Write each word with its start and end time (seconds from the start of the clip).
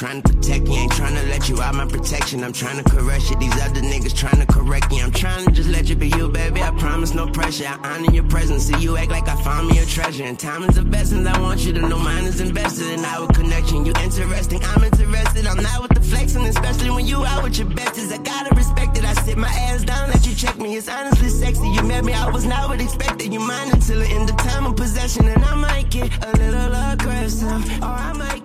trying 0.00 0.22
to 0.22 0.32
protect 0.32 0.66
you. 0.66 0.76
Ain't 0.76 0.92
trying 0.92 1.14
to 1.14 1.26
let 1.26 1.46
you 1.50 1.60
out 1.60 1.74
my 1.74 1.84
protection. 1.84 2.42
I'm 2.42 2.54
trying 2.54 2.82
to 2.82 2.90
caress 2.90 3.28
you. 3.28 3.36
These 3.36 3.52
other 3.60 3.82
niggas 3.82 4.16
trying 4.16 4.40
to 4.40 4.46
correct 4.46 4.90
you. 4.90 5.02
I'm 5.02 5.12
trying 5.12 5.44
to 5.44 5.52
just 5.52 5.68
let 5.68 5.90
you 5.90 5.94
be 5.94 6.08
you, 6.08 6.30
baby. 6.30 6.62
I 6.62 6.70
promise 6.70 7.12
no 7.12 7.26
pressure. 7.26 7.66
I 7.66 7.76
honor 7.84 8.10
your 8.10 8.24
presence. 8.24 8.62
See 8.64 8.78
you 8.80 8.96
act 8.96 9.10
like 9.10 9.28
I 9.28 9.36
found 9.42 9.68
me 9.68 9.78
a 9.78 9.84
treasure. 9.84 10.24
And 10.24 10.38
time 10.38 10.62
is 10.62 10.78
of 10.78 10.94
essence. 10.94 11.26
I 11.28 11.38
want 11.38 11.66
you 11.66 11.74
to 11.74 11.82
know 11.86 11.98
mine 11.98 12.24
is 12.24 12.40
invested 12.40 12.86
in 12.86 13.04
our 13.04 13.26
connection. 13.28 13.84
You 13.84 13.92
interesting. 14.00 14.64
I'm 14.64 14.82
interested. 14.82 15.46
I'm 15.46 15.62
not 15.62 15.82
with 15.82 15.92
the 15.92 16.00
flexing, 16.00 16.46
especially 16.46 16.90
when 16.90 17.06
you 17.06 17.22
out 17.26 17.42
with 17.42 17.58
your 17.58 17.68
besties. 17.68 18.10
I 18.10 18.22
gotta 18.22 18.54
respect 18.54 18.96
it. 18.96 19.04
I 19.04 19.12
sit 19.24 19.36
my 19.36 19.48
ass 19.48 19.84
down, 19.84 20.08
let 20.08 20.26
you 20.26 20.34
check 20.34 20.56
me. 20.56 20.76
It's 20.76 20.88
honestly 20.88 21.28
sexy. 21.28 21.68
You 21.68 21.82
met 21.82 22.06
me, 22.06 22.14
I 22.14 22.30
was 22.30 22.46
not 22.46 22.70
what 22.70 22.80
expected. 22.80 23.34
You 23.34 23.40
mine 23.40 23.68
until 23.70 23.98
the 23.98 24.06
end 24.06 24.30
of 24.30 24.36
time 24.38 24.64
of 24.64 24.76
possession. 24.76 25.28
And 25.28 25.44
I 25.44 25.54
might 25.56 25.90
get 25.90 26.08
a 26.24 26.30
little 26.38 26.72
aggressive, 26.92 27.82
or 27.82 27.96
I 28.08 28.14
might 28.14 28.39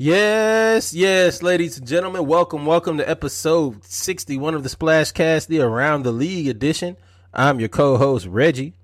Yes, 0.00 0.94
yes, 0.94 1.42
ladies 1.42 1.76
and 1.76 1.84
gentlemen, 1.84 2.24
welcome, 2.24 2.64
welcome 2.64 2.98
to 2.98 3.10
episode 3.10 3.84
61 3.84 4.54
of 4.54 4.62
the 4.62 4.68
Splash 4.68 5.10
Cast, 5.10 5.48
the 5.48 5.58
Around 5.58 6.04
the 6.04 6.12
League 6.12 6.46
edition. 6.46 6.96
I'm 7.34 7.58
your 7.58 7.68
co-host 7.68 8.28
Reggie. 8.28 8.74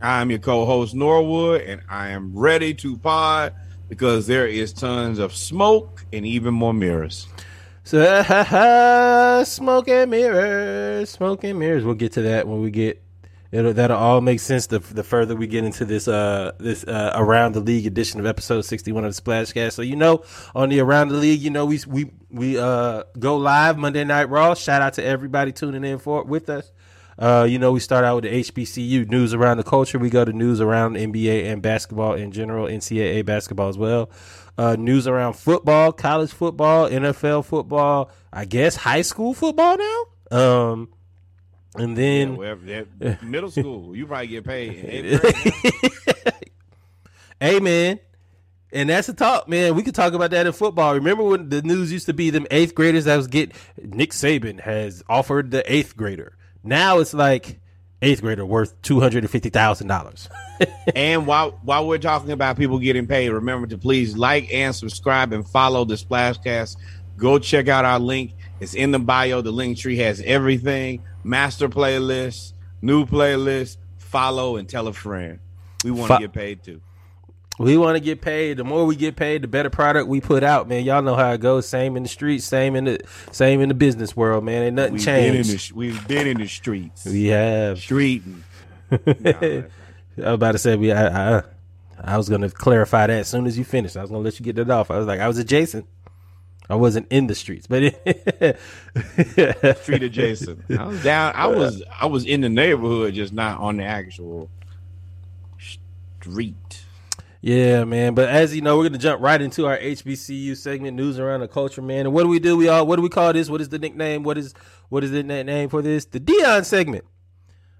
I'm 0.00 0.30
your 0.30 0.38
co-host 0.38 0.94
Norwood, 0.94 1.62
and 1.62 1.82
I 1.88 2.10
am 2.10 2.32
ready 2.32 2.74
to 2.74 2.96
pod 2.96 3.54
because 3.88 4.28
there 4.28 4.46
is 4.46 4.72
tons 4.72 5.18
of 5.18 5.34
smoke 5.34 6.06
and 6.12 6.24
even 6.24 6.54
more 6.54 6.72
mirrors. 6.72 7.26
So, 7.82 8.22
ha, 8.22 8.44
ha, 8.44 9.42
smoke 9.42 9.88
and 9.88 10.12
mirrors, 10.12 11.10
smoke 11.10 11.42
and 11.42 11.58
mirrors. 11.58 11.82
We'll 11.82 11.96
get 11.96 12.12
to 12.12 12.22
that 12.22 12.46
when 12.46 12.62
we 12.62 12.70
get. 12.70 13.02
It'll, 13.52 13.74
that'll 13.74 13.98
all 13.98 14.22
make 14.22 14.40
sense 14.40 14.66
the, 14.66 14.78
the 14.78 15.04
further 15.04 15.36
we 15.36 15.46
get 15.46 15.62
into 15.62 15.84
this 15.84 16.08
uh 16.08 16.52
this 16.58 16.84
uh 16.84 17.12
around 17.14 17.52
the 17.52 17.60
league 17.60 17.86
edition 17.86 18.18
of 18.18 18.24
episode 18.24 18.62
61 18.62 19.04
of 19.04 19.14
the 19.14 19.22
Splashcast. 19.22 19.72
So 19.72 19.82
you 19.82 19.94
know 19.94 20.24
on 20.54 20.70
the 20.70 20.80
around 20.80 21.08
the 21.08 21.16
league, 21.16 21.40
you 21.40 21.50
know 21.50 21.66
we 21.66 21.78
we 21.86 22.10
we 22.30 22.58
uh 22.58 23.04
go 23.18 23.36
live 23.36 23.76
Monday 23.76 24.04
Night 24.04 24.30
Raw. 24.30 24.54
Shout 24.54 24.80
out 24.80 24.94
to 24.94 25.04
everybody 25.04 25.52
tuning 25.52 25.84
in 25.84 25.98
for 25.98 26.24
with 26.24 26.48
us. 26.48 26.72
Uh, 27.18 27.46
you 27.48 27.58
know, 27.58 27.72
we 27.72 27.78
start 27.78 28.04
out 28.04 28.16
with 28.16 28.24
the 28.24 28.40
HBCU 28.40 29.08
news 29.08 29.34
around 29.34 29.58
the 29.58 29.62
culture. 29.62 29.98
We 29.98 30.10
go 30.10 30.24
to 30.24 30.32
news 30.32 30.60
around 30.60 30.96
NBA 30.96 31.44
and 31.44 31.60
basketball 31.60 32.14
in 32.14 32.32
general, 32.32 32.66
NCAA 32.66 33.24
basketball 33.24 33.68
as 33.68 33.76
well. 33.76 34.10
Uh, 34.56 34.76
news 34.78 35.06
around 35.06 35.34
football, 35.34 35.92
college 35.92 36.32
football, 36.32 36.88
NFL 36.88 37.44
football, 37.44 38.10
I 38.32 38.44
guess 38.44 38.76
high 38.76 39.02
school 39.02 39.34
football 39.34 39.76
now. 39.76 40.04
Um, 40.38 40.88
and 41.76 41.96
then 41.96 42.32
Yeah, 42.32 42.36
wherever 42.36 42.64
that- 42.98 43.22
middle 43.22 43.50
school, 43.58 43.96
you 43.96 44.06
probably 44.06 44.26
get 44.28 44.44
paid. 44.44 44.78
in 44.78 44.86
eighth 44.90 45.20
grade 45.62 45.92
now. 46.26 46.32
Hey 47.40 47.58
man, 47.60 47.98
and 48.72 48.88
that's 48.88 49.08
the 49.08 49.14
talk, 49.14 49.48
man. 49.48 49.74
We 49.74 49.82
could 49.82 49.94
talk 49.94 50.12
about 50.12 50.30
that 50.30 50.46
in 50.46 50.52
football. 50.52 50.94
Remember 50.94 51.24
when 51.24 51.48
the 51.48 51.62
news 51.62 51.92
used 51.92 52.06
to 52.06 52.12
be 52.12 52.30
them 52.30 52.46
eighth 52.50 52.74
graders 52.74 53.04
that 53.06 53.16
was 53.16 53.26
get 53.26 53.52
Nick 53.82 54.10
Saban 54.12 54.60
has 54.60 55.02
offered 55.08 55.50
the 55.50 55.70
eighth 55.72 55.96
grader. 55.96 56.36
Now 56.62 56.98
it's 57.00 57.12
like 57.14 57.58
eighth 58.00 58.20
grader 58.20 58.46
worth 58.46 58.80
two 58.82 59.00
hundred 59.00 59.24
and 59.24 59.30
fifty 59.30 59.50
thousand 59.50 59.88
dollars. 59.88 60.28
and 60.94 61.26
while 61.26 61.58
while 61.64 61.88
we're 61.88 61.98
talking 61.98 62.30
about 62.30 62.56
people 62.56 62.78
getting 62.78 63.08
paid, 63.08 63.30
remember 63.30 63.66
to 63.66 63.78
please 63.78 64.16
like 64.16 64.52
and 64.54 64.72
subscribe 64.74 65.32
and 65.32 65.44
follow 65.48 65.84
the 65.84 65.94
Splashcast. 65.94 66.76
Go 67.16 67.40
check 67.40 67.66
out 67.66 67.84
our 67.84 67.98
link. 67.98 68.34
It's 68.60 68.74
in 68.74 68.92
the 68.92 69.00
bio. 69.00 69.40
The 69.42 69.50
link 69.50 69.78
tree 69.78 69.96
has 69.96 70.20
everything: 70.20 71.02
master 71.24 71.68
playlist, 71.68 72.52
new 72.80 73.06
playlist. 73.06 73.76
Follow 73.98 74.56
and 74.56 74.68
tell 74.68 74.88
a 74.88 74.92
friend. 74.92 75.38
We 75.84 75.90
want 75.90 76.08
to 76.10 76.14
Fo- 76.16 76.20
get 76.20 76.32
paid 76.34 76.62
too. 76.62 76.82
We 77.58 77.76
want 77.76 77.96
to 77.96 78.00
get 78.00 78.20
paid. 78.20 78.56
The 78.58 78.64
more 78.64 78.84
we 78.84 78.94
get 78.96 79.14
paid, 79.16 79.42
the 79.42 79.48
better 79.48 79.70
product 79.70 80.08
we 80.08 80.20
put 80.20 80.42
out, 80.42 80.68
man. 80.68 80.84
Y'all 80.84 81.02
know 81.02 81.14
how 81.14 81.32
it 81.32 81.40
goes. 81.40 81.66
Same 81.66 81.96
in 81.96 82.02
the 82.02 82.08
streets, 82.08 82.44
same 82.44 82.76
in 82.76 82.84
the 82.84 82.98
same 83.30 83.60
in 83.60 83.68
the 83.68 83.74
business 83.74 84.14
world, 84.16 84.44
man. 84.44 84.62
Ain't 84.64 84.74
nothing 84.76 84.94
We've 84.94 85.04
been 85.04 85.34
in 85.36 85.44
changed. 85.44 85.70
the 85.70 85.74
we've 85.74 86.08
been 86.08 86.26
in 86.26 86.38
the 86.38 86.46
streets. 86.46 87.04
we 87.06 87.26
have. 87.26 87.78
Street. 87.78 88.22
I 88.90 89.64
was 90.16 90.34
about 90.34 90.52
to 90.52 90.58
say 90.58 90.76
we. 90.76 90.92
I, 90.92 91.38
I, 91.38 91.42
I 92.04 92.16
was 92.16 92.28
gonna 92.28 92.50
clarify 92.50 93.06
that 93.06 93.20
as 93.20 93.28
soon 93.28 93.46
as 93.46 93.56
you 93.56 93.64
finished. 93.64 93.96
I 93.96 94.02
was 94.02 94.10
gonna 94.10 94.22
let 94.22 94.38
you 94.38 94.44
get 94.44 94.56
that 94.56 94.70
off. 94.70 94.90
I 94.90 94.98
was 94.98 95.06
like, 95.06 95.20
I 95.20 95.28
was 95.28 95.38
adjacent. 95.38 95.86
I 96.70 96.76
wasn't 96.76 97.08
in 97.10 97.26
the 97.26 97.34
streets, 97.34 97.66
but 97.66 97.94
street 99.78 100.02
adjacent. 100.02 100.62
I 100.78 100.86
was 100.86 101.02
down. 101.02 101.32
I 101.34 101.46
was 101.48 101.82
I 102.00 102.06
was 102.06 102.24
in 102.24 102.40
the 102.40 102.48
neighborhood, 102.48 103.14
just 103.14 103.32
not 103.32 103.60
on 103.60 103.76
the 103.76 103.84
actual 103.84 104.48
street. 105.58 106.84
Yeah, 107.40 107.82
man. 107.84 108.14
But 108.14 108.28
as 108.28 108.54
you 108.54 108.62
know, 108.62 108.78
we're 108.78 108.84
gonna 108.84 108.98
jump 108.98 109.20
right 109.20 109.40
into 109.42 109.66
our 109.66 109.76
HBCU 109.76 110.56
segment, 110.56 110.96
news 110.96 111.18
around 111.18 111.40
the 111.40 111.48
culture, 111.48 111.82
man. 111.82 112.06
And 112.06 112.12
what 112.14 112.22
do 112.22 112.28
we 112.28 112.38
do? 112.38 112.56
We 112.56 112.68
all 112.68 112.86
what 112.86 112.96
do 112.96 113.02
we 113.02 113.08
call 113.08 113.32
this? 113.32 113.50
What 113.50 113.60
is 113.60 113.68
the 113.68 113.80
nickname? 113.80 114.22
What 114.22 114.38
is 114.38 114.54
what 114.88 115.02
is 115.02 115.10
the 115.10 115.24
na- 115.24 115.42
name 115.42 115.68
for 115.68 115.82
this? 115.82 116.04
The 116.04 116.20
Deion 116.20 116.64
segment. 116.64 117.04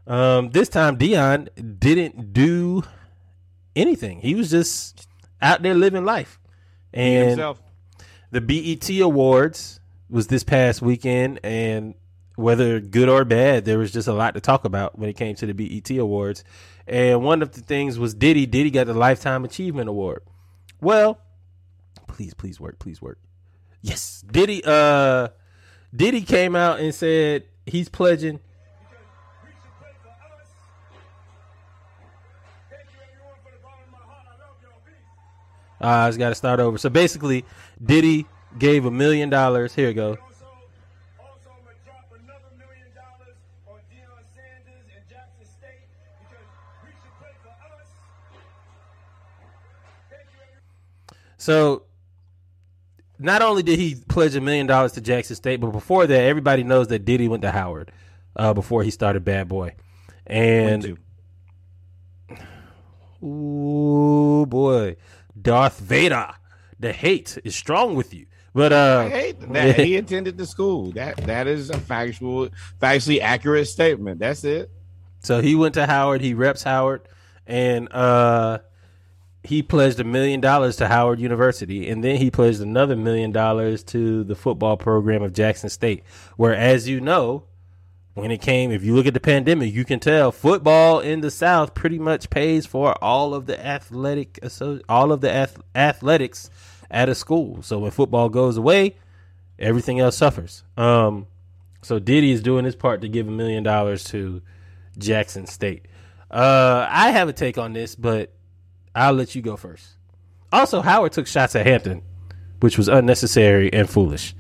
Um, 0.07 0.51
this 0.51 0.69
time 0.69 0.99
Deion 0.99 1.49
didn't 1.79 2.33
do 2.33 2.83
anything. 3.77 4.21
He 4.21 4.35
was 4.35 4.51
just 4.51 5.07
out 5.41 5.63
there 5.63 5.75
living 5.75 6.05
life. 6.05 6.41
And 6.93 7.31
himself. 7.31 7.63
The 8.33 8.41
BET 8.41 8.89
Awards 9.01 9.79
was 10.11 10.27
this 10.27 10.43
past 10.43 10.83
weekend, 10.83 11.39
and 11.45 11.95
whether 12.35 12.81
good 12.81 13.09
or 13.09 13.25
bad, 13.25 13.65
there 13.65 13.79
was 13.79 13.93
just 13.93 14.09
a 14.09 14.13
lot 14.13 14.35
to 14.35 14.41
talk 14.41 14.65
about 14.65 14.99
when 14.99 15.09
it 15.09 15.15
came 15.15 15.37
to 15.37 15.47
the 15.47 15.53
BET 15.53 15.91
Awards. 15.99 16.43
And 16.87 17.23
one 17.23 17.43
of 17.43 17.53
the 17.53 17.61
things 17.61 17.99
was 17.99 18.15
Diddy. 18.15 18.47
Diddy 18.47 18.71
got 18.71 18.87
the 18.87 18.95
Lifetime 18.95 19.45
Achievement 19.45 19.89
Award. 19.89 20.23
Well, 20.81 21.21
please, 22.09 22.35
please 22.35 22.59
work, 22.59 22.79
please 22.79 23.01
work. 23.01 23.19
Yes, 23.83 24.25
Diddy. 24.27 24.63
Uh, 24.65 25.29
Diddy 25.95 26.23
came 26.23 26.57
out 26.57 26.81
and 26.81 26.95
said 26.95 27.45
he's 27.67 27.89
pledging. 27.89 28.41
Uh, 35.83 35.87
I 35.87 36.09
just 36.09 36.19
got 36.19 36.29
to 36.29 36.35
start 36.35 36.61
over. 36.61 36.79
So 36.79 36.89
basically, 36.89 37.45
Diddy 37.85 38.27
gave 38.59 38.85
a 38.85 38.91
million 38.91 39.31
dollars. 39.31 39.75
Here 39.75 39.89
you 39.89 39.95
go. 39.95 40.19
So 51.37 51.83
not 53.19 53.43
only 53.43 53.65
did 53.65 53.77
he 53.77 53.97
pledge 53.97 54.37
a 54.37 54.41
million 54.41 54.69
dollars 54.69 54.93
to 54.93 55.01
Jackson 55.01 55.35
State, 55.35 55.61
but 55.61 55.73
before 55.73 56.07
that, 56.07 56.21
everybody 56.21 56.63
knows 56.63 56.87
that 56.89 57.05
Diddy 57.05 57.27
went 57.27 57.43
to 57.43 57.51
Howard 57.51 57.91
uh, 58.37 58.55
before 58.55 58.85
he 58.85 58.93
started 58.93 59.25
Bad 59.25 59.49
Boy. 59.49 59.75
And 60.25 60.99
ooh 63.25 64.47
boy, 64.47 64.97
Darth 65.41 65.79
Vader, 65.79 66.31
the 66.79 66.93
hate 66.93 67.39
is 67.45 67.55
strong 67.55 67.95
with 67.95 68.13
you. 68.13 68.27
But 68.55 68.73
uh, 68.73 69.05
I 69.07 69.09
hate 69.09 69.53
that 69.53 69.81
he 69.81 69.97
attended 69.97 70.37
the 70.37 70.47
school. 70.47 70.93
That 70.93 71.17
that 71.19 71.47
is 71.47 71.71
a 71.71 71.79
factual, 71.79 72.51
factually 72.81 73.21
accurate 73.21 73.69
statement. 73.69 74.19
That's 74.19 74.45
it. 74.45 74.71
So 75.21 75.41
he 75.41 75.55
went 75.55 75.75
to 75.75 75.87
Howard. 75.87 76.21
He 76.21 76.35
reps 76.35 76.63
Howard, 76.63 77.09
and 77.47 77.91
uh, 77.93 78.59
he 79.43 79.63
pledged 79.63 80.01
a 80.01 80.05
million 80.05 80.41
dollars 80.41 80.77
to 80.77 80.89
Howard 80.89 81.19
University, 81.19 81.89
and 81.89 82.05
then 82.05 82.17
he 82.17 82.31
pledged 82.31 82.61
another 82.61 82.95
million 82.95 83.33
dollars 83.33 83.83
to 83.85 84.23
the 84.25 84.35
football 84.35 84.77
program 84.77 85.23
of 85.23 85.33
Jackson 85.33 85.71
State. 85.71 86.05
Where, 86.37 86.55
as 86.55 86.89
you 86.89 87.01
know, 87.01 87.45
when 88.15 88.31
it 88.31 88.41
came, 88.41 88.71
if 88.71 88.83
you 88.83 88.95
look 88.95 89.07
at 89.07 89.15
the 89.15 89.21
pandemic, 89.21 89.73
you 89.73 89.85
can 89.85 90.01
tell 90.01 90.33
football 90.33 91.01
in 91.01 91.21
the 91.21 91.31
South 91.31 91.75
pretty 91.75 91.99
much 91.99 92.31
pays 92.31 92.67
for 92.67 92.93
all 93.03 93.35
of 93.35 93.47
the 93.47 93.65
athletic, 93.65 94.39
all 94.89 95.13
of 95.13 95.21
the 95.21 95.33
ath- 95.33 95.63
athletics 95.75 96.51
at 96.91 97.09
a 97.09 97.15
school. 97.15 97.63
So 97.63 97.79
when 97.81 97.91
football 97.91 98.29
goes 98.29 98.57
away, 98.57 98.97
everything 99.59 99.99
else 100.01 100.17
suffers. 100.17 100.63
Um, 100.77 101.27
so 101.81 101.99
Diddy 101.99 102.31
is 102.33 102.43
doing 102.43 102.65
his 102.65 102.77
part 102.77 103.01
to 103.01 103.09
give 103.09 103.29
a 103.29 103.31
million 103.31 103.63
dollars 103.63 104.05
to 104.05 104.43
Jackson 104.99 105.47
State. 105.47 105.87
Uh, 106.31 106.87
I 106.89 107.11
have 107.11 107.29
a 107.29 107.33
take 107.33 107.59
on 107.59 107.73
this, 107.73 107.95
but 107.95 108.33
I'll 108.95 109.15
let 109.15 109.35
you 109.35 109.43
go 109.43 109.57
first. 109.57 109.97
Also, 110.53 110.83
Howard 110.83 111.13
took 111.13 111.27
shots 111.27 111.57
at 111.57 111.67
Hampton 111.67 112.03
which 112.63 112.79
was 112.79 112.89
unnecessary 112.89 113.73
and 113.73 113.91
foolish. 113.91 114.35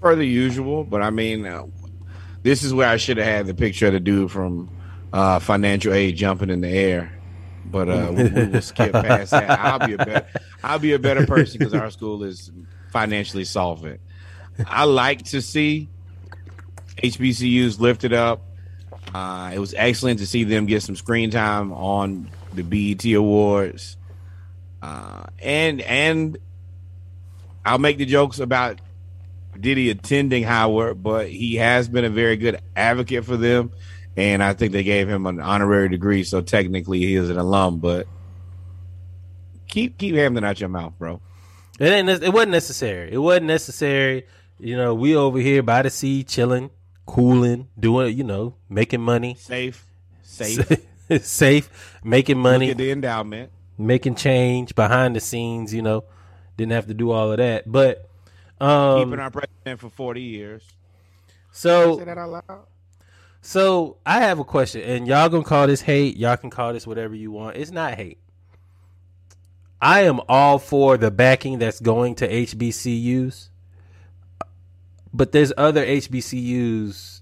per 0.00 0.16
the 0.16 0.24
usual, 0.24 0.82
but 0.82 1.02
I 1.02 1.10
mean, 1.10 1.44
uh, 1.44 1.66
this 2.42 2.62
is 2.62 2.74
where 2.74 2.88
I 2.88 2.96
should 2.96 3.16
have 3.16 3.26
had 3.26 3.46
the 3.46 3.54
picture 3.54 3.86
of 3.86 3.92
the 3.92 4.00
dude 4.00 4.30
from 4.30 4.68
uh, 5.12 5.38
financial 5.38 5.92
aid 5.92 6.16
jumping 6.16 6.50
in 6.50 6.60
the 6.60 6.68
air. 6.68 7.12
But 7.64 7.88
uh, 7.88 8.12
we, 8.12 8.24
we 8.24 8.46
will 8.46 8.60
skip 8.60 8.92
past 8.92 9.30
that. 9.30 9.50
I'll 9.50 9.86
be 9.86 9.94
a 9.94 9.98
better, 9.98 10.26
I'll 10.64 10.78
be 10.78 10.92
a 10.94 10.98
better 10.98 11.26
person 11.26 11.58
because 11.58 11.74
our 11.74 11.90
school 11.90 12.24
is 12.24 12.50
financially 12.90 13.44
solvent. 13.44 14.00
I 14.66 14.84
like 14.84 15.24
to 15.26 15.40
see 15.40 15.88
HBCUs 17.02 17.78
lifted 17.78 18.12
up. 18.12 18.42
Uh, 19.14 19.52
it 19.54 19.58
was 19.58 19.74
excellent 19.74 20.18
to 20.20 20.26
see 20.26 20.44
them 20.44 20.66
get 20.66 20.82
some 20.82 20.96
screen 20.96 21.30
time 21.30 21.72
on 21.72 22.30
the 22.52 22.62
BET 22.62 23.04
Awards, 23.12 23.96
uh, 24.80 25.24
and 25.38 25.80
and 25.82 26.38
I'll 27.64 27.78
make 27.78 27.98
the 27.98 28.06
jokes 28.06 28.38
about 28.38 28.80
Diddy 29.58 29.90
attending 29.90 30.42
Howard, 30.44 31.02
but 31.02 31.28
he 31.28 31.56
has 31.56 31.88
been 31.88 32.04
a 32.04 32.10
very 32.10 32.36
good 32.36 32.60
advocate 32.74 33.24
for 33.24 33.36
them, 33.36 33.72
and 34.16 34.42
I 34.42 34.54
think 34.54 34.72
they 34.72 34.82
gave 34.82 35.08
him 35.08 35.26
an 35.26 35.40
honorary 35.40 35.88
degree, 35.88 36.24
so 36.24 36.40
technically 36.40 36.98
he 37.00 37.14
is 37.14 37.30
an 37.30 37.38
alum. 37.38 37.78
But 37.78 38.06
keep 39.68 39.98
keep 39.98 40.14
Hampton 40.14 40.44
out 40.44 40.60
your 40.60 40.68
mouth, 40.68 40.94
bro. 40.98 41.20
It 41.78 41.86
ain't. 41.86 42.08
It 42.08 42.32
wasn't 42.32 42.52
necessary. 42.52 43.12
It 43.12 43.18
wasn't 43.18 43.46
necessary. 43.46 44.26
You 44.58 44.76
know, 44.76 44.94
we 44.94 45.16
over 45.16 45.38
here 45.38 45.62
by 45.62 45.82
the 45.82 45.90
sea, 45.90 46.22
chilling, 46.24 46.70
cooling, 47.06 47.68
doing. 47.78 48.16
You 48.16 48.24
know, 48.24 48.54
making 48.68 49.00
money, 49.00 49.34
Safe, 49.38 49.84
safe. 50.22 50.70
safe, 51.22 51.98
making 52.04 52.38
money, 52.38 52.72
the 52.72 52.90
endowment. 52.90 53.50
making 53.78 54.14
change 54.14 54.74
behind 54.74 55.16
the 55.16 55.20
scenes. 55.20 55.74
You 55.74 55.82
know, 55.82 56.04
didn't 56.56 56.72
have 56.72 56.86
to 56.86 56.94
do 56.94 57.10
all 57.10 57.32
of 57.32 57.38
that. 57.38 57.70
But 57.70 58.08
um, 58.62 59.04
Keeping 59.04 59.20
our 59.20 59.30
president 59.30 59.80
for 59.80 59.90
forty 59.90 60.22
years. 60.22 60.62
so 61.50 61.98
Say 61.98 62.04
that 62.04 62.18
out 62.18 62.30
loud. 62.30 62.66
So 63.40 63.96
I 64.06 64.20
have 64.20 64.38
a 64.38 64.44
question, 64.44 64.82
and 64.82 65.06
y'all 65.08 65.28
gonna 65.28 65.42
call 65.42 65.66
this 65.66 65.80
hate. 65.80 66.16
Y'all 66.16 66.36
can 66.36 66.50
call 66.50 66.72
this 66.72 66.86
whatever 66.86 67.14
you 67.14 67.32
want. 67.32 67.56
It's 67.56 67.72
not 67.72 67.94
hate. 67.94 68.18
I 69.80 70.02
am 70.02 70.20
all 70.28 70.60
for 70.60 70.96
the 70.96 71.10
backing 71.10 71.58
that's 71.58 71.80
going 71.80 72.14
to 72.16 72.28
HBCUs, 72.28 73.48
but 75.12 75.32
there's 75.32 75.52
other 75.56 75.84
HBCUs 75.84 77.20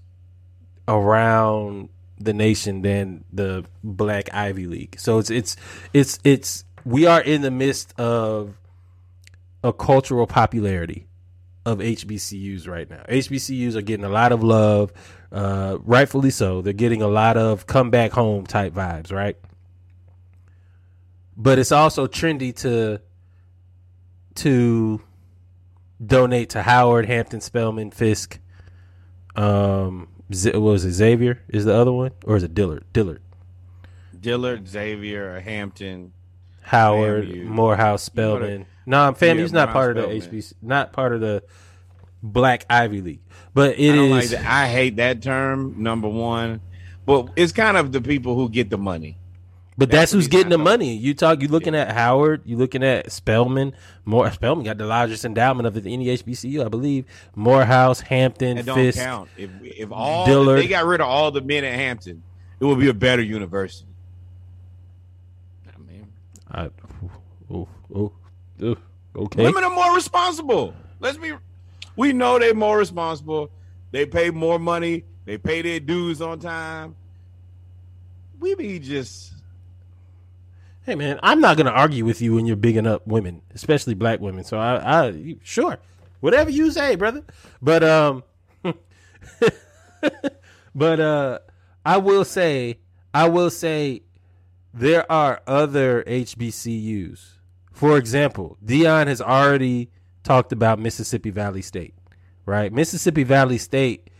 around 0.87 1.89
the 2.19 2.33
nation 2.33 2.83
than 2.83 3.23
the 3.33 3.65
Black 3.83 4.31
Ivy 4.31 4.67
League. 4.67 4.99
So 4.99 5.17
it's 5.17 5.31
it's 5.31 5.55
it's 5.91 6.19
it's 6.23 6.63
we 6.85 7.07
are 7.07 7.21
in 7.21 7.41
the 7.41 7.49
midst 7.49 7.99
of 7.99 8.53
a 9.63 9.73
cultural 9.73 10.27
popularity 10.27 11.07
of 11.65 11.79
HBCUs 11.79 12.67
right 12.67 12.89
now. 12.89 13.03
HBCUs 13.07 13.75
are 13.75 13.81
getting 13.81 14.05
a 14.05 14.09
lot 14.09 14.31
of 14.31 14.43
love, 14.43 14.91
uh, 15.31 15.77
rightfully 15.81 16.31
so. 16.31 16.61
They're 16.61 16.73
getting 16.73 17.01
a 17.01 17.07
lot 17.07 17.37
of 17.37 17.67
come 17.67 17.89
back 17.91 18.11
home 18.11 18.45
type 18.45 18.73
vibes, 18.73 19.11
right? 19.11 19.37
But 21.37 21.59
it's 21.59 21.71
also 21.71 22.07
trendy 22.07 22.55
to 22.57 23.01
to 24.35 25.01
donate 26.03 26.51
to 26.51 26.61
Howard, 26.61 27.05
Hampton, 27.05 27.41
Spelman, 27.41 27.91
Fisk. 27.91 28.39
Um, 29.35 30.07
Z- 30.33 30.51
what 30.53 30.61
was 30.61 30.85
it? 30.85 30.93
Xavier 30.93 31.41
is 31.47 31.65
the 31.65 31.73
other 31.73 31.91
one, 31.91 32.11
or 32.25 32.37
is 32.37 32.43
it 32.43 32.53
Dillard? 32.53 32.85
Dillard, 32.93 33.21
Dillard, 34.19 34.67
Xavier, 34.67 35.39
Hampton. 35.39 36.13
Howard. 36.63 37.35
Morehouse, 37.45 38.03
Spelman. 38.03 38.65
No, 38.85 38.99
I'm 39.01 39.13
FAMU's 39.15 39.51
Yeah, 39.51 39.65
not 39.65 39.73
part 39.73 39.97
of 39.97 40.09
the 40.09 40.15
HBC, 40.15 40.53
not 40.61 40.91
part 40.93 41.13
of 41.13 41.21
the 41.21 41.43
Black 42.23 42.65
Ivy 42.69 43.01
League, 43.01 43.21
but 43.53 43.77
it 43.79 43.91
I 43.93 44.03
is. 44.19 44.33
like. 44.33 44.43
I 44.45 44.67
hate 44.67 44.95
that 44.97 45.21
term. 45.21 45.81
Number 45.81 46.07
one, 46.09 46.61
but 47.05 47.29
it's 47.35 47.51
kind 47.51 47.77
of 47.77 47.91
the 47.91 48.01
people 48.01 48.35
who 48.35 48.49
get 48.49 48.69
the 48.69 48.77
money. 48.77 49.17
But 49.77 49.89
That's 49.89 49.99
that's, 49.99 50.11
who's 50.11 50.27
getting 50.27 50.49
the 50.49 50.57
money. 50.59 50.95
You 50.95 51.13
talk. 51.13 51.41
You 51.41 51.47
looking 51.47 51.73
at 51.73 51.91
Howard. 51.91 52.41
You 52.45 52.57
looking 52.57 52.83
at 52.83 53.11
Spelman. 53.11 53.73
More 54.05 54.29
Spelman 54.29 54.65
got 54.65 54.77
the 54.77 54.85
largest 54.85 55.25
endowment 55.25 55.65
of 55.65 55.75
any 55.87 56.05
HBCU, 56.05 56.63
I 56.63 56.67
believe. 56.67 57.05
Morehouse, 57.35 58.01
Hampton, 58.01 58.57
That 58.57 58.65
don't 58.65 58.75
Fisk. 58.75 58.99
count. 58.99 59.29
If 59.37 59.49
if 59.63 59.91
all 59.91 60.25
Dillard. 60.25 60.59
if 60.59 60.65
they 60.65 60.69
got 60.69 60.85
rid 60.85 61.01
of 61.01 61.07
all 61.07 61.31
the 61.31 61.41
men 61.41 61.63
at 61.63 61.73
Hampton, 61.73 62.21
it 62.59 62.65
would 62.65 62.79
be 62.79 62.89
a 62.89 62.93
better 62.93 63.23
university. 63.23 63.87
I 65.73 65.79
mean, 65.79 66.07
I, 66.51 66.69
oh, 67.51 67.67
oh, 67.95 68.11
oh, 68.61 68.77
okay. 69.15 69.43
women 69.43 69.63
are 69.63 69.69
more 69.69 69.95
responsible. 69.95 70.73
Let's 70.99 71.17
be. 71.17 71.33
We 71.95 72.13
know 72.13 72.39
they're 72.39 72.53
more 72.53 72.77
responsible. 72.77 73.51
They 73.91 74.05
pay 74.05 74.29
more 74.29 74.59
money. 74.59 75.03
They 75.25 75.37
pay 75.37 75.61
their 75.61 75.79
dues 75.79 76.21
on 76.21 76.39
time. 76.39 76.95
We 78.39 78.55
be 78.55 78.79
just. 78.79 79.33
Hey 80.83 80.95
man, 80.95 81.19
I'm 81.21 81.41
not 81.41 81.57
gonna 81.57 81.71
argue 81.71 82.05
with 82.05 82.21
you 82.21 82.33
when 82.33 82.45
you're 82.45 82.55
bigging 82.55 82.87
up 82.87 83.05
women, 83.05 83.41
especially 83.53 83.93
black 83.93 84.19
women. 84.19 84.43
So 84.43 84.57
I, 84.57 85.07
I 85.07 85.35
sure, 85.43 85.77
whatever 86.21 86.49
you 86.49 86.71
say, 86.71 86.95
brother. 86.95 87.23
But 87.61 87.83
um, 87.83 88.23
but 90.75 90.99
uh, 90.99 91.39
I 91.85 91.97
will 91.97 92.25
say, 92.25 92.79
I 93.13 93.29
will 93.29 93.49
say, 93.49 94.03
there 94.73 95.09
are 95.11 95.41
other 95.45 96.03
HBCUs. 96.03 97.33
For 97.81 97.97
example, 97.97 98.59
Deion 98.63 99.07
has 99.07 99.21
already 99.23 99.89
talked 100.21 100.51
about 100.51 100.77
Mississippi 100.77 101.31
Valley 101.31 101.63
State, 101.63 101.95
right? 102.45 102.71
Mississippi 102.71 103.23
Valley 103.23 103.57
State 103.57 104.11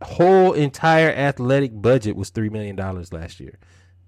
whole 0.00 0.54
entire 0.54 1.10
athletic 1.10 1.82
budget 1.82 2.16
was 2.16 2.30
three 2.30 2.48
million 2.48 2.76
dollars 2.76 3.12
last 3.12 3.38
year. 3.38 3.58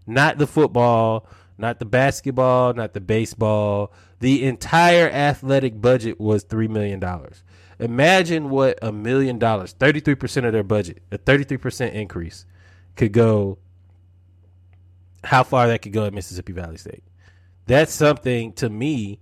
Not 0.06 0.38
the 0.38 0.46
football, 0.46 1.28
not 1.58 1.78
the 1.78 1.84
basketball, 1.84 2.72
not 2.72 2.94
the 2.94 3.02
baseball. 3.02 3.92
The 4.20 4.46
entire 4.46 5.10
athletic 5.10 5.78
budget 5.78 6.18
was 6.18 6.44
three 6.44 6.68
million 6.68 6.98
dollars. 6.98 7.44
Imagine 7.78 8.48
what 8.48 8.78
a 8.80 8.92
million 8.92 9.38
dollars, 9.38 9.74
thirty 9.74 10.00
three 10.00 10.14
percent 10.14 10.46
of 10.46 10.54
their 10.54 10.62
budget, 10.62 11.02
a 11.12 11.18
thirty 11.18 11.44
three 11.44 11.58
percent 11.58 11.94
increase, 11.94 12.46
could 12.96 13.12
go. 13.12 13.58
How 15.22 15.42
far 15.42 15.66
that 15.66 15.82
could 15.82 15.92
go 15.92 16.06
at 16.06 16.14
Mississippi 16.14 16.54
Valley 16.54 16.78
State? 16.78 17.04
That's 17.66 17.92
something 17.92 18.52
to 18.54 18.68
me. 18.68 19.20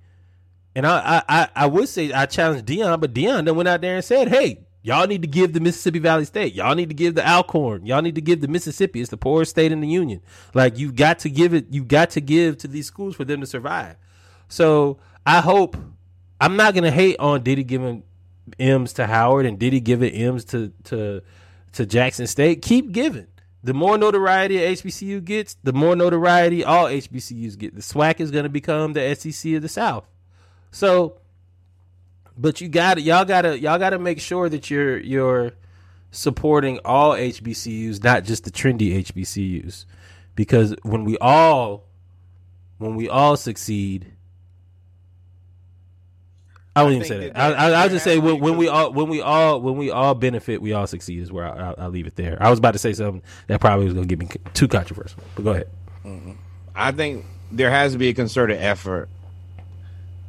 And 0.75 0.87
I, 0.87 1.23
I, 1.29 1.49
I, 1.55 1.67
would 1.67 1.89
say 1.89 2.13
I 2.13 2.27
challenged 2.27 2.67
Deion, 2.67 3.01
but 3.01 3.13
Deion 3.13 3.45
then 3.45 3.57
went 3.57 3.69
out 3.69 3.81
there 3.81 3.97
and 3.97 4.05
said, 4.05 4.29
"Hey, 4.29 4.67
y'all 4.83 5.07
need 5.07 5.23
to 5.23 5.29
give 5.29 5.53
the 5.53 5.61
Mississippi 5.61 5.99
Valley 5.99 6.25
State. 6.25 6.55
Y'all 6.55 6.75
need 6.75 6.89
to 6.89 6.95
give 6.95 7.15
the 7.15 7.29
Alcorn. 7.29 7.85
Y'all 7.87 8.03
need 8.03 8.15
to 8.15 8.21
give 8.21 8.41
the 8.41 8.49
Mississippi. 8.49 9.01
It's 9.01 9.11
the 9.11 9.17
poorest 9.17 9.51
state 9.51 9.73
in 9.73 9.81
the 9.81 9.89
union. 9.89 10.23
Like 10.55 10.79
you've 10.79 10.97
got 10.97 11.19
to 11.21 11.31
give 11.31 11.55
it. 11.55 11.67
you've 11.71 11.89
got 11.89 12.11
to 12.11 12.21
give 12.21 12.59
to 12.59 12.69
these 12.69 12.87
schools 12.87 13.17
for 13.17 13.25
them 13.25 13.41
to 13.41 13.47
survive. 13.47 13.97
So 14.49 14.99
I 15.27 15.41
hope 15.41 15.77
I'm 16.41 16.57
not 16.57 16.75
gonna 16.75 16.91
hate 16.91 17.17
on 17.19 17.43
Diddy 17.43 17.65
giving 17.65 18.05
M's 18.59 18.93
to 18.95 19.07
Howard 19.07 19.47
and 19.47 19.59
Diddy 19.59 19.81
giving 19.81 20.13
M's 20.13 20.45
to 20.47 20.73
to 20.85 21.23
to 21.73 21.87
Jackson 21.87 22.27
State. 22.27 22.63
Keep 22.63 22.93
giving. 22.93 23.27
The 23.63 23.75
more 23.75 23.99
notoriety 23.99 24.57
HBCU 24.57 25.23
gets, 25.25 25.57
the 25.63 25.73
more 25.73 25.95
notoriety 25.95 26.65
all 26.65 26.87
HBCUs 26.87 27.59
get. 27.59 27.75
The 27.75 27.83
SWAC 27.83 28.21
is 28.21 28.31
going 28.31 28.45
to 28.45 28.49
become 28.49 28.95
the 28.95 29.15
SEC 29.15 29.53
of 29.53 29.63
the 29.63 29.69
South. 29.69 30.07
So, 30.71 31.19
but 32.39 32.61
you 32.61 32.69
got 32.69 32.95
to 32.95 33.03
y'all 33.03 33.25
got 33.25 33.43
to 33.43 33.59
y'all 33.59 33.79
got 33.79 33.91
to 33.91 33.99
make 33.99 34.21
sure 34.21 34.49
that 34.49 34.71
you're 34.71 34.99
you're 34.99 35.53
supporting 36.11 36.79
all 36.85 37.13
HBCUs, 37.13 38.03
not 38.03 38.25
just 38.25 38.45
the 38.45 38.51
trendy 38.51 39.05
HBCUs, 39.05 39.85
because 40.35 40.75
when 40.83 41.05
we 41.05 41.19
all 41.19 41.85
when 42.79 42.97
we 42.97 43.09
all 43.09 43.37
succeed. 43.37 44.13
I 46.77 46.83
won't 46.83 46.95
even 46.95 47.07
say 47.07 47.19
that. 47.19 47.35
that 47.35 47.59
I, 47.59 47.71
I, 47.71 47.83
I'll 47.83 47.89
just 47.89 48.05
say 48.05 48.19
when, 48.19 48.39
when 48.39 48.57
we 48.57 48.69
all 48.69 48.93
when 48.93 49.09
we 49.09 49.21
all 49.21 49.61
when 49.61 49.77
we 49.77 49.91
all 49.91 50.15
benefit, 50.15 50.63
we 50.63 50.73
all 50.73 50.87
succeed. 50.87 51.21
Is 51.21 51.33
where 51.33 51.45
I, 51.47 51.69
I'll, 51.69 51.75
I'll 51.79 51.91
leave 51.91 52.07
it 52.07 52.17
there. 52.17 52.39
I 52.41 52.49
was 52.51 52.59
about 52.59 52.73
to 52.73 52.79
say 52.79 52.93
something 52.93 53.23
that 53.49 53.61
probably 53.61 53.87
was 53.87 53.95
going 53.95 54.07
to 54.07 54.17
get 54.17 54.19
me 54.19 54.29
too 54.55 54.69
controversial, 54.69 55.21
but 55.35 55.43
go 55.45 55.51
ahead. 55.51 55.69
I 56.75 56.93
think 56.93 57.25
there 57.51 57.71
has 57.71 57.93
to 57.93 57.99
be 57.99 58.09
a 58.09 58.15
concerted 58.15 58.59
effort 58.59 59.09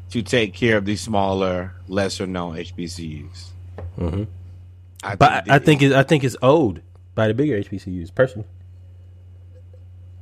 to 0.10 0.22
take 0.22 0.54
care 0.54 0.78
of 0.78 0.86
these 0.86 1.00
smaller, 1.00 1.74
lesser 1.88 2.28
known 2.28 2.56
HBCUs. 2.56 3.50
Mhm. 3.98 4.28
I 5.04 5.16
But 5.16 5.50
I, 5.50 5.56
I 5.56 5.60
think 5.60 5.82
it, 5.82 5.94
I 5.94 6.04
think 6.04 6.24
it's 6.24 6.36
owed 6.42 6.82
by 7.16 7.28
the 7.28 7.34
bigger 7.34 7.62
HBCUs 7.62 8.14
personally. 8.14 8.48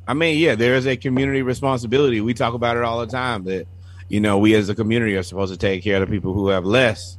I 0.08 0.14
mean, 0.14 0.38
yeah, 0.38 0.56
there 0.56 0.76
is 0.76 0.86
a 0.88 0.98
community 0.98 1.42
responsibility. 1.44 2.20
We 2.22 2.34
talk 2.34 2.54
about 2.54 2.78
it 2.78 2.84
all 2.84 3.00
the 3.00 3.08
time 3.08 3.44
that 3.46 3.68
you 4.10 4.20
know 4.20 4.38
we 4.38 4.54
as 4.56 4.68
a 4.68 4.76
community 4.76 5.16
are 5.16 5.24
supposed 5.24 5.54
to 5.54 5.58
take 5.58 5.84
care 5.84 6.02
of 6.02 6.10
the 6.10 6.14
people 6.14 6.34
who 6.34 6.50
have 6.50 6.66
less. 6.66 7.18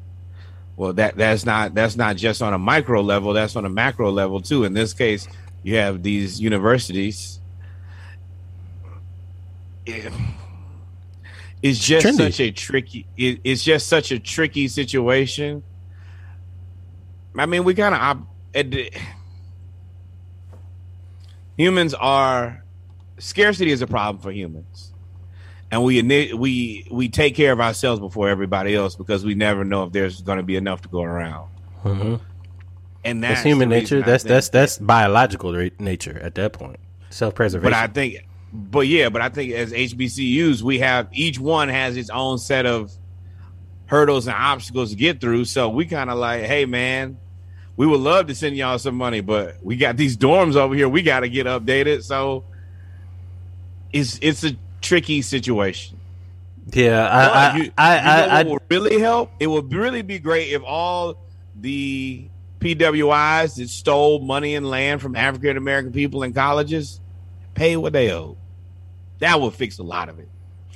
Well, 0.77 0.93
that 0.95 1.17
that's 1.17 1.47
not 1.47 1.75
that's 1.75 1.97
not 1.97 2.17
just 2.17 2.43
on 2.43 2.53
a 2.53 2.59
micro 2.59 3.01
level. 3.01 3.33
That's 3.33 3.57
on 3.57 3.65
a 3.65 3.71
macro 3.71 4.11
level 4.11 4.41
too. 4.41 4.65
In 4.65 4.75
this 4.75 4.93
case, 4.93 5.27
you 5.63 5.77
have 5.77 6.03
these 6.03 6.41
universities. 6.41 7.41
It's 11.63 11.79
just 11.79 12.07
trendy. 12.07 12.17
such 12.17 12.41
a 12.41 12.51
tricky. 12.51 13.07
It, 13.17 13.41
it's 13.45 13.63
just 13.63 13.87
such 13.89 14.13
a 14.13 14.19
tricky 14.19 14.69
situation. 14.69 15.63
I 17.37 17.47
mean, 17.47 17.65
we 17.65 17.75
kind 17.75 17.95
of 17.95 18.27
humans 21.57 21.95
are 21.95 22.65
scarcity 23.19 23.71
is 23.71 23.83
a 23.83 23.87
problem 23.87 24.23
for 24.23 24.33
humans, 24.33 24.90
and 25.71 25.85
we 25.85 26.33
we 26.35 26.87
we 26.91 27.09
take 27.09 27.35
care 27.37 27.53
of 27.53 27.61
ourselves 27.61 28.01
before 28.01 28.29
everybody 28.29 28.75
else 28.75 28.97
because 28.97 29.25
we 29.25 29.35
never 29.35 29.65
know 29.65 29.85
if 29.85 29.93
there's 29.93 30.21
going 30.23 30.39
to 30.39 30.43
be 30.43 30.57
enough 30.57 30.83
to 30.83 30.89
go 30.89 31.03
around. 31.03 31.49
Mhm. 31.85 32.21
And 33.03 33.23
that's, 33.23 33.37
That's 33.37 33.45
human 33.47 33.69
nature. 33.69 34.03
That's 34.03 34.25
that's 34.25 34.51
that's 34.51 34.79
biological 34.79 35.53
nature 35.79 36.19
at 36.23 36.35
that 36.35 36.53
point. 36.53 36.79
Self 37.09 37.35
preservation. 37.35 37.73
But 37.73 37.79
I 37.79 37.87
think, 37.87 38.27
but 38.53 38.87
yeah, 38.87 39.09
but 39.09 39.23
I 39.23 39.31
think 39.31 39.53
as 39.53 39.73
HBCUs, 39.73 40.61
we 40.63 40.81
have 40.81 41.09
each 41.13 41.39
one 41.39 41.69
has 41.69 41.97
its 41.97 42.11
own 42.11 42.39
set 42.39 42.67
of 42.67 42.93
hurdles 43.87 44.27
and 44.27 44.37
obstacles 44.37 44.91
to 44.91 44.97
get 44.97 45.21
through. 45.21 45.47
So 45.47 45.69
we 45.71 45.87
kind 45.87 46.11
of 46.11 46.19
like, 46.19 46.43
hey, 46.45 46.67
man, 46.67 47.17
we 47.77 47.87
would 47.87 48.01
love 48.01 48.27
to 48.27 48.35
send 48.35 48.57
y'all 48.57 48.79
some 48.79 48.95
money, 48.97 49.21
but 49.23 49.57
we 49.63 49.77
got 49.77 49.97
these 49.97 50.17
dorms 50.17 50.55
over 50.57 50.75
here. 50.75 50.89
We 50.89 51.03
got 51.03 51.21
to 51.21 51.29
get 51.29 51.47
updated. 51.47 52.03
So 52.05 52.45
it's 53.93 54.19
it's 54.21 54.45
a 54.45 54.57
tricky 54.81 55.23
situation. 55.23 55.99
yeah, 56.73 57.09
I 57.09 57.25
But 57.25 57.37
I, 57.37 57.57
you, 57.57 57.73
I, 57.77 57.97
you 57.97 58.05
know 58.05 58.11
I, 58.11 58.41
I, 58.41 58.43
would 58.45 58.63
really 58.71 58.99
help? 58.99 59.31
It 59.41 59.47
would 59.47 59.73
really 59.73 60.03
be 60.03 60.19
great 60.19 60.53
if 60.53 60.63
all 60.63 61.17
the 61.61 62.29
PWIs 62.61 63.57
that 63.57 63.69
stole 63.69 64.21
money 64.21 64.55
and 64.55 64.69
land 64.69 65.01
from 65.01 65.17
African 65.17 65.57
American 65.57 65.93
people 65.93 66.23
in 66.23 66.33
colleges 66.33 67.01
pay 67.55 67.77
what 67.77 67.93
they 67.93 68.13
owe. 68.13 68.37
That 69.19 69.41
would 69.41 69.55
fix 69.55 69.79
a 69.79 69.83
lot 69.83 70.09
of 70.09 70.19
it. 70.19 70.29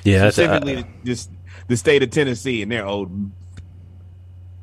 yeah, 0.02 0.26
uh, 0.26 0.30
Specifically, 0.30 0.84
this 1.02 1.28
the 1.68 1.76
state 1.76 2.02
of 2.02 2.10
Tennessee, 2.10 2.62
and 2.62 2.70
they're 2.70 2.86
owed 2.86 3.32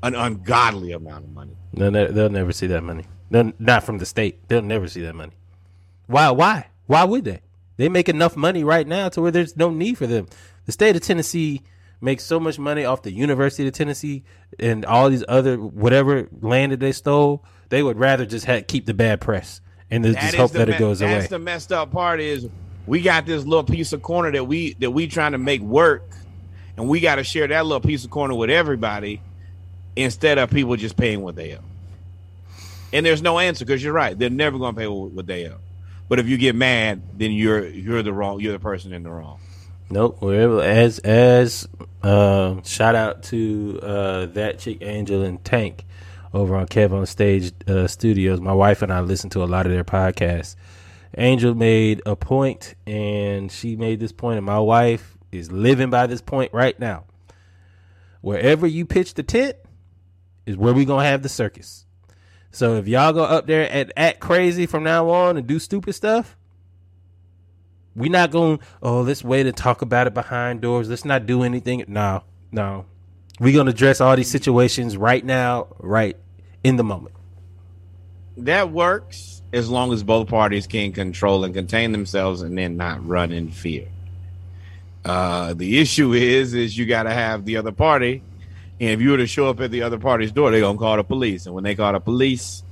an 0.03 0.15
ungodly 0.15 0.91
amount 0.91 1.25
of 1.25 1.31
money. 1.31 1.55
They'll, 1.73 1.91
ne- 1.91 2.11
they'll 2.11 2.29
never 2.29 2.51
see 2.51 2.67
that 2.67 2.83
money. 2.83 3.05
They'll, 3.29 3.53
not 3.59 3.83
from 3.83 3.97
the 3.97 4.05
state. 4.05 4.47
They'll 4.47 4.61
never 4.61 4.87
see 4.87 5.01
that 5.01 5.15
money. 5.15 5.33
Why? 6.07 6.31
Why? 6.31 6.67
Why 6.87 7.03
would 7.05 7.25
they? 7.25 7.41
They 7.81 7.89
make 7.89 8.09
enough 8.09 8.35
money 8.37 8.63
right 8.63 8.87
now 8.87 9.09
to 9.09 9.21
where 9.23 9.31
there's 9.31 9.57
no 9.57 9.71
need 9.71 9.97
for 9.97 10.05
them. 10.05 10.27
The 10.67 10.71
state 10.71 10.95
of 10.95 11.01
Tennessee 11.01 11.63
makes 11.99 12.23
so 12.23 12.39
much 12.39 12.59
money 12.59 12.85
off 12.85 13.01
the 13.01 13.11
University 13.11 13.67
of 13.67 13.73
Tennessee 13.73 14.23
and 14.59 14.85
all 14.85 15.09
these 15.09 15.23
other 15.27 15.57
whatever 15.57 16.27
land 16.41 16.73
that 16.73 16.79
they 16.79 16.91
stole. 16.91 17.43
They 17.69 17.81
would 17.81 17.97
rather 17.97 18.27
just 18.27 18.45
ha- 18.45 18.61
keep 18.67 18.85
the 18.85 18.93
bad 18.93 19.19
press 19.19 19.61
and 19.89 20.05
That 20.05 20.15
just 20.21 20.35
hope 20.35 20.51
that 20.51 20.67
me- 20.67 20.75
it 20.75 20.77
goes 20.77 20.99
That's 20.99 21.25
away. 21.25 21.27
the 21.27 21.39
messed 21.39 21.71
up 21.71 21.91
part 21.91 22.19
is 22.19 22.47
we 22.85 23.01
got 23.01 23.25
this 23.25 23.45
little 23.45 23.63
piece 23.63 23.93
of 23.93 24.03
corner 24.03 24.31
that 24.31 24.43
we 24.43 24.73
that 24.73 24.91
we 24.91 25.07
trying 25.07 25.31
to 25.31 25.39
make 25.39 25.61
work, 25.61 26.03
and 26.77 26.87
we 26.87 26.99
got 26.99 27.15
to 27.15 27.23
share 27.23 27.47
that 27.47 27.65
little 27.65 27.81
piece 27.81 28.05
of 28.05 28.11
corner 28.11 28.35
with 28.35 28.51
everybody 28.51 29.23
instead 29.95 30.37
of 30.37 30.51
people 30.51 30.75
just 30.75 30.97
paying 30.97 31.21
what 31.21 31.35
they 31.35 31.55
owe. 31.55 31.63
And 32.93 33.03
there's 33.03 33.23
no 33.23 33.39
answer 33.39 33.65
because 33.65 33.83
you're 33.83 33.91
right; 33.91 34.15
they're 34.19 34.29
never 34.29 34.59
going 34.59 34.75
to 34.75 34.79
pay 34.79 34.87
what 34.87 35.13
what 35.13 35.25
they 35.25 35.47
owe. 35.47 35.57
But 36.11 36.19
if 36.19 36.27
you 36.27 36.35
get 36.35 36.55
mad, 36.55 37.17
then 37.17 37.31
you're 37.31 37.65
you're 37.65 38.03
the 38.03 38.11
wrong. 38.11 38.41
You're 38.41 38.51
the 38.51 38.59
person 38.59 38.91
in 38.91 39.01
the 39.01 39.09
wrong. 39.09 39.39
Nope. 39.89 40.21
Wherever 40.21 40.61
as 40.61 40.99
as 40.99 41.69
um, 42.03 42.63
shout 42.65 42.95
out 42.95 43.23
to 43.23 43.79
uh, 43.81 44.25
that 44.25 44.59
chick 44.59 44.79
Angel 44.81 45.21
and 45.21 45.41
Tank 45.41 45.85
over 46.33 46.57
on 46.57 46.67
Kev 46.67 46.91
on 46.91 47.05
Stage 47.05 47.53
uh, 47.65 47.87
Studios. 47.87 48.41
My 48.41 48.51
wife 48.51 48.81
and 48.81 48.91
I 48.91 48.99
listen 48.99 49.29
to 49.29 49.41
a 49.41 49.45
lot 49.45 49.65
of 49.65 49.71
their 49.71 49.85
podcasts. 49.85 50.57
Angel 51.17 51.55
made 51.55 52.01
a 52.05 52.17
point, 52.17 52.75
and 52.85 53.49
she 53.49 53.77
made 53.77 54.01
this 54.01 54.11
point, 54.11 54.35
and 54.35 54.45
my 54.45 54.59
wife 54.59 55.17
is 55.31 55.49
living 55.49 55.91
by 55.91 56.07
this 56.07 56.21
point 56.21 56.51
right 56.53 56.77
now. 56.77 57.05
Wherever 58.19 58.67
you 58.67 58.85
pitch 58.85 59.13
the 59.13 59.23
tent 59.23 59.55
is 60.45 60.57
where 60.57 60.73
we 60.73 60.83
gonna 60.83 61.07
have 61.07 61.23
the 61.23 61.29
circus. 61.29 61.85
So 62.51 62.75
if 62.75 62.87
y'all 62.87 63.13
go 63.13 63.23
up 63.23 63.47
there 63.47 63.67
and 63.71 63.91
act 63.95 64.19
crazy 64.19 64.65
from 64.65 64.83
now 64.83 65.09
on 65.09 65.37
and 65.37 65.47
do 65.47 65.57
stupid 65.57 65.93
stuff, 65.93 66.35
we 67.95 68.09
not 68.09 68.31
going. 68.31 68.59
Oh, 68.81 69.01
let's 69.01 69.23
wait 69.23 69.45
and 69.45 69.55
talk 69.55 69.81
about 69.81 70.07
it 70.07 70.13
behind 70.13 70.61
doors. 70.61 70.89
Let's 70.89 71.05
not 71.05 71.25
do 71.25 71.43
anything. 71.43 71.83
No, 71.87 72.23
no. 72.51 72.85
We're 73.39 73.55
gonna 73.55 73.71
address 73.71 74.01
all 74.01 74.15
these 74.15 74.29
situations 74.29 74.95
right 74.97 75.23
now, 75.23 75.67
right 75.79 76.15
in 76.63 76.75
the 76.75 76.83
moment. 76.83 77.15
That 78.37 78.71
works 78.71 79.41
as 79.53 79.69
long 79.69 79.91
as 79.91 80.03
both 80.03 80.27
parties 80.29 80.67
can 80.67 80.91
control 80.93 81.43
and 81.43 81.53
contain 81.53 81.91
themselves 81.91 82.41
and 82.41 82.57
then 82.57 82.77
not 82.77 83.05
run 83.05 83.31
in 83.31 83.49
fear. 83.49 83.87
Uh, 85.03 85.53
the 85.53 85.79
issue 85.79 86.13
is, 86.13 86.53
is 86.53 86.77
you 86.77 86.85
got 86.85 87.03
to 87.03 87.11
have 87.11 87.43
the 87.45 87.57
other 87.57 87.71
party, 87.71 88.21
and 88.81 88.89
if 88.89 88.99
you 88.99 89.11
were 89.11 89.17
to 89.17 89.27
show 89.27 89.47
up 89.47 89.59
at 89.61 89.69
the 89.69 89.83
other 89.83 89.99
party's 89.99 90.31
door, 90.31 90.49
they're 90.49 90.59
gonna 90.59 90.77
call 90.77 90.97
the 90.97 91.03
police, 91.03 91.45
and 91.45 91.53
when 91.53 91.63
they 91.63 91.75
call 91.75 91.93
the 91.93 91.99
police, 91.99 92.63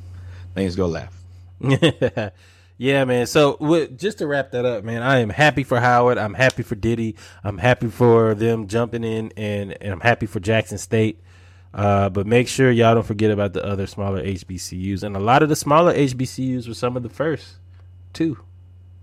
things 0.56 0.76
go 0.76 0.88
left. 0.88 1.14
yeah, 2.80 3.06
man. 3.06 3.28
So 3.28 3.58
wi- 3.58 3.90
just 3.96 4.18
to 4.18 4.26
wrap 4.26 4.50
that 4.52 4.66
up, 4.66 4.84
man, 4.84 5.04
I 5.04 5.20
am 5.20 5.30
happy 5.30 5.64
for 5.64 5.80
Howard. 5.80 6.18
I'm 6.18 6.34
happy 6.34 6.64
for 6.64 6.74
Diddy. 6.74 7.16
I'm 7.44 7.60
happy 7.60 7.90
for 7.90 8.34
them 8.34 8.68
jumping 8.68 9.04
in, 9.04 9.32
and, 9.38 9.78
and 9.80 9.94
I'm 9.94 10.00
happy 10.00 10.26
for 10.26 10.40
Jackson 10.40 10.80
State. 10.80 11.22
Uh, 11.76 12.10
but 12.10 12.26
make 12.26 12.48
sure 12.48 12.72
y'all 12.72 12.96
don't 12.96 13.06
forget 13.06 13.30
about 13.30 13.54
the 13.54 13.64
other 13.64 13.86
smaller 13.86 14.24
HBCUs, 14.24 15.04
and 15.04 15.16
a 15.16 15.20
lot 15.20 15.44
of 15.44 15.50
the 15.50 15.56
smaller 15.56 15.94
HBCUs 15.94 16.68
were 16.68 16.74
some 16.74 16.98
of 16.98 17.04
the 17.04 17.10
first, 17.10 17.58
too. 18.14 18.40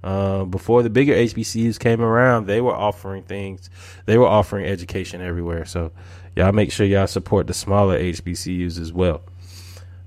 Uh, 0.07 0.45
before 0.45 0.85
the 0.85 0.89
bigger 0.89 1.15
HBCUs 1.15 1.81
came 1.81 2.01
around, 2.01 2.47
they 2.47 2.61
were 2.61 2.73
offering 2.73 3.25
things. 3.25 3.69
They 4.05 4.17
were 4.17 4.29
offering 4.29 4.65
education 4.65 5.21
everywhere. 5.21 5.65
So 5.65 5.91
y'all 6.37 6.53
make 6.53 6.71
sure 6.71 6.87
y'all 6.87 7.09
support 7.09 7.49
the 7.49 7.55
smaller 7.55 7.99
HBCUs 7.99 8.79
as 8.79 8.93
well. 8.93 9.23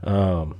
Um, 0.06 0.56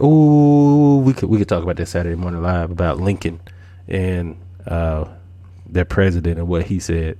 ooh, 0.00 0.98
we 1.04 1.12
could 1.12 1.28
we 1.28 1.38
could 1.38 1.48
talk 1.48 1.64
about 1.64 1.74
that 1.78 1.86
Saturday 1.86 2.14
morning 2.14 2.40
live 2.40 2.70
about 2.70 3.00
Lincoln 3.00 3.40
and 3.88 4.36
uh, 4.64 5.06
their 5.66 5.84
president 5.84 6.38
and 6.38 6.46
what 6.46 6.66
he 6.66 6.78
said. 6.78 7.18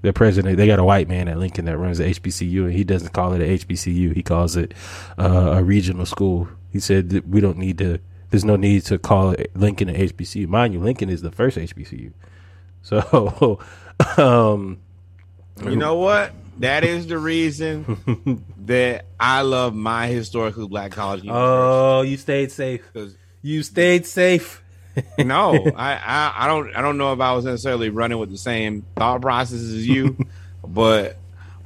Their 0.00 0.14
president, 0.14 0.56
they 0.56 0.66
got 0.66 0.78
a 0.78 0.84
white 0.84 1.10
man 1.10 1.28
at 1.28 1.36
Lincoln 1.36 1.66
that 1.66 1.76
runs 1.76 1.98
the 1.98 2.04
HBCU, 2.04 2.64
and 2.64 2.72
he 2.72 2.84
doesn't 2.84 3.12
call 3.12 3.34
it 3.34 3.42
a 3.42 3.66
HBCU. 3.66 4.14
He 4.14 4.22
calls 4.22 4.56
it 4.56 4.72
uh, 5.18 5.56
a 5.56 5.62
regional 5.62 6.06
school. 6.06 6.48
He 6.70 6.80
said 6.80 7.10
that 7.10 7.28
we 7.28 7.42
don't 7.42 7.58
need 7.58 7.76
to. 7.78 8.00
There's 8.34 8.44
no 8.44 8.56
need 8.56 8.84
to 8.86 8.98
call 8.98 9.30
it 9.30 9.52
Lincoln 9.54 9.88
an 9.88 9.94
HBCU. 9.94 10.48
Mind 10.48 10.74
you, 10.74 10.80
Lincoln 10.80 11.08
is 11.08 11.22
the 11.22 11.30
first 11.30 11.56
HBCU. 11.56 12.10
So, 12.82 13.60
um, 14.16 14.80
You 15.62 15.76
know 15.76 15.94
what? 15.94 16.32
That 16.58 16.82
is 16.82 17.06
the 17.06 17.16
reason 17.16 18.44
that 18.66 19.04
I 19.20 19.42
love 19.42 19.72
my 19.72 20.08
historically 20.08 20.66
black 20.66 20.90
college 20.90 21.22
university. 21.22 21.48
oh, 21.48 22.02
you 22.02 22.16
stayed 22.16 22.50
safe. 22.50 22.82
You 23.40 23.62
stayed 23.62 24.04
safe. 24.04 24.64
no, 25.18 25.54
I, 25.76 25.94
I 25.94 26.34
I 26.38 26.46
don't 26.48 26.74
I 26.74 26.82
don't 26.82 26.98
know 26.98 27.12
if 27.12 27.20
I 27.20 27.34
was 27.34 27.44
necessarily 27.44 27.90
running 27.90 28.18
with 28.18 28.32
the 28.32 28.38
same 28.38 28.84
thought 28.96 29.22
processes 29.22 29.72
as 29.74 29.86
you, 29.86 30.16
but 30.66 31.18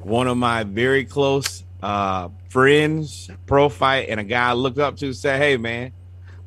one 0.02 0.28
of 0.28 0.36
my 0.36 0.64
very 0.64 1.06
close 1.06 1.64
uh, 1.82 2.28
friends, 2.50 3.30
pro 3.46 3.70
fight, 3.70 4.10
and 4.10 4.20
a 4.20 4.24
guy 4.24 4.50
I 4.50 4.52
look 4.52 4.76
up 4.76 4.98
to 4.98 5.14
said, 5.14 5.40
"Hey 5.40 5.56
man, 5.56 5.92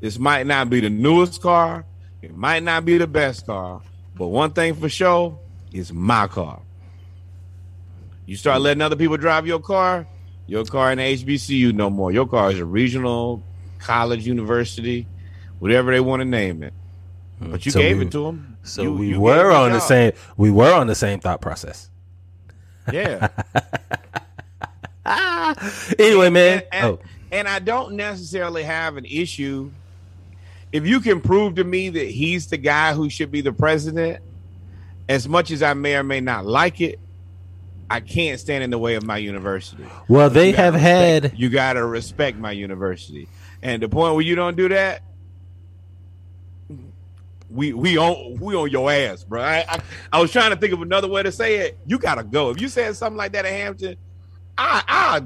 this 0.02 0.20
might 0.20 0.46
not 0.46 0.70
be 0.70 0.80
the 0.82 0.90
newest 0.90 1.42
car, 1.42 1.86
it 2.22 2.36
might 2.36 2.64
not 2.64 2.84
be 2.86 2.98
the 2.98 3.08
best 3.08 3.46
car, 3.46 3.82
but 4.16 4.28
one 4.28 4.52
thing 4.52 4.76
for 4.76 4.90
sure 4.90 5.40
is 5.72 5.94
my 5.94 6.28
car. 6.28 6.60
You 8.26 8.36
start 8.36 8.58
hmm. 8.58 8.64
letting 8.64 8.82
other 8.82 8.96
people 8.96 9.18
drive 9.18 9.48
your 9.48 9.60
car, 9.60 10.06
your 10.48 10.66
car 10.66 10.92
in 10.92 11.00
HBCU 11.00 11.74
no 11.74 11.90
more. 11.90 12.12
Your 12.12 12.28
car 12.28 12.52
is 12.52 12.60
a 12.60 12.66
regional 12.66 13.44
college, 13.80 14.28
university, 14.28 15.08
whatever 15.60 15.92
they 15.92 16.00
want 16.00 16.20
to 16.22 16.26
name 16.26 16.64
it. 16.64 16.74
Hmm. 17.40 17.52
But 17.52 17.66
you 17.66 17.72
So 17.72 17.80
gave 17.80 18.00
we- 18.00 18.06
it 18.06 18.12
to 18.12 18.26
them. 18.26 18.58
So 18.64 18.84
You- 18.84 18.94
we 18.94 19.08
you 19.10 19.20
were 19.20 19.52
on 19.52 19.72
the 19.72 19.80
job. 19.80 19.88
same. 19.88 20.12
We 20.38 20.52
were 20.52 20.74
on 20.74 20.88
the 20.88 20.96
same 20.96 21.20
thought 21.20 21.42
process. 21.42 21.90
Yeah. 22.92 23.30
Anyway, 26.00 26.30
man. 26.30 26.60
And, 26.60 26.68
and, 26.72 26.86
oh, 26.86 27.00
and 27.32 27.48
I 27.48 27.60
don't 27.60 27.94
necessarily 27.96 28.64
have 28.64 28.98
an 28.98 29.06
issue. 29.06 29.72
If 30.72 30.88
you 30.88 31.00
can 31.02 31.22
prove 31.22 31.56
to 31.56 31.64
me 31.64 31.90
that 31.90 32.08
he's 32.08 32.48
the 32.48 32.58
guy 32.58 32.94
who 32.94 33.10
should 33.10 33.32
be 33.32 33.42
the 33.42 33.52
president, 33.52 34.24
as 35.10 35.28
much 35.28 35.52
as 35.52 35.62
I 35.62 35.74
may 35.74 35.96
or 35.96 36.04
may 36.04 36.22
not 36.22 36.46
like 36.46 36.80
it, 36.80 37.00
I 37.90 38.00
can't 38.00 38.40
stand 38.40 38.64
in 38.64 38.70
the 38.70 38.78
way 38.78 38.96
of 38.96 39.04
my 39.04 39.18
university. 39.18 39.84
well, 40.08 40.30
they 40.30 40.52
you 40.52 40.56
have 40.56 40.76
respect- 40.76 41.24
had. 41.24 41.40
You 41.40 41.50
got 41.50 41.74
to 41.74 41.86
respect 41.86 42.38
my 42.38 42.52
university. 42.52 43.28
And 43.62 43.82
the 43.82 43.90
point 43.90 44.16
where 44.16 44.24
you 44.24 44.36
don't 44.36 44.56
do 44.56 44.70
that, 44.70 45.04
we 47.50 47.74
we 47.74 47.98
on 47.98 48.40
we 48.40 48.56
on 48.56 48.70
your 48.70 48.90
ass, 48.90 49.26
bro. 49.26 49.42
I, 49.42 49.66
I 49.68 49.82
I 50.14 50.22
was 50.22 50.32
trying 50.32 50.52
to 50.52 50.56
think 50.56 50.72
of 50.72 50.82
another 50.82 51.10
way 51.10 51.22
to 51.22 51.32
say 51.34 51.58
it. 51.58 51.78
You 51.86 52.00
gotta 52.00 52.24
go. 52.24 52.50
If 52.50 52.62
you 52.62 52.70
said 52.70 52.96
something 52.96 53.18
like 53.18 53.34
that 53.34 53.46
at 53.46 53.52
Hampton, 53.52 53.98
I 54.58 54.82
I 54.88 55.22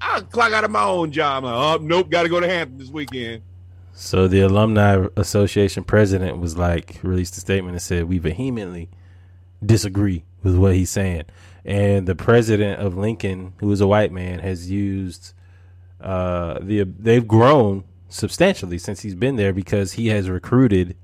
I 0.00 0.20
clock 0.20 0.52
out 0.52 0.64
of 0.64 0.70
my 0.70 0.84
own 0.84 1.10
job. 1.10 1.44
Like, 1.44 1.54
oh 1.54 1.78
nope, 1.82 2.10
got 2.10 2.24
to 2.24 2.28
go 2.28 2.38
to 2.38 2.46
Hampton 2.46 2.78
this 2.78 2.90
weekend. 2.90 3.42
So 3.96 4.26
the 4.26 4.40
alumni 4.40 5.06
association 5.16 5.84
president 5.84 6.38
was 6.38 6.56
like 6.56 6.98
released 7.04 7.36
a 7.36 7.40
statement 7.40 7.74
and 7.74 7.82
said 7.82 8.04
we 8.04 8.18
vehemently 8.18 8.90
disagree 9.64 10.24
with 10.42 10.56
what 10.56 10.74
he's 10.74 10.90
saying. 10.90 11.22
And 11.64 12.06
the 12.06 12.16
president 12.16 12.80
of 12.80 12.96
Lincoln, 12.96 13.54
who 13.58 13.70
is 13.70 13.80
a 13.80 13.86
white 13.86 14.10
man, 14.10 14.40
has 14.40 14.68
used 14.68 15.32
uh, 16.00 16.58
the 16.60 16.82
they've 16.82 17.26
grown 17.26 17.84
substantially 18.08 18.78
since 18.78 19.00
he's 19.00 19.14
been 19.14 19.36
there 19.36 19.52
because 19.52 19.92
he 19.92 20.08
has 20.08 20.28
recruited 20.28 20.96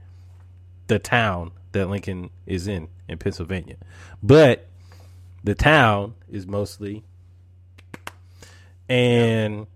the 0.88 0.98
town 0.98 1.52
that 1.72 1.88
Lincoln 1.88 2.30
is 2.44 2.66
in 2.66 2.88
in 3.08 3.18
Pennsylvania. 3.18 3.76
But 4.20 4.66
the 5.44 5.54
town 5.54 6.14
is 6.28 6.44
mostly 6.44 7.04
and 8.88 9.68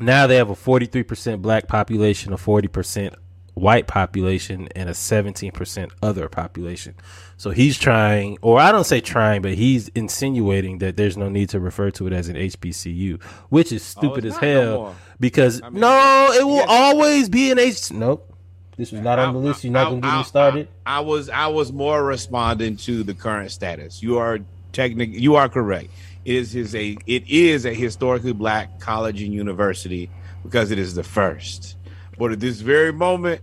now 0.00 0.26
they 0.26 0.36
have 0.36 0.50
a 0.50 0.54
43% 0.54 1.42
black 1.42 1.68
population, 1.68 2.32
a 2.32 2.36
40% 2.36 3.14
white 3.54 3.86
population, 3.86 4.68
and 4.74 4.88
a 4.88 4.92
17% 4.92 5.90
other 6.02 6.28
population. 6.28 6.94
So 7.36 7.50
he's 7.50 7.78
trying, 7.78 8.38
or 8.42 8.60
I 8.60 8.72
don't 8.72 8.84
say 8.84 9.00
trying, 9.00 9.42
but 9.42 9.54
he's 9.54 9.88
insinuating 9.88 10.78
that 10.78 10.96
there's 10.96 11.16
no 11.16 11.28
need 11.28 11.48
to 11.50 11.60
refer 11.60 11.90
to 11.92 12.06
it 12.06 12.12
as 12.12 12.28
an 12.28 12.36
HBCU, 12.36 13.22
which 13.48 13.72
is 13.72 13.82
oh, 13.82 14.00
stupid 14.00 14.24
as 14.24 14.34
Oh, 14.34 14.36
it's 14.36 14.42
not 14.42 14.42
no 14.42 14.84
hell. 14.84 14.96
because 15.18 15.62
I 15.62 15.70
mean, 15.70 15.80
no, 15.80 16.32
it 16.32 16.44
will 16.44 16.56
yes. 16.56 16.66
always 16.68 17.28
be 17.28 17.50
an 17.50 17.58
H. 17.58 17.92
Nope, 17.92 18.30
this 18.76 18.92
was 18.92 19.02
not 19.02 19.18
on 19.18 19.34
the 19.34 19.40
list. 19.40 19.62
You're 19.64 19.72
not 19.74 19.90
gonna 19.90 20.00
get 20.00 20.16
me 20.16 20.24
started. 20.24 20.68
I, 20.86 20.96
I 20.96 21.00
was 21.00 21.28
I 21.28 21.48
was 21.48 21.70
more 21.72 22.02
responding 22.02 22.76
to 22.78 23.02
the 23.02 23.12
current 23.12 23.50
status. 23.50 24.02
You 24.02 24.18
are 24.18 24.38
technic 24.72 25.10
you 25.12 25.34
are 25.36 25.48
correct. 25.48 25.90
It 26.30 26.36
is 26.36 26.52
his 26.52 26.76
a 26.76 26.96
it 27.06 27.28
is 27.28 27.66
a 27.66 27.74
historically 27.74 28.32
black 28.32 28.78
college 28.78 29.20
and 29.20 29.34
university 29.34 30.08
because 30.44 30.70
it 30.70 30.78
is 30.78 30.94
the 30.94 31.02
first. 31.02 31.76
But 32.18 32.30
at 32.30 32.38
this 32.38 32.60
very 32.60 32.92
moment, 32.92 33.40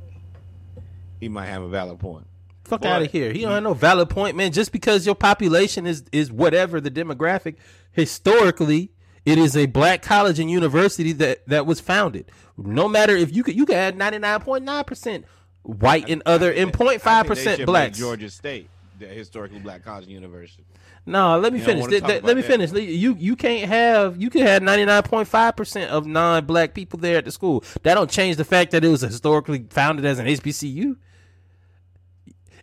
he 1.20 1.28
might 1.28 1.48
have 1.48 1.64
a 1.64 1.68
valid 1.68 2.00
point. 2.00 2.28
Fuck 2.64 2.86
out 2.86 3.02
of 3.02 3.12
here. 3.12 3.34
He 3.34 3.42
don't 3.42 3.52
have 3.52 3.64
no 3.64 3.74
valid 3.74 4.10
point, 4.10 4.38
man. 4.38 4.54
Just 4.54 4.72
because 4.72 5.06
your 5.06 5.16
population 5.16 5.86
is 5.86 6.06
is 6.14 6.32
whatever 6.32 6.80
the 6.80 6.90
demographic, 6.90 7.56
historically, 7.92 8.94
it 9.26 9.38
is 9.38 9.58
a 9.58 9.66
black 9.66 10.02
college 10.02 10.40
and 10.40 10.50
university 10.50 11.12
that 11.12 11.46
that 11.48 11.66
was 11.66 11.82
founded. 11.82 12.32
No 12.56 12.88
matter 12.88 13.18
if 13.18 13.36
you 13.36 13.44
could, 13.44 13.58
you 13.58 13.66
could 13.66 13.76
add 13.76 13.98
ninety 13.98 14.20
nine 14.20 14.40
point 14.40 14.64
nine 14.64 14.86
percent 14.86 15.26
white 15.64 16.10
and 16.10 16.24
other, 16.26 16.54
and 16.54 16.72
0.5 16.72 16.88
I 16.88 16.96
think 16.96 17.04
they 17.04 17.28
percent 17.28 17.58
should 17.58 17.66
blacks. 17.66 17.98
Georgia 17.98 18.30
State, 18.30 18.70
the 18.98 19.08
historically 19.08 19.60
black 19.60 19.84
college 19.84 20.06
and 20.06 20.14
university. 20.14 20.64
No, 21.08 21.40
let 21.40 21.54
me 21.54 21.60
You 21.60 21.66
finish. 21.66 21.86
Let, 21.86 22.04
me 22.36 22.42
that. 22.42 22.44
finish. 22.44 22.72
You 22.74 23.16
you 23.18 23.38
can't 23.38 23.70
have 23.70 24.22
you 24.22 24.30
can 24.30 24.42
have 24.46 24.62
ninety 24.62 24.84
nine 24.84 25.04
point 25.04 25.30
five 25.30 25.56
percent 25.56 25.90
of 25.90 26.06
non 26.06 26.46
black 26.46 26.74
people 26.74 27.00
there 27.00 27.18
at 27.18 27.24
the 27.24 27.32
school. 27.32 27.64
That 27.84 27.94
don't 27.96 28.12
change 28.12 28.36
the 28.36 28.44
fact 28.44 28.72
that 28.72 28.84
it 28.84 28.90
was 28.90 29.02
historically 29.02 29.66
founded 29.70 30.06
as 30.06 30.20
an 30.20 30.26
HBCU. 30.26 30.98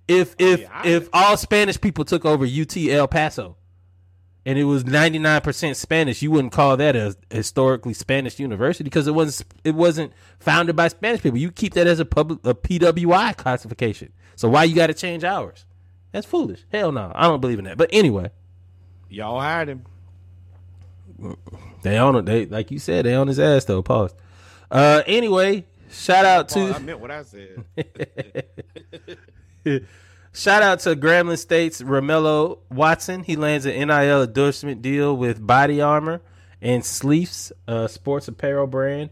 If 0.06 0.36
if 0.38 0.60
Oh, 0.60 0.62
yeah, 0.62 0.82
if 0.86 1.08
all 1.14 1.38
Spanish 1.38 1.80
people 1.80 2.04
took 2.04 2.26
over 2.26 2.44
UT 2.44 2.76
El 2.76 3.08
Paso, 3.08 3.56
and 4.44 4.58
it 4.58 4.64
was 4.64 4.84
ninety 4.84 5.18
nine 5.18 5.40
percent 5.40 5.78
Spanish, 5.78 6.20
you 6.20 6.30
wouldn't 6.30 6.52
call 6.52 6.76
that 6.76 6.94
a 6.94 7.16
historically 7.30 7.94
Spanish 7.94 8.38
university 8.38 8.84
because 8.84 9.06
it 9.06 9.14
wasn't 9.14 9.48
it 9.64 9.74
wasn't 9.74 10.12
founded 10.38 10.76
by 10.76 10.88
Spanish 10.88 11.22
people. 11.22 11.38
You 11.38 11.50
keep 11.50 11.72
that 11.74 11.86
as 11.86 11.98
a 11.98 12.04
public 12.04 12.40
a 12.44 12.54
PWI 12.54 13.34
classification. 13.38 14.12
So 14.36 14.50
why 14.50 14.64
you 14.64 14.74
got 14.74 14.88
to 14.88 14.94
change 14.94 15.24
ours? 15.24 15.64
That's 16.14 16.26
foolish. 16.26 16.62
Hell 16.71 16.92
no, 16.92 17.11
I 17.12 17.25
don't 17.25 17.40
believe 17.40 17.59
in 17.59 17.64
that. 17.64 17.76
But 17.76 17.90
anyway. 17.92 18.30
Y'all 19.11 19.40
hired 19.40 19.68
him. 19.68 19.85
They 21.83 21.99
on 21.99 22.14
it. 22.14 22.25
They 22.25 22.47
like 22.47 22.71
you 22.71 22.78
said. 22.78 23.04
They 23.04 23.17
on 23.17 23.26
his 23.26 23.41
ass 23.41 23.65
though. 23.65 23.82
Pause. 23.82 24.15
Uh. 24.71 25.02
Anyway, 25.08 25.65
shout 25.91 26.25
out 26.25 26.56
Oh, 26.56 26.69
I 26.69 26.73
to 26.75 26.80
meant 26.80 27.00
what 27.00 27.10
I 27.10 27.25
said. 27.25 27.65
shout 30.32 30.62
out 30.62 30.78
to 30.80 30.95
Grambling 30.95 31.36
State's 31.36 31.82
Romello 31.82 32.58
Watson. 32.71 33.25
He 33.25 33.34
lands 33.34 33.67
an 33.67 33.88
NIL 33.88 34.23
endorsement 34.23 34.82
deal 34.82 35.17
with 35.17 35.45
Body 35.45 35.80
Armor 35.80 36.23
and 36.62 36.84
Sleefs, 36.84 37.50
uh, 37.67 37.88
sports 37.88 38.28
apparel 38.28 38.69
brand. 38.69 39.10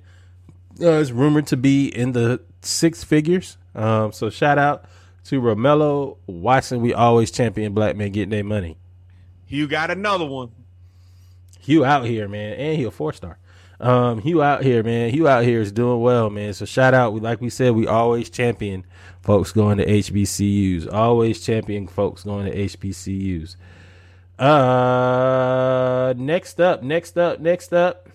Uh, 0.81 0.93
it's 1.01 1.11
rumored 1.11 1.49
to 1.49 1.57
be 1.57 1.89
in 1.89 2.13
the 2.13 2.43
six 2.61 3.03
figures. 3.03 3.59
Um. 3.75 4.13
So 4.13 4.31
shout 4.31 4.57
out 4.57 4.85
to 5.25 5.41
Romello 5.41 6.17
Watson. 6.27 6.81
We 6.81 6.95
always 6.95 7.31
champion 7.31 7.73
black 7.73 7.97
men 7.97 8.13
getting 8.13 8.31
their 8.31 8.45
money. 8.45 8.77
you 9.49 9.67
got 9.69 9.91
another 9.91 10.25
one. 10.25 10.51
Hugh 11.61 11.85
out 11.85 12.05
here, 12.07 12.27
man, 12.29 12.55
and 12.55 12.77
he 12.77 12.85
a 12.85 12.91
four 12.91 13.13
star. 13.13 13.39
Um, 13.79 14.21
Hugh 14.21 14.43
out 14.43 14.63
here, 14.63 14.83
man. 14.83 15.11
Hugh 15.11 15.29
out 15.29 15.45
here 15.45 15.61
is 15.61 15.73
doing 15.73 16.01
well, 16.01 16.31
man. 16.31 16.55
So 16.55 16.65
shout 16.65 16.95
out. 16.95 17.13
We 17.13 17.21
like 17.21 17.41
we 17.41 17.51
said, 17.51 17.75
we 17.75 17.87
always 17.87 18.31
champion 18.31 18.85
folks 19.23 19.53
going 19.53 19.79
to 19.79 19.87
HBCUs. 19.87 20.93
Always 20.93 21.41
champion 21.41 21.87
folks 21.87 22.25
going 22.25 22.51
to 22.51 22.57
HBCUs. 22.57 23.57
Uh, 24.39 26.15
next 26.17 26.61
up, 26.61 26.83
next 26.83 27.17
up, 27.17 27.39
next 27.41 27.73
up. 27.73 28.09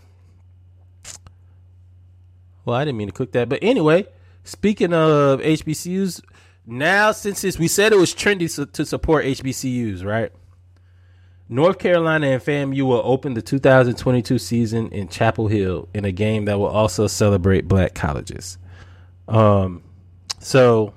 Well, 2.65 2.75
I 2.75 2.83
didn't 2.83 2.97
mean 2.97 3.07
to 3.07 3.13
cook 3.13 3.31
that, 3.31 3.47
but 3.47 3.59
anyway, 3.61 4.07
speaking 4.43 4.91
of 4.91 5.39
HBCUs, 5.39 6.21
now 6.67 7.11
since 7.11 7.43
it's, 7.43 7.57
we 7.57 7.67
said 7.67 7.93
it 7.93 7.97
was 7.97 8.13
trendy 8.13 8.53
to, 8.55 8.65
to 8.65 8.85
support 8.85 9.25
HBCUs, 9.25 10.05
right? 10.05 10.31
North 11.49 11.79
Carolina 11.79 12.27
and 12.27 12.41
FAMU 12.41 12.81
will 12.81 13.01
open 13.05 13.33
the 13.33 13.41
2022 13.41 14.37
season 14.37 14.89
in 14.89 15.07
Chapel 15.07 15.47
Hill 15.47 15.87
in 15.93 16.03
a 16.03 16.11
game 16.11 16.45
that 16.45 16.59
will 16.59 16.67
also 16.67 17.07
celebrate 17.07 17.69
black 17.69 17.93
colleges. 17.93 18.57
Um, 19.29 19.81
so 20.39 20.93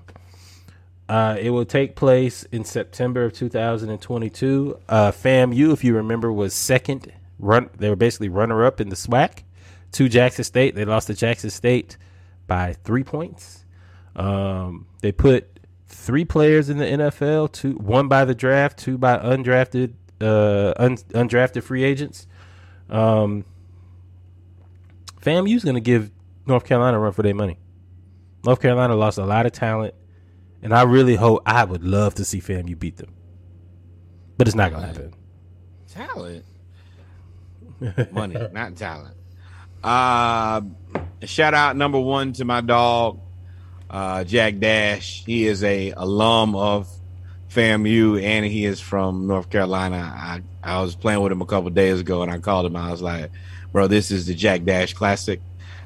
uh, 1.09 1.37
it 1.39 1.51
will 1.51 1.65
take 1.65 1.95
place 1.95 2.43
in 2.51 2.65
September 2.65 3.25
of 3.25 3.33
2022. 3.33 4.79
Uh, 4.89 5.13
FAMU, 5.13 5.73
if 5.73 5.85
you 5.85 5.95
remember, 5.95 6.33
was 6.33 6.53
second 6.53 7.13
run. 7.39 7.71
They 7.77 7.89
were 7.89 7.97
basically 7.97 8.29
runner 8.29 8.65
up 8.65 8.81
in 8.81 8.89
the 8.89 8.97
SWAC 8.97 9.45
to 9.93 10.09
Jackson 10.09 10.43
State. 10.43 10.75
They 10.75 10.85
lost 10.85 11.07
to 11.07 11.15
Jackson 11.15 11.51
State 11.51 11.97
by 12.49 12.73
three 12.85 13.05
points. 13.05 13.65
Um, 14.17 14.87
they 15.01 15.13
put 15.13 15.60
three 16.01 16.25
players 16.25 16.71
in 16.71 16.79
the 16.79 16.85
NFL, 16.85 17.53
two 17.53 17.73
one 17.75 18.09
by 18.09 18.25
the 18.25 18.35
draft, 18.35 18.79
two 18.79 18.97
by 18.97 19.19
undrafted 19.19 19.95
uh, 20.21 20.73
un, 20.77 20.97
undrafted 20.97 21.63
free 21.63 21.85
agents. 21.85 22.27
Um, 22.89 23.45
FAMU's 25.21 25.63
going 25.63 25.75
to 25.75 25.81
give 25.81 26.11
North 26.47 26.65
Carolina 26.65 26.97
a 26.97 27.01
run 27.01 27.13
for 27.13 27.23
their 27.23 27.35
money. 27.35 27.59
North 28.45 28.61
Carolina 28.61 28.95
lost 28.97 29.19
a 29.19 29.25
lot 29.27 29.45
of 29.45 29.53
talent, 29.53 29.95
and 30.63 30.75
I 30.75 30.83
really 30.83 31.17
hope 31.17 31.43
I 31.45 31.65
would 31.65 31.85
love 31.85 32.15
to 32.15 32.25
see 32.25 32.41
FAMU 32.41 32.79
beat 32.79 32.97
them, 32.97 33.15
but 34.39 34.49
it's 34.49 34.57
not 34.57 34.71
going 34.71 34.83
to 34.83 34.89
happen. 34.89 35.15
Talent. 35.89 36.45
Money, 38.13 38.37
not 38.53 38.77
talent. 38.77 39.17
Uh, 39.83 40.63
shout 41.25 41.55
out 41.55 41.77
number 41.77 41.99
one 41.99 42.33
to 42.35 42.45
my 42.45 42.61
dog, 42.61 43.21
uh, 43.91 44.25
Jack 44.25 44.59
Dash. 44.59 45.25
He 45.25 45.47
is 45.47 45.63
a 45.65 45.91
alum 45.97 46.55
of 46.55 46.89
FAMU 47.51 48.23
and 48.23 48.47
he 48.47 48.65
is 48.65 48.81
from 48.81 49.27
North 49.27 49.51
Carolina. 49.51 49.97
I, 50.17 50.43
I 50.63 50.81
was 50.81 50.95
playing 50.95 51.21
with 51.21 51.33
him 51.33 51.43
a 51.43 51.47
couple 51.47 51.69
days 51.71 52.01
ago 52.01 52.23
and 52.23 52.31
I 52.31 52.39
called 52.39 52.67
him. 52.67 52.77
I 52.77 52.91
was 52.91 53.03
like, 53.03 53.31
bro, 53.73 53.89
this 53.89 54.11
is 54.11 54.27
the 54.27 54.35
Jack 54.35 54.65
Dash 54.65 54.95
Classic. 54.95 55.41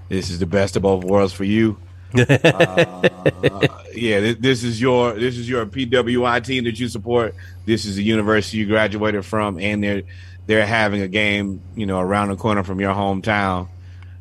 This 0.08 0.28
is 0.30 0.38
the 0.38 0.46
best 0.46 0.76
of 0.76 0.82
both 0.82 1.02
worlds 1.04 1.32
for 1.32 1.44
you. 1.44 1.78
Uh, 2.16 3.68
yeah, 3.92 4.20
this, 4.20 4.36
this 4.38 4.64
is 4.64 4.80
your 4.80 5.14
this 5.14 5.36
is 5.36 5.48
your 5.48 5.66
PWI 5.66 6.42
team 6.44 6.64
that 6.64 6.78
you 6.78 6.88
support. 6.88 7.34
This 7.66 7.84
is 7.84 7.96
the 7.96 8.02
university 8.02 8.58
you 8.58 8.66
graduated 8.66 9.24
from, 9.24 9.58
and 9.58 9.82
they're 9.82 10.02
they're 10.46 10.66
having 10.66 11.00
a 11.02 11.08
game, 11.08 11.60
you 11.74 11.86
know, 11.86 12.00
around 12.00 12.28
the 12.28 12.36
corner 12.36 12.62
from 12.62 12.80
your 12.80 12.94
hometown. 12.94 13.68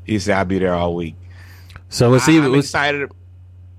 He 0.06 0.20
said, 0.20 0.38
"I'll 0.38 0.46
be 0.46 0.60
there 0.60 0.74
all 0.74 0.96
week." 0.96 1.16
So 1.90 2.10
we'll 2.10 2.20
see. 2.20 2.38
I, 2.40 2.48
we'll- 2.48 2.60
excited. 2.60 3.12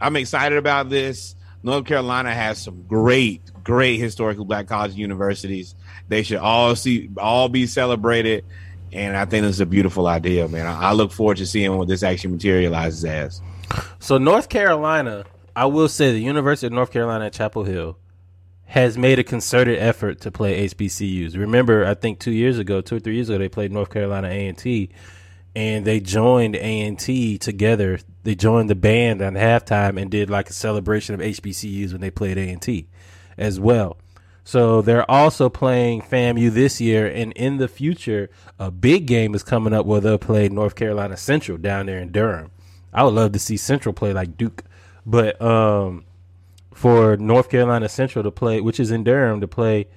I'm 0.00 0.16
excited 0.16 0.58
about 0.58 0.90
this. 0.90 1.36
North 1.62 1.86
Carolina 1.86 2.34
has 2.34 2.62
some 2.62 2.82
great, 2.82 3.40
great 3.64 3.98
historical 3.98 4.44
black 4.44 4.66
college 4.66 4.94
universities. 4.94 5.74
They 6.08 6.22
should 6.22 6.38
all 6.38 6.76
see, 6.76 7.08
all 7.16 7.48
be 7.48 7.66
celebrated, 7.66 8.44
and 8.92 9.16
I 9.16 9.24
think 9.24 9.46
it's 9.46 9.60
a 9.60 9.66
beautiful 9.66 10.06
idea, 10.06 10.46
man. 10.46 10.66
I, 10.66 10.90
I 10.90 10.92
look 10.92 11.10
forward 11.10 11.38
to 11.38 11.46
seeing 11.46 11.74
what 11.76 11.88
this 11.88 12.02
actually 12.02 12.32
materializes 12.32 13.04
as. 13.04 13.42
So 13.98 14.18
North 14.18 14.50
Carolina, 14.50 15.24
I 15.56 15.66
will 15.66 15.88
say 15.88 16.12
the 16.12 16.20
University 16.20 16.66
of 16.66 16.74
North 16.74 16.92
Carolina 16.92 17.26
at 17.26 17.32
Chapel 17.32 17.64
Hill 17.64 17.96
has 18.66 18.98
made 18.98 19.18
a 19.18 19.24
concerted 19.24 19.78
effort 19.78 20.20
to 20.22 20.30
play 20.30 20.66
HBCUs. 20.68 21.36
Remember, 21.36 21.86
I 21.86 21.94
think 21.94 22.18
two 22.18 22.32
years 22.32 22.58
ago, 22.58 22.80
two 22.80 22.96
or 22.96 23.00
three 23.00 23.14
years 23.14 23.28
ago, 23.28 23.38
they 23.38 23.48
played 23.48 23.72
North 23.72 23.90
Carolina 23.90 24.28
A 24.28 24.48
and 24.48 24.58
T, 24.58 24.90
and 25.54 25.84
they 25.84 26.00
joined 26.00 26.56
A 26.56 26.80
and 26.82 26.98
T 26.98 27.38
together. 27.38 27.98
They 28.22 28.34
joined 28.34 28.70
the 28.70 28.74
band 28.74 29.22
on 29.22 29.34
halftime 29.34 30.00
and 30.00 30.10
did 30.10 30.30
like 30.30 30.50
a 30.50 30.52
celebration 30.52 31.14
of 31.14 31.20
HBCUs 31.20 31.92
when 31.92 32.00
they 32.00 32.10
played 32.10 32.38
A 32.38 32.50
and 32.50 32.60
T, 32.60 32.88
as 33.36 33.60
well. 33.60 33.98
So 34.44 34.82
they're 34.82 35.10
also 35.10 35.48
playing 35.48 36.02
FAMU 36.02 36.50
this 36.50 36.80
year, 36.80 37.06
and 37.06 37.32
in 37.32 37.56
the 37.56 37.68
future, 37.68 38.28
a 38.58 38.70
big 38.70 39.06
game 39.06 39.34
is 39.34 39.42
coming 39.42 39.72
up 39.72 39.86
where 39.86 40.02
they'll 40.02 40.18
play 40.18 40.50
North 40.50 40.74
Carolina 40.74 41.16
Central 41.16 41.56
down 41.56 41.86
there 41.86 41.98
in 41.98 42.12
Durham. 42.12 42.50
I 42.92 43.04
would 43.04 43.14
love 43.14 43.32
to 43.32 43.38
see 43.38 43.56
Central 43.56 43.94
play 43.94 44.12
like 44.12 44.36
Duke, 44.36 44.62
but 45.06 45.40
um, 45.40 46.04
for 46.74 47.16
North 47.16 47.48
Carolina 47.48 47.88
Central 47.88 48.22
to 48.22 48.30
play, 48.30 48.60
which 48.60 48.78
is 48.78 48.90
in 48.90 49.02
Durham, 49.02 49.40
to 49.40 49.48
play 49.48 49.88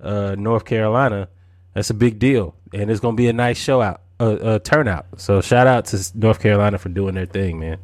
uh, 0.00 0.34
North 0.36 0.64
Carolina. 0.64 1.28
That's 1.74 1.90
a 1.90 1.94
big 1.94 2.18
deal, 2.18 2.54
and 2.74 2.90
it's 2.90 3.00
going 3.00 3.16
to 3.16 3.20
be 3.20 3.28
a 3.28 3.32
nice 3.32 3.56
show 3.56 3.80
out, 3.80 4.01
uh, 4.22 4.34
uh, 4.34 4.58
turnout. 4.60 5.06
So 5.16 5.40
shout 5.40 5.66
out 5.66 5.86
to 5.86 6.10
North 6.14 6.40
Carolina 6.40 6.78
for 6.78 6.88
doing 6.88 7.14
their 7.14 7.26
thing, 7.26 7.58
man. 7.58 7.78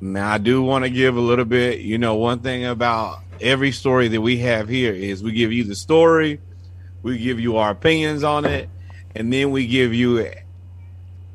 Now 0.00 0.32
I 0.32 0.38
do 0.38 0.62
want 0.62 0.84
to 0.84 0.90
give 0.90 1.16
a 1.16 1.20
little 1.20 1.44
bit. 1.44 1.80
You 1.80 1.98
know, 1.98 2.14
one 2.14 2.40
thing 2.40 2.64
about 2.64 3.20
every 3.40 3.72
story 3.72 4.08
that 4.08 4.20
we 4.20 4.38
have 4.38 4.68
here 4.68 4.92
is 4.92 5.22
we 5.22 5.32
give 5.32 5.52
you 5.52 5.64
the 5.64 5.74
story, 5.74 6.40
we 7.02 7.18
give 7.18 7.40
you 7.40 7.56
our 7.56 7.70
opinions 7.70 8.22
on 8.22 8.44
it, 8.44 8.68
and 9.16 9.32
then 9.32 9.50
we 9.50 9.66
give 9.66 9.92
you 9.92 10.30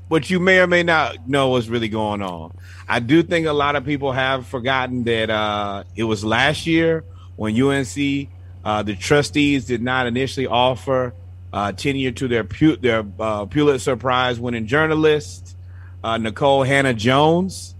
what 0.07 0.29
you 0.29 0.39
may 0.39 0.59
or 0.59 0.67
may 0.67 0.83
not 0.83 1.27
know 1.27 1.49
what's 1.49 1.67
really 1.67 1.89
going 1.89 2.21
on. 2.21 2.57
I 2.87 2.99
do 3.01 3.23
think 3.23 3.47
a 3.47 3.53
lot 3.53 3.75
of 3.75 3.83
people 3.83 4.13
have 4.13 4.47
forgotten 4.47 5.03
that 5.03 5.29
uh, 5.29 5.83
it 5.95 6.05
was 6.05 6.23
last 6.23 6.65
year 6.65 7.03
when 7.35 7.61
UNC 7.61 8.29
uh, 8.63 8.83
the 8.83 8.95
trustees 8.95 9.65
did 9.65 9.81
not 9.81 10.07
initially 10.07 10.47
offer 10.47 11.13
uh, 11.53 11.71
tenure 11.71 12.11
to 12.11 12.27
their 12.27 12.43
Pu- 12.43 12.77
their 12.77 13.05
uh, 13.19 13.45
Pulitzer 13.45 13.95
Prize 13.95 14.39
winning 14.39 14.67
journalist 14.67 15.55
uh, 16.03 16.17
Nikole 16.17 16.65
Hannah 16.67 16.93
Jones, 16.93 17.75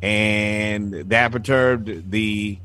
and 0.00 0.92
that 1.10 1.32
perturbed 1.32 2.10
the 2.10 2.58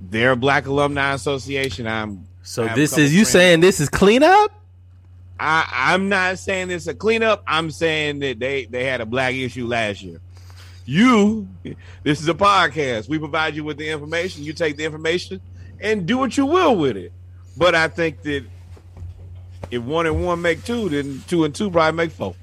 their 0.00 0.36
Black 0.36 0.66
Alumni 0.66 1.14
Association. 1.14 1.86
I'm 1.86 2.26
So 2.42 2.66
this 2.68 2.98
is 2.98 3.12
you 3.12 3.20
friends- 3.20 3.30
saying 3.30 3.60
this 3.60 3.80
is 3.80 3.88
cleanup? 3.88 4.52
I, 5.40 5.66
I'm 5.94 6.08
not 6.08 6.38
saying 6.38 6.70
it's 6.70 6.86
a 6.86 6.94
cleanup. 6.94 7.42
I'm 7.48 7.70
saying 7.70 8.20
that 8.20 8.38
they 8.38 8.66
they 8.66 8.84
had 8.84 9.00
a 9.00 9.06
black 9.06 9.34
issue 9.34 9.66
last 9.66 10.02
year. 10.02 10.20
You, 10.84 11.48
this 12.02 12.20
is 12.20 12.28
a 12.28 12.34
podcast. 12.34 13.08
We 13.08 13.18
provide 13.18 13.54
you 13.56 13.64
with 13.64 13.76
the 13.76 13.88
information. 13.88 14.42
You 14.44 14.52
take 14.52 14.76
the 14.76 14.84
information 14.84 15.40
and 15.80 16.06
do 16.06 16.18
what 16.18 16.36
you 16.36 16.46
will 16.46 16.76
with 16.76 16.96
it. 16.96 17.12
But 17.56 17.74
I 17.74 17.88
think 17.88 18.22
that 18.22 18.44
if 19.70 19.82
one 19.82 20.06
and 20.06 20.24
one 20.24 20.40
make 20.42 20.64
two, 20.64 20.88
then 20.88 21.22
two 21.26 21.44
and 21.44 21.54
two 21.54 21.70
probably 21.70 21.96
make 21.96 22.10
four. 22.12 22.34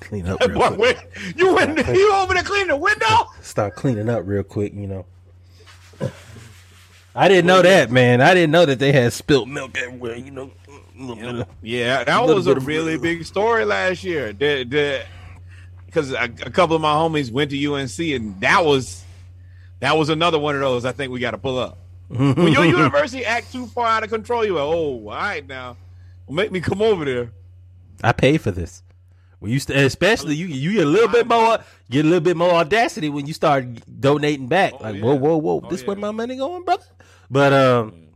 Clean 0.00 0.26
up 0.26 0.40
real 0.46 0.58
Boy, 0.58 0.68
quick. 0.74 0.78
wait, 0.78 1.36
you 1.36 1.54
went, 1.54 1.78
you 1.86 2.12
over 2.14 2.34
there 2.34 2.42
cleaning 2.42 2.68
the 2.68 2.76
window? 2.76 3.30
Start 3.42 3.74
cleaning 3.76 4.08
up 4.08 4.22
real 4.26 4.42
quick, 4.42 4.72
you 4.74 4.86
know. 4.86 5.06
I 7.14 7.26
didn't 7.28 7.46
know 7.46 7.62
that, 7.62 7.90
man. 7.90 8.20
I 8.20 8.34
didn't 8.34 8.50
know 8.52 8.64
that 8.66 8.78
they 8.78 8.92
had 8.92 9.12
spilt 9.12 9.48
milk 9.48 9.76
everywhere, 9.78 10.16
you 10.16 10.30
know. 10.30 10.52
A 10.68 11.00
little 11.02 11.16
bit 11.16 11.34
of- 11.40 11.48
Yeah, 11.62 12.04
that 12.04 12.24
was 12.24 12.46
a 12.46 12.56
really 12.60 12.96
big 12.98 13.24
story 13.24 13.64
last 13.64 14.04
year. 14.04 14.32
The, 14.32 14.64
the, 14.64 15.04
because 15.86 16.12
a, 16.12 16.24
a 16.24 16.50
couple 16.50 16.76
of 16.76 16.82
my 16.82 16.92
homies 16.92 17.32
went 17.32 17.50
to 17.50 17.74
UNC, 17.74 17.98
and 17.98 18.40
that 18.40 18.64
was 18.64 19.02
that 19.80 19.96
was 19.96 20.08
another 20.10 20.38
one 20.38 20.54
of 20.54 20.60
those. 20.60 20.84
I 20.84 20.92
think 20.92 21.10
we 21.12 21.18
got 21.20 21.30
to 21.32 21.38
pull 21.38 21.58
up. 21.58 21.78
when 22.36 22.52
your 22.52 22.64
university 22.64 23.24
act 23.24 23.52
too 23.52 23.66
far 23.66 23.86
out 23.86 24.04
of 24.04 24.10
control, 24.10 24.44
you're 24.44 24.54
like, 24.54 24.62
oh, 24.62 25.08
all 25.08 25.10
right 25.10 25.46
now, 25.46 25.76
make 26.28 26.50
me 26.50 26.60
come 26.60 26.80
over 26.80 27.04
there. 27.04 27.32
I 28.02 28.12
paid 28.12 28.40
for 28.40 28.50
this. 28.50 28.82
When 29.40 29.52
you 29.52 29.60
st- 29.60 29.78
especially 29.78 30.34
you 30.34 30.46
you 30.46 30.72
get 30.72 30.86
a 30.86 30.90
little 30.90 31.08
bit 31.08 31.28
more 31.28 31.58
get 31.90 32.04
a 32.04 32.08
little 32.08 32.22
bit 32.22 32.36
more 32.36 32.50
audacity 32.50 33.08
when 33.08 33.26
you 33.26 33.32
start 33.32 33.66
donating 34.00 34.48
back. 34.48 34.72
Oh, 34.74 34.82
like 34.82 34.96
yeah. 34.96 35.02
whoa 35.02 35.14
whoa 35.14 35.36
whoa, 35.36 35.60
Oh, 35.64 35.70
this 35.70 35.86
where 35.86 35.96
my 35.96 36.10
money 36.10 36.36
going, 36.36 36.64
brother? 36.64 36.84
But 37.30 37.52
um, 37.52 38.08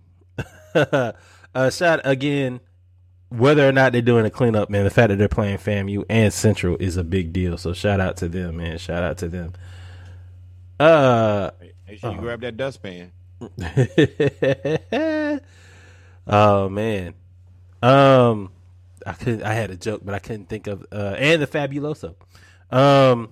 uh, 1.55 1.71
shot 1.71 2.01
again. 2.05 2.61
Whether 3.29 3.67
or 3.67 3.73
not 3.73 3.93
they're 3.93 4.03
doing 4.03 4.27
a 4.27 4.31
cleanup, 4.31 4.69
man, 4.69 4.85
the 4.85 4.91
fact 4.91 5.09
that 5.09 5.17
they're 5.17 5.27
playing 5.27 5.57
FAMU 5.57 6.05
and 6.11 6.31
Central 6.35 6.77
is 6.79 6.99
a 6.99 7.05
big 7.05 7.33
deal. 7.33 7.57
So 7.57 7.73
shout 7.73 7.99
out 7.99 8.19
to 8.19 8.29
them, 8.29 8.59
man. 8.59 8.77
Shout 8.77 9.03
out 9.03 9.17
to 9.19 9.29
them. 9.29 9.55
Uh, 10.79 11.51
Make 11.87 11.99
sure 11.99 12.13
you 12.13 12.19
grab 12.19 12.43
that 12.43 12.59
dustpan. 12.59 13.11
oh 16.27 16.69
man. 16.69 17.15
Um 17.83 18.51
I 19.07 19.13
could 19.15 19.43
I 19.43 19.53
had 19.55 19.71
a 19.71 19.77
joke, 19.77 20.03
but 20.05 20.15
I 20.15 20.19
couldn't 20.19 20.49
think 20.49 20.67
of 20.67 20.87
uh 20.93 21.17
and 21.19 21.43
the 21.43 21.47
Fabuloso. 21.47 22.15
Um 22.71 23.29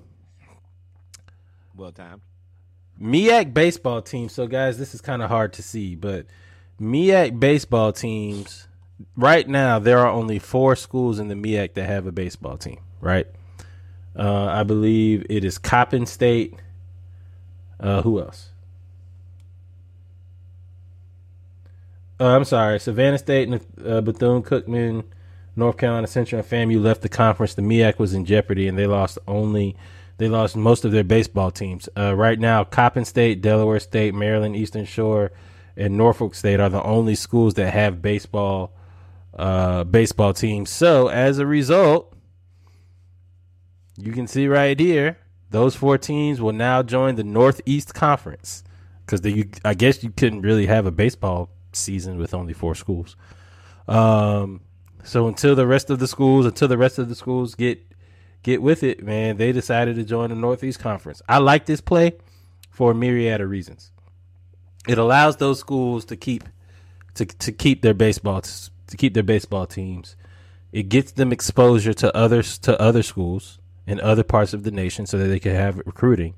Well 1.77 1.93
timed. 1.93 2.21
MEAC 3.01 3.55
baseball 3.55 4.03
team. 4.03 4.29
So 4.29 4.47
guys, 4.47 4.79
this 4.79 4.95
is 4.95 5.01
kind 5.01 5.23
of 5.23 5.31
hard 5.31 5.53
to 5.55 5.63
see, 5.63 5.95
but 5.95 6.27
MEAC 6.81 7.39
baseball 7.39 7.93
teams 7.93 8.67
right 9.17 9.49
now 9.49 9.79
there 9.79 9.99
are 9.99 10.11
only 10.11 10.39
four 10.39 10.77
schools 10.77 11.19
in 11.19 11.29
the 11.29 11.35
MEAC 11.35 11.75
that 11.75 11.87
have 11.87 12.07
a 12.07 12.13
baseball 12.13 12.57
team, 12.59 12.81
right? 13.01 13.27
Uh 14.17 14.47
I 14.47 14.65
believe 14.65 15.25
it 15.31 15.45
is 15.45 15.59
Coppin 15.59 16.07
State. 16.07 16.55
Uh 17.79 18.03
who 18.03 18.21
else? 18.21 18.50
Uh, 22.21 22.37
I'm 22.37 22.45
sorry, 22.45 22.79
Savannah 22.79 23.17
State 23.17 23.49
and 23.49 23.65
uh, 23.83 24.03
Bethune 24.03 24.43
Cookman, 24.43 25.05
North 25.57 25.79
Carolina 25.79 26.07
Central, 26.07 26.41
and 26.41 26.49
FAMU 26.49 26.83
left 26.83 27.01
the 27.01 27.09
conference. 27.09 27.55
The 27.55 27.63
MEAC 27.63 27.99
was 27.99 28.13
in 28.13 28.27
jeopardy, 28.27 28.69
and 28.69 28.77
they 28.77 28.87
lost 28.87 29.19
only 29.27 29.75
they 30.19 30.29
lost 30.29 30.55
most 30.55 30.85
of 30.85 30.93
their 30.93 31.03
baseball 31.03 31.51
teams. 31.51 31.89
Uh, 31.97 32.15
right 32.15 32.39
now, 32.39 32.63
Coppin 32.63 33.07
State, 33.07 33.41
Delaware 33.41 33.81
State, 33.81 34.15
Maryland 34.15 34.55
Eastern 34.55 34.85
Shore, 34.85 35.33
and 35.79 35.97
Norfolk 35.97 36.35
State 36.35 36.61
are 36.61 36.69
the 36.69 36.83
only 36.83 37.15
schools 37.15 37.55
that 37.55 37.73
have 37.73 38.03
baseball 38.03 38.77
uh, 39.39 39.85
baseball 39.85 40.35
teams. 40.35 40.69
So 40.69 41.09
as 41.09 41.39
a 41.39 41.47
result, 41.47 42.15
you 43.97 44.13
can 44.13 44.27
see 44.27 44.47
right 44.47 44.79
here, 44.79 45.17
those 45.49 45.75
four 45.75 45.97
teams 45.97 46.39
will 46.39 46.53
now 46.53 46.83
join 46.83 47.15
the 47.15 47.25
Northeast 47.25 47.95
Conference 47.95 48.63
because 49.07 49.23
I 49.65 49.73
guess 49.73 50.05
you 50.05 50.11
couldn't 50.11 50.43
really 50.43 50.67
have 50.67 50.85
a 50.85 50.91
baseball 50.91 51.49
season 51.73 52.19
with 52.19 52.35
only 52.35 52.53
four 52.53 52.75
schools. 52.75 53.17
Um, 53.89 54.61
so 55.03 55.29
until 55.29 55.55
the 55.55 55.67
rest 55.67 55.91
of 55.91 55.99
the 55.99 56.09
schools, 56.09 56.47
until 56.47 56.69
the 56.69 56.79
rest 56.79 56.99
of 56.99 57.09
the 57.09 57.15
schools 57.15 57.55
get 57.55 57.81
get 58.43 58.63
with 58.63 58.83
it, 58.83 59.03
man, 59.03 59.37
they 59.37 59.53
decided 59.53 59.97
to 59.97 60.05
join 60.05 60.31
the 60.31 60.37
Northeast 60.37 60.79
Conference. 60.79 61.23
I 61.29 61.39
like 61.39 61.67
this 61.67 61.81
play 61.81 62.13
for 62.71 62.93
a 62.93 62.95
myriad 62.95 63.41
of 63.41 63.51
reasons. 63.51 63.93
It 64.89 64.99
allows 64.99 65.37
those 65.37 65.59
schools 65.59 66.05
to 66.07 66.17
keep 66.17 66.45
to 67.15 67.27
to 67.27 67.53
keep 67.53 67.83
their 67.83 67.95
baseball 67.95 68.43
to 68.43 68.97
keep 68.97 69.15
their 69.15 69.23
baseball 69.23 69.67
teams. 69.67 70.17
It 70.73 70.89
gets 70.89 71.13
them 71.13 71.33
exposure 71.33 71.95
to 71.95 72.17
others 72.17 72.59
to 72.59 72.81
other 72.81 73.03
schools 73.03 73.59
in 73.87 74.01
other 74.01 74.23
parts 74.23 74.55
of 74.55 74.63
the 74.63 74.71
nation 74.71 75.05
so 75.05 75.19
that 75.19 75.27
they 75.27 75.41
can 75.41 75.55
have 75.55 75.79
recruiting. 75.79 76.35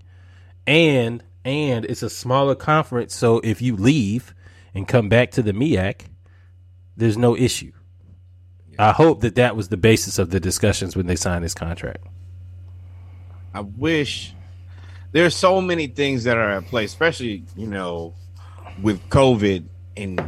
And 0.66 1.22
and 1.44 1.84
it's 1.84 2.02
a 2.02 2.10
smaller 2.10 2.54
conference, 2.54 3.14
so 3.14 3.40
if 3.40 3.60
you 3.60 3.74
leave 3.74 4.34
and 4.74 4.88
come 4.88 5.08
back 5.08 5.30
to 5.32 5.42
the 5.42 5.52
MEAC, 5.52 6.02
there's 6.96 7.16
no 7.16 7.36
issue. 7.36 7.72
I 8.78 8.92
hope 8.92 9.20
that 9.20 9.34
that 9.34 9.54
was 9.54 9.68
the 9.68 9.76
basis 9.76 10.18
of 10.18 10.30
the 10.30 10.40
discussions 10.40 10.96
when 10.96 11.06
they 11.06 11.16
signed 11.16 11.44
this 11.44 11.54
contract. 11.54 12.04
I 13.54 13.60
wish 13.60 14.32
there's 15.12 15.36
so 15.36 15.60
many 15.60 15.86
things 15.86 16.24
that 16.24 16.36
are 16.36 16.50
at 16.50 16.66
play, 16.66 16.84
especially 16.84 17.44
you 17.56 17.66
know 17.66 18.14
with 18.82 19.00
COVID 19.10 19.64
and 19.96 20.22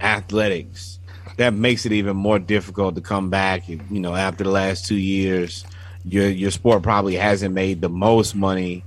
athletics. 0.00 0.98
That 1.36 1.54
makes 1.54 1.86
it 1.86 1.92
even 1.92 2.16
more 2.16 2.38
difficult 2.38 2.96
to 2.96 3.00
come 3.00 3.30
back. 3.30 3.68
You 3.68 3.80
know, 3.88 4.14
after 4.14 4.44
the 4.44 4.50
last 4.50 4.86
two 4.86 4.96
years, 4.96 5.64
your 6.04 6.28
your 6.28 6.50
sport 6.50 6.82
probably 6.82 7.14
hasn't 7.14 7.54
made 7.54 7.80
the 7.80 7.88
most 7.88 8.34
money. 8.34 8.84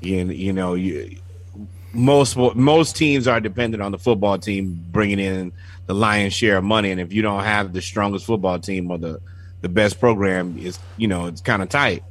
You, 0.00 0.26
you 0.26 0.52
know, 0.52 0.74
you 0.74 1.16
most 1.92 2.36
most 2.36 2.96
teams 2.96 3.26
are 3.26 3.40
dependent 3.40 3.82
on 3.82 3.92
the 3.92 3.98
football 3.98 4.38
team 4.38 4.84
bringing 4.90 5.18
in 5.18 5.52
the 5.86 5.94
lion's 5.94 6.32
share 6.32 6.58
of 6.58 6.64
money, 6.64 6.90
and 6.90 7.00
if 7.00 7.12
you 7.12 7.22
don't 7.22 7.42
have 7.42 7.72
the 7.72 7.82
strongest 7.82 8.26
football 8.26 8.58
team 8.58 8.90
or 8.90 8.98
the 8.98 9.20
the 9.60 9.68
best 9.68 9.98
program, 9.98 10.56
it's 10.58 10.78
you 10.96 11.08
know 11.08 11.26
it's 11.26 11.40
kind 11.40 11.62
of 11.62 11.68
tight. 11.68 12.04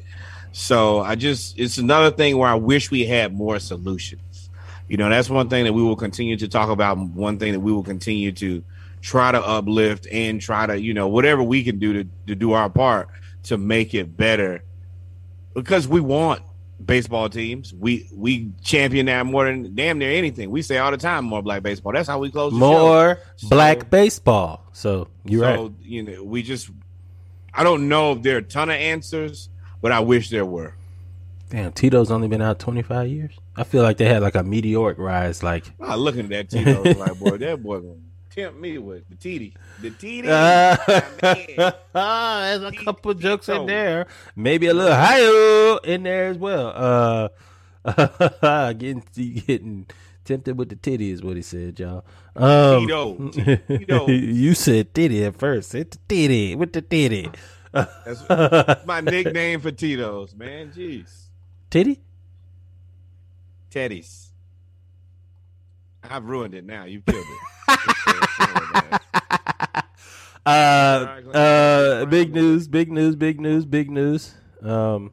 So 0.51 0.99
I 0.99 1.15
just 1.15 1.57
it's 1.57 1.77
another 1.77 2.11
thing 2.11 2.37
where 2.37 2.49
I 2.49 2.55
wish 2.55 2.91
we 2.91 3.05
had 3.05 3.33
more 3.33 3.59
solutions. 3.59 4.49
You 4.87 4.97
know, 4.97 5.09
that's 5.09 5.29
one 5.29 5.49
thing 5.49 5.65
that 5.65 5.73
we 5.73 5.83
will 5.83 5.95
continue 5.95 6.35
to 6.37 6.47
talk 6.47 6.69
about. 6.69 6.97
One 6.97 7.37
thing 7.37 7.53
that 7.53 7.59
we 7.59 7.71
will 7.71 7.83
continue 7.83 8.31
to 8.33 8.63
try 9.01 9.31
to 9.31 9.41
uplift 9.41 10.07
and 10.11 10.41
try 10.41 10.65
to 10.65 10.79
you 10.79 10.93
know 10.93 11.07
whatever 11.07 11.41
we 11.41 11.63
can 11.63 11.79
do 11.79 11.93
to 11.93 12.09
to 12.27 12.35
do 12.35 12.53
our 12.53 12.69
part 12.69 13.07
to 13.43 13.57
make 13.57 13.93
it 13.93 14.17
better 14.17 14.63
because 15.53 15.87
we 15.87 16.01
want 16.01 16.41
baseball 16.83 17.29
teams. 17.29 17.73
We 17.73 18.09
we 18.13 18.51
champion 18.61 19.07
that 19.07 19.25
more 19.25 19.45
than 19.45 19.75
damn 19.75 19.97
near 19.97 20.11
anything. 20.11 20.49
We 20.49 20.61
say 20.61 20.77
all 20.77 20.91
the 20.91 20.97
time 20.97 21.25
more 21.25 21.41
black 21.41 21.63
baseball. 21.63 21.93
That's 21.93 22.07
how 22.07 22.19
we 22.19 22.31
close 22.31 22.51
the 22.53 22.59
More 22.59 23.19
show. 23.37 23.49
black 23.49 23.89
baseball. 23.89 24.65
So 24.73 25.07
you're 25.25 25.43
so, 25.43 25.63
right. 25.63 25.71
you 25.81 26.03
know, 26.03 26.23
we 26.23 26.41
just 26.43 26.69
I 27.53 27.63
don't 27.63 27.89
know 27.89 28.13
if 28.13 28.21
there 28.21 28.35
are 28.35 28.39
a 28.39 28.43
ton 28.43 28.69
of 28.69 28.75
answers, 28.75 29.49
but 29.81 29.91
I 29.91 29.99
wish 29.99 30.29
there 30.29 30.45
were. 30.45 30.75
Damn, 31.49 31.71
Tito's 31.71 32.11
only 32.11 32.27
been 32.27 32.43
out 32.43 32.59
25 32.59 33.07
years. 33.07 33.33
I 33.55 33.63
feel 33.63 33.81
like 33.81 33.97
they 33.97 34.05
had 34.05 34.21
like 34.21 34.35
a 34.35 34.43
meteoric 34.43 34.99
rise. 34.99 35.41
Like, 35.41 35.65
ah, 35.81 35.93
I 35.93 35.95
looking 35.95 36.31
at 36.31 36.49
that 36.49 36.49
Tito 36.49 36.83
like 36.83 37.19
boy, 37.19 37.37
that 37.37 37.63
boy 37.63 37.81
tempt 38.39 38.59
me 38.59 38.77
with 38.77 39.03
the 39.09 39.15
TD. 39.15 39.53
The 39.81 39.91
TD. 39.91 40.27
uh, 40.27 41.71
there's 42.59 42.63
a 42.63 42.71
couple 42.83 43.13
jokes 43.13 43.49
in 43.49 43.65
there. 43.65 44.07
Maybe 44.35 44.67
a 44.67 44.73
little 44.73 44.95
higher 44.95 45.79
in 45.83 46.03
there 46.03 46.27
as 46.27 46.37
well. 46.37 47.31
Uh, 47.85 48.73
getting 48.73 49.03
getting 49.13 49.87
tempted 50.23 50.57
with 50.57 50.69
the 50.69 50.75
titty 50.75 51.11
is 51.11 51.21
what 51.23 51.35
he 51.35 51.41
said, 51.41 51.79
y'all. 51.79 52.05
Um, 52.35 52.87
Tito. 52.87 53.29
Tito. 53.67 54.07
you 54.07 54.53
said 54.53 54.93
titty 54.93 55.25
at 55.25 55.35
first. 55.35 55.75
It's 55.75 55.97
the 55.97 56.03
titty 56.07 56.55
with 56.55 56.73
the 56.73 56.81
titty. 56.81 57.29
That's 57.71 58.85
my 58.85 59.01
nickname 59.01 59.59
for 59.59 59.71
Tito's, 59.71 60.35
man. 60.35 60.71
Jeez. 60.71 61.25
Titty? 61.69 61.99
Teddy's. 63.69 64.28
I've 66.03 66.25
ruined 66.25 66.53
it 66.53 66.65
now. 66.65 66.85
You've 66.85 67.05
killed 67.05 67.25
it. 67.25 69.01
Uh, 70.45 71.21
uh, 71.33 72.05
big 72.05 72.33
news, 72.33 72.67
big 72.67 72.91
news, 72.91 73.15
big 73.15 73.39
news, 73.39 73.65
big 73.65 73.91
news. 73.91 74.33
Um, 74.63 75.11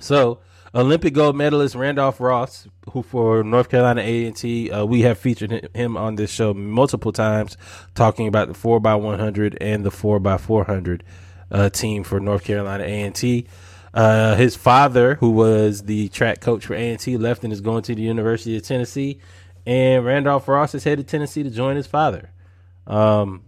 so 0.00 0.38
Olympic 0.74 1.12
gold 1.12 1.36
medalist 1.36 1.74
Randolph 1.74 2.18
Ross, 2.18 2.66
who 2.92 3.02
for 3.02 3.44
North 3.44 3.68
Carolina 3.68 4.00
A 4.00 4.24
and 4.24 4.34
T, 4.34 4.70
uh, 4.70 4.86
we 4.86 5.02
have 5.02 5.18
featured 5.18 5.68
him 5.74 5.98
on 5.98 6.14
this 6.14 6.30
show 6.30 6.54
multiple 6.54 7.12
times, 7.12 7.58
talking 7.94 8.26
about 8.26 8.48
the 8.48 8.54
four 8.54 8.78
x 8.78 9.02
one 9.02 9.18
hundred 9.18 9.58
and 9.60 9.84
the 9.84 9.90
four 9.90 10.20
x 10.26 10.42
four 10.42 10.64
hundred 10.64 11.04
uh, 11.50 11.68
team 11.68 12.02
for 12.02 12.18
North 12.18 12.44
Carolina 12.44 12.84
A 12.84 13.02
and 13.02 13.14
T. 13.14 13.46
Uh, 13.92 14.34
his 14.36 14.56
father, 14.56 15.16
who 15.16 15.30
was 15.30 15.82
the 15.82 16.08
track 16.08 16.40
coach 16.40 16.64
for 16.64 16.74
A 16.74 16.90
and 16.90 16.98
T, 16.98 17.18
left 17.18 17.44
and 17.44 17.52
is 17.52 17.60
going 17.60 17.82
to 17.82 17.94
the 17.94 18.00
University 18.00 18.56
of 18.56 18.62
Tennessee, 18.62 19.20
and 19.66 20.04
Randolph 20.04 20.48
Ross 20.48 20.74
is 20.74 20.84
headed 20.84 21.06
to 21.06 21.10
Tennessee 21.10 21.42
to 21.42 21.50
join 21.50 21.76
his 21.76 21.86
father. 21.86 22.30
Um, 22.86 23.42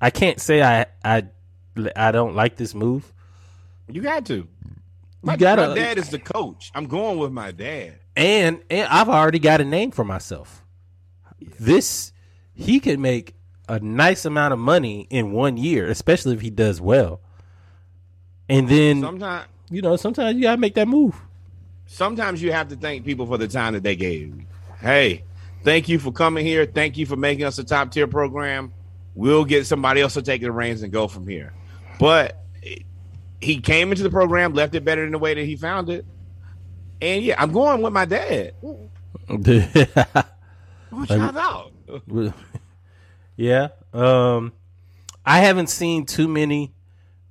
I 0.00 0.10
can't 0.10 0.40
say 0.40 0.62
I 0.62 0.86
I 1.04 1.24
I 1.96 2.12
don't 2.12 2.34
like 2.34 2.56
this 2.56 2.74
move. 2.74 3.12
You 3.88 4.02
got 4.02 4.26
to. 4.26 4.46
My, 5.22 5.32
You 5.34 5.38
gotta- 5.38 5.68
my 5.68 5.74
dad 5.74 5.98
is 5.98 6.10
the 6.10 6.18
coach. 6.18 6.70
I'm 6.74 6.86
going 6.86 7.18
with 7.18 7.32
my 7.32 7.50
dad. 7.52 7.98
And 8.16 8.60
and 8.70 8.86
I've 8.88 9.08
already 9.08 9.38
got 9.38 9.60
a 9.60 9.64
name 9.64 9.90
for 9.90 10.04
myself. 10.04 10.62
This 11.58 12.12
he 12.54 12.78
could 12.80 12.98
make 12.98 13.34
a 13.68 13.80
nice 13.80 14.24
amount 14.24 14.52
of 14.52 14.58
money 14.58 15.06
in 15.10 15.32
one 15.32 15.56
year, 15.56 15.86
especially 15.88 16.34
if 16.34 16.40
he 16.42 16.50
does 16.50 16.80
well. 16.80 17.20
And 18.48 18.68
then 18.68 19.00
Sometimes 19.00 19.46
you 19.70 19.80
know, 19.82 19.96
sometimes 19.96 20.36
you 20.36 20.42
gotta 20.42 20.58
make 20.60 20.74
that 20.74 20.86
move. 20.86 21.16
sometimes 21.86 22.42
you 22.42 22.52
have 22.52 22.68
to 22.68 22.76
thank 22.76 23.04
people 23.04 23.26
for 23.26 23.38
the 23.38 23.48
time 23.48 23.72
that 23.72 23.82
they 23.82 23.96
gave 23.96 24.20
you. 24.28 24.44
Hey, 24.84 25.24
thank 25.62 25.88
you 25.88 25.98
for 25.98 26.12
coming 26.12 26.44
here. 26.44 26.66
Thank 26.66 26.98
you 26.98 27.06
for 27.06 27.16
making 27.16 27.46
us 27.46 27.58
a 27.58 27.64
top 27.64 27.90
tier 27.90 28.06
program. 28.06 28.70
We'll 29.14 29.46
get 29.46 29.66
somebody 29.66 30.02
else 30.02 30.12
to 30.12 30.20
take 30.20 30.42
the 30.42 30.52
reins 30.52 30.82
and 30.82 30.92
go 30.92 31.08
from 31.08 31.26
here. 31.26 31.54
But 31.98 32.44
he 33.40 33.62
came 33.62 33.92
into 33.92 34.02
the 34.02 34.10
program, 34.10 34.52
left 34.52 34.74
it 34.74 34.84
better 34.84 35.00
than 35.00 35.12
the 35.12 35.18
way 35.18 35.32
that 35.32 35.44
he 35.46 35.56
found 35.56 35.88
it. 35.88 36.04
And 37.00 37.22
yeah, 37.22 37.40
I'm 37.42 37.50
going 37.50 37.80
with 37.80 37.94
my 37.94 38.04
dad. 38.04 38.54
What 40.90 41.10
y'all 41.10 41.72
yeah. 43.36 43.68
Um 43.92 44.52
I 45.24 45.40
haven't 45.40 45.68
seen 45.68 46.06
too 46.06 46.28
many 46.28 46.72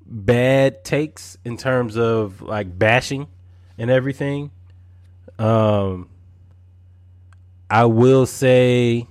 bad 0.06 0.84
takes 0.84 1.38
in 1.46 1.56
terms 1.56 1.98
of 1.98 2.42
like 2.42 2.78
bashing 2.78 3.28
and 3.78 3.90
everything. 3.90 4.52
Um 5.40 6.10
I 7.70 7.86
will 7.86 8.26
say 8.26 9.08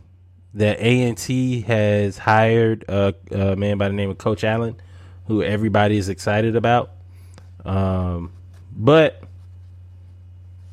that 0.54 0.78
A&T 0.78 1.62
has 1.62 2.18
hired 2.18 2.84
a, 2.88 3.14
a 3.30 3.56
man 3.56 3.78
by 3.78 3.88
the 3.88 3.94
name 3.94 4.10
of 4.10 4.18
Coach 4.18 4.44
Allen 4.44 4.80
who 5.26 5.42
everybody 5.42 5.96
is 5.96 6.08
excited 6.08 6.56
about. 6.56 6.90
Um 7.64 8.32
but 8.74 9.22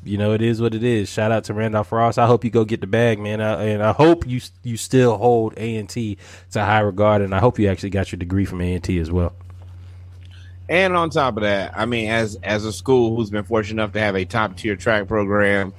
you 0.02 0.16
know 0.16 0.32
it 0.32 0.42
is 0.42 0.60
what 0.60 0.74
it 0.74 0.82
is. 0.82 1.08
Shout 1.08 1.30
out 1.30 1.44
to 1.44 1.54
Randolph 1.54 1.92
Ross. 1.92 2.18
I 2.18 2.26
hope 2.26 2.44
you 2.44 2.50
go 2.50 2.64
get 2.64 2.80
the 2.80 2.86
bag, 2.86 3.18
man. 3.18 3.40
I, 3.40 3.64
and 3.64 3.82
I 3.82 3.92
hope 3.92 4.26
you 4.26 4.40
you 4.62 4.76
still 4.76 5.16
hold 5.18 5.54
A 5.56 5.76
and 5.76 5.88
T 5.88 6.16
to 6.52 6.64
high 6.64 6.80
regard, 6.80 7.22
and 7.22 7.34
I 7.34 7.38
hope 7.38 7.58
you 7.58 7.68
actually 7.68 7.90
got 7.90 8.10
your 8.10 8.18
degree 8.18 8.44
from 8.44 8.60
A 8.60 8.74
and 8.74 8.82
T 8.82 8.98
as 8.98 9.10
well. 9.10 9.34
And 10.68 10.96
on 10.96 11.10
top 11.10 11.36
of 11.36 11.42
that, 11.42 11.72
I 11.76 11.84
mean, 11.84 12.08
as 12.08 12.36
as 12.42 12.64
a 12.64 12.72
school 12.72 13.14
who's 13.14 13.30
been 13.30 13.44
fortunate 13.44 13.82
enough 13.82 13.92
to 13.92 14.00
have 14.00 14.16
a 14.16 14.24
top 14.24 14.56
tier 14.56 14.76
track 14.76 15.06
program, 15.06 15.74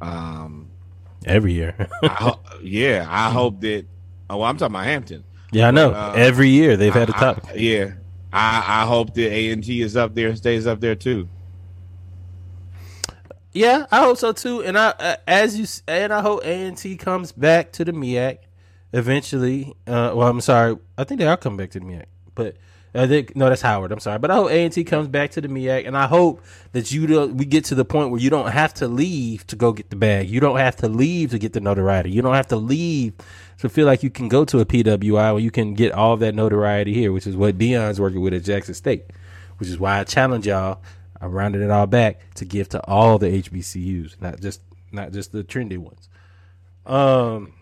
um, 0.00 0.67
Every 1.28 1.52
year, 1.52 1.88
I 2.02 2.06
ho- 2.08 2.40
yeah, 2.62 3.06
I 3.08 3.30
hope 3.30 3.60
that. 3.60 3.84
Oh, 4.30 4.42
I'm 4.42 4.56
talking 4.56 4.74
about 4.74 4.84
Hampton. 4.86 5.24
yeah, 5.52 5.68
I 5.68 5.70
know. 5.70 5.90
Uh, 5.92 6.12
Every 6.16 6.48
year 6.48 6.76
they've 6.76 6.92
had 6.94 7.08
a 7.08 7.12
top. 7.12 7.46
I- 7.48 7.54
yeah, 7.54 7.92
I, 8.32 8.82
I 8.82 8.86
hope 8.86 9.14
that 9.14 9.30
A 9.32 9.50
and 9.50 9.62
T 9.64 9.80
is 9.82 9.96
up 9.96 10.14
there 10.14 10.28
and 10.28 10.36
stays 10.38 10.66
up 10.66 10.80
there 10.80 10.94
too. 10.94 11.28
Yeah, 13.52 13.86
I 13.90 14.00
hope 14.00 14.18
so 14.18 14.32
too. 14.32 14.62
And 14.62 14.78
I, 14.78 14.88
uh, 14.90 15.16
as 15.26 15.58
you, 15.58 15.66
and 15.88 16.12
I 16.12 16.20
hope 16.20 16.44
A 16.44 16.66
and 16.66 16.76
T 16.76 16.96
comes 16.96 17.32
back 17.32 17.72
to 17.72 17.84
the 17.84 17.92
MEAC 17.92 18.38
eventually. 18.92 19.74
Uh, 19.86 20.12
well, 20.14 20.28
I'm 20.28 20.40
sorry, 20.40 20.76
I 20.96 21.04
think 21.04 21.20
they 21.20 21.26
are 21.26 21.36
coming 21.36 21.56
back 21.56 21.70
to 21.70 21.80
the 21.80 21.86
MEAC, 21.86 22.04
but 22.34 22.56
No, 23.06 23.48
that's 23.48 23.62
Howard. 23.62 23.92
I'm 23.92 24.00
sorry, 24.00 24.18
but 24.18 24.30
I 24.30 24.34
hope 24.34 24.50
A 24.50 24.64
and 24.64 24.72
T 24.72 24.82
comes 24.82 25.06
back 25.06 25.30
to 25.32 25.40
the 25.40 25.46
MEAC, 25.46 25.86
and 25.86 25.96
I 25.96 26.06
hope 26.06 26.42
that 26.72 26.90
you 26.90 27.06
do, 27.06 27.26
we 27.28 27.44
get 27.44 27.64
to 27.66 27.76
the 27.76 27.84
point 27.84 28.10
where 28.10 28.20
you 28.20 28.28
don't 28.28 28.50
have 28.50 28.74
to 28.74 28.88
leave 28.88 29.46
to 29.48 29.56
go 29.56 29.72
get 29.72 29.90
the 29.90 29.96
bag. 29.96 30.28
You 30.28 30.40
don't 30.40 30.58
have 30.58 30.76
to 30.76 30.88
leave 30.88 31.30
to 31.30 31.38
get 31.38 31.52
the 31.52 31.60
notoriety. 31.60 32.10
You 32.10 32.22
don't 32.22 32.34
have 32.34 32.48
to 32.48 32.56
leave 32.56 33.12
to 33.58 33.68
feel 33.68 33.86
like 33.86 34.02
you 34.02 34.10
can 34.10 34.28
go 34.28 34.44
to 34.46 34.58
a 34.58 34.66
PWI 34.66 35.32
where 35.32 35.38
you 35.38 35.52
can 35.52 35.74
get 35.74 35.92
all 35.92 36.16
that 36.16 36.34
notoriety 36.34 36.92
here, 36.92 37.12
which 37.12 37.26
is 37.26 37.36
what 37.36 37.56
Deion's 37.56 38.00
working 38.00 38.20
with 38.20 38.34
at 38.34 38.42
Jackson 38.42 38.74
State. 38.74 39.04
Which 39.58 39.68
is 39.68 39.78
why 39.78 40.00
I 40.00 40.04
challenge 40.04 40.46
y'all. 40.46 40.80
I'm 41.20 41.32
rounding 41.32 41.62
it 41.62 41.70
all 41.70 41.86
back 41.86 42.34
to 42.36 42.44
give 42.44 42.68
to 42.70 42.84
all 42.86 43.18
the 43.18 43.42
HBCUs, 43.42 44.20
not 44.20 44.40
just 44.40 44.60
not 44.92 45.12
just 45.12 45.32
the 45.32 45.44
trendy 45.44 45.78
ones. 45.78 46.08
Um. 46.86 47.52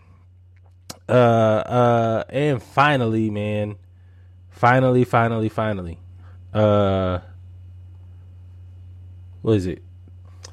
Uh. 1.09 1.11
Uh. 1.11 2.23
And 2.29 2.61
finally, 2.61 3.29
man. 3.29 3.77
Finally, 4.57 5.03
finally, 5.03 5.49
finally. 5.49 5.99
Uh. 6.53 7.19
What 9.43 9.53
is 9.53 9.67
it? 9.67 9.83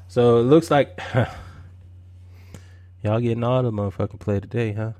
So 0.07 0.37
it 0.37 0.43
looks 0.43 0.69
like 0.69 1.01
y'all 3.03 3.19
getting 3.19 3.43
all 3.43 3.63
the 3.63 3.71
motherfucking 3.71 4.19
play 4.19 4.39
today, 4.39 4.73
huh? 4.73 4.91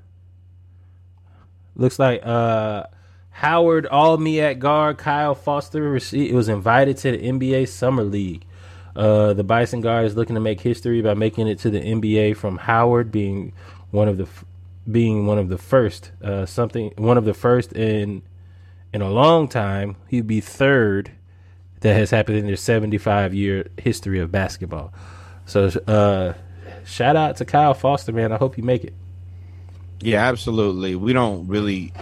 Looks 1.76 1.98
like 1.98 2.20
uh 2.26 2.84
Howard 3.30 3.86
All 3.86 4.18
me 4.18 4.40
at 4.40 4.58
guard 4.58 4.98
Kyle 4.98 5.34
Foster 5.34 5.88
received, 5.88 6.34
was 6.34 6.48
invited 6.48 6.96
to 6.98 7.12
the 7.12 7.18
NBA 7.18 7.68
Summer 7.68 8.02
League. 8.02 8.44
Uh, 8.96 9.34
the 9.34 9.44
Bison 9.44 9.82
guard 9.82 10.06
is 10.06 10.16
looking 10.16 10.34
to 10.34 10.40
make 10.40 10.60
history 10.60 11.00
by 11.00 11.14
making 11.14 11.46
it 11.46 11.58
to 11.60 11.70
the 11.70 11.80
NBA 11.80 12.36
from 12.36 12.58
Howard 12.58 13.12
being 13.12 13.52
one 13.92 14.08
of 14.08 14.16
the 14.16 14.26
being 14.90 15.26
one 15.26 15.38
of 15.38 15.48
the 15.48 15.58
first 15.58 16.10
uh, 16.24 16.44
something 16.44 16.92
one 16.98 17.16
of 17.16 17.24
the 17.24 17.34
first 17.34 17.72
in 17.72 18.22
in 18.96 19.02
a 19.02 19.10
long 19.10 19.46
time. 19.46 19.94
He'd 20.08 20.26
be 20.26 20.40
third 20.40 21.12
that 21.80 21.92
has 21.92 22.10
happened 22.10 22.38
in 22.38 22.46
their 22.46 22.56
75 22.56 23.34
year 23.34 23.68
history 23.76 24.18
of 24.20 24.32
basketball. 24.32 24.92
So 25.44 25.66
uh, 25.86 26.32
shout 26.86 27.14
out 27.14 27.36
to 27.36 27.44
Kyle 27.44 27.74
Foster, 27.74 28.10
man. 28.12 28.32
I 28.32 28.38
hope 28.38 28.56
you 28.56 28.64
make 28.64 28.84
it. 28.84 28.94
Yeah, 30.00 30.26
absolutely. 30.26 30.96
We 30.96 31.12
don't 31.12 31.46
really 31.46 31.92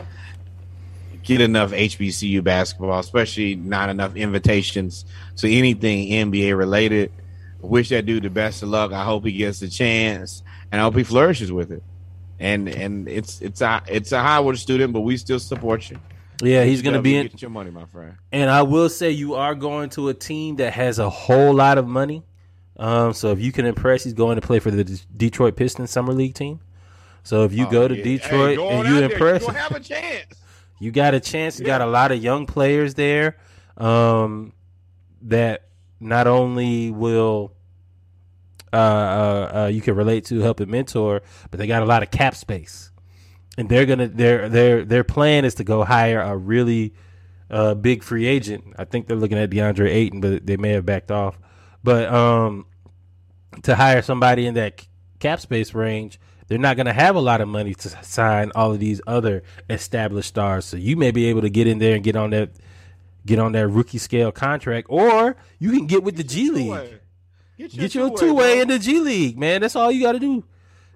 get 1.24 1.40
enough 1.40 1.72
HBCU 1.72 2.44
basketball, 2.44 3.00
especially 3.00 3.56
not 3.56 3.88
enough 3.88 4.14
invitations 4.14 5.04
to 5.38 5.50
anything 5.50 6.10
NBA 6.10 6.56
related. 6.56 7.10
Wish 7.60 7.88
that 7.88 8.06
dude 8.06 8.22
the 8.22 8.30
best 8.30 8.62
of 8.62 8.68
luck. 8.68 8.92
I 8.92 9.04
hope 9.04 9.24
he 9.24 9.32
gets 9.32 9.60
a 9.62 9.68
chance, 9.68 10.44
and 10.70 10.80
I 10.80 10.84
hope 10.84 10.94
he 10.94 11.02
flourishes 11.02 11.50
with 11.50 11.72
it. 11.72 11.82
And 12.38 12.68
and 12.68 13.08
it's 13.08 13.40
it's 13.40 13.62
a 13.62 13.82
it's 13.88 14.12
a 14.12 14.20
Howard 14.20 14.58
student, 14.58 14.92
but 14.92 15.00
we 15.00 15.16
still 15.16 15.40
support 15.40 15.90
you. 15.90 15.98
Yeah, 16.42 16.64
he's 16.64 16.82
gonna 16.82 17.00
be 17.02 17.16
in. 17.16 17.28
Get 17.28 17.42
your 17.42 17.50
money, 17.50 17.70
my 17.70 17.84
friend. 17.86 18.14
And 18.32 18.50
I 18.50 18.62
will 18.62 18.88
say 18.88 19.10
you 19.10 19.34
are 19.34 19.54
going 19.54 19.90
to 19.90 20.08
a 20.08 20.14
team 20.14 20.56
that 20.56 20.72
has 20.72 20.98
a 20.98 21.08
whole 21.08 21.54
lot 21.54 21.78
of 21.78 21.86
money. 21.86 22.24
Um, 22.76 23.12
so 23.12 23.30
if 23.30 23.40
you 23.40 23.52
can 23.52 23.66
impress, 23.66 24.02
he's 24.02 24.14
going 24.14 24.34
to 24.34 24.42
play 24.42 24.58
for 24.58 24.70
the 24.72 24.82
D- 24.82 24.98
Detroit 25.16 25.54
Pistons 25.56 25.90
summer 25.92 26.12
league 26.12 26.34
team. 26.34 26.58
So 27.22 27.44
if 27.44 27.52
you 27.52 27.70
go 27.70 27.86
to 27.86 27.94
Oh, 27.94 27.96
Yeah. 27.98 28.02
Detroit 28.04 28.58
Hey, 28.58 28.68
and 28.68 28.88
you 28.88 28.94
out 28.96 28.98
there. 29.00 29.10
impress, 29.12 29.42
you 29.46 29.54
have 29.54 29.72
a 29.72 29.80
chance. 29.80 30.34
you 30.80 30.90
got 30.90 31.14
a 31.14 31.20
chance. 31.20 31.60
You 31.60 31.64
got 31.66 31.80
a 31.82 31.86
lot 31.86 32.10
of 32.10 32.20
young 32.22 32.46
players 32.46 32.94
there 32.94 33.36
um, 33.76 34.52
that 35.22 35.68
not 36.00 36.26
only 36.26 36.90
will 36.90 37.52
uh, 38.72 38.76
uh, 38.76 39.52
uh, 39.54 39.66
you 39.68 39.80
can 39.80 39.94
relate 39.94 40.24
to, 40.26 40.40
help 40.40 40.58
and 40.58 40.68
mentor, 40.70 41.22
but 41.52 41.60
they 41.60 41.66
got 41.68 41.82
a 41.82 41.86
lot 41.86 42.02
of 42.02 42.10
cap 42.10 42.34
space, 42.34 42.90
and 43.56 43.68
they're 43.68 43.86
gonna 43.86 44.08
their 44.08 44.48
their 44.48 44.84
their 44.84 45.04
plan 45.04 45.44
is 45.44 45.54
to 45.56 45.64
go 45.64 45.84
hire 45.84 46.20
a 46.20 46.36
really 46.36 46.94
uh, 47.50 47.74
big 47.74 48.02
free 48.02 48.26
agent. 48.26 48.64
I 48.78 48.84
think 48.84 49.06
they're 49.06 49.16
looking 49.16 49.38
at 49.38 49.50
DeAndre 49.50 49.88
Ayton, 49.90 50.20
but 50.20 50.46
they 50.46 50.56
may 50.56 50.70
have 50.70 50.86
backed 50.86 51.10
off. 51.10 51.38
But 51.82 52.12
um, 52.12 52.66
to 53.62 53.74
hire 53.74 54.02
somebody 54.02 54.46
in 54.46 54.54
that 54.54 54.86
cap 55.20 55.40
space 55.40 55.74
range, 55.74 56.18
they're 56.48 56.58
not 56.58 56.76
going 56.76 56.86
to 56.86 56.92
have 56.92 57.16
a 57.16 57.20
lot 57.20 57.40
of 57.40 57.48
money 57.48 57.74
to 57.74 57.88
sign 58.04 58.50
all 58.54 58.72
of 58.72 58.80
these 58.80 59.00
other 59.06 59.42
established 59.70 60.28
stars. 60.28 60.64
So 60.64 60.76
you 60.76 60.96
may 60.96 61.10
be 61.10 61.26
able 61.26 61.42
to 61.42 61.50
get 61.50 61.66
in 61.66 61.78
there 61.78 61.94
and 61.94 62.02
get 62.02 62.16
on 62.16 62.30
that 62.30 62.50
get 63.26 63.38
on 63.38 63.52
that 63.52 63.68
rookie 63.68 63.98
scale 63.98 64.32
contract, 64.32 64.86
or 64.90 65.36
you 65.58 65.70
can 65.70 65.86
get 65.86 66.02
with 66.02 66.16
the 66.16 66.24
G 66.24 66.50
League. 66.50 67.00
Get, 67.56 67.70
Get 67.70 67.94
you 67.94 68.12
a 68.12 68.16
two 68.16 68.34
way 68.34 68.60
in 68.60 68.68
the 68.68 68.78
G 68.78 68.98
League, 68.98 69.38
man. 69.38 69.60
That's 69.60 69.76
all 69.76 69.92
you 69.92 70.02
got 70.02 70.12
to 70.12 70.18
do. 70.18 70.44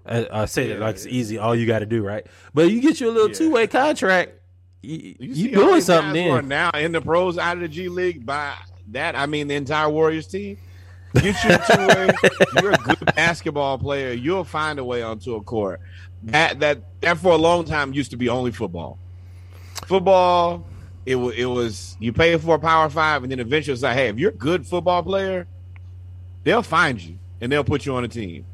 I, 0.09 0.43
I 0.43 0.45
say 0.47 0.69
that 0.69 0.75
Yeah. 0.79 0.85
like 0.85 0.95
it's 0.97 1.07
easy. 1.07 1.39
All 1.39 1.55
you 1.55 1.67
got 1.67 1.81
to 1.81 1.87
do, 1.87 2.05
right? 2.05 2.27
But 2.55 2.71
you 2.71 2.81
get 2.81 3.01
you 3.01 3.09
a 3.09 3.13
little 3.13 3.29
Yeah. 3.29 3.35
two 3.35 3.51
way 3.51 3.67
contract. 3.67 4.33
You, 4.83 5.17
You, 5.19 5.35
you, 5.35 5.51
doing 5.53 5.81
something 5.81 6.15
guys 6.15 6.25
who 6.25 6.31
are 6.33 6.41
then? 6.41 6.49
now 6.49 6.71
in 6.71 6.93
the 6.93 7.01
pros 7.01 7.37
out 7.39 7.57
of 7.57 7.63
the 7.63 7.69
G 7.69 7.89
League. 7.89 8.25
By 8.25 8.55
that, 8.89 9.17
I 9.17 9.27
mean 9.27 9.49
the 9.49 9.55
entire 9.57 9.89
Warriors 9.91 10.27
team. 10.27 10.57
Get 11.15 11.25
you 11.45 11.57
two 11.75 11.87
way. 11.89 12.11
You're 12.63 12.73
a 12.73 12.77
good 12.79 13.15
basketball 13.17 13.79
player. 13.79 14.13
You'll 14.13 14.45
find 14.45 14.79
a 14.79 14.85
way 14.85 15.03
onto 15.03 15.35
a 15.37 15.43
court. 15.43 15.81
That 16.25 16.61
that 16.61 17.01
that 17.01 17.19
for 17.19 17.33
a 17.33 17.37
long 17.37 17.65
time 17.65 17.93
used 17.93 18.11
to 18.13 18.17
be 18.17 18.29
only 18.29 18.51
football. 18.53 18.99
Football, 19.87 20.67
it 21.07 21.15
was 21.17 21.35
it 21.37 21.47
was 21.47 21.97
you 22.01 22.13
pay 22.13 22.37
for 22.37 22.57
a 22.57 22.59
power 22.59 22.89
five, 22.91 23.23
and 23.23 23.33
then 23.33 23.41
eventually 23.41 23.73
it's 23.73 23.83
like, 23.83 23.95
hey, 23.97 24.09
if 24.09 24.19
you're 24.19 24.31
a 24.31 24.35
good 24.35 24.67
football 24.67 25.03
player, 25.03 25.47
they'll 26.45 26.63
find 26.63 27.01
you 27.01 27.19
and 27.41 27.51
they'll 27.51 27.65
put 27.65 27.87
you 27.87 27.95
on 27.95 28.05
a 28.05 28.09
team. 28.09 28.45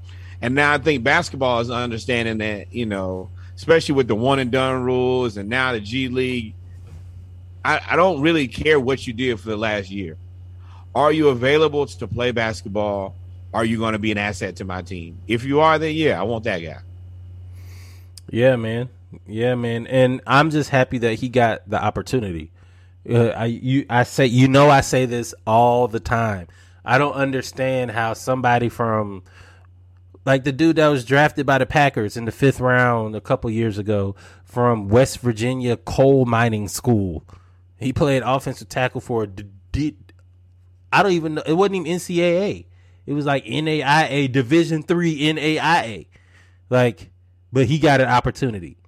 And 0.45 0.55
now 0.55 0.75
I 0.75 0.77
think 0.77 1.03
basketball 1.03 1.61
is 1.61 1.71
understanding 1.71 2.37
that, 2.37 2.71
you 2.71 2.85
know, 2.85 3.31
especially 3.57 3.95
with 3.95 4.09
the 4.09 4.15
one 4.15 4.39
and 4.39 4.51
done 4.51 4.83
rules 4.83 5.39
and 5.39 5.49
now 5.49 5.73
the 5.73 5.81
G 5.81 6.09
League. 6.09 6.53
I, 7.65 7.81
I 7.89 7.97
don't 7.97 8.21
really 8.21 8.47
care 8.47 8.79
what 8.79 9.07
you 9.07 9.15
did 9.15 9.41
for 9.41 9.49
the 9.49 9.57
last 9.57 9.91
year. 9.91 10.19
Are 10.95 11.11
you 11.11 11.31
available 11.31 11.87
to 11.87 12.07
play 12.07 12.31
basketball? 12.31 13.15
Are 13.55 13.65
you 13.65 13.79
going 13.79 13.95
to 13.95 13.99
be 13.99 14.13
an 14.13 14.19
asset 14.19 14.57
to 14.57 14.67
my 14.67 14.83
team? 14.83 15.19
If 15.27 15.45
you 15.45 15.61
are, 15.61 15.79
then 15.79 15.95
yeah, 15.95 16.21
I 16.21 16.25
want 16.25 16.45
that 16.45 16.59
guy. 16.59 16.81
Yeah, 18.29 18.57
man. 18.57 18.91
Yeah, 19.27 19.55
man. 19.55 19.87
And 19.87 20.21
I'm 20.27 20.51
just 20.51 20.69
happy 20.69 20.99
that 20.99 21.15
he 21.15 21.31
got 21.31 21.67
the 21.71 21.83
opportunity. 21.83 22.51
Uh, 23.09 23.29
I 23.29 23.47
you 23.47 23.87
I 23.89 24.03
say 24.03 24.27
you 24.27 24.49
know 24.49 24.69
I 24.69 24.83
say 24.83 25.07
this 25.07 25.35
all 25.47 25.89
the 25.89 26.01
time. 26.01 26.49
I 26.85 26.99
don't 26.99 27.15
understand 27.15 27.93
how 27.93 28.13
somebody 28.13 28.69
from 28.69 29.23
like 30.25 30.45
the 30.45 30.53
dude 30.53 30.77
that 30.77 30.89
was 30.89 31.05
drafted 31.05 31.47
by 31.47 31.59
the 31.59 31.67
Packers 31.67 32.17
in 32.17 32.25
the 32.25 32.33
fifth 32.33 32.61
round 32.61 33.15
a 33.15 33.21
couple 33.21 33.51
years 33.51 33.79
ago 33.79 34.15
from 34.45 34.89
West 34.89 35.19
Virginia 35.19 35.77
coal 35.77 36.25
mining 36.25 36.69
school. 36.69 37.25
He 37.77 37.93
played 37.93 38.23
offensive 38.25 38.69
tackle 38.69 39.01
for 39.01 39.27
I 40.93 41.03
don't 41.03 41.13
even 41.13 41.35
know. 41.35 41.43
It 41.45 41.55
wasn't 41.55 41.87
even 41.87 41.99
NCAA. 41.99 42.67
It 43.07 43.13
was 43.13 43.27
like 43.27 43.45
NAIA 43.45 44.31
Division 44.31 44.83
Three 44.83 45.19
NAIA. 45.19 46.07
Like, 46.71 47.11
but 47.53 47.67
he 47.67 47.79
got 47.79 48.01
an 48.01 48.09
opportunity. 48.09 48.79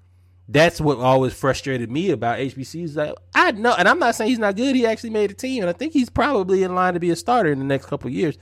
That's 0.49 0.81
what 0.81 0.99
always 0.99 1.35
frustrated 1.35 1.91
me 1.91 2.11
about 2.11 2.39
HBC. 2.39 2.85
Is 2.85 2.97
like 2.97 3.15
I 3.35 3.51
know, 3.51 3.75
and 3.75 3.89
I'm 3.89 3.99
not 3.99 4.15
saying 4.15 4.31
he's 4.31 4.39
not 4.39 4.57
good. 4.57 4.77
He 4.77 4.87
actually 4.87 5.11
made 5.11 5.33
a 5.33 5.35
team, 5.35 5.65
and 5.65 5.69
I 5.69 5.73
think 5.73 5.93
he's 5.93 6.09
probably 6.09 6.63
in 6.63 6.75
line 6.75 6.95
to 6.95 7.01
be 7.01 7.11
a 7.11 7.17
starter 7.17 7.51
in 7.51 7.59
the 7.59 7.65
next 7.65 7.87
couple 7.87 8.09
years. 8.09 8.39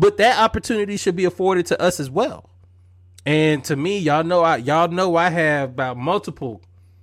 But 0.00 0.16
that 0.16 0.38
opportunity 0.38 0.96
should 0.96 1.14
be 1.14 1.26
afforded 1.26 1.66
to 1.66 1.80
us 1.80 2.00
as 2.00 2.08
well. 2.08 2.48
And 3.26 3.62
to 3.64 3.76
me, 3.76 3.98
y'all 3.98 4.24
know, 4.24 4.40
I 4.40 4.56
y'all 4.56 4.88
know 4.88 5.14
I 5.16 5.28
have 5.28 5.68
about 5.68 5.98
multiple, 5.98 6.62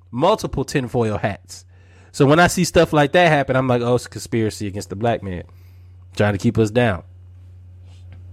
multiple 0.09 0.65
tinfoil 0.65 1.19
hats. 1.19 1.63
So 2.11 2.25
when 2.25 2.39
I 2.39 2.47
see 2.47 2.63
stuff 2.63 2.93
like 2.93 3.11
that 3.11 3.27
happen, 3.27 3.55
I'm 3.55 3.67
like, 3.67 3.83
oh, 3.83 3.93
it's 3.93 4.07
a 4.07 4.09
conspiracy 4.09 4.65
against 4.65 4.89
the 4.89 4.95
black 4.95 5.21
man, 5.21 5.43
trying 6.15 6.33
to 6.33 6.39
keep 6.39 6.57
us 6.57 6.71
down. 6.71 7.03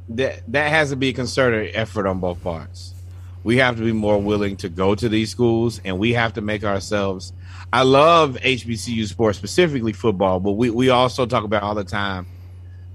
That 0.08 0.40
that 0.50 0.70
has 0.70 0.88
to 0.88 0.96
be 0.96 1.10
a 1.10 1.12
concerted 1.12 1.72
effort 1.74 2.06
on 2.06 2.18
both 2.18 2.42
parts. 2.42 2.94
We 3.42 3.58
have 3.58 3.76
to 3.76 3.82
be 3.82 3.92
more 3.92 4.18
willing 4.18 4.56
to 4.58 4.70
go 4.70 4.94
to 4.94 5.10
these 5.10 5.30
schools, 5.30 5.78
and 5.84 5.98
we 5.98 6.14
have 6.14 6.32
to 6.34 6.40
make 6.40 6.64
ourselves. 6.64 7.34
I 7.70 7.82
love 7.82 8.38
HBCU 8.42 9.06
sports, 9.08 9.36
specifically 9.36 9.92
football, 9.92 10.40
but 10.40 10.52
we 10.52 10.70
we 10.70 10.88
also 10.88 11.26
talk 11.26 11.44
about 11.44 11.62
all 11.62 11.74
the 11.74 11.84
time. 11.84 12.26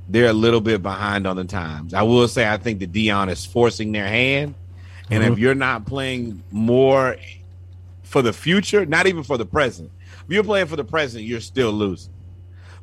They're 0.10 0.30
a 0.30 0.34
little 0.34 0.60
bit 0.60 0.82
behind 0.82 1.28
on 1.28 1.36
the 1.36 1.44
times. 1.46 1.94
I 1.94 2.02
will 2.02 2.28
say 2.28 2.50
I 2.50 2.58
think 2.58 2.80
that 2.80 2.92
Deion 2.92 3.30
is 3.30 3.46
forcing 3.46 3.92
their 3.92 4.08
hand, 4.08 4.56
and 5.12 5.24
if 5.24 5.34
mm-hmm. 5.34 5.42
you're 5.42 5.56
not 5.56 5.86
playing 5.86 6.44
more 6.52 7.16
for 8.04 8.24
the 8.24 8.34
future, 8.34 8.86
not 8.86 9.06
even 9.06 9.24
for 9.24 9.38
the 9.38 9.46
present, 9.46 9.92
if 10.26 10.34
you're 10.34 10.44
playing 10.44 10.66
for 10.66 10.76
the 10.76 10.84
present, 10.84 11.24
you're 11.24 11.40
still 11.40 11.72
losing. 11.72 12.12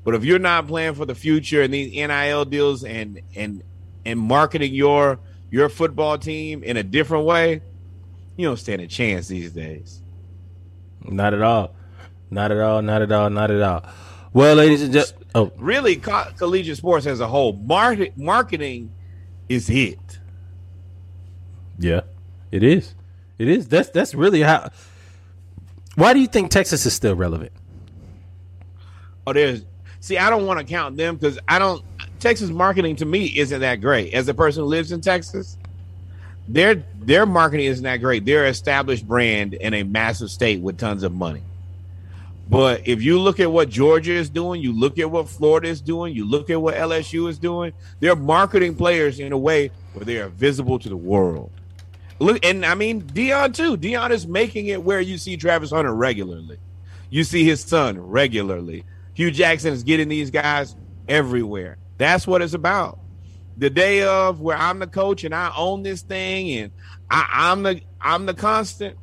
But 0.04 0.14
if 0.14 0.24
you're 0.24 0.38
not 0.38 0.68
playing 0.68 0.94
for 0.94 1.04
the 1.04 1.16
future 1.16 1.62
and 1.62 1.74
these 1.74 1.92
NIL 1.92 2.44
deals 2.44 2.84
and 2.84 3.20
and 3.34 3.64
and 4.04 4.20
marketing 4.20 4.72
your 4.72 5.18
your 5.50 5.68
football 5.68 6.16
team 6.18 6.62
in 6.62 6.76
a 6.76 6.84
different 6.84 7.24
way, 7.24 7.60
you 8.36 8.46
don't 8.46 8.56
stand 8.56 8.82
a 8.82 8.86
chance 8.86 9.26
these 9.26 9.50
days. 9.50 10.00
Not 11.04 11.34
at 11.34 11.42
all. 11.42 11.74
Not 12.30 12.52
at 12.52 12.58
all. 12.60 12.82
Not 12.82 13.02
at 13.02 13.10
all. 13.10 13.30
Not 13.30 13.50
at 13.50 13.60
all. 13.62 13.84
Well, 14.32 14.56
ladies 14.56 14.82
and 14.82 14.92
gentlemen, 14.92 15.26
oh. 15.34 15.40
oh, 15.46 15.52
Really, 15.56 15.96
co- 15.96 16.30
collegiate 16.36 16.76
sports 16.76 17.06
as 17.06 17.20
a 17.20 17.26
whole, 17.26 17.54
market, 17.54 18.16
marketing 18.18 18.92
is 19.48 19.70
it. 19.70 20.18
yeah, 21.78 22.00
it 22.50 22.62
is. 22.62 22.94
It 23.38 23.48
is. 23.48 23.68
That's 23.68 23.90
that's 23.90 24.14
really 24.14 24.40
how. 24.42 24.70
Why 25.94 26.12
do 26.12 26.20
you 26.20 26.26
think 26.26 26.50
Texas 26.50 26.84
is 26.86 26.94
still 26.94 27.14
relevant? 27.14 27.52
Oh, 29.26 29.32
there's 29.32 29.64
see, 30.00 30.18
I 30.18 30.30
don't 30.30 30.46
want 30.46 30.58
to 30.60 30.64
count 30.64 30.96
them 30.96 31.16
because 31.16 31.38
I 31.48 31.58
don't. 31.58 31.82
Texas 32.18 32.50
marketing 32.50 32.96
to 32.96 33.04
me 33.04 33.26
isn't 33.38 33.60
that 33.60 33.76
great. 33.80 34.14
As 34.14 34.26
a 34.28 34.34
person 34.34 34.62
who 34.62 34.68
lives 34.68 34.90
in 34.92 35.00
Texas, 35.00 35.58
their 36.48 36.82
their 37.00 37.26
marketing 37.26 37.66
isn't 37.66 37.84
that 37.84 37.98
great. 37.98 38.24
They're 38.24 38.44
an 38.44 38.50
established 38.50 39.06
brand 39.06 39.54
in 39.54 39.74
a 39.74 39.82
massive 39.82 40.30
state 40.30 40.60
with 40.60 40.78
tons 40.78 41.02
of 41.02 41.12
money. 41.12 41.42
But 42.48 42.86
if 42.86 43.02
you 43.02 43.18
look 43.18 43.40
at 43.40 43.50
what 43.50 43.68
Georgia 43.68 44.12
is 44.12 44.30
doing, 44.30 44.62
you 44.62 44.72
look 44.72 44.98
at 44.98 45.10
what 45.10 45.28
Florida 45.28 45.68
is 45.68 45.80
doing, 45.80 46.14
you 46.14 46.24
look 46.24 46.48
at 46.48 46.60
what 46.60 46.76
LSU 46.76 47.28
is 47.28 47.38
doing, 47.38 47.72
they're 47.98 48.14
marketing 48.14 48.76
players 48.76 49.18
in 49.18 49.32
a 49.32 49.38
way 49.38 49.70
where 49.94 50.04
they 50.04 50.18
are 50.18 50.28
visible 50.28 50.78
to 50.78 50.88
the 50.88 50.96
world. 50.96 51.50
Look, 52.18 52.44
and 52.44 52.64
I 52.64 52.74
mean 52.74 53.02
Deion 53.02 53.54
too. 53.54 53.76
Deion 53.76 54.10
is 54.10 54.26
making 54.26 54.68
it 54.68 54.82
where 54.82 55.00
you 55.00 55.18
see 55.18 55.36
Travis 55.36 55.70
Hunter 55.70 55.94
regularly. 55.94 56.58
You 57.10 57.24
see 57.24 57.44
his 57.44 57.62
son 57.62 58.00
regularly. 58.00 58.84
Hue 59.14 59.30
Jackson 59.30 59.72
is 59.72 59.82
getting 59.82 60.08
these 60.08 60.30
guys 60.30 60.76
everywhere. 61.08 61.78
That's 61.98 62.26
what 62.26 62.42
it's 62.42 62.54
about. 62.54 62.98
The 63.56 63.70
day 63.70 64.02
of 64.02 64.40
where 64.40 64.56
I'm 64.56 64.78
the 64.78 64.86
coach 64.86 65.24
and 65.24 65.34
I 65.34 65.52
own 65.56 65.82
this 65.82 66.02
thing 66.02 66.50
and 66.58 66.72
I, 67.10 67.26
I'm 67.32 67.62
the 67.62 67.80
I'm 68.00 68.26
the 68.26 68.34
constant. 68.34 68.96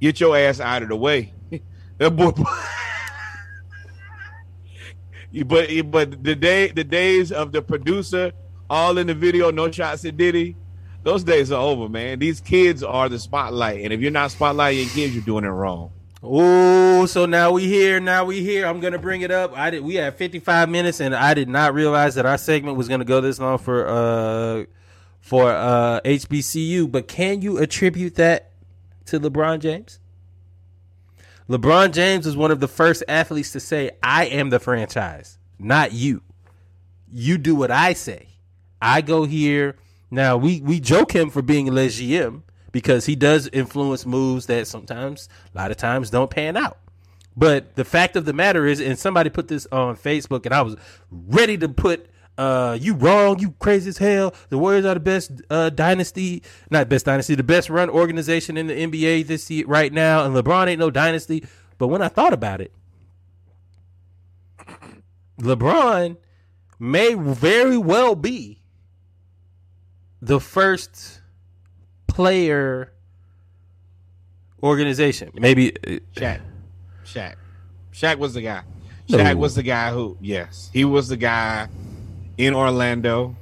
Get 0.00 0.20
your 0.20 0.36
ass 0.36 0.60
out 0.60 0.82
of 0.82 0.90
the 0.90 0.96
way. 0.96 1.32
That 1.98 2.10
boy. 2.10 2.32
but 5.46 5.68
but 5.90 6.22
the 6.22 6.34
day 6.34 6.68
the 6.68 6.84
days 6.84 7.32
of 7.32 7.52
the 7.52 7.62
producer 7.62 8.32
all 8.70 8.98
in 8.98 9.06
the 9.06 9.14
video, 9.14 9.50
no 9.50 9.70
shots 9.70 10.04
at 10.04 10.16
Diddy. 10.16 10.56
Those 11.02 11.22
days 11.22 11.52
are 11.52 11.60
over, 11.60 11.88
man. 11.88 12.18
These 12.18 12.40
kids 12.40 12.82
are 12.82 13.08
the 13.08 13.18
spotlight, 13.18 13.82
and 13.82 13.92
if 13.92 14.00
you're 14.00 14.10
not 14.10 14.30
spotlighting 14.30 14.92
kids, 14.94 15.14
you're 15.14 15.24
doing 15.24 15.44
it 15.44 15.48
wrong. 15.48 15.92
Oh, 16.22 17.04
so 17.04 17.26
now 17.26 17.52
we 17.52 17.66
here. 17.66 18.00
Now 18.00 18.24
we 18.24 18.42
here. 18.42 18.66
I'm 18.66 18.80
gonna 18.80 18.98
bring 18.98 19.20
it 19.20 19.30
up. 19.30 19.52
I 19.54 19.68
did. 19.68 19.84
We 19.84 19.96
had 19.96 20.14
55 20.14 20.70
minutes, 20.70 21.00
and 21.00 21.14
I 21.14 21.34
did 21.34 21.50
not 21.50 21.74
realize 21.74 22.14
that 22.14 22.24
our 22.24 22.38
segment 22.38 22.78
was 22.78 22.88
gonna 22.88 23.04
go 23.04 23.20
this 23.20 23.38
long 23.38 23.58
for 23.58 23.86
uh 23.86 24.64
for 25.20 25.50
uh 25.50 26.00
HBCU. 26.02 26.90
But 26.90 27.08
can 27.08 27.42
you 27.42 27.58
attribute 27.58 28.14
that 28.14 28.52
to 29.06 29.20
LeBron 29.20 29.58
James? 29.60 30.00
LeBron 31.48 31.92
James 31.92 32.24
was 32.24 32.36
one 32.36 32.50
of 32.50 32.60
the 32.60 32.68
first 32.68 33.02
athletes 33.06 33.52
to 33.52 33.60
say, 33.60 33.90
"I 34.02 34.24
am 34.26 34.50
the 34.50 34.58
franchise, 34.58 35.38
not 35.58 35.92
you. 35.92 36.22
You 37.12 37.36
do 37.36 37.54
what 37.54 37.70
I 37.70 37.92
say. 37.92 38.28
I 38.80 39.02
go 39.02 39.24
here." 39.24 39.76
Now 40.10 40.36
we 40.36 40.60
we 40.60 40.80
joke 40.80 41.12
him 41.12 41.28
for 41.28 41.42
being 41.42 41.70
Le 41.70 41.88
GM 41.88 42.42
because 42.72 43.06
he 43.06 43.14
does 43.14 43.48
influence 43.52 44.06
moves 44.06 44.46
that 44.46 44.66
sometimes, 44.66 45.28
a 45.54 45.58
lot 45.58 45.70
of 45.70 45.76
times, 45.76 46.10
don't 46.10 46.30
pan 46.30 46.56
out. 46.56 46.78
But 47.36 47.74
the 47.74 47.84
fact 47.84 48.16
of 48.16 48.24
the 48.24 48.32
matter 48.32 48.66
is, 48.66 48.80
and 48.80 48.98
somebody 48.98 49.28
put 49.28 49.48
this 49.48 49.66
on 49.70 49.96
Facebook, 49.96 50.46
and 50.46 50.54
I 50.54 50.62
was 50.62 50.76
ready 51.10 51.58
to 51.58 51.68
put 51.68 52.08
uh 52.36 52.76
you 52.80 52.94
wrong, 52.94 53.38
you 53.38 53.52
crazy 53.58 53.88
as 53.90 53.98
hell. 53.98 54.34
The 54.48 54.58
Warriors 54.58 54.84
are 54.84 54.94
the 54.94 55.00
best 55.00 55.30
uh 55.50 55.70
dynasty, 55.70 56.42
not 56.70 56.88
best 56.88 57.06
dynasty, 57.06 57.34
the 57.34 57.42
best 57.42 57.70
run 57.70 57.88
organization 57.90 58.56
in 58.56 58.66
the 58.66 58.74
NBA 58.74 59.26
this 59.26 59.50
year 59.50 59.66
right 59.66 59.92
now, 59.92 60.24
and 60.24 60.34
LeBron 60.34 60.66
ain't 60.68 60.80
no 60.80 60.90
dynasty. 60.90 61.44
But 61.78 61.88
when 61.88 62.02
I 62.02 62.08
thought 62.08 62.32
about 62.32 62.60
it, 62.60 62.72
LeBron 65.40 66.16
may 66.78 67.14
very 67.14 67.76
well 67.76 68.14
be 68.14 68.60
the 70.20 70.40
first 70.40 71.20
player 72.06 72.92
organization. 74.62 75.30
Maybe 75.34 75.76
uh, 75.76 75.98
Shaq. 76.16 76.40
Shaq. 77.04 77.34
Shaq 77.92 78.18
was 78.18 78.34
the 78.34 78.42
guy. 78.42 78.62
No. 79.08 79.18
Shaq 79.18 79.36
was 79.36 79.54
the 79.54 79.62
guy 79.62 79.90
who, 79.90 80.16
yes, 80.20 80.70
he 80.72 80.84
was 80.84 81.08
the 81.08 81.16
guy 81.16 81.68
in 82.38 82.54
Orlando. 82.54 83.36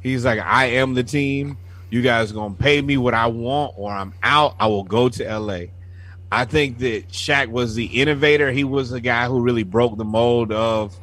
He's 0.00 0.24
like, 0.24 0.40
I 0.40 0.66
am 0.66 0.94
the 0.94 1.04
team. 1.04 1.58
You 1.90 2.02
guys 2.02 2.32
to 2.32 2.54
pay 2.58 2.80
me 2.80 2.96
what 2.96 3.14
I 3.14 3.26
want 3.26 3.74
or 3.76 3.90
I'm 3.90 4.14
out. 4.22 4.54
I 4.60 4.66
will 4.68 4.84
go 4.84 5.08
to 5.08 5.38
LA. 5.38 5.66
I 6.32 6.44
think 6.44 6.78
that 6.78 7.08
Shaq 7.08 7.48
was 7.48 7.74
the 7.74 7.86
innovator. 7.86 8.52
He 8.52 8.62
was 8.62 8.90
the 8.90 9.00
guy 9.00 9.26
who 9.26 9.40
really 9.40 9.64
broke 9.64 9.96
the 9.96 10.04
mold 10.04 10.52
of 10.52 10.96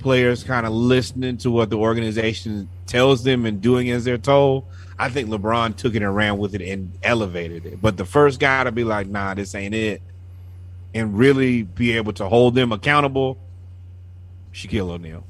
players 0.00 0.42
kind 0.42 0.66
of 0.66 0.72
listening 0.72 1.36
to 1.38 1.50
what 1.50 1.70
the 1.70 1.78
organization 1.78 2.68
tells 2.86 3.22
them 3.22 3.46
and 3.46 3.60
doing 3.60 3.90
as 3.90 4.04
they're 4.04 4.18
told. 4.18 4.64
I 4.98 5.08
think 5.08 5.28
LeBron 5.28 5.76
took 5.76 5.94
it 5.94 6.02
and 6.02 6.14
ran 6.14 6.38
with 6.38 6.54
it 6.54 6.60
and 6.62 6.92
elevated 7.02 7.64
it. 7.64 7.80
But 7.80 7.96
the 7.96 8.04
first 8.04 8.40
guy 8.40 8.64
to 8.64 8.72
be 8.72 8.82
like, 8.82 9.06
nah, 9.06 9.34
this 9.34 9.54
ain't 9.54 9.74
it, 9.74 10.02
and 10.92 11.16
really 11.16 11.62
be 11.62 11.96
able 11.96 12.12
to 12.14 12.28
hold 12.28 12.54
them 12.54 12.72
accountable, 12.72 13.38
Shaquille 14.52 14.90
O'Neal. 14.90 15.24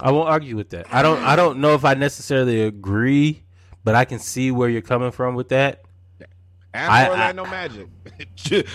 I 0.00 0.10
won't 0.12 0.28
argue 0.28 0.56
with 0.56 0.70
that. 0.70 0.86
I 0.92 1.02
don't. 1.02 1.22
I 1.22 1.36
don't 1.36 1.58
know 1.58 1.74
if 1.74 1.84
I 1.84 1.94
necessarily 1.94 2.62
agree, 2.62 3.42
but 3.84 3.94
I 3.94 4.04
can 4.04 4.18
see 4.18 4.50
where 4.50 4.68
you're 4.68 4.80
coming 4.82 5.10
from 5.10 5.34
with 5.34 5.48
that. 5.48 5.82
Ask 6.74 6.90
I- 6.90 7.08
Orlando 7.08 7.44
Magic 7.46 7.88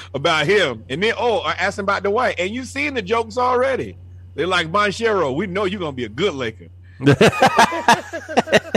about 0.13 0.45
him, 0.45 0.83
and 0.89 1.01
then 1.01 1.13
oh, 1.17 1.39
I 1.39 1.53
asked 1.53 1.79
him 1.79 1.85
about 1.85 2.03
Dwight, 2.03 2.39
and 2.39 2.49
you 2.49 2.65
seen 2.65 2.93
the 2.93 3.01
jokes 3.01 3.37
already. 3.37 3.97
They're 4.35 4.47
like 4.47 4.71
Banchero. 4.71 5.35
We 5.35 5.47
know 5.47 5.65
you're 5.65 5.79
gonna 5.79 5.93
be 5.93 6.05
a 6.05 6.09
good 6.09 6.33
Laker. 6.33 6.67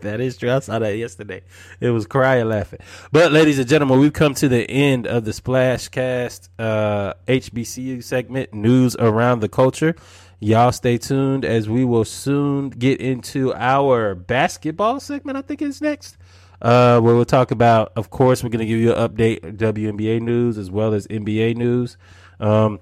That 0.00 0.20
is 0.20 0.36
true. 0.36 0.50
I 0.50 0.58
saw 0.60 0.78
that 0.78 0.96
yesterday. 0.96 1.42
It 1.80 1.90
was 1.90 2.06
crying 2.06 2.48
laughing. 2.48 2.80
But 3.12 3.32
ladies 3.32 3.58
and 3.58 3.68
gentlemen, 3.68 4.00
we've 4.00 4.12
come 4.12 4.34
to 4.34 4.48
the 4.48 4.68
end 4.70 5.06
of 5.06 5.24
the 5.24 5.32
Splashcast 5.32 6.48
uh, 6.58 7.14
HBCU 7.28 8.02
segment, 8.02 8.54
news 8.54 8.96
around 8.98 9.40
the 9.40 9.48
culture. 9.48 9.94
Y'all 10.42 10.72
stay 10.72 10.96
tuned 10.96 11.44
as 11.44 11.68
we 11.68 11.84
will 11.84 12.04
soon 12.04 12.70
get 12.70 12.98
into 12.98 13.52
our 13.54 14.14
basketball 14.14 14.98
segment. 14.98 15.36
I 15.36 15.42
think 15.42 15.60
is 15.60 15.82
next. 15.82 16.16
Uh, 16.62 17.00
where 17.00 17.14
we'll 17.14 17.24
talk 17.26 17.50
about, 17.50 17.92
of 17.96 18.10
course, 18.10 18.42
we're 18.42 18.50
going 18.50 18.60
to 18.60 18.66
give 18.66 18.78
you 18.78 18.92
an 18.94 19.08
update 19.08 19.40
WNBA 19.56 20.20
news 20.20 20.58
as 20.58 20.70
well 20.70 20.92
as 20.94 21.06
NBA 21.06 21.56
news. 21.56 21.96
Um, 22.38 22.80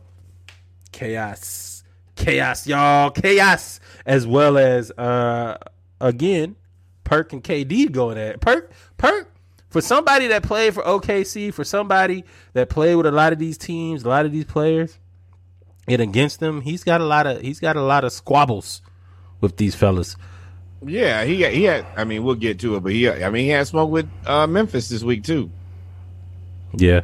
chaos, 0.93 1.85
chaos, 2.17 2.67
y'all, 2.67 3.11
chaos, 3.11 3.81
as 4.07 4.27
well 4.27 4.57
as 4.57 4.91
uh, 4.93 5.59
again, 6.01 6.57
Perk 7.03 7.33
and 7.33 7.43
KD 7.43 7.91
going 7.91 8.19
at 8.19 8.35
it. 8.35 8.41
Perk, 8.41 8.73
Perk, 8.99 9.33
for 9.69 9.81
somebody 9.81 10.29
that 10.29 10.43
played 10.43 10.75
for 10.75 10.83
OKC, 10.83 11.53
for 11.53 11.65
somebody 11.65 12.25
that 12.53 12.69
played 12.69 12.97
with 12.97 13.07
a 13.07 13.13
lot 13.13 13.33
of 13.33 13.39
these 13.39 13.59
teams, 13.59 14.05
a 14.05 14.09
lot 14.09 14.27
of 14.27 14.33
these 14.33 14.45
players, 14.45 14.99
and 15.89 16.03
against 16.03 16.41
them, 16.41 16.61
he's 16.61 16.85
got 16.85 17.01
a 17.01 17.05
lot 17.05 17.27
of 17.27 17.41
he's 17.41 17.61
got 17.61 17.77
a 17.77 17.83
lot 17.83 18.05
of 18.05 18.13
squabbles 18.13 18.83
with 19.41 19.57
these 19.57 19.75
fellas. 19.75 20.17
Yeah, 20.85 21.25
he 21.25 21.45
he 21.51 21.65
had. 21.65 21.87
I 21.97 22.05
mean, 22.05 22.23
we'll 22.23 22.37
get 22.37 22.59
to 22.61 22.77
it, 22.77 22.81
but 22.81 22.93
he. 22.93 23.11
I 23.11 23.31
mean, 23.31 23.45
he 23.45 23.51
had 23.51 23.67
smoke 23.67 23.91
with 23.91 24.09
uh, 24.27 24.47
Memphis 24.47 24.89
this 24.89 25.03
week 25.03 25.25
too. 25.25 25.51
Yeah. 26.75 27.03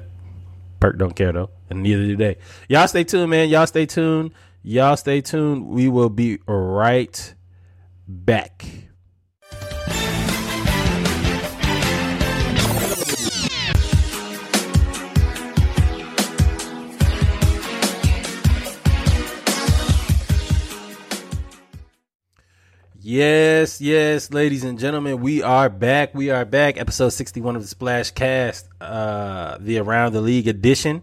Perk 0.80 0.98
don't 0.98 1.16
care 1.16 1.32
though, 1.32 1.50
and 1.70 1.82
neither 1.82 2.04
do 2.04 2.16
they. 2.16 2.36
Y'all 2.68 2.86
stay 2.86 3.04
tuned, 3.04 3.30
man. 3.30 3.48
Y'all 3.48 3.66
stay 3.66 3.86
tuned. 3.86 4.32
Y'all 4.62 4.96
stay 4.96 5.20
tuned. 5.20 5.66
We 5.66 5.88
will 5.88 6.10
be 6.10 6.38
right 6.46 7.34
back. 8.06 8.64
Yes, 23.06 23.82
yes, 23.82 24.32
ladies 24.32 24.64
and 24.64 24.78
gentlemen, 24.78 25.20
we 25.20 25.42
are 25.42 25.68
back. 25.68 26.14
We 26.14 26.30
are 26.30 26.46
back. 26.46 26.78
Episode 26.78 27.10
61 27.10 27.54
of 27.54 27.60
the 27.60 27.68
Splash 27.68 28.10
Cast, 28.12 28.66
uh, 28.80 29.58
the 29.60 29.76
Around 29.76 30.14
the 30.14 30.22
League 30.22 30.48
edition. 30.48 31.02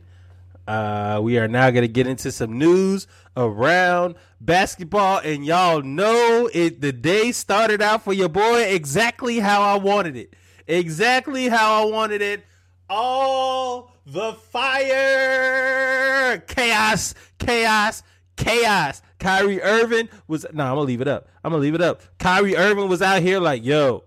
Uh, 0.68 1.20
we 1.22 1.38
are 1.38 1.48
now 1.48 1.70
going 1.70 1.84
to 1.84 1.88
get 1.88 2.08
into 2.08 2.32
some 2.32 2.58
news 2.58 3.06
around 3.38 4.16
basketball, 4.40 5.20
and 5.20 5.46
y'all 5.46 5.84
know 5.84 6.50
it. 6.52 6.82
The 6.82 6.92
day 6.92 7.32
started 7.34 7.84
out 7.84 8.04
for 8.04 8.14
your 8.14 8.30
boy 8.30 8.64
exactly 8.64 9.38
how 9.38 9.62
I 9.62 9.76
wanted 9.76 10.16
it. 10.16 10.34
Exactly 10.66 11.50
how 11.50 11.84
I 11.84 11.86
wanted 11.86 12.24
it. 12.24 12.44
All 12.90 13.96
the 14.08 14.34
fire, 14.34 16.40
chaos, 16.48 17.14
chaos, 17.38 18.02
chaos. 18.38 19.04
Kyrie 19.22 19.62
Irving 19.62 20.10
was 20.28 20.46
no, 20.52 20.64
I'm 20.64 20.72
gonna 20.72 20.82
leave 20.82 21.00
it 21.00 21.08
up. 21.08 21.30
I'm 21.44 21.52
gonna 21.52 21.62
leave 21.62 21.76
it 21.76 21.82
up. 21.82 22.02
Kyrie 22.18 22.58
Irving 22.58 22.90
was 22.90 23.02
out 23.02 23.22
here 23.22 23.40
like, 23.40 23.64
yo, 23.64 24.04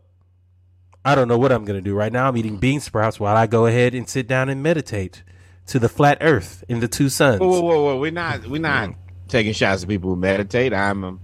I 1.04 1.14
don't 1.14 1.28
know 1.28 1.38
what 1.38 1.52
I'm 1.52 1.64
gonna 1.64 1.80
do 1.80 1.94
right 1.94 2.12
now. 2.12 2.28
I'm 2.28 2.36
eating 2.36 2.58
bean 2.58 2.80
sprouts 2.80 3.20
while 3.20 3.36
I 3.36 3.46
go 3.46 3.66
ahead 3.66 3.94
and 3.94 4.08
sit 4.08 4.26
down 4.26 4.48
and 4.48 4.62
meditate 4.62 5.22
to 5.66 5.78
the 5.78 5.88
flat 5.88 6.18
Earth 6.20 6.64
in 6.68 6.80
the 6.80 6.88
two 6.88 7.08
suns. 7.08 7.40
Whoa, 7.40 7.48
whoa, 7.48 7.62
whoa, 7.62 7.82
whoa. 7.84 7.98
We're 7.98 8.10
not. 8.10 8.46
We're 8.46 8.60
not 8.60 8.90
mm-hmm. 8.90 9.00
taking 9.28 9.52
shots 9.52 9.84
at 9.84 9.88
people 9.88 10.10
who 10.10 10.16
meditate. 10.16 10.74
I'm 10.74 11.04
a 11.04 11.18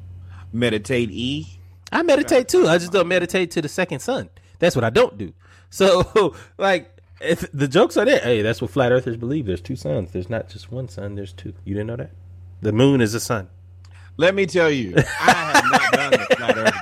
meditate 0.52 1.10
e. 1.10 1.58
I 1.90 2.02
meditate 2.04 2.46
too. 2.48 2.68
I 2.68 2.78
just 2.78 2.92
don't 2.92 3.08
meditate 3.08 3.50
to 3.52 3.62
the 3.62 3.68
second 3.68 3.98
sun. 3.98 4.30
That's 4.60 4.76
what 4.76 4.84
I 4.84 4.90
don't 4.90 5.18
do. 5.18 5.32
So, 5.72 6.34
like, 6.58 7.00
if 7.20 7.48
the 7.52 7.68
jokes 7.68 7.96
are 7.96 8.04
there, 8.04 8.18
hey, 8.18 8.42
that's 8.42 8.60
what 8.60 8.72
flat 8.72 8.90
earthers 8.90 9.16
believe. 9.16 9.46
There's 9.46 9.60
two 9.60 9.76
suns. 9.76 10.10
There's 10.10 10.28
not 10.28 10.48
just 10.48 10.72
one 10.72 10.88
sun. 10.88 11.14
There's 11.14 11.32
two. 11.32 11.54
You 11.64 11.74
didn't 11.74 11.86
know 11.86 11.96
that? 11.96 12.10
The 12.60 12.72
moon 12.72 13.00
is 13.00 13.14
a 13.14 13.20
sun. 13.20 13.48
Let 14.20 14.34
me 14.34 14.44
tell 14.44 14.70
you, 14.70 14.94
I 14.98 15.02
have 15.30 15.64
not 15.70 15.92
done 15.92 16.10
the 16.10 16.18
flat 16.36 16.58
Earth 16.58 16.74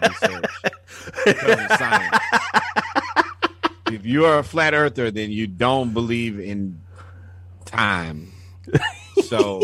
research. 1.30 1.78
science. 1.78 2.18
If 3.92 4.04
you 4.04 4.24
are 4.24 4.40
a 4.40 4.42
flat 4.42 4.74
earther, 4.74 5.12
then 5.12 5.30
you 5.30 5.46
don't 5.46 5.94
believe 5.94 6.40
in 6.40 6.80
time. 7.64 8.32
So, 9.22 9.60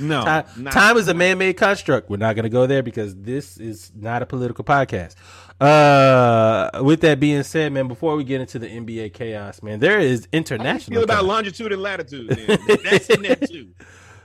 no, 0.00 0.24
Time, 0.24 0.44
time 0.72 0.96
is 0.96 1.06
a 1.06 1.14
man-made 1.14 1.56
construct. 1.56 2.10
We're 2.10 2.16
not 2.16 2.34
going 2.34 2.42
to 2.42 2.48
go 2.48 2.66
there 2.66 2.82
because 2.82 3.14
this 3.14 3.56
is 3.56 3.92
not 3.94 4.22
a 4.22 4.26
political 4.26 4.64
podcast. 4.64 5.14
Uh, 5.60 6.82
with 6.82 7.00
that 7.02 7.20
being 7.20 7.44
said, 7.44 7.72
man, 7.72 7.86
before 7.86 8.16
we 8.16 8.24
get 8.24 8.40
into 8.40 8.58
the 8.58 8.66
NBA 8.66 9.12
chaos, 9.14 9.62
man, 9.62 9.78
there 9.78 10.00
is 10.00 10.22
How 10.22 10.28
you 10.32 10.38
international. 10.38 10.94
feel 10.96 11.04
about 11.04 11.24
longitude 11.26 11.72
and 11.72 11.80
latitude? 11.80 12.28
then? 12.30 12.58
That's 12.82 13.08
in 13.08 13.22
there 13.22 13.36
too. 13.36 13.68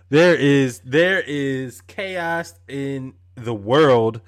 there 0.10 0.36
is 0.36 0.82
there 0.84 1.22
is 1.26 1.82
chaos 1.82 2.53
in 2.68 3.14
the 3.36 3.53
world 3.53 4.22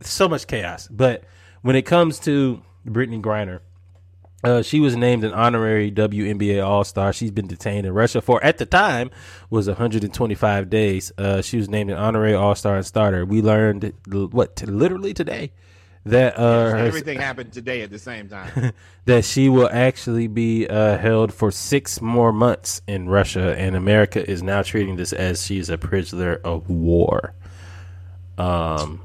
so 0.00 0.28
much 0.28 0.46
chaos 0.46 0.88
but 0.88 1.24
when 1.62 1.76
it 1.76 1.82
comes 1.82 2.18
to 2.18 2.62
Brittney 2.86 3.20
Griner 3.20 3.60
uh, 4.44 4.62
she 4.62 4.80
was 4.80 4.96
named 4.96 5.22
an 5.22 5.32
honorary 5.32 5.90
WNBA 5.92 6.64
All-Star. 6.64 7.12
She's 7.12 7.30
been 7.30 7.46
detained 7.46 7.86
in 7.86 7.92
Russia 7.92 8.20
for, 8.20 8.42
at 8.42 8.58
the 8.58 8.66
time, 8.66 9.10
was 9.50 9.68
125 9.68 10.68
days. 10.68 11.12
Uh, 11.16 11.42
she 11.42 11.58
was 11.58 11.68
named 11.68 11.90
an 11.90 11.96
honorary 11.96 12.34
All-Star 12.34 12.74
and 12.74 12.84
starter. 12.84 13.24
We 13.24 13.40
learned 13.40 13.92
what 14.08 14.60
literally 14.66 15.14
today 15.14 15.52
that 16.04 16.38
uh, 16.38 16.70
her- 16.70 16.76
Everything 16.86 17.18
happened 17.18 17.52
today 17.52 17.82
at 17.82 17.90
the 17.90 17.98
same 17.98 18.28
time. 18.28 18.72
that 19.04 19.24
she 19.24 19.48
will 19.48 19.68
actually 19.70 20.26
be 20.26 20.66
uh, 20.66 20.98
held 20.98 21.32
for 21.32 21.50
six 21.50 22.00
more 22.00 22.32
months 22.32 22.82
in 22.86 23.08
Russia, 23.08 23.56
and 23.58 23.76
America 23.76 24.28
is 24.28 24.42
now 24.42 24.62
treating 24.62 24.96
this 24.96 25.12
as 25.12 25.44
she's 25.44 25.68
a 25.70 25.78
prisoner 25.78 26.40
of 26.44 26.68
war. 26.68 27.34
Um, 28.38 29.00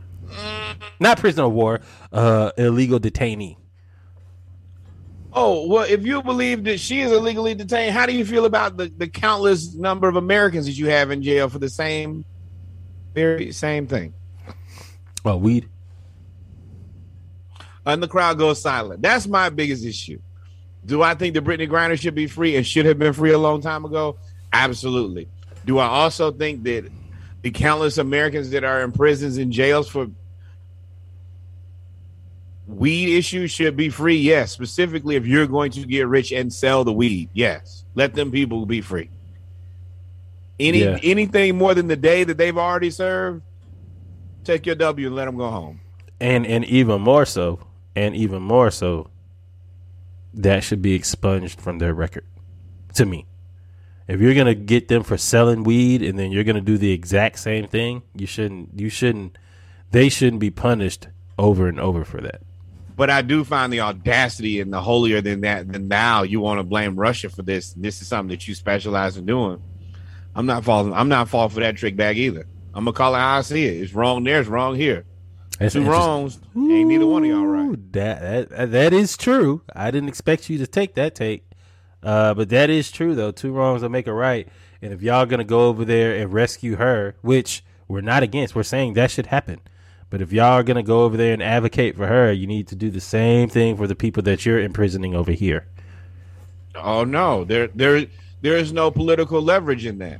not 0.99 1.19
prisoner 1.19 1.45
of 1.45 1.53
war, 1.53 1.81
uh, 2.11 2.51
illegal 2.57 2.99
detainee. 2.99 3.57
Oh, 5.33 5.67
well, 5.67 5.85
if 5.87 6.03
you 6.03 6.23
believe 6.23 6.63
that 6.63 6.79
she 6.79 7.01
is 7.01 7.11
illegally 7.11 7.53
detained, 7.53 7.93
how 7.93 8.07
do 8.07 8.13
you 8.13 8.25
feel 8.25 8.45
about 8.45 8.75
the, 8.75 8.91
the 8.97 9.07
countless 9.07 9.75
number 9.75 10.07
of 10.07 10.15
Americans 10.15 10.65
that 10.65 10.71
you 10.71 10.87
have 10.87 11.11
in 11.11 11.21
jail 11.21 11.47
for 11.47 11.59
the 11.59 11.69
same 11.69 12.25
very 13.13 13.51
same 13.51 13.85
thing? 13.87 14.13
Oh, 15.25 15.37
weed. 15.37 15.67
And 17.87 18.03
the 18.03 18.07
crowd 18.07 18.37
goes 18.37 18.61
silent. 18.61 19.01
That's 19.01 19.25
my 19.27 19.49
biggest 19.49 19.85
issue. 19.85 20.19
Do 20.85 21.01
I 21.01 21.13
think 21.15 21.33
that 21.35 21.43
Brittney 21.43 21.69
Griner 21.69 21.99
should 21.99 22.15
be 22.15 22.27
free 22.27 22.55
and 22.57 22.67
should 22.67 22.85
have 22.85 22.99
been 22.99 23.13
free 23.13 23.31
a 23.31 23.37
long 23.37 23.61
time 23.61 23.85
ago? 23.85 24.17
Absolutely. 24.51 25.27
Do 25.65 25.79
I 25.79 25.87
also 25.87 26.31
think 26.31 26.63
that 26.63 26.89
the 27.41 27.51
countless 27.51 27.97
Americans 27.97 28.49
that 28.51 28.63
are 28.63 28.83
in 28.83 28.91
prisons 28.91 29.37
and 29.37 29.51
jails 29.51 29.87
for 29.87 30.07
weed 32.67 33.17
issues 33.17 33.51
should 33.51 33.75
be 33.77 33.89
free? 33.89 34.17
Yes. 34.17 34.51
Specifically, 34.51 35.15
if 35.15 35.25
you're 35.25 35.47
going 35.47 35.71
to 35.71 35.85
get 35.85 36.07
rich 36.07 36.31
and 36.31 36.51
sell 36.51 36.83
the 36.83 36.93
weed, 36.93 37.29
yes. 37.33 37.85
Let 37.95 38.13
them 38.13 38.31
people 38.31 38.65
be 38.65 38.81
free. 38.81 39.09
Any 40.59 40.83
Yeah. 40.83 40.99
anything 41.03 41.57
more 41.57 41.73
than 41.73 41.87
the 41.87 41.95
day 41.95 42.23
that 42.23 42.37
they've 42.37 42.57
already 42.57 42.89
served, 42.89 43.43
take 44.43 44.65
your 44.65 44.75
W 44.75 45.07
and 45.07 45.15
let 45.15 45.25
them 45.25 45.37
go 45.37 45.49
home. 45.49 45.79
and 46.19 46.47
and 46.47 46.65
even 46.65 46.99
more 47.01 47.25
so, 47.25 47.59
and 47.97 48.15
even 48.15 48.43
more 48.43 48.69
so, 48.69 49.09
that 50.31 50.63
should 50.63 50.83
be 50.83 50.93
expunged 50.93 51.59
from 51.59 51.79
their 51.79 51.95
record. 51.95 52.25
To 52.93 53.05
me, 53.07 53.25
if 54.07 54.21
you're 54.21 54.35
gonna 54.35 54.53
get 54.53 54.87
them 54.87 55.01
for 55.01 55.17
selling 55.17 55.63
weed, 55.63 56.03
and 56.03 56.17
then 56.17 56.31
you're 56.31 56.43
gonna 56.43 56.61
do 56.61 56.77
the 56.77 56.91
exact 56.91 57.39
same 57.39 57.67
thing, 57.67 58.03
you 58.15 58.27
shouldn't. 58.27 58.79
You 58.79 58.89
shouldn't. 58.89 59.37
They 59.91 60.09
shouldn't 60.09 60.39
be 60.39 60.51
punished 60.51 61.07
over 61.39 61.67
and 61.67 61.79
over 61.79 62.05
for 62.05 62.21
that. 62.21 62.41
But 62.95 63.09
I 63.09 63.23
do 63.23 63.43
find 63.43 63.73
the 63.73 63.81
audacity 63.81 64.59
and 64.59 64.71
the 64.71 64.81
holier 64.81 65.21
than 65.21 65.41
that 65.41 65.71
than 65.71 65.87
now 65.87 66.21
you 66.21 66.39
want 66.39 66.59
to 66.59 66.63
blame 66.63 66.95
Russia 66.95 67.29
for 67.29 67.41
this. 67.41 67.73
This 67.73 68.01
is 68.01 68.07
something 68.07 68.29
that 68.29 68.47
you 68.47 68.53
specialize 68.53 69.17
in 69.17 69.25
doing. 69.25 69.61
I'm 70.35 70.45
not 70.45 70.63
falling. 70.63 70.93
I'm 70.93 71.09
not 71.09 71.29
falling 71.29 71.49
for 71.49 71.61
that 71.61 71.77
trick 71.77 71.95
bag 71.95 72.19
either. 72.19 72.45
I'm 72.75 72.85
gonna 72.85 72.93
call 72.93 73.15
it 73.15 73.19
how 73.19 73.39
I 73.39 73.41
see 73.41 73.65
it. 73.65 73.81
It's 73.81 73.93
wrong 73.93 74.23
there. 74.23 74.39
It's 74.39 74.49
wrong 74.49 74.75
here. 74.75 75.05
That's 75.59 75.73
Two 75.73 75.83
wrongs 75.83 76.39
ain't 76.55 76.87
neither 76.87 77.07
one 77.07 77.23
of 77.23 77.29
y'all 77.29 77.45
right. 77.45 77.93
That, 77.93 78.49
that 78.49 78.71
that 78.71 78.93
is 78.93 79.17
true. 79.17 79.61
I 79.75 79.91
didn't 79.91 80.09
expect 80.09 80.49
you 80.49 80.57
to 80.59 80.67
take 80.67 80.95
that 80.95 81.15
take, 81.15 81.49
uh, 82.03 82.33
but 82.33 82.49
that 82.49 82.69
is 82.69 82.91
true 82.91 83.15
though. 83.15 83.31
Two 83.31 83.51
wrongs 83.51 83.81
will 83.81 83.89
make 83.89 84.07
a 84.07 84.13
right. 84.13 84.47
And 84.81 84.93
if 84.93 85.01
y'all 85.01 85.25
gonna 85.25 85.43
go 85.43 85.67
over 85.67 85.83
there 85.83 86.15
and 86.15 86.31
rescue 86.31 86.75
her, 86.75 87.15
which 87.21 87.63
we're 87.87 88.01
not 88.01 88.23
against, 88.23 88.55
we're 88.55 88.63
saying 88.63 88.93
that 88.93 89.11
should 89.11 89.27
happen. 89.27 89.59
But 90.09 90.21
if 90.21 90.31
y'all 90.31 90.53
are 90.53 90.63
gonna 90.63 90.83
go 90.83 91.03
over 91.03 91.17
there 91.17 91.33
and 91.33 91.41
advocate 91.41 91.95
for 91.95 92.07
her, 92.07 92.31
you 92.31 92.45
need 92.45 92.67
to 92.67 92.75
do 92.75 92.91
the 92.91 93.01
same 93.01 93.49
thing 93.49 93.75
for 93.75 93.87
the 93.87 93.95
people 93.95 94.23
that 94.23 94.45
you're 94.45 94.59
imprisoning 94.59 95.15
over 95.15 95.31
here. 95.31 95.67
Oh 96.75 97.03
no, 97.03 97.43
there 97.43 97.67
there 97.67 98.05
there 98.41 98.57
is 98.57 98.71
no 98.71 98.91
political 98.91 99.41
leverage 99.41 99.85
in 99.85 99.97
that. 99.97 100.19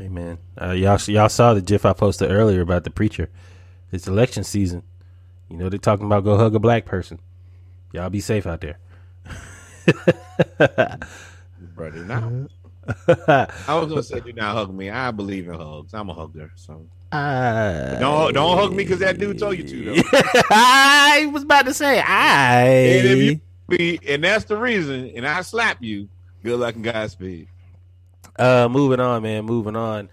Amen. 0.00 0.38
Uh, 0.60 0.70
y'all 0.70 0.98
y'all 1.06 1.28
saw 1.28 1.54
the 1.54 1.60
gif 1.60 1.84
I 1.84 1.92
posted 1.92 2.30
earlier 2.30 2.62
about 2.62 2.84
the 2.84 2.90
preacher. 2.90 3.28
It's 3.92 4.06
election 4.06 4.44
season. 4.44 4.82
You 5.48 5.56
know 5.56 5.68
they're 5.68 5.78
talking 5.78 6.06
about 6.06 6.24
go 6.24 6.36
hug 6.36 6.54
a 6.54 6.58
black 6.58 6.86
person. 6.86 7.20
Y'all 7.92 8.08
be 8.10 8.20
safe 8.20 8.46
out 8.46 8.60
there. 8.60 8.78
Brother, 11.74 12.04
now. 12.04 12.46
I 13.08 13.74
was 13.74 13.88
gonna 13.88 14.02
say 14.02 14.20
do 14.20 14.32
not 14.32 14.54
hug 14.54 14.72
me. 14.74 14.90
I 14.90 15.10
believe 15.10 15.48
in 15.48 15.54
hugs. 15.54 15.92
I'm 15.92 16.08
a 16.08 16.14
hugger. 16.14 16.50
So 16.56 16.86
I, 17.12 17.96
don't 17.98 18.32
don't 18.32 18.56
hug 18.56 18.70
me 18.70 18.84
because 18.84 19.00
that 19.00 19.18
dude 19.18 19.38
told 19.38 19.58
you 19.58 19.64
to 19.64 19.84
though. 19.84 20.02
I 20.50 21.28
was 21.32 21.42
about 21.42 21.66
to 21.66 21.74
say 21.74 22.00
I. 22.00 22.64
And 22.64 23.08
if 23.08 23.18
you 23.18 23.40
be, 23.68 24.00
and 24.08 24.24
that's 24.24 24.44
the 24.44 24.56
reason, 24.56 25.10
and 25.14 25.26
I 25.26 25.42
slap 25.42 25.82
you. 25.82 26.08
Good 26.42 26.58
luck 26.58 26.74
and 26.74 26.84
Godspeed. 26.84 27.48
Uh, 28.40 28.68
moving 28.70 29.00
on, 29.00 29.22
man. 29.22 29.44
Moving 29.44 29.76
on. 29.76 30.08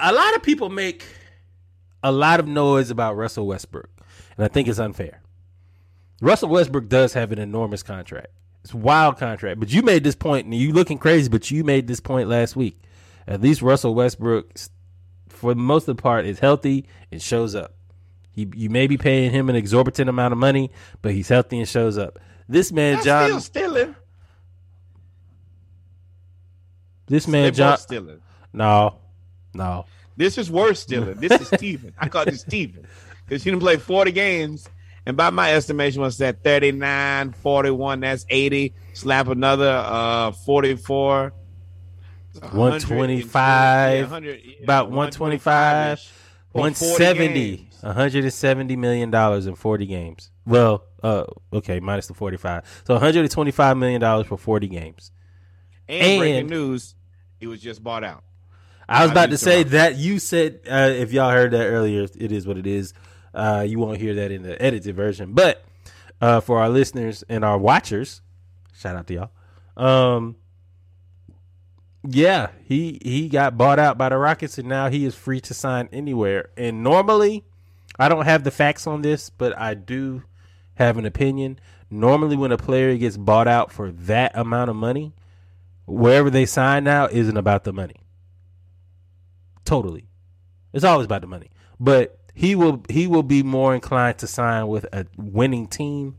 A 0.00 0.12
lot 0.12 0.34
of 0.34 0.42
people 0.42 0.70
make 0.70 1.04
a 2.02 2.10
lot 2.10 2.40
of 2.40 2.48
noise 2.48 2.90
about 2.90 3.14
Russell 3.16 3.46
Westbrook, 3.46 3.90
and 4.36 4.44
I 4.44 4.48
think 4.48 4.68
it's 4.68 4.78
unfair. 4.78 5.20
Russell 6.22 6.48
Westbrook 6.48 6.88
does 6.88 7.12
have 7.12 7.30
an 7.30 7.38
enormous 7.38 7.82
contract. 7.82 8.28
It's 8.64 8.72
a 8.72 8.76
wild 8.78 9.18
contract, 9.18 9.60
but 9.60 9.72
you 9.72 9.82
made 9.82 10.02
this 10.02 10.14
point, 10.14 10.46
and 10.46 10.54
you 10.54 10.72
looking 10.72 10.96
crazy, 10.96 11.28
but 11.28 11.50
you 11.50 11.62
made 11.62 11.88
this 11.88 12.00
point 12.00 12.28
last 12.28 12.56
week. 12.56 12.80
At 13.26 13.40
least 13.40 13.60
Russell 13.60 13.94
Westbrook, 13.94 14.52
for 15.28 15.52
the 15.54 15.60
most 15.60 15.88
of 15.88 15.96
the 15.96 16.02
part, 16.02 16.24
is 16.24 16.38
healthy 16.38 16.86
and 17.10 17.20
shows 17.20 17.54
up. 17.54 17.74
He, 18.30 18.48
you 18.54 18.70
may 18.70 18.86
be 18.86 18.96
paying 18.96 19.30
him 19.30 19.50
an 19.50 19.56
exorbitant 19.56 20.08
amount 20.08 20.32
of 20.32 20.38
money, 20.38 20.70
but 21.02 21.12
he's 21.12 21.28
healthy 21.28 21.58
and 21.58 21.68
shows 21.68 21.98
up. 21.98 22.18
This 22.48 22.72
man, 22.72 22.94
That's 22.94 23.04
John, 23.04 23.28
still 23.28 23.40
stealing. 23.40 23.96
This 27.12 27.28
man, 27.28 27.50
both 27.50 27.56
John, 27.56 27.78
stealing. 27.78 28.20
no, 28.54 28.96
no. 29.52 29.84
This 30.16 30.38
is 30.38 30.50
worse 30.50 30.80
stealing. 30.80 31.14
This 31.14 31.32
is 31.40 31.48
Steven. 31.58 31.92
I 31.98 32.08
call 32.08 32.24
this 32.24 32.40
Steven 32.40 32.86
because 33.24 33.42
he 33.42 33.50
didn't 33.50 33.60
play 33.60 33.76
40 33.76 34.12
games. 34.12 34.68
And 35.04 35.14
by 35.16 35.28
my 35.30 35.52
estimation, 35.52 36.00
was 36.00 36.16
that 36.18 36.42
39, 36.42 37.32
41, 37.32 38.00
that's 38.00 38.24
80. 38.30 38.72
Slap 38.94 39.28
another 39.28 39.84
uh 39.84 40.32
44. 40.32 41.34
125, 42.40 44.10
100, 44.10 44.40
yeah, 44.42 44.54
about 44.62 44.90
125, 44.90 45.98
125 45.98 45.98
for 45.98 46.52
40 46.52 46.60
170, 46.60 47.56
games. 47.56 47.82
170 47.82 48.76
million 48.76 49.10
dollars 49.10 49.46
in 49.46 49.54
40 49.54 49.84
games. 49.86 50.30
Well, 50.46 50.84
uh, 51.02 51.24
okay, 51.52 51.78
minus 51.78 52.06
the 52.06 52.14
45, 52.14 52.84
so 52.86 52.94
125 52.94 53.76
million 53.76 54.00
dollars 54.00 54.26
for 54.26 54.38
40 54.38 54.68
games. 54.68 55.12
And, 55.88 56.20
breaking 56.20 56.46
news, 56.48 56.94
he 57.42 57.48
was 57.48 57.60
just 57.60 57.82
bought 57.82 58.04
out. 58.04 58.22
I 58.88 59.02
was 59.02 59.10
about 59.10 59.30
to 59.30 59.36
say 59.36 59.64
that 59.64 59.96
you 59.96 60.20
said 60.20 60.60
uh, 60.70 60.90
if 60.94 61.12
y'all 61.12 61.30
heard 61.32 61.50
that 61.50 61.66
earlier, 61.66 62.06
it 62.16 62.30
is 62.30 62.46
what 62.46 62.56
it 62.56 62.68
is. 62.68 62.94
Uh, 63.34 63.64
you 63.66 63.80
won't 63.80 63.98
hear 63.98 64.14
that 64.14 64.30
in 64.30 64.42
the 64.42 64.60
edited 64.62 64.94
version, 64.94 65.32
but 65.32 65.64
uh, 66.20 66.38
for 66.38 66.60
our 66.60 66.68
listeners 66.68 67.24
and 67.28 67.44
our 67.44 67.58
watchers, 67.58 68.22
shout 68.78 68.94
out 68.94 69.08
to 69.08 69.14
y'all. 69.14 69.30
Um, 69.76 70.36
yeah, 72.06 72.50
he 72.62 73.00
he 73.02 73.28
got 73.28 73.58
bought 73.58 73.80
out 73.80 73.98
by 73.98 74.08
the 74.10 74.18
Rockets, 74.18 74.58
and 74.58 74.68
now 74.68 74.88
he 74.88 75.04
is 75.04 75.16
free 75.16 75.40
to 75.40 75.54
sign 75.54 75.88
anywhere. 75.92 76.50
And 76.56 76.84
normally, 76.84 77.44
I 77.98 78.08
don't 78.08 78.24
have 78.24 78.44
the 78.44 78.52
facts 78.52 78.86
on 78.86 79.02
this, 79.02 79.30
but 79.30 79.58
I 79.58 79.74
do 79.74 80.22
have 80.74 80.96
an 80.96 81.06
opinion. 81.06 81.58
Normally, 81.90 82.36
when 82.36 82.52
a 82.52 82.56
player 82.56 82.96
gets 82.96 83.16
bought 83.16 83.48
out 83.48 83.72
for 83.72 83.90
that 83.90 84.30
amount 84.36 84.70
of 84.70 84.76
money, 84.76 85.12
wherever 85.92 86.30
they 86.30 86.46
sign 86.46 86.84
now 86.84 87.06
isn't 87.06 87.36
about 87.36 87.64
the 87.64 87.72
money. 87.72 87.96
Totally. 89.64 90.08
It's 90.72 90.84
always 90.84 91.04
about 91.04 91.20
the 91.20 91.26
money. 91.26 91.50
But 91.78 92.18
he 92.34 92.54
will 92.54 92.84
he 92.88 93.06
will 93.06 93.22
be 93.22 93.42
more 93.42 93.74
inclined 93.74 94.18
to 94.18 94.26
sign 94.26 94.68
with 94.68 94.86
a 94.92 95.06
winning 95.16 95.66
team 95.66 96.16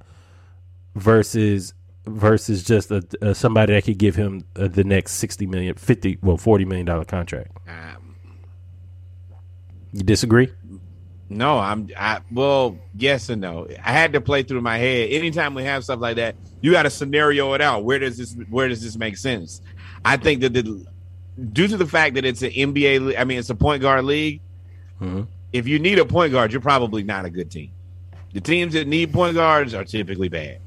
versus 0.95 1.73
versus 2.05 2.63
just 2.63 2.91
a, 2.91 3.03
a 3.21 3.33
somebody 3.33 3.73
that 3.73 3.85
could 3.85 3.97
give 3.97 4.15
him 4.15 4.45
uh, 4.55 4.67
the 4.67 4.83
next 4.83 5.13
60 5.13 5.45
million 5.47 5.73
50 5.75 6.19
well 6.21 6.37
40 6.37 6.65
million 6.65 6.85
dollar 6.85 7.05
contract. 7.05 7.51
Um, 7.67 8.15
You 9.91 10.03
disagree? 10.03 10.51
No, 11.33 11.57
I'm. 11.59 11.89
I 11.97 12.19
well, 12.31 12.77
yes 12.95 13.29
and 13.29 13.41
no. 13.41 13.67
I 13.83 13.91
had 13.91 14.13
to 14.13 14.21
play 14.21 14.43
through 14.43 14.61
my 14.61 14.77
head. 14.77 15.09
Anytime 15.11 15.53
we 15.53 15.63
have 15.63 15.83
stuff 15.83 15.99
like 15.99 16.15
that, 16.17 16.35
you 16.61 16.71
got 16.71 16.83
to 16.83 16.89
scenario 16.89 17.53
it 17.53 17.61
out. 17.61 17.83
Where 17.83 17.99
does 17.99 18.17
this? 18.17 18.35
Where 18.49 18.67
does 18.67 18.81
this 18.83 18.97
make 18.97 19.17
sense? 19.17 19.61
I 20.05 20.17
think 20.17 20.41
that 20.41 20.53
the 20.53 20.85
due 21.51 21.67
to 21.67 21.77
the 21.77 21.87
fact 21.87 22.15
that 22.15 22.25
it's 22.25 22.41
an 22.41 22.51
NBA, 22.51 23.17
I 23.17 23.23
mean, 23.23 23.39
it's 23.39 23.49
a 23.49 23.55
point 23.55 23.81
guard 23.81 24.05
league. 24.05 24.41
Mhm. 25.01 25.27
If 25.51 25.67
you 25.67 25.79
need 25.79 25.99
a 25.99 26.05
point 26.05 26.31
guard, 26.31 26.51
you're 26.51 26.61
probably 26.61 27.03
not 27.03 27.25
a 27.25 27.29
good 27.29 27.49
team. 27.51 27.71
The 28.33 28.41
teams 28.41 28.73
that 28.73 28.87
need 28.87 29.11
point 29.13 29.35
guards 29.35 29.73
are 29.73 29.83
typically 29.83 30.29
bad. 30.29 30.59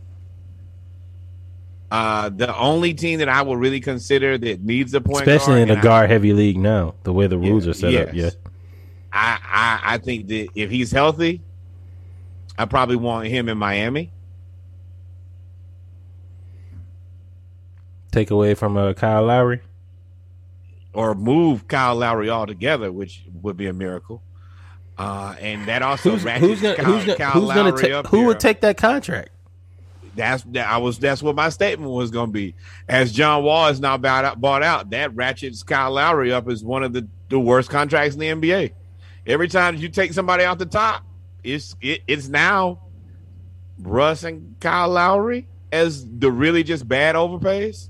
Uh, 1.91 2.29
the 2.31 2.57
only 2.57 2.95
team 2.95 3.21
that 3.21 3.29
I 3.29 3.43
would 3.43 3.59
really 3.59 3.81
consider 3.81 4.37
that 4.39 4.61
needs 4.63 4.93
a 4.95 5.01
point 5.01 5.27
Especially 5.27 5.55
guard, 5.55 5.63
in 5.63 5.69
a 5.69 5.73
and 5.75 5.81
I- 5.81 5.83
guard 5.85 6.11
heavy 6.11 6.33
league 6.33 6.59
now, 6.59 6.95
the 7.05 7.13
way 7.13 7.27
the 7.29 7.39
rules 7.39 7.65
Yeah, 7.65 7.71
are 7.71 7.75
set 7.75 7.95
up. 8.09 8.15
Yeah. 8.15 8.31
I, 9.17 9.39
I 9.43 9.95
I 9.95 9.99
think 9.99 10.29
that 10.29 10.49
if 10.55 10.71
he's 10.71 10.93
healthy, 10.93 11.43
I 12.59 12.67
probably 12.67 12.97
want 12.97 13.29
him 13.29 13.49
in 13.49 13.59
Miami. 13.59 14.13
Take 18.13 18.31
away 18.31 18.55
from 18.55 18.77
uh, 18.77 18.93
Kyle 18.95 19.25
Lowry. 19.25 19.61
or 20.95 21.15
move 21.15 21.69
Kyle 21.69 21.95
Lowry 21.95 22.31
altogether, 22.31 22.91
which 22.91 23.23
would 23.43 23.57
be 23.57 23.67
a 23.67 23.73
miracle. 23.73 24.23
Uh, 24.97 25.35
and 25.41 25.69
that 25.69 25.83
also 25.83 26.13
Who's, 26.13 26.25
ratchets 26.25 26.47
who's 26.47 26.63
gonna 26.63 26.77
Kyle, 26.77 26.85
who's 26.87 27.05
gonna, 27.05 27.19
Kyle 27.19 27.31
who's 27.33 27.53
gonna 27.53 27.71
Lowry 27.71 27.93
up 27.93 28.07
who 28.07 28.19
here. 28.19 28.27
would 28.29 28.41
take 28.41 28.63
that 28.63 28.79
contract? 28.79 29.29
That's 30.15 30.43
that. 30.45 30.67
I 30.69 30.79
was. 30.79 30.99
That's 30.99 31.23
what 31.23 31.37
my 31.37 31.51
statement 31.51 31.91
was 31.91 32.11
going 32.11 32.29
to 32.29 32.33
be. 32.33 32.55
As 32.89 33.13
John 33.13 33.43
Wall 33.45 33.69
is 33.69 33.81
now 33.81 33.99
bought 33.99 34.25
out, 34.25 34.41
bought 34.41 34.63
out, 34.63 34.89
that 34.91 35.15
ratchets 35.15 35.63
Kyle 35.63 35.91
Lowry 35.91 36.33
up 36.33 36.49
as 36.49 36.65
one 36.65 36.83
of 36.83 36.95
the, 36.95 37.07
the 37.29 37.39
worst 37.39 37.69
contracts 37.69 38.15
in 38.17 38.21
the 38.21 38.29
NBA. 38.49 38.73
Every 39.27 39.49
time 39.49 39.77
you 39.77 39.89
take 39.89 40.13
somebody 40.13 40.45
off 40.45 40.59
the 40.59 40.67
top, 40.67 41.05
it's 41.43 41.75
it, 41.81 42.03
it's 42.07 42.29
now 42.29 42.81
Russ 43.79 44.23
and 44.23 44.55
Kyle 44.61 44.89
Lowry 44.89 45.47
as 45.73 46.07
the 46.07 46.31
really 46.31 46.63
just 46.63 46.87
bad 46.89 47.15
overpays. 47.17 47.89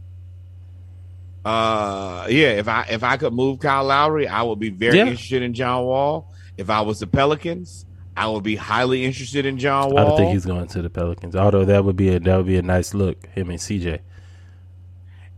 Uh, 1.44 2.26
yeah. 2.28 2.48
If 2.52 2.68
I 2.68 2.86
if 2.90 3.02
I 3.04 3.16
could 3.16 3.32
move 3.32 3.60
Kyle 3.60 3.84
Lowry, 3.84 4.26
I 4.26 4.42
would 4.42 4.58
be 4.58 4.70
very 4.70 4.96
Yeah. 4.98 5.06
interested 5.06 5.42
in 5.42 5.54
John 5.54 5.84
Wall. 5.84 6.32
If 6.56 6.70
I 6.70 6.80
was 6.80 6.98
the 7.00 7.06
Pelicans, 7.06 7.84
I 8.16 8.26
would 8.28 8.42
be 8.42 8.56
highly 8.56 9.04
interested 9.04 9.46
in 9.46 9.58
John 9.58 9.90
Wall. 9.90 9.98
I 9.98 10.04
don't 10.08 10.16
think 10.16 10.32
he's 10.32 10.46
going 10.46 10.66
to 10.68 10.82
the 10.82 10.90
Pelicans. 10.90 11.36
Although 11.36 11.66
that 11.66 11.84
would 11.84 11.96
be 11.96 12.08
a 12.08 12.18
that 12.20 12.36
would 12.36 12.46
be 12.46 12.56
a 12.56 12.62
nice 12.62 12.94
look. 12.94 13.26
Him 13.28 13.50
and 13.50 13.58
CJ. 13.60 14.00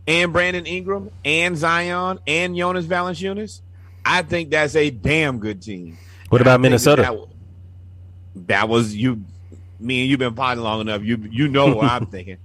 and 0.07 0.33
Brandon 0.33 0.65
Ingram 0.65 1.11
and 1.23 1.55
Zion 1.57 2.19
and 2.25 2.55
Jonas 2.57 2.85
Valanciunas, 2.87 3.61
I 4.05 4.21
think 4.21 4.49
that's 4.49 4.75
a 4.75 4.89
damn 4.89 5.39
good 5.39 5.61
team. 5.61 5.97
What 6.29 6.41
about 6.41 6.61
Minnesota? 6.61 7.01
That, 7.01 8.47
that, 8.47 8.69
was 8.69 8.95
you. 8.95 9.23
Me 9.79 10.01
and 10.01 10.09
you've 10.09 10.19
been 10.19 10.35
potting 10.35 10.63
long 10.63 10.81
enough. 10.81 11.03
You 11.03 11.17
you 11.29 11.47
know 11.47 11.73
what 11.73 11.89
I'm 11.89 12.05
thinking. 12.07 12.37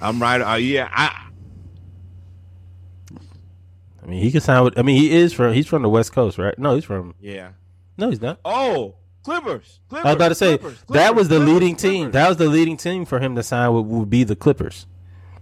I'm 0.00 0.20
right. 0.20 0.40
Uh, 0.40 0.56
yeah, 0.56 0.88
I 0.92 1.28
I 4.02 4.06
mean, 4.06 4.22
he 4.22 4.30
can 4.30 4.40
sign 4.40 4.64
with. 4.64 4.78
I 4.78 4.82
mean, 4.82 5.00
he 5.00 5.12
is 5.12 5.32
from. 5.32 5.54
He's 5.54 5.66
from 5.66 5.82
the 5.82 5.88
West 5.88 6.12
Coast, 6.12 6.38
right? 6.38 6.58
No, 6.58 6.74
he's 6.74 6.84
from. 6.84 7.14
yeah. 7.20 7.52
No, 7.98 8.08
he's 8.08 8.20
not. 8.20 8.40
Oh, 8.44 8.94
Clippers. 9.22 9.80
Clippers 9.88 10.04
I 10.04 10.08
was 10.08 10.16
about 10.16 10.28
to 10.30 10.34
say 10.34 10.58
Clippers, 10.58 10.82
that 10.88 11.14
was 11.14 11.28
the 11.28 11.36
Clippers, 11.36 11.52
leading 11.52 11.76
Clippers. 11.76 11.82
team. 11.82 12.10
That 12.10 12.28
was 12.28 12.36
the 12.38 12.48
leading 12.48 12.76
team 12.76 13.04
for 13.04 13.20
him 13.20 13.36
to 13.36 13.42
sign 13.42 13.72
with 13.72 13.86
would 13.86 14.10
be 14.10 14.24
the 14.24 14.34
Clippers. 14.34 14.86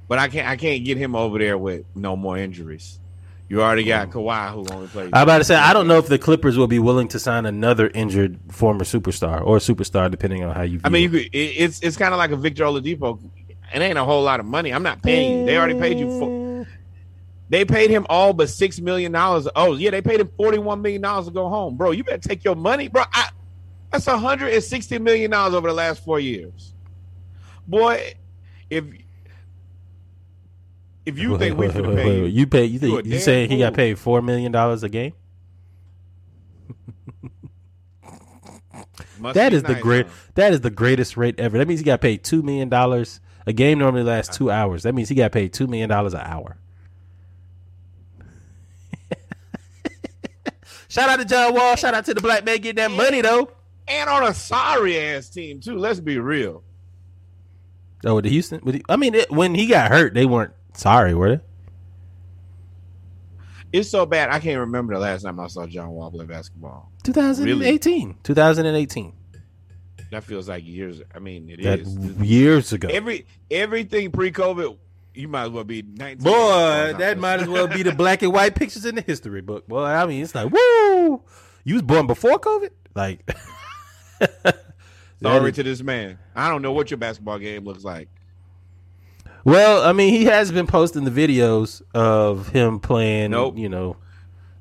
But 0.08 0.18
I 0.18 0.28
can't 0.28 0.48
I 0.48 0.56
can't 0.56 0.84
get 0.84 0.98
him 0.98 1.14
over 1.14 1.38
there 1.38 1.56
with 1.56 1.84
no 1.94 2.16
more 2.16 2.36
injuries. 2.36 2.98
You 3.50 3.62
already 3.62 3.82
got 3.82 4.10
mm. 4.10 4.12
Kawhi 4.12 4.52
who 4.52 4.72
only 4.72 4.86
plays. 4.86 5.10
I 5.12 5.18
was 5.18 5.22
about 5.24 5.38
to 5.38 5.44
say 5.44 5.56
I 5.56 5.72
don't 5.72 5.88
know 5.88 5.98
if 5.98 6.06
the 6.06 6.20
Clippers 6.20 6.56
will 6.56 6.68
be 6.68 6.78
willing 6.78 7.08
to 7.08 7.18
sign 7.18 7.46
another 7.46 7.90
injured 7.92 8.38
former 8.48 8.84
superstar 8.84 9.44
or 9.44 9.58
superstar, 9.58 10.08
depending 10.08 10.44
on 10.44 10.54
how 10.54 10.62
you. 10.62 10.78
View 10.78 10.80
I 10.84 10.88
mean, 10.88 11.02
you 11.02 11.10
could, 11.10 11.34
it, 11.34 11.36
it's 11.36 11.80
it's 11.80 11.96
kind 11.96 12.14
of 12.14 12.18
like 12.18 12.30
a 12.30 12.36
Victor 12.36 12.62
Oladipo. 12.62 13.20
It 13.74 13.82
ain't 13.82 13.98
a 13.98 14.04
whole 14.04 14.22
lot 14.22 14.38
of 14.38 14.46
money. 14.46 14.72
I'm 14.72 14.84
not 14.84 15.02
paying 15.02 15.40
you. 15.40 15.46
They 15.46 15.58
already 15.58 15.74
paid 15.80 15.98
you 15.98 16.16
for. 16.20 16.66
They 17.48 17.64
paid 17.64 17.90
him 17.90 18.06
all 18.08 18.32
but 18.32 18.50
six 18.50 18.78
million 18.78 19.10
dollars. 19.10 19.48
Oh 19.56 19.74
yeah, 19.74 19.90
they 19.90 20.00
paid 20.00 20.20
him 20.20 20.30
forty-one 20.36 20.80
million 20.80 21.02
dollars 21.02 21.26
to 21.26 21.32
go 21.32 21.48
home, 21.48 21.76
bro. 21.76 21.90
You 21.90 22.04
better 22.04 22.18
take 22.18 22.44
your 22.44 22.54
money, 22.54 22.86
bro. 22.86 23.02
I, 23.12 23.30
that's 23.90 24.06
hundred 24.06 24.54
and 24.54 24.62
sixty 24.62 25.00
million 25.00 25.32
dollars 25.32 25.54
over 25.54 25.66
the 25.66 25.74
last 25.74 26.04
four 26.04 26.20
years, 26.20 26.72
boy. 27.66 28.14
If 28.70 28.84
if 31.06 31.18
you 31.18 31.36
think 31.38 31.58
we 31.58 31.66
finna 31.68 31.94
pay 31.94 32.18
you, 32.18 32.24
you 32.26 32.46
pay, 32.46 32.64
you 32.64 32.72
you 32.74 32.78
think 32.78 33.04
you 33.06 33.12
damn 33.12 33.20
saying 33.20 33.50
he 33.50 33.58
got 33.58 33.74
paid 33.74 33.98
four 33.98 34.22
million 34.22 34.52
dollars 34.52 34.82
a 34.82 34.88
game? 34.88 35.12
That 39.20 39.52
the 39.52 39.60
nice, 39.74 39.82
great. 39.82 40.06
huh? 40.06 40.12
That 40.34 40.52
is 40.52 40.60
the 40.62 40.70
greatest 40.70 41.16
rate 41.16 41.38
ever. 41.38 41.58
That 41.58 41.68
means 41.68 41.80
he 41.80 41.84
got 41.84 42.00
paid 42.00 42.24
two 42.24 42.42
million 42.42 42.68
dollars. 42.68 43.20
A 43.46 43.52
game 43.52 43.78
normally 43.78 44.02
lasts 44.02 44.36
two 44.36 44.50
hours. 44.50 44.82
That 44.84 44.94
means 44.94 45.08
he 45.08 45.14
got 45.14 45.32
paid 45.32 45.52
two 45.52 45.66
million 45.66 45.88
dollars 45.88 46.14
an 46.14 46.20
hour. 46.20 46.56
Shout 50.88 51.08
out 51.08 51.18
to 51.18 51.24
John 51.24 51.54
Wall. 51.54 51.76
Shout 51.76 51.94
out 51.94 52.04
to 52.06 52.14
the 52.14 52.20
black 52.20 52.44
man 52.44 52.58
getting 52.58 52.76
that 52.76 52.90
money 52.90 53.20
though. 53.20 53.50
and 53.88 54.08
on 54.08 54.24
a 54.24 54.34
sorry 54.34 54.98
ass 54.98 55.28
team 55.28 55.60
too. 55.60 55.76
Let's 55.76 56.00
be 56.00 56.18
real. 56.18 56.62
Oh, 58.04 58.14
with 58.16 58.24
the 58.24 58.30
Houston. 58.30 58.82
I 58.88 58.96
mean, 58.96 59.14
it, 59.14 59.30
when 59.30 59.54
he 59.54 59.66
got 59.66 59.90
hurt, 59.90 60.14
they 60.14 60.24
weren't 60.24 60.54
sorry, 60.80 61.14
were 61.14 61.36
they? 61.36 61.42
It's 63.72 63.88
so 63.88 64.04
bad. 64.04 64.30
I 64.30 64.40
can't 64.40 64.58
remember 64.60 64.94
the 64.94 65.00
last 65.00 65.22
time 65.22 65.38
I 65.38 65.46
saw 65.46 65.66
John 65.66 65.90
Wall 65.90 66.10
play 66.10 66.26
basketball. 66.26 66.90
2018. 67.04 68.16
2018. 68.24 69.12
That 70.10 70.24
feels 70.24 70.48
like 70.48 70.66
years. 70.66 71.00
I 71.14 71.20
mean, 71.20 71.48
it 71.50 71.62
That 71.62 71.80
is 71.80 71.96
years 72.16 72.72
ago. 72.72 72.88
Every 72.88 73.26
everything 73.48 74.10
pre-COVID, 74.10 74.76
you 75.14 75.28
might 75.28 75.44
as 75.44 75.50
well 75.50 75.62
be 75.62 75.82
nineteen. 75.82 76.24
Boy, 76.24 76.94
that 76.98 77.16
might 77.26 77.40
as 77.40 77.48
well 77.48 77.68
be 77.68 77.84
the 77.84 77.92
black 77.92 78.22
and 78.22 78.32
white 78.32 78.56
pictures 78.56 78.84
in 78.84 78.96
the 78.96 79.02
history 79.02 79.40
book. 79.40 79.68
Boy, 79.68 79.84
I 79.84 80.04
mean, 80.06 80.22
it's 80.24 80.34
like, 80.34 80.50
woo! 80.50 81.22
You 81.62 81.74
was 81.74 81.82
born 81.82 82.08
before 82.08 82.40
COVID? 82.40 82.70
Like, 82.96 83.30
Sorry 84.20 84.52
that 85.20 85.44
is- 85.44 85.54
to 85.56 85.62
this 85.62 85.80
man. 85.82 86.18
I 86.34 86.48
don't 86.48 86.62
know 86.62 86.72
what 86.72 86.90
your 86.90 86.98
basketball 86.98 87.38
game 87.38 87.64
looks 87.64 87.84
like. 87.84 88.08
Well, 89.44 89.82
I 89.82 89.92
mean, 89.92 90.12
he 90.12 90.24
has 90.26 90.52
been 90.52 90.66
posting 90.66 91.04
the 91.04 91.10
videos 91.10 91.82
of 91.94 92.48
him 92.48 92.78
playing, 92.80 93.30
Nope. 93.30 93.56
you 93.56 93.68
know, 93.68 93.96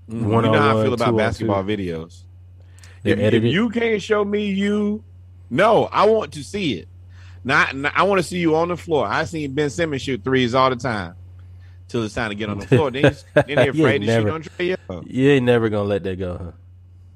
You 0.08 0.24
one 0.24 0.44
know 0.46 0.54
how 0.54 0.80
I 0.80 0.84
feel 0.84 0.94
about 0.94 1.18
basketball 1.18 1.64
videos. 1.64 2.24
If, 3.04 3.20
if 3.20 3.44
you 3.44 3.70
can't 3.70 4.02
show 4.02 4.24
me 4.26 4.46
you, 4.48 5.04
no, 5.50 5.86
I 5.86 6.06
want 6.06 6.34
to 6.34 6.44
see 6.44 6.74
it. 6.80 6.88
Not, 7.44 7.76
not- 7.76 7.94
I 7.96 8.04
want 8.04 8.20
to 8.20 8.24
see 8.24 8.40
you 8.40 8.56
on 8.56 8.68
the 8.70 8.78
floor. 8.78 9.06
I 9.08 9.24
seen 9.26 9.54
Ben 9.54 9.70
Simmons 9.70 10.02
shoot 10.02 10.24
threes 10.24 10.54
all 10.54 10.70
the 10.70 10.76
time. 10.76 11.16
Till 11.88 12.04
it's 12.04 12.14
time 12.14 12.30
to 12.30 12.36
get 12.36 12.50
on 12.50 12.60
the 12.60 12.68
floor. 12.68 12.92
then, 12.92 13.06
he's, 13.06 13.26
then 13.34 13.46
they're 13.48 13.70
afraid 13.72 14.00
to 14.00 14.06
never- 14.06 14.28
shoot 14.28 14.34
on 14.34 14.44
Trae 14.44 14.78
Young. 14.90 15.04
You 15.08 15.30
ain't 15.32 15.46
never 15.46 15.70
gonna 15.70 15.90
let 15.90 16.04
that 16.04 16.20
go, 16.20 16.54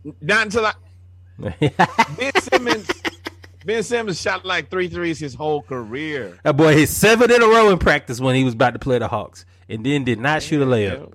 huh? 0.05 0.11
Not 0.22 0.45
until 0.47 0.66
I? 0.66 0.74
Ben 2.18 2.32
Simmons. 2.41 2.89
Ben 3.66 3.84
Simmons 3.84 4.20
shot 4.22 4.45
like 4.45 4.70
three 4.70 4.88
threes 4.88 5.20
his 5.20 5.34
whole 5.36 5.61
career. 5.61 6.38
that 6.43 6.57
boy 6.57 6.76
hit 6.76 6.89
seven 6.89 7.32
in 7.32 7.41
a 7.41 7.47
row 7.47 7.70
in 7.70 7.80
practice 7.80 8.20
when 8.20 8.36
he 8.36 8.43
was 8.43 8.53
about 8.53 8.74
to 8.74 8.80
play 8.80 8.99
the 8.99 9.07
Hawks, 9.07 9.45
and 9.70 9.86
then 9.86 10.03
did 10.03 10.20
not 10.20 10.41
shoot 10.43 10.61
a 10.61 10.66
layup. 10.66 11.14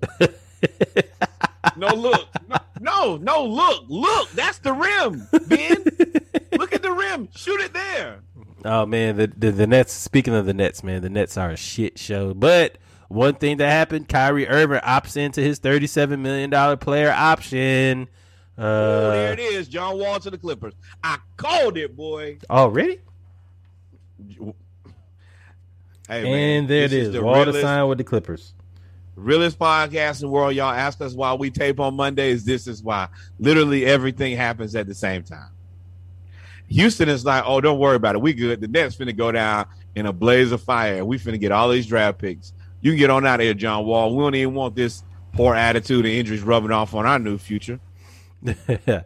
No 1.76 1.88
look, 1.94 2.28
no, 2.49 2.59
no, 2.80 3.16
no 3.16 3.44
look, 3.44 3.84
look. 3.88 4.30
That's 4.32 4.59
the 4.59 4.72
rim, 4.72 5.28
Ben. 5.46 5.84
look 6.59 6.72
at 6.72 6.82
the 6.82 6.92
rim. 6.92 7.28
Shoot 7.36 7.61
it 7.61 7.72
there. 7.72 8.20
Oh 8.64 8.86
man, 8.86 9.16
the, 9.16 9.26
the 9.28 9.51
the 9.53 9.66
Nets. 9.66 9.92
Speaking 9.92 10.34
of 10.34 10.46
the 10.46 10.55
Nets, 10.55 10.82
man, 10.82 11.03
the 11.03 11.11
Nets 11.11 11.36
are 11.36 11.51
a 11.51 11.57
shit 11.57 11.99
show. 11.99 12.34
But 12.34 12.78
one 13.09 13.34
thing 13.34 13.59
that 13.59 13.70
happened, 13.70 14.09
Kyrie 14.09 14.49
Irving 14.49 14.80
opts 14.80 15.16
into 15.16 15.40
his 15.40 15.59
thirty-seven 15.59 16.20
million 16.20 16.51
dollar 16.51 16.76
player 16.76 17.12
option. 17.12 18.09
Oh, 18.59 19.11
there 19.11 19.30
Uh, 19.30 19.32
it 19.32 19.38
is. 19.40 19.68
John 19.68 19.98
Wall 19.98 20.18
to 20.20 20.30
the 20.30 20.38
Clippers. 20.38 20.74
I 21.02 21.18
called 21.36 21.76
it, 21.78 21.96
boy. 21.96 22.38
already, 22.50 22.98
Hey, 26.09 26.22
man, 26.22 26.61
and 26.61 26.68
there 26.68 26.84
it 26.84 26.92
is. 26.92 27.09
is. 27.09 27.12
the 27.14 27.22
Wall 27.22 27.44
to 27.44 27.61
sign 27.61 27.86
with 27.88 27.98
the 27.98 28.04
Clippers. 28.04 28.54
realest 29.14 29.59
podcast 29.59 30.20
in 30.22 30.26
the 30.28 30.32
world. 30.32 30.54
Y'all 30.54 30.70
ask 30.72 31.00
us 31.00 31.12
why 31.14 31.34
we 31.34 31.50
tape 31.50 31.80
on 31.80 31.94
Mondays. 31.94 32.44
This 32.44 32.66
is 32.66 32.82
why. 32.82 33.09
Literally 33.38 33.84
everything 33.84 34.36
happens 34.36 34.74
at 34.74 34.86
the 34.86 34.94
same 34.94 35.22
time. 35.22 35.50
Houston 36.68 37.09
is 37.09 37.24
like, 37.24 37.42
oh, 37.46 37.61
don't 37.61 37.78
worry 37.78 37.96
about 37.96 38.14
it. 38.14 38.20
We 38.20 38.32
good. 38.34 38.61
The 38.61 38.68
Nets 38.68 38.96
finna 38.96 39.16
go 39.16 39.32
down 39.32 39.66
in 39.96 40.06
a 40.06 40.12
blaze 40.12 40.52
of 40.52 40.62
fire. 40.62 41.04
We 41.04 41.18
finna 41.18 41.40
get 41.40 41.50
all 41.52 41.68
these 41.70 41.86
draft 41.86 42.18
picks. 42.18 42.52
You 42.80 42.92
can 42.92 42.98
get 42.98 43.11
on 43.11 43.26
out 43.26 43.40
of 43.40 43.44
here, 43.44 43.54
John 43.54 43.84
Wall. 43.86 44.14
We 44.14 44.22
don't 44.22 44.34
even 44.34 44.54
want 44.54 44.76
this 44.76 45.02
poor 45.32 45.54
attitude 45.54 46.04
and 46.04 46.14
injuries 46.14 46.42
rubbing 46.42 46.70
off 46.70 46.94
on 46.94 47.06
our 47.06 47.18
new 47.18 47.38
future. 47.38 47.80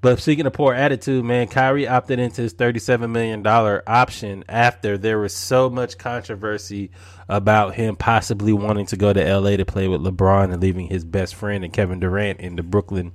but 0.00 0.18
speaking 0.20 0.46
of 0.46 0.52
poor 0.52 0.74
attitude, 0.74 1.24
man, 1.24 1.48
Kyrie 1.48 1.86
opted 1.86 2.18
into 2.18 2.42
his 2.42 2.52
thirty-seven 2.52 3.10
million 3.12 3.42
dollar 3.42 3.82
option 3.86 4.44
after 4.48 4.96
there 4.96 5.18
was 5.18 5.34
so 5.34 5.68
much 5.70 5.98
controversy 5.98 6.90
about 7.28 7.74
him 7.74 7.96
possibly 7.96 8.52
wanting 8.52 8.86
to 8.86 8.96
go 8.96 9.12
to 9.12 9.38
LA 9.38 9.56
to 9.56 9.64
play 9.64 9.88
with 9.88 10.00
LeBron 10.00 10.52
and 10.52 10.60
leaving 10.60 10.86
his 10.86 11.04
best 11.04 11.34
friend 11.34 11.64
and 11.64 11.72
Kevin 11.72 12.00
Durant 12.00 12.40
in 12.40 12.56
the 12.56 12.62
Brooklyn 12.62 13.12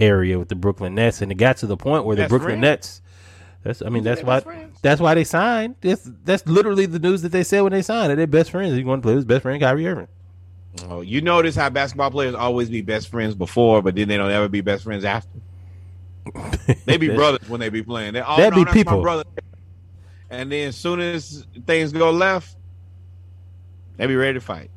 area 0.00 0.38
with 0.38 0.48
the 0.48 0.56
Brooklyn 0.56 0.94
Nets, 0.94 1.22
and 1.22 1.30
it 1.30 1.36
got 1.36 1.58
to 1.58 1.66
the 1.66 1.76
point 1.76 2.04
where 2.04 2.16
the 2.16 2.22
Best 2.22 2.30
Brooklyn 2.30 2.48
friend? 2.50 2.60
Nets. 2.62 3.02
That's 3.62 3.80
I 3.82 3.90
mean 3.90 4.02
that's 4.02 4.22
why 4.22 4.40
friends? 4.40 4.78
that's 4.82 5.00
why 5.00 5.14
they 5.14 5.24
signed. 5.24 5.76
That's 5.80 6.08
that's 6.24 6.46
literally 6.46 6.86
the 6.86 6.98
news 6.98 7.22
that 7.22 7.30
they 7.30 7.44
said 7.44 7.60
when 7.62 7.72
they 7.72 7.82
signed. 7.82 8.10
That 8.10 8.16
they're 8.16 8.26
best 8.26 8.50
friends. 8.50 8.74
He's 8.74 8.84
going 8.84 9.00
to 9.00 9.02
play 9.02 9.12
with 9.12 9.20
his 9.20 9.24
best 9.24 9.42
friend 9.42 9.60
Kyrie 9.60 9.86
Irving. 9.86 10.08
Oh, 10.84 11.02
you 11.02 11.20
notice 11.20 11.54
how 11.54 11.68
basketball 11.70 12.10
players 12.10 12.34
always 12.34 12.70
be 12.70 12.80
best 12.80 13.08
friends 13.08 13.34
before, 13.34 13.82
but 13.82 13.94
then 13.94 14.08
they 14.08 14.16
don't 14.16 14.30
ever 14.30 14.48
be 14.48 14.62
best 14.62 14.84
friends 14.84 15.04
after. 15.04 15.38
They 16.84 16.96
be 16.96 17.08
brothers 17.08 17.48
when 17.48 17.60
they 17.60 17.68
be 17.68 17.82
playing. 17.82 18.14
They, 18.14 18.22
oh, 18.22 18.36
no, 18.36 18.50
be 18.50 18.64
people. 18.70 19.02
brother. 19.02 19.24
And 20.30 20.50
then 20.50 20.68
as 20.68 20.76
soon 20.76 21.00
as 21.00 21.44
things 21.66 21.92
go 21.92 22.10
left, 22.10 22.56
they 23.96 24.06
be 24.06 24.16
ready 24.16 24.34
to 24.34 24.40
fight, 24.40 24.70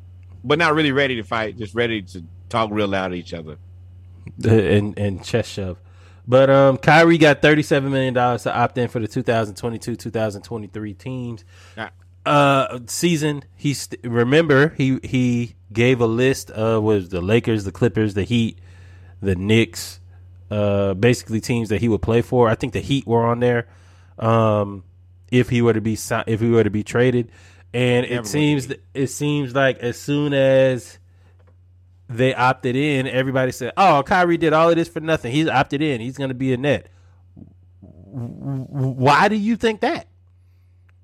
but 0.44 0.58
not 0.58 0.74
really 0.74 0.92
ready 0.92 1.16
to 1.16 1.22
fight, 1.22 1.56
just 1.56 1.74
ready 1.74 2.02
to 2.02 2.24
talk 2.48 2.70
real 2.72 2.88
loud 2.88 3.12
at 3.12 3.18
each 3.18 3.32
other. 3.32 3.56
and 4.44 4.98
and 4.98 5.24
chest 5.24 5.52
shove. 5.52 5.78
But 6.26 6.50
um, 6.50 6.76
Kyrie 6.76 7.18
got 7.18 7.40
thirty 7.40 7.62
seven 7.62 7.92
million 7.92 8.12
dollars 8.12 8.42
to 8.42 8.54
opt 8.54 8.76
in 8.76 8.88
for 8.88 8.98
the 8.98 9.08
2022-2023 9.08 10.98
teams 10.98 11.44
uh 12.26 12.80
season. 12.86 13.44
He 13.54 13.72
st- 13.72 14.00
remember 14.04 14.70
he 14.76 14.98
he 15.02 15.54
gave 15.72 16.00
a 16.00 16.06
list 16.06 16.50
of 16.50 16.82
was 16.82 17.08
the 17.08 17.20
Lakers, 17.20 17.64
the 17.64 17.72
Clippers, 17.72 18.14
the 18.14 18.24
Heat, 18.24 18.58
the 19.20 19.34
Knicks, 19.34 20.00
uh, 20.50 20.94
basically 20.94 21.40
teams 21.40 21.68
that 21.68 21.80
he 21.80 21.88
would 21.88 22.02
play 22.02 22.22
for. 22.22 22.48
I 22.48 22.54
think 22.54 22.72
the 22.72 22.80
Heat 22.80 23.06
were 23.06 23.24
on 23.24 23.40
there. 23.40 23.66
Um, 24.18 24.84
if 25.30 25.48
he 25.48 25.62
were 25.62 25.72
to 25.72 25.80
be 25.80 25.98
if 26.26 26.40
he 26.40 26.50
were 26.50 26.64
to 26.64 26.70
be 26.70 26.84
traded, 26.84 27.30
and 27.74 28.08
Never 28.08 28.22
it 28.22 28.26
seems 28.26 28.68
that 28.68 28.82
it 28.94 29.08
seems 29.08 29.54
like 29.54 29.78
as 29.78 29.98
soon 29.98 30.32
as 30.32 30.98
they 32.08 32.34
opted 32.34 32.76
in, 32.76 33.06
everybody 33.06 33.52
said, 33.52 33.72
"Oh, 33.76 34.02
Kyrie 34.06 34.38
did 34.38 34.52
all 34.52 34.70
of 34.70 34.76
this 34.76 34.88
for 34.88 35.00
nothing. 35.00 35.32
He's 35.32 35.48
opted 35.48 35.82
in. 35.82 36.00
He's 36.00 36.16
going 36.16 36.28
to 36.28 36.34
be 36.34 36.52
a 36.52 36.56
net." 36.56 36.88
Why 38.16 39.28
do 39.28 39.36
you 39.36 39.56
think 39.56 39.80
that? 39.80 40.06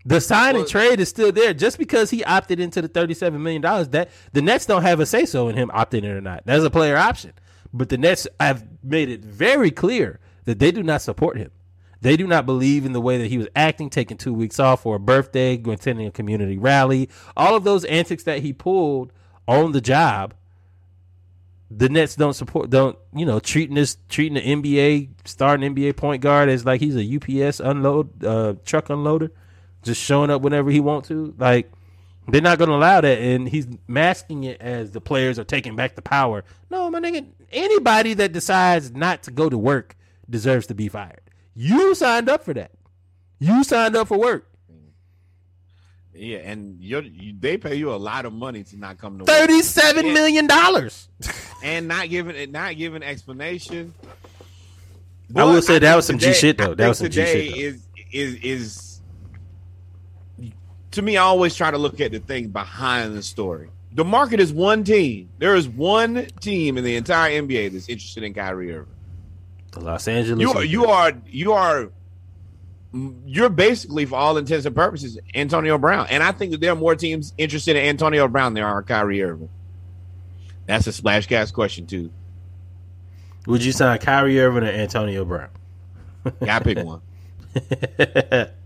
The 0.04 0.20
sign 0.20 0.56
and 0.56 0.66
trade 0.66 1.00
is 1.00 1.08
still 1.08 1.30
there. 1.32 1.54
Just 1.54 1.78
because 1.78 2.10
he 2.10 2.24
opted 2.24 2.58
into 2.58 2.82
the 2.82 2.88
thirty-seven 2.88 3.42
million 3.42 3.62
dollars, 3.62 3.88
that 3.90 4.10
the 4.32 4.42
Nets 4.42 4.66
don't 4.66 4.82
have 4.82 5.00
a 5.00 5.06
say 5.06 5.24
so 5.24 5.48
in 5.48 5.56
him 5.56 5.70
opting 5.74 6.04
in 6.04 6.10
or 6.10 6.20
not. 6.20 6.42
That's 6.44 6.64
a 6.64 6.70
player 6.70 6.96
option. 6.96 7.32
But 7.72 7.88
the 7.88 7.98
Nets 7.98 8.26
have 8.40 8.66
made 8.82 9.08
it 9.08 9.20
very 9.24 9.70
clear 9.70 10.20
that 10.44 10.58
they 10.58 10.70
do 10.72 10.82
not 10.82 11.02
support 11.02 11.36
him. 11.36 11.50
They 12.02 12.16
do 12.16 12.26
not 12.26 12.46
believe 12.46 12.84
in 12.84 12.92
the 12.92 13.00
way 13.00 13.16
that 13.18 13.28
he 13.28 13.38
was 13.38 13.46
acting, 13.54 13.88
taking 13.88 14.16
two 14.16 14.34
weeks 14.34 14.58
off 14.58 14.82
for 14.82 14.96
a 14.96 14.98
birthday, 14.98 15.56
going 15.56 15.76
attending 15.76 16.06
a 16.06 16.10
community 16.10 16.58
rally, 16.58 17.08
all 17.36 17.54
of 17.54 17.62
those 17.62 17.84
antics 17.84 18.24
that 18.24 18.40
he 18.40 18.52
pulled 18.52 19.12
on 19.46 19.70
the 19.70 19.80
job. 19.80 20.34
The 21.70 21.88
Nets 21.88 22.16
don't 22.16 22.34
support, 22.34 22.70
don't 22.70 22.98
you 23.14 23.24
know, 23.24 23.38
treating 23.38 23.76
this, 23.76 23.96
treating 24.08 24.34
the 24.34 24.40
NBA 24.40 25.10
starting 25.24 25.74
NBA 25.74 25.96
point 25.96 26.20
guard 26.22 26.48
as 26.48 26.66
like 26.66 26.80
he's 26.80 26.96
a 26.96 27.44
UPS 27.46 27.60
unload 27.60 28.24
uh, 28.24 28.54
truck 28.64 28.88
unloader, 28.88 29.30
just 29.82 30.00
showing 30.00 30.30
up 30.30 30.42
whenever 30.42 30.70
he 30.70 30.80
wants 30.80 31.08
to. 31.08 31.34
Like 31.38 31.70
they're 32.28 32.40
not 32.40 32.58
going 32.58 32.70
to 32.70 32.76
allow 32.76 33.00
that, 33.00 33.18
and 33.18 33.48
he's 33.48 33.66
masking 33.88 34.44
it 34.44 34.60
as 34.60 34.92
the 34.92 35.00
players 35.00 35.38
are 35.38 35.44
taking 35.44 35.74
back 35.76 35.94
the 35.96 36.02
power. 36.02 36.44
No, 36.70 36.90
my 36.90 37.00
nigga, 37.00 37.26
anybody 37.50 38.14
that 38.14 38.32
decides 38.32 38.92
not 38.92 39.22
to 39.24 39.30
go 39.30 39.48
to 39.48 39.58
work 39.58 39.96
deserves 40.30 40.66
to 40.68 40.74
be 40.74 40.88
fired. 40.88 41.20
You 41.54 41.94
signed 41.94 42.28
up 42.28 42.44
for 42.44 42.54
that. 42.54 42.70
You 43.38 43.64
signed 43.64 43.96
up 43.96 44.08
for 44.08 44.18
work. 44.18 44.48
Yeah, 46.14 46.38
and 46.38 46.78
you're, 46.78 47.02
you, 47.02 47.34
they 47.38 47.56
pay 47.56 47.74
you 47.74 47.92
a 47.92 47.96
lot 47.96 48.26
of 48.26 48.32
money 48.34 48.62
to 48.64 48.76
not 48.76 48.98
come 48.98 49.18
to 49.18 49.24
work 49.24 49.28
Thirty-seven 49.28 50.06
Yeah. 50.06 50.12
million 50.12 50.46
dollars. 50.46 51.08
and 51.64 51.88
not 51.88 52.10
giving 52.10 52.36
it, 52.36 52.52
not 52.52 52.76
giving 52.76 53.02
explanation. 53.02 53.94
I 55.34 55.44
will 55.44 55.54
But 55.54 55.64
say 55.64 55.78
that 55.78 55.96
was 55.96 56.06
some 56.06 56.18
G 56.18 56.34
shit, 56.34 56.58
though. 56.58 56.72
I 56.72 56.74
That 56.74 56.88
was 56.88 56.98
some 56.98 57.08
G 57.08 57.24
shit, 57.24 57.50
though. 57.52 57.58
Is 57.60 57.86
is 58.12 58.34
is 58.42 58.91
to 60.92 61.02
me? 61.02 61.16
I 61.16 61.22
always 61.22 61.54
try 61.54 61.70
to 61.70 61.78
look 61.78 62.00
at 62.00 62.12
the 62.12 62.18
thing 62.18 62.48
behind 62.48 63.16
the 63.16 63.22
story. 63.22 63.70
The 63.94 64.04
market 64.04 64.40
is 64.40 64.52
one 64.52 64.84
team. 64.84 65.28
There 65.38 65.54
is 65.54 65.68
one 65.68 66.26
team 66.40 66.78
in 66.78 66.84
the 66.84 66.96
entire 66.96 67.42
NBA 67.42 67.72
that's 67.72 67.88
interested 67.88 68.22
in 68.22 68.32
Kyrie 68.32 68.72
Irving. 68.72 68.94
The 69.72 69.80
Los 69.80 70.08
Angeles. 70.08 70.40
You 70.40 70.52
are, 70.52 70.64
you 70.64 70.86
are 70.86 71.12
you 71.26 71.52
are 71.52 71.90
you're 73.26 73.48
basically 73.48 74.04
for 74.04 74.16
all 74.16 74.36
intents 74.36 74.66
and 74.66 74.74
purposes 74.74 75.18
Antonio 75.34 75.78
Brown, 75.78 76.06
and 76.10 76.22
I 76.22 76.32
think 76.32 76.52
that 76.52 76.60
there 76.60 76.72
are 76.72 76.76
more 76.76 76.94
teams 76.94 77.32
interested 77.38 77.76
in 77.76 77.84
Antonio 77.84 78.28
Brown 78.28 78.54
than 78.54 78.62
there 78.62 78.66
are 78.66 78.82
Kyrie 78.82 79.22
Irving. 79.22 79.48
That's 80.66 80.86
a 80.86 80.92
splash 80.92 81.26
splashcast 81.26 81.52
question 81.54 81.86
too. 81.86 82.10
Would 83.46 83.64
you 83.64 83.72
sign 83.72 83.98
Kyrie 83.98 84.40
Irving 84.40 84.64
or 84.64 84.72
Antonio 84.72 85.24
Brown? 85.24 85.48
Yeah, 86.40 86.56
I 86.56 86.60
pick 86.60 86.78
one. 86.78 87.00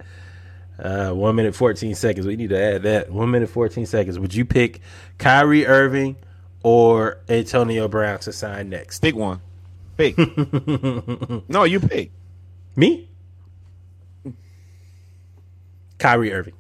Uh, 0.79 1.11
one 1.11 1.35
minute 1.37 1.55
fourteen 1.55 1.95
seconds. 1.95 2.27
We 2.27 2.37
need 2.37 2.51
to 2.51 2.61
add 2.61 2.83
that. 2.83 3.11
One 3.11 3.31
minute 3.31 3.49
fourteen 3.49 3.87
seconds. 3.87 4.19
Would 4.19 4.35
you 4.35 4.45
pick 4.45 4.81
Kyrie 5.19 5.67
Irving 5.67 6.17
or 6.63 7.19
Antonio 7.29 7.89
Brown 7.89 8.19
to 8.21 8.33
sign 8.33 8.69
next? 8.69 9.01
Pick 9.01 9.15
one. 9.15 9.41
Pick. 9.97 10.19
no, 11.49 11.65
you 11.65 11.81
pick. 11.81 12.11
Me? 12.75 13.09
Kyrie 15.99 16.33
Irving. 16.33 16.53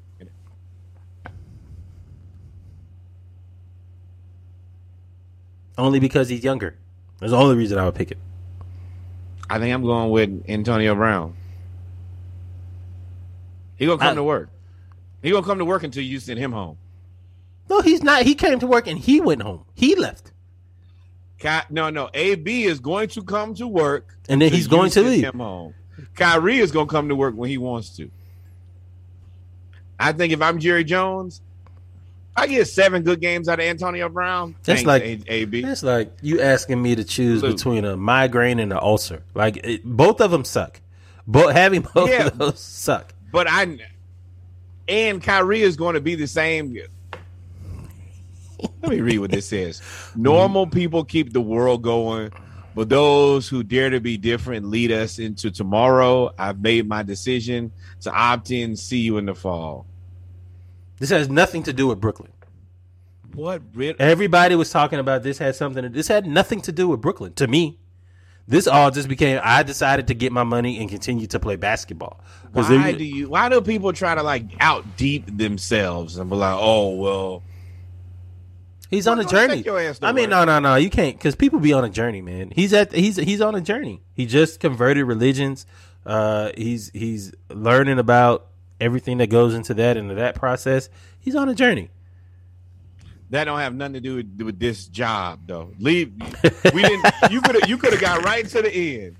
Only 5.79 6.01
because 6.01 6.31
he's 6.31 6.43
younger. 6.43 6.79
That's 7.21 7.33
the 7.33 7.39
only 7.39 7.57
reason 7.57 7.79
I 7.79 7.85
would 7.85 7.95
pick 7.95 8.11
it. 8.11 8.19
I 9.49 9.59
think 9.59 9.75
I'm 9.75 9.83
going 9.83 10.11
with 10.11 10.45
Antonio 10.49 10.95
Brown. 10.95 11.37
He 13.77 13.87
gonna 13.87 13.99
come 13.99 14.12
I- 14.12 14.14
to 14.14 14.22
work. 14.24 14.51
He 15.22 15.31
gonna 15.31 15.47
come 15.47 15.59
to 15.59 15.64
work 15.64 15.83
until 15.83 16.03
you 16.03 16.18
send 16.20 16.39
him 16.39 16.53
home. 16.53 16.77
No, 17.68 17.81
he's 17.81 18.03
not. 18.03 18.22
He 18.22 18.35
came 18.35 18.59
to 18.61 18.66
work 18.66 18.87
and 18.87 18.99
he 18.99 19.20
went 19.20 19.43
home. 19.43 19.64
He 19.74 19.97
left. 19.97 20.33
Ky- 21.39 21.66
no, 21.70 21.91
no. 21.91 22.09
AB 22.14 22.64
is 22.64 22.79
going 22.81 23.09
to 23.09 23.22
come 23.22 23.55
to 23.55 23.66
work, 23.66 24.16
And 24.29 24.41
then 24.41 24.53
he's 24.53 24.66
going 24.68 24.91
to 24.93 25.03
leave. 25.03 25.24
Him 25.24 25.39
home. 25.41 25.74
Kyrie 26.14 26.59
is 26.59 26.70
gonna 26.70 26.87
come 26.87 27.09
to 27.09 27.16
work 27.16 27.35
when 27.35 27.51
he 27.51 27.59
wants 27.59 27.91
to. 27.97 28.11
I 29.99 30.12
think 30.12 30.33
if 30.33 30.41
I'm 30.43 30.59
Jerry 30.59 30.85
Jones, 30.85 31.41
I 32.37 32.47
get 32.47 32.66
seven 32.68 33.03
good 33.03 33.20
games 33.20 33.49
out 33.49 33.59
of 33.59 33.64
Antonio 33.64 34.09
Brown. 34.11 34.55
That's 34.62 34.83
Thanks, 34.83 34.87
like- 34.87 35.22
AB. 35.27 35.64
It's 35.64 35.83
like 35.83 36.12
you 36.22 36.41
asking 36.41 36.81
me 36.83 36.95
to 36.95 37.05
choose 37.05 37.43
Lou. 37.43 37.53
between 37.53 37.85
a 37.85 37.97
migraine 37.97 38.59
and 38.61 38.72
an 38.72 38.79
ulcer. 38.81 39.22
Like 39.35 39.57
it, 39.64 39.85
both 39.85 40.20
of 40.20 40.31
them 40.31 40.45
suck. 40.45 40.81
Both 41.27 41.53
having 41.53 41.81
both 41.95 42.11
Yeah. 42.11 42.27
of 42.29 42.39
those 42.39 42.61
suck. 42.61 43.12
But 43.31 43.49
I 43.49 43.79
and 44.89 45.22
Kyrie 45.22 45.62
is 45.62 45.77
going 45.77 45.95
to 45.95 46.01
be 46.01 46.14
the 46.14 46.27
same. 46.27 46.77
Let 48.83 48.91
me 48.91 49.01
read 49.01 49.18
what 49.18 49.31
this 49.31 49.49
says. 49.49 49.83
Normal 50.16 50.66
people 50.66 51.05
keep 51.05 51.33
the 51.33 51.41
world 51.41 51.83
going, 51.83 52.33
but 52.74 52.89
those 52.89 53.49
who 53.49 53.62
dare 53.62 53.91
to 53.91 54.01
be 54.01 54.16
different 54.16 54.66
lead 54.66 54.93
us 54.93 55.18
into 55.18 55.51
tomorrow. 55.51 56.33
I've 56.39 56.61
made 56.61 56.89
my 56.89 57.03
decision 57.03 57.72
to 58.03 58.12
opt 58.12 58.51
in. 58.51 58.77
See 58.77 59.01
you 59.01 59.18
in 59.18 59.27
the 59.27 59.35
fall. 59.35 59.87
This 60.99 61.11
has 61.11 61.29
nothing 61.29 61.62
to 61.64 61.72
do 61.72 61.89
with 61.89 62.01
Brooklyn. 62.01 62.33
What? 63.35 63.61
Everybody 63.99 64.55
was 64.55 64.70
talking 64.70 64.99
about 64.99 65.22
this 65.22 65.37
had 65.37 65.55
something. 65.57 65.83
To, 65.83 65.89
this 65.91 66.09
had 66.09 66.27
nothing 66.27 66.62
to 66.62 66.72
do 66.72 66.89
with 66.89 67.03
Brooklyn. 67.03 67.35
To 67.35 67.47
me, 67.47 67.79
this 68.49 68.67
all 68.67 68.91
just 68.91 69.09
became. 69.09 69.41
I 69.43 69.63
decided 69.63 70.07
to 70.09 70.15
get 70.15 70.33
my 70.33 70.45
money 70.45 70.79
and 70.79 70.89
continue 70.89 71.27
to 71.29 71.41
play 71.41 71.57
basketball. 71.57 72.21
Why 72.53 72.93
do 72.93 73.05
you? 73.05 73.29
Why 73.29 73.49
do 73.49 73.61
people 73.61 73.93
try 73.93 74.15
to 74.15 74.23
like 74.23 74.45
out 74.61 74.97
deep 74.97 75.25
themselves 75.37 76.17
and 76.17 76.31
be 76.31 76.37
like, 76.37 76.57
oh 76.59 76.91
well? 76.91 77.43
He's 78.89 79.09
on 79.09 79.19
a 79.19 79.25
journey. 79.25 79.57
take 79.57 79.67
your 79.67 79.81
ass 79.81 79.99
to 79.99 80.07
I 80.07 80.13
mean, 80.13 80.31
work. 80.31 80.31
no, 80.31 80.45
no, 80.45 80.59
no. 80.61 80.75
You 80.77 80.91
can't 80.91 81.17
because 81.17 81.35
people 81.35 81.59
be 81.59 81.73
on 81.73 81.85
a 81.85 81.91
journey, 81.91 82.23
man. 82.23 82.53
He's 82.55 82.73
at 82.73 82.93
he's 82.93 83.17
he's 83.17 83.41
on 83.41 83.55
a 83.57 83.61
journey. 83.61 84.03
He 84.15 84.27
just 84.27 84.61
converted 84.61 85.07
religions. 85.07 85.67
Uh, 86.05 86.53
he's 86.57 86.91
he's 86.95 87.33
learning 87.51 87.99
about 87.99 88.47
everything 88.81 89.19
that 89.19 89.27
goes 89.29 89.55
into 89.55 89.75
that 89.75 89.97
into 89.97 90.15
that 90.15 90.37
process. 90.37 90.89
He's 91.19 91.35
on 91.35 91.49
a 91.49 91.55
journey. 91.55 91.91
That 93.31 93.45
don't 93.45 93.59
have 93.59 93.74
nothing 93.74 93.95
to 93.95 94.01
do 94.01 94.16
with, 94.16 94.41
with 94.43 94.59
this 94.61 94.87
job, 94.87 95.41
though. 95.47 95.72
Leave. 95.81 96.12
We 96.72 96.83
didn't. 96.83 97.07
You 97.31 97.41
could 97.41 97.57
have. 97.61 97.68
You 97.68 97.77
could 97.77 97.93
have 97.93 98.01
got 98.01 98.24
right 98.24 98.47
to 98.49 98.62
the 98.62 98.72
end. 99.05 99.16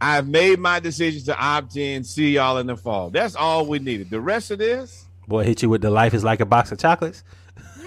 I've 0.00 0.26
made 0.26 0.58
my 0.58 0.80
decision 0.80 1.22
to 1.26 1.38
opt 1.38 1.76
in. 1.76 2.02
See 2.02 2.32
y'all 2.32 2.58
in 2.58 2.66
the 2.66 2.76
fall. 2.76 3.10
That's 3.10 3.36
all 3.36 3.64
we 3.66 3.78
needed. 3.78 4.10
The 4.10 4.20
rest 4.20 4.50
of 4.50 4.58
this, 4.58 5.04
Boy, 5.28 5.44
hit 5.44 5.62
you 5.62 5.68
with 5.68 5.82
the 5.82 5.90
life 5.90 6.14
is 6.14 6.24
like 6.24 6.40
a 6.40 6.46
box 6.46 6.72
of 6.72 6.78
chocolates. 6.78 7.22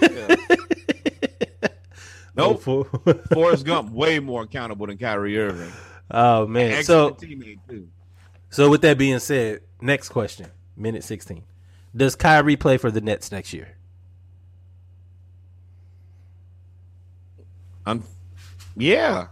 nope. 2.36 2.62
Oh, 2.66 2.84
Forrest 3.34 3.64
Gump 3.66 3.92
way 3.92 4.18
more 4.18 4.42
accountable 4.42 4.86
than 4.86 4.98
Kyrie 4.98 5.38
Irving. 5.38 5.72
oh 6.10 6.46
man. 6.46 6.82
So 6.84 7.08
Excellent 7.08 7.18
teammate 7.42 7.58
too. 7.68 7.88
so 8.50 8.70
with 8.70 8.80
that 8.82 8.96
being 8.98 9.18
said, 9.18 9.60
next 9.80 10.08
question, 10.08 10.46
minute 10.76 11.04
sixteen. 11.04 11.44
Does 11.94 12.14
Kyrie 12.14 12.56
play 12.56 12.76
for 12.78 12.90
the 12.90 13.00
Nets 13.00 13.32
next 13.32 13.52
year? 13.52 13.75
Un- 17.86 18.02
yeah, 18.76 19.28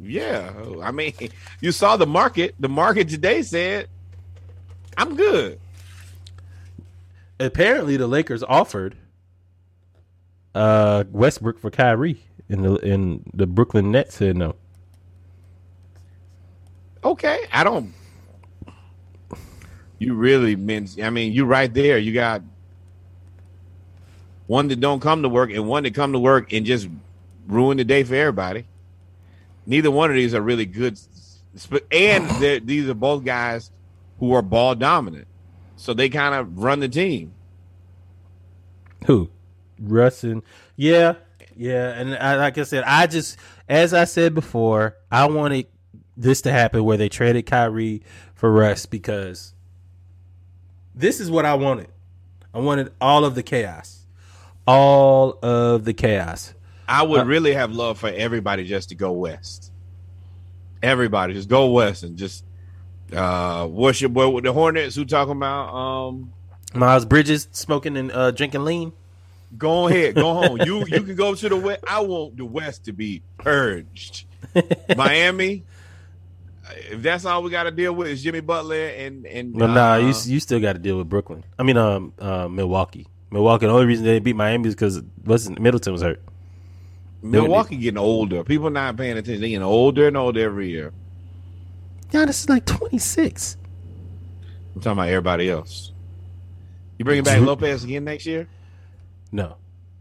yeah. 0.00 0.52
I 0.82 0.90
mean, 0.90 1.12
you 1.60 1.72
saw 1.72 1.96
the 1.96 2.06
market. 2.06 2.54
The 2.58 2.68
market 2.68 3.08
today 3.08 3.42
said, 3.42 3.88
"I'm 4.96 5.16
good." 5.16 5.60
apparently 7.40 7.96
the 7.96 8.06
Lakers 8.06 8.42
offered 8.42 8.94
uh 10.54 11.04
Westbrook 11.10 11.58
for 11.58 11.70
Kyrie 11.70 12.20
and 12.48 12.64
the 12.64 12.74
and 12.92 13.22
the 13.34 13.46
Brooklyn 13.46 13.90
Nets 13.90 14.16
said 14.16 14.36
no. 14.36 14.54
Okay, 17.02 17.46
I 17.52 17.64
don't. 17.64 17.94
You 19.98 20.14
really 20.14 20.56
meant. 20.56 20.98
I 21.02 21.08
mean, 21.10 21.32
you 21.32 21.44
right 21.44 21.72
there. 21.72 21.98
You 21.98 22.12
got 22.12 22.42
one 24.46 24.68
that 24.68 24.80
don't 24.80 25.00
come 25.00 25.22
to 25.22 25.28
work 25.28 25.50
and 25.50 25.66
one 25.66 25.84
that 25.84 25.94
come 25.94 26.12
to 26.12 26.18
work 26.18 26.52
and 26.52 26.66
just 26.66 26.88
ruin 27.50 27.76
the 27.76 27.84
day 27.84 28.02
for 28.04 28.14
everybody. 28.14 28.66
Neither 29.66 29.90
one 29.90 30.10
of 30.10 30.16
these 30.16 30.34
are 30.34 30.40
really 30.40 30.66
good, 30.66 30.98
and 31.92 32.30
these 32.66 32.88
are 32.88 32.94
both 32.94 33.24
guys 33.24 33.70
who 34.18 34.32
are 34.32 34.42
ball 34.42 34.74
dominant, 34.74 35.28
so 35.76 35.94
they 35.94 36.08
kind 36.08 36.34
of 36.34 36.58
run 36.58 36.80
the 36.80 36.88
team. 36.88 37.32
Who? 39.06 39.30
Russ 39.78 40.24
and 40.24 40.42
yeah, 40.76 41.14
yeah, 41.56 41.90
and 41.90 42.14
I, 42.14 42.36
like 42.36 42.58
I 42.58 42.64
said, 42.64 42.84
I 42.84 43.06
just 43.06 43.38
as 43.68 43.94
I 43.94 44.04
said 44.04 44.34
before, 44.34 44.96
I 45.10 45.26
wanted 45.26 45.66
this 46.16 46.42
to 46.42 46.52
happen 46.52 46.84
where 46.84 46.96
they 46.96 47.08
traded 47.08 47.46
Kyrie 47.46 48.02
for 48.34 48.52
Russ 48.52 48.84
because 48.86 49.54
this 50.94 51.20
is 51.20 51.30
what 51.30 51.46
I 51.46 51.54
wanted. 51.54 51.88
I 52.52 52.58
wanted 52.58 52.92
all 53.00 53.24
of 53.24 53.34
the 53.34 53.42
chaos, 53.42 54.06
all 54.66 55.38
of 55.42 55.84
the 55.84 55.94
chaos. 55.94 56.54
I 56.90 57.04
would 57.04 57.20
Uh, 57.20 57.24
really 57.26 57.54
have 57.54 57.70
love 57.72 57.98
for 57.98 58.08
everybody 58.08 58.64
just 58.64 58.88
to 58.88 58.96
go 58.96 59.12
west. 59.12 59.70
Everybody 60.82 61.34
just 61.34 61.48
go 61.48 61.70
west 61.70 62.02
and 62.02 62.16
just 62.16 62.44
uh 63.14 63.66
what's 63.66 64.00
your 64.00 64.10
boy 64.10 64.28
with 64.28 64.44
the 64.44 64.52
Hornets 64.52 64.94
who 64.96 65.04
talking 65.04 65.32
about 65.32 65.74
um 65.74 66.32
Miles 66.74 67.04
Bridges 67.04 67.48
smoking 67.52 67.96
and 67.96 68.12
uh, 68.12 68.30
drinking 68.32 68.64
lean. 68.64 68.92
go 69.58 69.88
ahead, 69.88 70.14
go 70.14 70.32
home. 70.34 70.60
You 70.62 70.78
you 70.88 71.02
can 71.02 71.14
go 71.16 71.34
to 71.34 71.48
the 71.48 71.56
west. 71.56 71.84
I 71.86 72.00
want 72.00 72.36
the 72.36 72.44
west 72.44 72.84
to 72.86 72.92
be 72.92 73.22
purged. 73.38 74.24
Miami, 74.96 75.64
if 76.90 77.02
that's 77.02 77.24
all 77.24 77.42
we 77.42 77.50
got 77.50 77.64
to 77.64 77.70
deal 77.70 77.92
with 77.92 78.08
is 78.08 78.22
Jimmy 78.22 78.40
Butler 78.40 78.86
and 78.88 79.26
and 79.26 79.54
nah, 79.54 79.94
uh, 79.94 79.96
you 79.98 80.14
you 80.24 80.40
still 80.40 80.60
got 80.60 80.72
to 80.74 80.78
deal 80.78 80.98
with 80.98 81.08
Brooklyn. 81.08 81.44
I 81.58 81.62
mean, 81.62 81.76
um, 81.76 82.12
uh, 82.18 82.48
Milwaukee. 82.48 83.06
Milwaukee. 83.30 83.66
The 83.66 83.72
only 83.72 83.86
reason 83.86 84.04
they 84.04 84.18
beat 84.18 84.34
Miami 84.36 84.68
is 84.68 84.74
because 84.74 85.02
wasn't 85.24 85.60
Middleton 85.60 85.92
was 85.92 86.02
hurt. 86.02 86.22
Milwaukee 87.22 87.76
getting 87.76 87.98
older. 87.98 88.44
People 88.44 88.70
not 88.70 88.96
paying 88.96 89.18
attention. 89.18 89.40
They 89.40 89.50
getting 89.50 89.62
older 89.62 90.08
and 90.08 90.16
older 90.16 90.40
every 90.40 90.70
year. 90.70 90.92
Giannis 92.10 92.30
is 92.30 92.48
like 92.48 92.64
twenty 92.66 92.98
six. 92.98 93.56
I'm 94.74 94.80
talking 94.80 94.92
about 94.92 95.08
everybody 95.08 95.50
else. 95.50 95.92
You 96.98 97.04
bringing 97.04 97.24
back 97.24 97.40
Lopez 97.40 97.84
again 97.84 98.04
next 98.04 98.26
year? 98.26 98.48
No, 99.32 99.56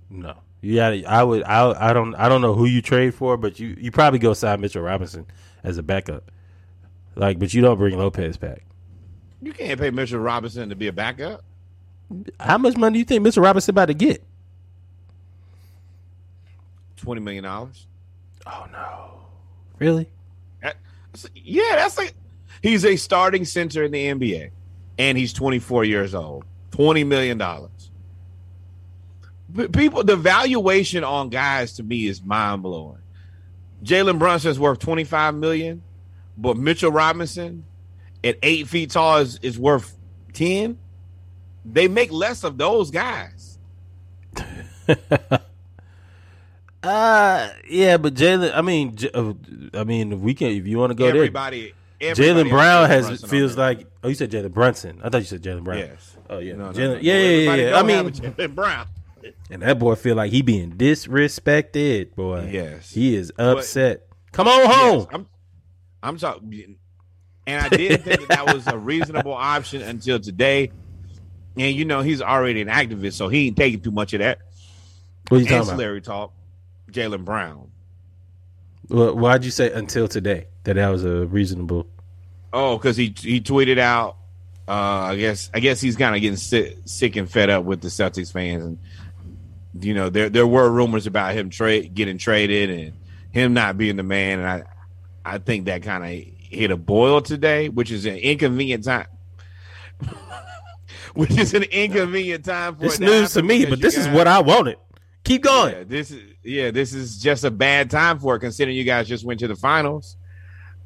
no. 0.10 0.36
You 0.62 0.76
got. 0.76 0.94
I 1.06 1.24
would. 1.24 1.44
I. 1.44 1.90
I 1.90 1.94
don't. 1.94 2.16
I 2.16 2.28
don't 2.28 2.42
know 2.42 2.54
who 2.54 2.66
you 2.66 2.82
trade 2.82 3.14
for, 3.14 3.38
but 3.38 3.60
you. 3.60 3.76
You 3.80 3.92
probably 3.92 4.20
go 4.20 4.34
sign 4.34 4.60
Mitchell 4.62 4.82
Robinson 4.82 5.26
as 5.64 5.78
a 5.78 5.84
backup. 5.84 6.32
Like, 7.16 7.40
but 7.40 7.54
you 7.54 7.62
don't 7.62 7.78
bring 7.78 7.98
Lopez 7.98 8.38
back. 8.38 8.66
You 9.42 9.54
can't 9.54 9.80
pay 9.80 9.90
Mitchell 9.92 10.20
Robinson 10.20 10.70
to 10.70 10.76
be 10.76 10.88
a 10.88 10.94
backup. 10.94 11.44
How 12.40 12.58
much 12.58 12.76
money 12.76 12.94
do 12.94 13.00
you 13.00 13.06
think 13.06 13.24
Mitchell 13.24 13.44
Robinson 13.44 13.72
about 13.72 13.86
to 13.86 13.94
get? 13.94 14.24
Twenty 17.00 17.22
million 17.22 17.44
dollars. 17.44 17.88
Oh 18.46 18.68
no, 18.72 19.22
really? 19.80 20.10
Yeah, 21.34 21.76
that's 21.76 21.98
like 21.98 22.14
he's 22.62 22.86
a 22.86 22.96
starting 22.96 23.46
center 23.46 23.84
in 23.84 23.92
the 23.92 24.06
NBA, 24.06 24.52
and 24.98 25.18
he's 25.18 25.34
24 25.34 25.86
years 25.86 26.14
old. 26.14 26.46
20 26.72 27.04
million 27.04 27.38
dollars. 27.38 27.92
People, 29.72 30.04
the 30.04 30.16
valuation 30.16 31.04
on 31.04 31.30
guys 31.30 31.74
to 31.74 31.84
me 31.84 32.06
is 32.06 32.22
mind 32.22 32.62
blowing. 32.62 33.00
Jalen 33.84 34.20
Brunson's 34.20 34.60
worth 34.60 34.80
twenty 34.80 35.04
five 35.06 35.34
million, 35.34 35.82
but 36.38 36.58
Mitchell 36.58 36.92
Robinson 36.92 37.66
at 38.24 38.38
eight 38.44 38.68
feet 38.68 38.92
tall 38.92 39.18
is, 39.18 39.40
is 39.42 39.58
worth 39.58 39.98
ten. 40.34 40.78
They 41.66 41.88
make 41.88 42.12
less 42.12 42.44
of 42.44 42.58
those 42.58 42.92
guys. 42.92 43.58
Uh 46.82 47.50
yeah, 47.70 47.98
but 47.98 48.14
Jalen. 48.14 48.56
I 48.56 48.62
mean, 48.62 48.96
J- 48.96 49.12
uh, 49.14 49.34
I 49.74 49.84
mean, 49.84 50.14
if 50.14 50.20
we 50.20 50.34
can. 50.34 50.50
If 50.52 50.66
you 50.66 50.78
want 50.78 50.92
to 50.92 50.96
go 50.96 51.06
everybody, 51.08 51.74
there, 52.00 52.12
everybody 52.12 52.44
Jaylen 52.46 52.50
Brown 52.50 52.90
has 52.90 53.22
feels 53.26 53.58
like. 53.58 53.86
Oh, 54.04 54.08
you 54.08 54.16
said 54.16 54.32
Jalen 54.32 54.54
Brunson. 54.54 55.02
I 55.04 55.10
thought 55.10 55.18
you 55.18 55.24
said 55.26 55.42
Jaylen 55.44 55.64
Brown. 55.64 55.80
yes. 55.80 56.16
Oh 56.30 56.40
yeah, 56.40 56.54
No, 56.54 56.68
no, 56.68 56.72
Jalen. 56.72 56.78
no, 56.78 56.94
no. 56.94 57.00
Yeah, 57.02 57.20
yeah, 57.20 57.56
yeah. 57.56 57.80
I 57.80 57.84
mean, 57.84 58.10
Jaylen 58.12 58.56
Brown. 58.56 58.88
and 59.50 59.62
that 59.62 59.78
boy 59.78 59.96
feel 59.96 60.16
like 60.16 60.32
he 60.32 60.42
being 60.42 60.72
disrespected, 60.72 62.16
boy. 62.16 62.50
Yes. 62.52 62.92
he 62.92 63.16
is 63.16 63.34
upset. 63.38 64.08
Come 64.32 64.48
on 64.48 64.70
home. 64.70 65.00
Yes, 65.00 65.08
I'm, 65.12 65.28
I'm 66.02 66.18
talking, 66.18 66.78
and 67.46 67.62
I 67.66 67.68
didn't 67.70 68.04
think 68.04 68.20
that 68.22 68.28
that 68.46 68.54
was 68.54 68.66
a 68.68 68.78
reasonable 68.78 69.34
option 69.34 69.82
until 69.82 70.20
today. 70.20 70.72
And 71.58 71.76
you 71.76 71.84
know 71.84 72.02
he's 72.02 72.22
already 72.22 72.62
an 72.62 72.70
activist, 72.70 73.14
so 73.14 73.28
he 73.28 73.48
ain't 73.48 73.58
taking 73.58 73.82
too 73.82 73.92
much 73.92 74.14
of 74.14 74.20
that 74.20 74.40
what 75.28 75.38
are 75.38 75.42
you 75.42 75.46
talking 75.46 75.58
about? 75.58 75.72
ancillary 75.74 76.02
talk. 76.02 76.32
Jaylen 76.90 77.26
Brown. 77.26 77.72
Well, 78.90 79.16
why'd 79.16 79.46
you 79.46 79.52
say 79.52 79.72
until 79.72 80.08
today 80.08 80.48
that 80.64 80.74
that 80.74 80.90
was 80.90 81.06
a 81.06 81.26
reasonable? 81.28 81.88
Oh, 82.52 82.78
because 82.78 82.98
he 82.98 83.14
he 83.18 83.42
tweeted 83.42 83.78
out. 83.78 84.18
Uh, 84.68 85.10
I 85.12 85.16
guess 85.16 85.50
I 85.54 85.60
guess 85.60 85.82
he's 85.82 85.96
kind 85.96 86.16
of 86.16 86.22
getting 86.22 86.38
sick, 86.38 86.78
sick 86.86 87.16
and 87.16 87.30
fed 87.30 87.50
up 87.50 87.66
with 87.66 87.82
the 87.82 87.88
Celtics 87.88 88.32
fans, 88.32 88.64
and 88.64 88.78
you 89.84 89.94
know 89.94 90.10
there 90.10 90.30
there 90.30 90.46
were 90.48 90.70
rumors 90.70 91.08
about 91.08 91.34
him 91.34 91.50
trade 91.50 91.94
getting 91.96 92.18
traded 92.18 92.70
and 92.70 92.94
him 93.32 93.54
not 93.54 93.78
being 93.78 93.96
the 93.96 94.04
man, 94.04 94.40
and 94.40 94.48
I 94.48 94.64
I 95.26 95.38
think 95.40 95.66
that 95.66 95.84
kind 95.84 96.04
of 96.04 96.34
hit 96.40 96.72
a 96.72 96.78
boil 96.78 97.22
today, 97.22 97.70
which 97.70 97.92
is 97.92 98.06
an 98.06 98.16
inconvenient 98.16 98.84
time. 98.84 99.08
which 101.14 101.32
is 101.32 101.54
an 101.54 101.64
inconvenient 101.64 102.46
time 102.46 102.76
for 102.76 102.86
It's 102.86 103.00
news 103.00 103.34
to 103.34 103.44
me, 103.44 103.66
but 103.66 103.82
this 103.82 103.98
is 103.98 104.08
what 104.08 104.28
I 104.28 104.40
wanted. 104.40 104.78
Keep 105.24 105.44
going. 105.44 105.74
yeah, 105.76 105.84
this 105.84 106.12
is 106.12 106.29
yeah, 106.44 106.72
this 106.72 106.94
is 106.94 107.18
just 107.18 107.44
a 107.44 107.52
bad 107.52 107.90
time 107.92 108.20
for 108.20 108.36
it, 108.36 108.40
considering 108.40 108.76
you 108.78 108.84
guys 108.84 109.08
just 109.08 109.26
went 109.26 109.40
to 109.42 109.48
the 109.48 109.56
finals. 109.56 110.16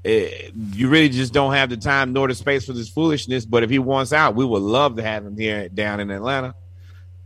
Eh, 0.05 0.49
you 0.73 0.89
really 0.89 1.07
just 1.09 1.31
don't 1.33 1.53
have 1.53 1.69
the 1.69 1.77
time 1.77 2.11
nor 2.13 2.27
the 2.27 2.35
space 2.35 2.65
for 2.65 2.73
this 2.73 2.89
foolishness. 2.89 3.45
But 3.45 3.63
if 3.63 3.69
he 3.69 3.79
wants 3.79 4.11
out, 4.11 4.35
we 4.35 4.43
would 4.45 4.61
love 4.61 4.97
to 4.97 5.01
have 5.03 5.25
him 5.25 5.37
here 5.37 5.69
down 5.69 5.99
in 5.99 6.11
Atlanta. 6.11 6.55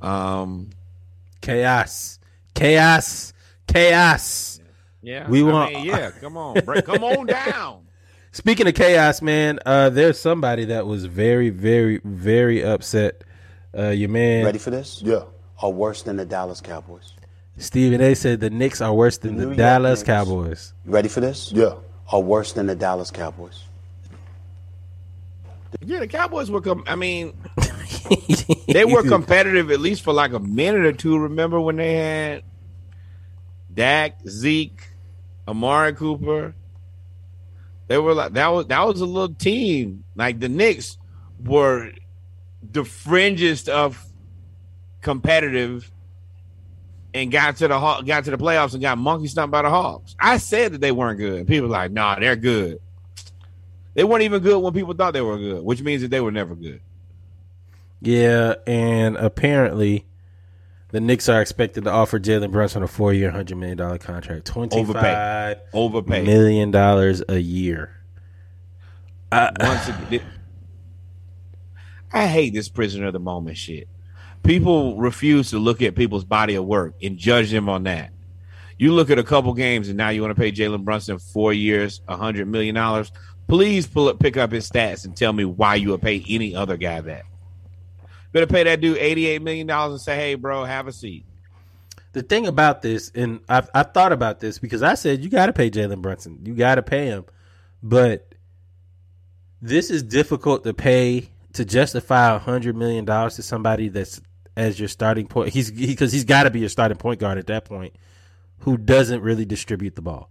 Um, 0.02 0.70
Chaos, 1.42 2.20
chaos, 2.54 3.32
chaos. 3.68 4.60
yeah, 5.02 5.28
We 5.30 5.40
I 5.42 5.44
want- 5.44 5.74
mean, 5.74 5.86
yeah, 5.86 6.12
come 6.12 6.36
on, 6.36 6.60
break, 6.66 6.84
come 6.86 7.04
on 7.04 7.26
down. 7.28 7.84
Speaking 8.32 8.68
of 8.68 8.74
chaos, 8.76 9.22
man, 9.22 9.60
uh, 9.66 9.90
there's 9.90 10.20
somebody 10.20 10.66
that 10.66 10.86
was 10.86 11.06
very, 11.06 11.50
very, 11.50 12.00
very 12.04 12.64
upset. 12.64 13.24
Uh, 13.78 13.90
your 13.90 14.10
man 14.10 14.44
Ready 14.46 14.60
for 14.60 14.70
this? 14.72 15.02
Yeah. 15.02 15.24
Are 15.62 15.72
worse 15.72 16.04
than 16.04 16.18
the 16.18 16.26
Dallas 16.26 16.60
Cowboys. 16.62 17.14
Stephen 17.58 18.02
A. 18.02 18.14
said 18.16 18.40
the 18.40 18.50
Knicks 18.50 18.82
are 18.82 18.94
worse 18.94 19.18
than 19.18 19.38
New 19.38 19.50
the 19.50 19.56
Dallas 19.56 20.00
Knicks. 20.00 20.08
Cowboys. 20.08 20.74
You 20.86 20.92
ready 20.92 21.10
for 21.10 21.20
this? 21.22 21.52
Yeah. 21.52 21.74
Are 22.12 22.22
worse 22.22 22.54
than 22.54 22.68
the 22.68 22.76
Dallas 22.76 23.12
Cowboys. 23.12 23.64
Yeah, 25.82 26.00
the 26.00 26.08
Cowboys 26.08 26.50
were. 26.50 26.62
Com- 26.62 26.84
I 26.88 26.96
mean, 26.96 27.34
they 28.68 28.86
were 28.86 29.04
competitive 29.04 29.72
at 29.72 29.80
least 29.80 30.04
for 30.04 30.14
like 30.14 30.34
a 30.34 30.40
minute 30.40 30.86
or 30.86 30.94
two. 30.94 31.18
Remember 31.18 31.60
when 31.60 31.76
they 31.76 31.96
had 31.96 32.44
Dak, 33.74 34.20
Zeke, 34.28 34.88
Amari 35.48 35.94
Cooper? 35.94 36.56
They 37.88 37.98
were 37.98 38.14
like 38.14 38.34
that 38.34 38.48
was 38.48 38.68
that 38.68 38.86
was 38.86 39.02
a 39.02 39.06
little 39.06 39.34
team. 39.36 40.04
Like 40.16 40.40
the 40.40 40.50
Knicks 40.50 40.98
were 41.44 41.92
the 42.72 42.82
fringest 42.82 43.68
of 43.70 44.06
competitive 45.02 45.92
and 47.18 47.32
got 47.32 47.58
to 47.58 47.68
the 47.68 48.02
got 48.06 48.24
to 48.26 48.32
the 48.32 48.38
playoffs 48.38 48.74
and 48.74 48.82
got 48.82 48.98
monkey 48.98 49.28
stomped 49.28 49.52
by 49.52 49.62
the 49.62 49.70
Hawks. 49.70 50.16
I 50.20 50.38
said 50.38 50.74
that 50.74 50.82
they 50.82 50.92
weren't 50.92 51.18
good. 51.18 51.48
People 51.48 51.68
were 51.70 51.74
like, 51.74 51.92
nah, 51.92 52.20
they're 52.20 52.36
good. 52.36 52.80
They 53.94 54.04
weren't 54.04 54.24
even 54.24 54.42
good 54.44 54.60
when 54.60 54.74
people 54.74 54.94
thought 54.94 55.14
they 55.14 55.22
were 55.22 55.38
good, 55.38 55.64
which 55.64 55.82
means 55.82 56.04
that 56.04 56.10
they 56.12 56.22
were 56.22 56.32
never 56.32 56.56
good. 56.56 56.82
Yeah, 58.00 58.54
and 58.68 59.18
apparently 59.18 60.06
the 60.90 61.02
Knicks 61.02 61.28
are 61.30 61.42
expected 61.42 61.84
to 61.86 61.90
offer 61.92 62.20
Jalen 62.20 62.52
Brunson 62.52 62.84
a 62.84 62.88
four-year, 62.88 63.32
hundred 63.32 63.58
million 63.58 63.78
dollar 63.78 63.98
contract, 63.98 64.46
twenty-five 64.46 65.58
Overpaid. 65.74 66.26
million 66.26 66.72
dollars 66.72 67.24
a 67.28 67.40
year. 67.40 67.92
Once 69.32 69.88
again, 69.90 70.22
I 72.14 72.28
hate 72.28 72.54
this 72.54 72.70
prisoner 72.70 73.08
of 73.08 73.14
the 73.14 73.20
moment 73.20 73.58
shit. 73.58 73.88
People 74.48 74.96
refuse 74.96 75.50
to 75.50 75.60
look 75.60 75.82
at 75.82 75.94
people's 75.94 76.24
body 76.24 76.56
of 76.56 76.64
work 76.64 76.94
and 77.04 77.18
judge 77.18 77.52
them 77.52 77.68
on 77.68 77.84
that. 77.84 78.14
You 78.78 78.94
look 78.94 79.10
at 79.10 79.20
a 79.20 79.24
couple 79.24 79.54
games 79.54 79.90
and 79.90 79.98
now 79.98 80.08
you 80.08 80.22
want 80.22 80.34
to 80.34 80.42
pay 80.42 80.54
Jalen 80.54 80.86
Brunson 80.86 81.20
four 81.20 81.52
years, 81.52 82.00
a 82.08 82.16
hundred 82.16 82.48
million 82.48 82.74
dollars. 82.74 83.12
Please 83.50 83.88
pull 83.88 84.08
up, 84.08 84.20
pick 84.20 84.38
up 84.38 84.54
his 84.54 84.70
stats 84.70 85.04
and 85.04 85.18
tell 85.18 85.34
me 85.34 85.44
why 85.44 85.76
you 85.76 85.90
would 85.90 86.02
pay 86.02 86.24
any 86.30 86.56
other 86.56 86.78
guy 86.78 87.02
that. 87.02 87.24
Better 88.32 88.48
pay 88.48 88.64
that 88.64 88.80
dude 88.80 88.98
eighty-eight 89.00 89.42
million 89.42 89.68
dollars 89.68 89.92
and 89.96 90.02
say, 90.02 90.16
"Hey, 90.16 90.36
bro, 90.36 90.64
have 90.64 90.88
a 90.88 90.94
seat." 90.94 91.26
The 92.14 92.24
thing 92.24 92.48
about 92.48 92.82
this, 92.82 93.12
and 93.14 93.42
I've 93.50 93.70
I've 93.76 93.94
thought 93.94 94.14
about 94.14 94.40
this 94.40 94.60
because 94.60 94.82
I 94.82 94.94
said 94.94 95.26
you 95.26 95.30
got 95.30 95.48
to 95.48 95.54
pay 95.54 95.70
Jalen 95.70 96.02
Brunson, 96.02 96.40
you 96.46 96.56
got 96.56 96.76
to 96.76 96.84
pay 96.84 97.08
him, 97.08 97.26
but 97.84 98.34
this 99.62 99.90
is 99.90 100.04
difficult 100.04 100.64
to 100.64 100.74
pay 100.74 101.32
to 101.52 101.66
justify 101.66 102.34
a 102.34 102.40
hundred 102.40 102.78
million 102.78 103.04
dollars 103.04 103.36
to 103.36 103.44
somebody 103.44 103.90
that's 103.90 104.22
as 104.58 104.78
your 104.80 104.90
starting 104.90 105.28
point. 105.28 105.54
He's 105.54 105.72
because 105.72 106.12
he, 106.12 106.18
has 106.18 106.26
got 106.26 106.44
to 106.44 106.50
be 106.50 106.60
your 106.60 106.70
starting 106.70 106.98
point 106.98 107.20
guard 107.22 107.38
at 107.38 107.48
that 107.48 107.64
point, 107.64 107.94
who 108.60 108.76
doesn't 108.78 109.22
really 109.22 109.46
distribute 109.46 109.96
the 109.96 110.02
ball. 110.02 110.30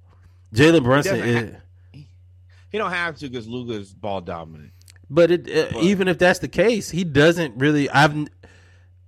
Jalen 0.55 0.83
Brunson, 0.83 1.19
doesn't 1.21 1.55
is, 1.95 2.07
He 2.71 2.79
don't 2.79 2.91
have 2.91 3.17
to 3.19 3.29
because 3.29 3.49
Luka's 3.49 3.95
ball 3.95 4.21
dominant. 4.21 4.73
but 5.09 5.31
it, 5.31 5.49
uh, 5.51 5.73
But- 5.73 5.83
even 5.85 6.09
if 6.09 6.19
that's 6.19 6.41
the 6.41 6.49
case, 6.49 6.91
he 6.91 7.05
doesn't 7.05 7.57
really. 7.57 7.89
I've 7.89 8.29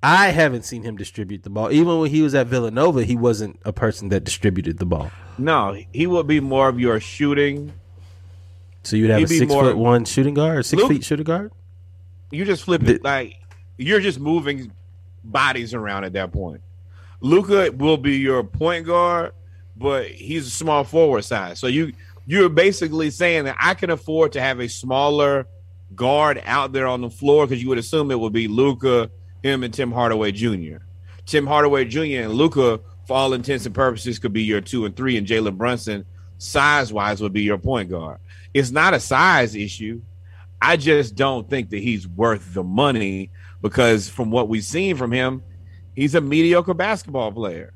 I 0.01 0.29
haven't 0.29 0.65
seen 0.65 0.85
him 0.85 0.97
distribute 0.97 1.43
the 1.43 1.51
ball. 1.51 1.73
Even 1.73 1.99
when 1.99 2.09
he 2.11 2.23
was 2.23 2.33
at 2.33 2.47
Villanova, 2.47 3.03
he 3.03 3.17
wasn't 3.17 3.59
a 3.65 3.73
person 3.73 4.11
that 4.11 4.23
distributed 4.23 4.79
the 4.79 4.87
ball. 4.87 5.11
No, 5.37 5.77
he 5.93 6.07
would 6.07 6.29
be 6.29 6.39
more 6.39 6.69
of 6.69 6.79
your 6.79 7.01
shooting. 7.01 7.73
So 8.85 8.95
you'd 8.95 9.11
have 9.11 9.19
He'd 9.19 9.25
a 9.25 9.29
six 9.29 9.53
foot 9.53 9.77
one 9.77 10.05
shooting 10.05 10.35
guard, 10.35 10.65
six 10.65 10.81
Luke- 10.81 10.93
feet 10.93 11.05
shooting 11.05 11.25
guard. 11.25 11.51
You 12.31 12.45
just 12.45 12.63
flip 12.63 12.83
The- 12.83 12.95
it 12.97 13.03
like 13.05 13.35
you're 13.77 13.99
just 14.01 14.21
moving 14.21 14.71
bodies 15.25 15.75
around 15.75 16.05
at 16.05 16.13
that 16.15 16.33
point. 16.33 16.61
Luka 17.21 17.73
will 17.73 17.97
be 17.97 18.17
your 18.17 18.45
point 18.45 18.87
guard, 18.87 19.33
but 19.77 20.07
he's 20.07 20.47
a 20.47 20.51
small 20.51 20.85
forward 20.85 21.25
size. 21.25 21.59
So 21.59 21.67
you 21.67 21.93
you're 22.27 22.49
basically 22.49 23.11
saying 23.11 23.45
that 23.45 23.57
I 23.59 23.75
can 23.75 23.91
afford 23.91 24.33
to 24.33 24.41
have 24.41 24.61
a 24.61 24.69
smaller 24.69 25.47
guard 25.95 26.43
out 26.45 26.73
there 26.73 26.87
on 26.87 27.01
the 27.01 27.09
floor 27.09 27.47
because 27.47 27.63
you 27.63 27.71
would 27.71 27.79
assume 27.79 28.11
it 28.11 28.21
would 28.21 28.35
be 28.35 28.49
Luka, 28.49 29.11
him, 29.43 29.63
and 29.63 29.73
Tim 29.73 29.91
Hardaway 29.91 30.33
Jr. 30.33 30.77
Tim 31.25 31.47
Hardaway 31.47 31.87
Jr. 31.87 32.23
and 32.23 32.33
Luka, 32.33 32.81
for 33.07 33.17
all 33.17 33.33
intents 33.33 33.67
and 33.67 33.75
purposes, 33.75 34.19
could 34.19 34.33
be 34.33 34.43
your 34.43 34.61
two 34.61 34.85
and 34.85 34.95
three, 34.95 35.17
and 35.17 35.27
Jalen 35.27 35.57
Brunson, 35.57 36.05
size 36.37 36.93
wise, 36.93 37.23
would 37.23 37.33
be 37.33 37.43
your 37.43 37.59
point 37.59 37.91
guard. 37.91 38.19
It's 38.53 38.71
not 38.71 38.95
a 38.95 39.01
size 39.01 39.55
issue. 39.55 40.03
I 40.61 40.77
just 40.77 41.15
don't 41.15 41.49
think 41.49 41.71
that 41.71 41.79
he's 41.79 42.07
worth 42.07 42.53
the 42.53 42.65
money 42.65 43.31
because 43.63 44.09
from 44.09 44.31
what 44.31 44.49
we've 44.49 44.65
seen 44.65 44.97
from 44.97 45.13
him, 45.13 45.43
he's 45.95 46.15
a 46.15 46.21
mediocre 46.21 46.75
basketball 46.75 47.33
player. 47.33 47.73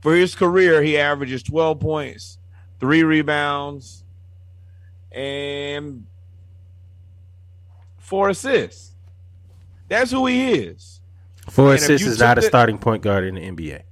For 0.00 0.14
his 0.14 0.34
career, 0.34 0.82
he 0.82 0.98
averages 0.98 1.42
12 1.42 1.80
points, 1.80 2.38
three 2.78 3.02
rebounds, 3.02 4.04
and 5.10 6.06
four 7.98 8.28
assists. 8.28 8.92
That's 9.88 10.10
who 10.10 10.26
he 10.26 10.52
is. 10.52 11.00
Four 11.48 11.72
And 11.72 11.76
assists 11.76 12.06
is 12.06 12.18
not 12.18 12.38
a 12.38 12.42
starting 12.42 12.78
point 12.78 13.02
guard 13.02 13.24
in 13.24 13.34
the 13.34 13.40
NBA. 13.40 13.82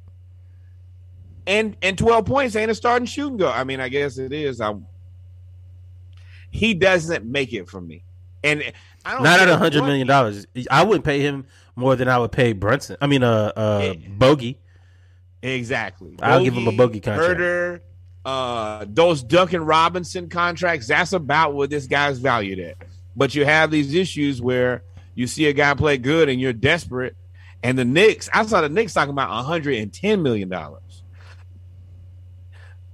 And 1.47 1.76
and 1.82 1.99
12 1.99 2.24
points 2.24 2.57
ain't 2.57 2.70
a 2.70 2.74
starting 2.74 3.07
shooting 3.07 3.36
guard. 3.36 3.59
I 3.59 3.64
mean, 3.64 3.80
I 3.80 3.88
guess 3.88 4.18
it 4.18 4.32
is. 4.32 4.61
I 4.61 4.74
he 6.51 6.74
doesn't 6.74 7.24
make 7.24 7.53
it 7.53 7.68
for 7.68 7.80
me. 7.80 8.05
And 8.45 8.72
Not 9.05 9.40
at 9.40 9.48
a 9.48 9.57
hundred 9.57 9.82
million 9.82 10.07
dollars. 10.07 10.46
I 10.70 10.84
wouldn't 10.84 11.05
pay 11.05 11.20
him 11.20 11.46
more 11.76 11.96
than 11.96 12.09
I 12.09 12.18
would 12.18 12.32
pay 12.32 12.53
Brunson. 12.53 12.96
I 13.00 13.07
mean, 13.07 13.22
uh, 13.22 13.53
uh, 13.57 13.94
Yeah. 13.98 14.09
Bogey. 14.11 14.59
Exactly. 15.42 16.14
I'll 16.22 16.44
give 16.44 16.55
him 16.55 16.68
a 16.68 16.72
bogey 16.72 17.00
contract. 17.00 17.28
Herder, 17.40 17.82
uh, 18.24 18.84
those 18.88 19.22
Duncan 19.22 19.64
Robinson 19.64 20.28
contracts, 20.28 20.86
that's 20.86 21.12
about 21.12 21.55
what 21.55 21.70
this 21.70 21.86
guy's 21.86 22.18
valued 22.18 22.61
at. 22.61 22.76
But 23.16 23.34
you 23.34 23.44
have 23.44 23.70
these 23.70 23.92
issues 23.94 24.40
where 24.40 24.84
you 25.14 25.26
see 25.26 25.46
a 25.46 25.53
guy 25.53 25.74
play 25.74 25.98
good 25.98 26.28
and 26.28 26.40
you're 26.40 26.53
desperate 26.53 27.16
And 27.64 27.78
the 27.78 27.84
Knicks, 27.84 28.28
I 28.32 28.44
saw 28.46 28.61
the 28.61 28.68
Knicks 28.68 28.92
talking 28.92 29.12
about 29.12 29.30
110 29.30 30.22
million 30.22 30.48
dollars. 30.48 31.03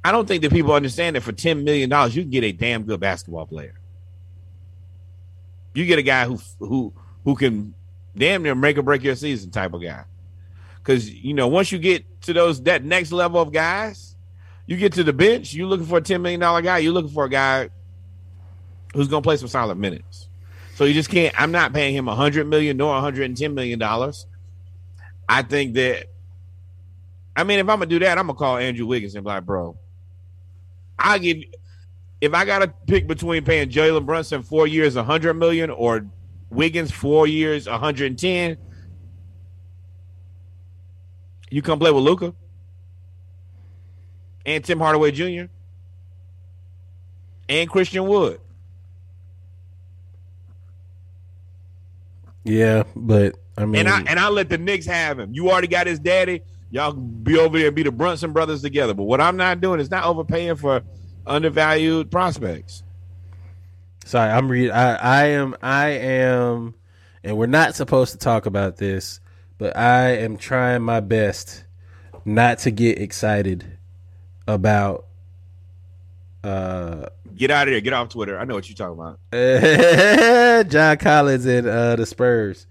I 0.05 0.13
don't 0.13 0.27
think 0.27 0.43
that 0.43 0.53
people 0.53 0.73
understand 0.73 1.17
that 1.17 1.23
for 1.23 1.33
10 1.33 1.65
million 1.65 1.91
dollars 1.91 2.17
you 2.17 2.23
can 2.23 2.31
get 2.31 2.45
a 2.45 2.53
damn 2.53 2.85
good 2.85 3.01
basketball 3.01 3.47
player. 3.47 3.78
You 5.79 5.87
get 5.87 6.01
a 6.01 6.03
guy 6.03 6.27
who 6.27 6.41
who 6.59 6.93
who 7.25 7.37
can 7.37 7.73
damn 8.17 8.43
near 8.43 8.57
make 8.57 8.77
or 8.79 8.83
break 8.83 9.05
your 9.05 9.15
season 9.15 9.53
type 9.53 9.73
of 9.75 9.81
guy. 9.81 10.03
Cuz 10.83 11.09
you 11.09 11.35
know, 11.35 11.47
once 11.47 11.71
you 11.71 11.79
get 11.79 12.05
to 12.23 12.33
those 12.33 12.61
that 12.63 12.83
next 12.83 13.13
level 13.13 13.41
of 13.41 13.53
guys, 13.53 14.17
you 14.67 14.77
get 14.77 14.95
to 14.95 15.05
the 15.05 15.13
bench, 15.13 15.55
you're 15.55 15.69
looking 15.69 15.87
for 15.87 15.99
a 15.99 16.03
10 16.03 16.21
million 16.21 16.41
dollar 16.41 16.63
guy, 16.63 16.79
you're 16.79 16.93
looking 16.93 17.13
for 17.13 17.27
a 17.27 17.31
guy 17.31 17.71
who's 18.93 19.07
going 19.07 19.23
to 19.23 19.27
play 19.27 19.37
some 19.37 19.47
solid 19.47 19.79
minutes. 19.79 20.29
So 20.75 20.85
you 20.85 20.95
just 20.95 21.11
can't 21.11 21.33
I'm 21.41 21.53
not 21.53 21.73
paying 21.73 21.95
him 21.95 22.09
a 22.09 22.11
100 22.11 22.49
million 22.49 22.77
nor 22.77 22.93
110 22.95 23.55
million 23.55 23.79
dollars. 23.79 24.27
I 25.29 25.43
think 25.43 25.75
that 25.75 26.07
I 27.37 27.45
mean, 27.45 27.61
if 27.61 27.69
I'm 27.69 27.79
gonna 27.79 27.87
do 27.87 28.01
that, 28.01 28.19
I'm 28.19 28.27
gonna 28.27 28.37
call 28.37 28.57
Andrew 28.57 28.87
Wiggins 28.87 29.15
and 29.15 29.23
be 29.23 29.29
like, 29.29 29.47
bro, 29.47 29.79
I 30.99 31.19
give 31.19 31.39
if 32.21 32.35
I 32.35 32.45
gotta 32.45 32.73
pick 32.87 33.07
between 33.07 33.45
paying 33.45 33.69
Jalen 33.69 34.05
Brunson 34.07 34.43
four 34.43 34.67
years, 34.67 34.97
a 34.97 35.05
hundred 35.05 35.35
million, 35.35 35.71
or 35.71 36.07
Wiggins 36.51 36.91
four 36.91 37.27
years, 37.27 37.67
a 37.67 37.79
hundred 37.79 38.07
and 38.07 38.19
ten, 38.19 38.57
you 41.51 41.63
come 41.63 41.79
play 41.79 41.91
with 41.91 42.03
Luka 42.03 42.35
and 44.45 44.65
Tim 44.65 44.79
Hardaway 44.79 45.13
Jr. 45.13 45.45
and 47.49 47.69
Christian 47.71 48.07
Wood. 48.07 48.41
Yeah, 52.45 52.85
but 52.97 53.37
I 53.57 53.67
mean, 53.67 53.87
And 53.87 53.89
I 53.89 54.01
and 54.03 54.19
I 54.19 54.29
let 54.29 54.49
the 54.49 54.59
Knicks 54.59 54.87
have 54.87 55.19
him. 55.19 55.35
You 55.35 55.51
already 55.51 55.67
got 55.69 55.87
his 55.87 55.99
daddy. 55.99 56.43
Y'all 56.71 56.93
be 56.93 57.39
over 57.39 57.59
there 57.59 57.69
and 57.69 57.77
be 57.77 57.83
the 57.83 57.93
Brunson 57.93 58.33
brothers 58.33 58.63
together. 58.63 58.95
But 58.95 59.05
what 59.05 59.21
I'm 59.21 59.37
not 59.37 59.61
doing 59.61 59.81
is 59.81 59.91
not 59.91 60.05
overpaying 60.05 60.57
for 60.57 60.83
undervalued 61.29 62.11
prospects. 62.11 62.83
sorry, 64.05 64.31
I'm 64.31 64.49
read. 64.51 64.71
I, 64.71 64.95
I 64.95 65.25
am. 65.27 65.55
I 65.63 65.89
am, 65.89 66.75
and 67.23 67.37
we're 67.37 67.47
not 67.47 67.75
supposed 67.75 68.13
to 68.13 68.19
talk 68.19 68.47
about 68.47 68.77
this, 68.77 69.21
but 69.59 69.77
I 69.77 70.17
am 70.19 70.37
trying 70.37 70.83
my 70.83 71.01
best 71.01 71.65
not 72.25 72.59
to 72.61 72.71
get 72.71 72.99
excited 73.01 73.79
about. 74.47 75.07
Uh, 76.45 77.07
Get 77.37 77.51
out 77.51 77.69
of 77.69 77.73
here. 77.73 77.81
Get 77.81 77.93
off 77.93 78.09
Twitter. 78.09 78.39
I 78.39 78.45
know 78.45 78.55
what 78.55 78.69
you're 78.69 78.77
talking 78.77 78.99
about. 78.99 79.19
John 80.71 80.97
Collins 80.97 81.47
and 81.47 81.67
uh, 81.69 81.95
the 81.97 82.07
Spurs 82.07 82.67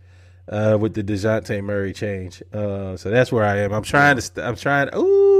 uh, 0.49 0.77
with 0.79 0.93
the 0.93 1.03
Dejounte 1.03 1.63
Murray 1.63 1.93
change. 1.93 2.41
Uh, 2.51 2.97
so 2.97 3.09
that's 3.09 3.31
where 3.31 3.45
I 3.45 3.59
am. 3.59 3.71
I'm 3.73 3.83
trying 3.83 4.15
to. 4.17 4.21
St- 4.21 4.45
I'm 4.45 4.55
trying. 4.55 4.89
Ooh, 4.95 5.36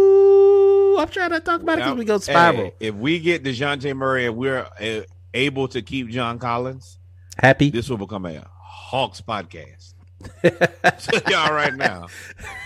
I'm 0.98 1.10
trying 1.10 1.32
to 1.32 1.40
talk 1.40 1.62
about 1.62 1.80
it 1.80 1.84
because 1.84 1.98
we 1.98 2.06
go 2.06 2.18
spiral. 2.20 2.58
Hey, 2.58 2.74
if 2.80 2.96
we 2.96 3.20
get 3.20 3.44
DeJounte 3.44 3.96
Murray 3.96 4.26
and 4.26 4.36
we're 4.36 4.68
uh, 4.80 5.02
able 5.34 5.68
to 5.70 5.82
keep 5.82 6.10
John 6.10 6.40
Collins, 6.40 6.98
Happy. 7.38 7.70
this 7.70 7.90
will 7.90 7.98
become 7.98 8.26
a 8.26 8.46
Hawks 8.52 9.22
podcast. 9.22 9.94
Y'all 11.30 11.54
right 11.54 11.76
now. 11.76 12.08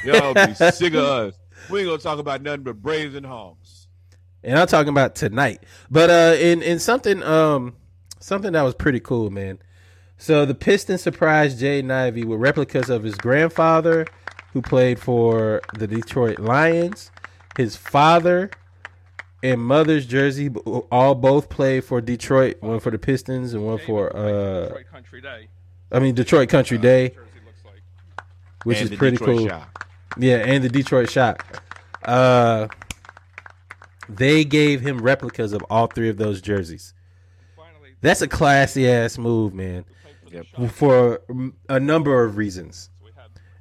Y'all 0.05 0.33
be 0.33 0.53
sick 0.53 0.93
of 0.93 1.03
us. 1.03 1.33
We 1.69 1.81
ain't 1.81 1.89
gonna 1.89 2.01
talk 2.01 2.19
about 2.19 2.41
nothing 2.41 2.63
but 2.63 2.81
Braves 2.81 3.15
and 3.15 3.25
Hawks. 3.25 3.87
and 4.43 4.57
I'm 4.57 4.67
talking 4.67 4.89
about 4.89 5.15
tonight. 5.15 5.63
But 5.89 6.09
uh, 6.09 6.35
in 6.39 6.61
in 6.61 6.79
something 6.79 7.21
um 7.23 7.75
something 8.19 8.53
that 8.53 8.61
was 8.61 8.75
pretty 8.75 8.99
cool, 8.99 9.29
man. 9.29 9.59
So 10.17 10.45
the 10.45 10.55
Pistons 10.55 11.01
surprised 11.01 11.59
Jaden 11.59 11.91
Ivey 11.91 12.23
with 12.23 12.39
replicas 12.39 12.89
of 12.89 13.03
his 13.03 13.15
grandfather, 13.15 14.05
who 14.53 14.61
played 14.61 14.99
for 14.99 15.61
the 15.73 15.87
Detroit 15.87 16.39
Lions, 16.39 17.11
his 17.57 17.75
father 17.75 18.49
and 19.43 19.59
mother's 19.61 20.05
jersey, 20.05 20.49
all 20.91 21.15
both 21.15 21.49
played 21.49 21.83
for 21.83 22.01
Detroit. 22.01 22.57
One 22.61 22.79
for 22.79 22.91
the 22.91 22.99
Pistons 22.99 23.53
and 23.53 23.65
one 23.65 23.79
for 23.79 24.15
uh, 24.15 24.63
Detroit 24.65 24.85
Country 24.91 25.21
Day. 25.21 25.47
I 25.91 25.99
mean 25.99 26.15
Detroit 26.15 26.49
Country 26.49 26.77
Day, 26.77 27.15
like. 27.65 28.23
which 28.63 28.77
And 28.77 28.83
is 28.85 28.89
the 28.91 28.97
pretty 28.97 29.17
Detroit 29.17 29.37
cool. 29.39 29.47
Shock. 29.47 29.87
Yeah, 30.17 30.37
and 30.37 30.63
the 30.63 30.69
Detroit 30.69 31.09
Shock. 31.09 31.61
Uh, 32.05 32.67
they 34.09 34.43
gave 34.43 34.81
him 34.81 34.99
replicas 34.99 35.53
of 35.53 35.63
all 35.69 35.87
three 35.87 36.09
of 36.09 36.17
those 36.17 36.41
jerseys. 36.41 36.93
Finally, 37.55 37.91
That's 38.01 38.21
a 38.21 38.27
classy 38.27 38.89
ass 38.89 39.17
move, 39.17 39.53
man, 39.53 39.85
Yep. 40.31 40.71
for 40.71 41.21
a 41.69 41.79
number 41.79 42.23
of 42.23 42.37
reasons. 42.37 42.89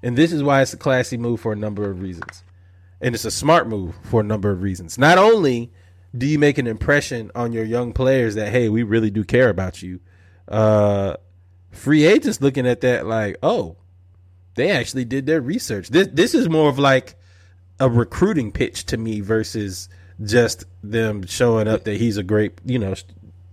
And 0.02 0.16
this 0.16 0.32
is 0.32 0.42
why 0.42 0.62
it's 0.62 0.72
a 0.72 0.76
classy 0.78 1.16
move 1.18 1.40
for 1.40 1.52
a 1.52 1.56
number 1.56 1.88
of 1.90 2.00
reasons. 2.00 2.42
And 3.00 3.14
it's 3.14 3.24
a 3.24 3.30
smart 3.30 3.68
move 3.68 3.94
for 4.04 4.20
a 4.20 4.24
number 4.24 4.50
of 4.50 4.62
reasons. 4.62 4.98
Not 4.98 5.16
only 5.16 5.72
do 6.16 6.26
you 6.26 6.38
make 6.38 6.58
an 6.58 6.66
impression 6.66 7.30
on 7.34 7.52
your 7.52 7.64
young 7.64 7.92
players 7.92 8.34
that, 8.34 8.50
hey, 8.50 8.68
we 8.68 8.82
really 8.82 9.10
do 9.10 9.24
care 9.24 9.48
about 9.48 9.80
you, 9.80 10.00
uh, 10.48 11.16
free 11.70 12.04
agents 12.04 12.40
looking 12.40 12.66
at 12.66 12.80
that 12.82 13.06
like, 13.06 13.36
oh, 13.42 13.76
they 14.54 14.70
actually 14.70 15.04
did 15.04 15.26
their 15.26 15.40
research. 15.40 15.88
This 15.88 16.08
this 16.12 16.34
is 16.34 16.48
more 16.48 16.68
of 16.68 16.78
like 16.78 17.14
a 17.78 17.88
recruiting 17.88 18.52
pitch 18.52 18.84
to 18.86 18.96
me 18.96 19.20
versus 19.20 19.88
just 20.22 20.64
them 20.82 21.24
showing 21.26 21.68
up 21.68 21.84
that 21.84 21.96
he's 21.96 22.16
a 22.16 22.22
great, 22.22 22.58
you 22.64 22.78
know, 22.78 22.94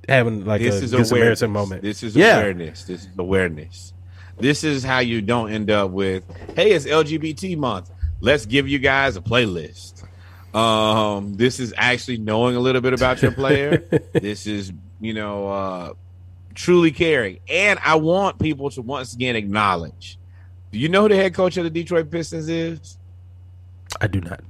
having 0.10 0.46
like 0.46 0.62
This 0.62 0.82
a 0.82 0.84
is 0.84 0.92
good 0.92 1.12
awareness. 1.12 1.40
Samaritan 1.40 1.52
moment. 1.52 1.82
This 1.82 2.04
is 2.04 2.16
yeah. 2.16 2.38
awareness. 2.38 2.84
This 2.84 3.04
is 3.04 3.10
awareness. 3.18 3.94
This 4.40 4.64
is 4.64 4.84
how 4.84 5.00
you 5.00 5.22
don't 5.22 5.52
end 5.52 5.72
up 5.72 5.92
with, 5.92 6.24
hey, 6.56 6.72
it's 6.72 6.86
LGBT 6.86 7.58
month. 7.58 7.90
Let's 8.20 8.46
give 8.46 8.68
you 8.68 8.80
guys 8.80 9.16
a 9.16 9.22
playlist. 9.22 10.04
Um, 10.56 11.36
this 11.36 11.60
is 11.60 11.74
actually 11.78 12.18
knowing 12.18 12.56
a 12.56 12.60
little 12.60 12.82
bit 12.82 12.94
about 12.94 13.22
your 13.22 13.32
player. 13.32 13.78
this 14.14 14.48
is, 14.48 14.72
you 15.00 15.14
know, 15.14 15.48
uh 15.48 15.94
truly 16.56 16.92
caring. 16.92 17.40
And 17.48 17.80
I 17.84 17.96
want 17.96 18.40
people 18.40 18.70
to 18.72 18.82
once 18.82 19.14
again 19.14 19.36
acknowledge. 19.36 20.18
Do 20.72 20.80
you 20.80 20.90
know 20.90 21.04
who 21.04 21.10
the 21.10 21.16
head 21.16 21.34
coach 21.34 21.56
of 21.58 21.64
the 21.64 21.70
Detroit 21.70 22.10
Pistons 22.10 22.50
is? 22.50 22.98
I 24.02 24.08
do 24.08 24.20
not. 24.20 24.42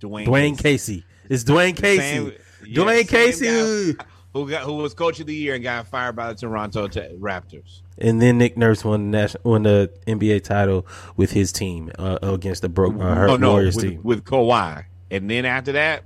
Dwayne, 0.00 0.26
Dwayne 0.26 0.58
Casey. 0.58 0.96
Casey. 0.98 1.04
It's 1.28 1.44
Dwayne 1.44 1.76
Casey. 1.76 1.98
Same- 2.02 2.32
yeah, 2.64 2.82
Dwayne 2.82 3.08
Casey. 3.08 3.92
guy 3.94 4.04
who 4.44 4.50
got 4.50 4.62
who 4.62 4.74
was 4.74 4.94
coach 4.94 5.20
of 5.20 5.26
the 5.26 5.34
year 5.34 5.54
and 5.54 5.62
got 5.62 5.86
fired 5.86 6.16
by 6.16 6.28
the 6.28 6.34
Toronto 6.34 6.88
Ta- 6.88 7.12
Raptors. 7.18 7.82
And 7.98 8.22
then 8.22 8.38
Nick 8.38 8.56
Nurse 8.56 8.84
won 8.84 9.10
the 9.10 9.18
national, 9.18 9.42
won 9.44 9.62
the 9.64 9.92
NBA 10.06 10.44
title 10.44 10.86
with 11.16 11.32
his 11.32 11.52
team 11.52 11.90
uh, 11.98 12.18
against 12.22 12.62
the 12.62 12.68
broke 12.68 12.94
uh, 12.94 13.26
oh 13.28 13.36
no, 13.36 13.52
Warriors 13.52 13.76
with, 13.76 13.84
team. 13.84 14.00
with 14.02 14.24
Kawhi, 14.24 14.84
and 15.10 15.30
then 15.30 15.44
after 15.44 15.72
that, 15.72 16.04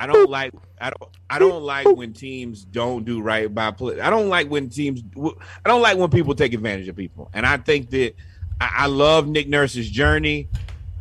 I 0.00 0.06
don't 0.06 0.30
like 0.30 0.52
I 0.80 0.90
don't 0.90 1.10
I 1.30 1.38
don't 1.38 1.62
like 1.62 1.86
when 1.86 2.12
teams 2.12 2.64
don't 2.64 3.04
do 3.04 3.20
right 3.20 3.52
by 3.52 3.70
play. 3.70 4.00
I 4.00 4.10
don't 4.10 4.28
like 4.28 4.50
when 4.50 4.68
teams 4.68 5.02
I 5.16 5.68
don't 5.68 5.82
like 5.82 5.96
when 5.96 6.10
people 6.10 6.34
take 6.34 6.52
advantage 6.54 6.88
of 6.88 6.96
people, 6.96 7.30
and 7.32 7.46
I 7.46 7.56
think 7.56 7.90
that 7.90 8.14
I, 8.60 8.70
I 8.78 8.86
love 8.86 9.28
Nick 9.28 9.48
Nurse's 9.48 9.88
journey. 9.88 10.48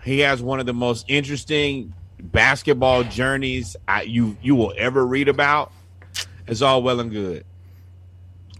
He 0.04 0.20
has 0.20 0.42
one 0.42 0.60
of 0.60 0.66
the 0.66 0.74
most 0.74 1.06
interesting 1.08 1.94
basketball 2.24 3.04
journeys 3.04 3.76
I, 3.88 4.04
you 4.04 4.38
you 4.42 4.56
will 4.56 4.74
ever 4.78 5.06
read 5.06 5.28
about. 5.28 5.72
It's 6.48 6.62
all 6.62 6.84
well 6.84 7.00
and 7.00 7.12
good. 7.12 7.46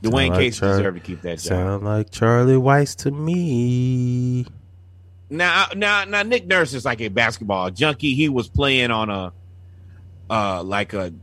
Dwayne 0.02 0.30
like 0.30 0.40
Casey 0.40 0.60
Char- 0.60 0.78
deserved 0.78 0.98
to 0.98 1.04
keep 1.04 1.22
that 1.22 1.36
job. 1.36 1.42
Sound 1.42 1.84
like 1.84 2.10
Charlie 2.10 2.56
Weis 2.56 2.96
to 2.98 3.12
me. 3.12 4.46
Now, 5.30 5.68
now, 5.76 6.04
now, 6.04 6.24
Nick 6.24 6.46
Nurse 6.46 6.74
is 6.74 6.84
like 6.84 7.00
a 7.00 7.08
basketball 7.08 7.70
junkie. 7.70 8.16
He 8.16 8.28
was 8.28 8.50
playing 8.50 8.92
on 8.92 9.10
a, 9.10 9.32
uh, 10.30 10.62
like 10.64 10.94
a, 10.94 11.14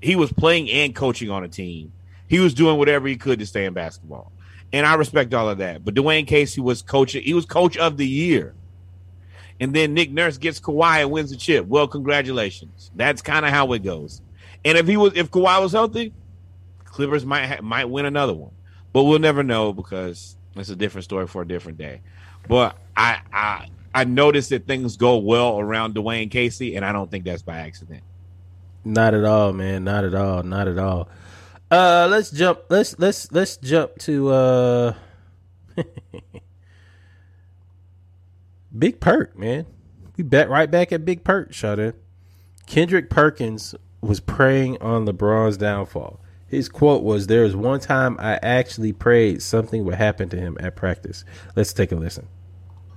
he 0.00 0.14
was 0.14 0.32
playing 0.32 0.70
and 0.70 0.94
coaching 0.94 1.30
on 1.30 1.42
a 1.42 1.48
team. 1.48 1.92
He 2.28 2.38
was 2.38 2.54
doing 2.54 2.78
whatever 2.78 3.08
he 3.08 3.16
could 3.16 3.40
to 3.40 3.46
stay 3.46 3.64
in 3.64 3.72
basketball, 3.72 4.30
and 4.72 4.86
I 4.86 4.94
respect 4.94 5.34
all 5.34 5.48
of 5.48 5.58
that. 5.58 5.84
But 5.84 5.94
Dwayne 5.94 6.26
Casey 6.26 6.60
was 6.60 6.82
coaching. 6.82 7.22
He 7.22 7.34
was 7.34 7.44
coach 7.44 7.76
of 7.76 7.96
the 7.96 8.06
year, 8.06 8.54
and 9.62 9.72
then 9.72 9.94
Nick 9.94 10.10
Nurse 10.10 10.38
gets 10.38 10.58
Kawhi 10.58 11.02
and 11.02 11.12
wins 11.12 11.30
the 11.30 11.36
chip. 11.36 11.66
Well, 11.66 11.86
congratulations. 11.86 12.90
That's 12.96 13.22
kind 13.22 13.46
of 13.46 13.52
how 13.52 13.72
it 13.74 13.84
goes. 13.84 14.20
And 14.64 14.76
if 14.76 14.88
he 14.88 14.96
was, 14.96 15.12
if 15.14 15.30
Kawhi 15.30 15.62
was 15.62 15.70
healthy, 15.70 16.12
Clippers 16.84 17.24
might 17.24 17.46
ha- 17.46 17.62
might 17.62 17.84
win 17.84 18.04
another 18.04 18.34
one, 18.34 18.50
but 18.92 19.04
we'll 19.04 19.20
never 19.20 19.44
know 19.44 19.72
because 19.72 20.36
it's 20.56 20.68
a 20.68 20.74
different 20.74 21.04
story 21.04 21.28
for 21.28 21.42
a 21.42 21.46
different 21.46 21.78
day. 21.78 22.00
But 22.48 22.76
I 22.96 23.20
I 23.32 23.68
I 23.94 24.02
noticed 24.02 24.50
that 24.50 24.66
things 24.66 24.96
go 24.96 25.18
well 25.18 25.60
around 25.60 25.94
Dwayne 25.94 26.28
Casey, 26.28 26.74
and 26.74 26.84
I 26.84 26.90
don't 26.90 27.08
think 27.08 27.24
that's 27.24 27.42
by 27.42 27.58
accident. 27.58 28.02
Not 28.84 29.14
at 29.14 29.24
all, 29.24 29.52
man. 29.52 29.84
Not 29.84 30.02
at 30.02 30.16
all. 30.16 30.42
Not 30.42 30.66
at 30.66 30.76
all. 30.76 31.08
Uh, 31.70 32.08
let's 32.10 32.32
jump. 32.32 32.62
Let's 32.68 32.98
let's 32.98 33.30
let's 33.30 33.58
jump 33.58 33.96
to 34.00 34.28
uh, 34.30 34.94
Big 38.76 39.00
Perk, 39.00 39.38
man. 39.38 39.66
We 40.16 40.24
bet 40.24 40.48
right 40.48 40.70
back 40.70 40.92
at 40.92 41.04
Big 41.04 41.24
Perk, 41.24 41.52
shut 41.52 41.78
in. 41.78 41.94
Kendrick 42.66 43.10
Perkins 43.10 43.74
was 44.00 44.20
praying 44.20 44.80
on 44.80 45.06
LeBron's 45.06 45.56
downfall. 45.56 46.20
His 46.46 46.68
quote 46.68 47.02
was, 47.02 47.26
"There 47.26 47.44
was 47.44 47.56
one 47.56 47.80
time 47.80 48.16
I 48.18 48.38
actually 48.42 48.92
prayed 48.92 49.42
something 49.42 49.84
would 49.84 49.94
happen 49.94 50.28
to 50.30 50.36
him 50.36 50.56
at 50.60 50.76
practice." 50.76 51.24
Let's 51.56 51.72
take 51.72 51.92
a 51.92 51.96
listen. 51.96 52.26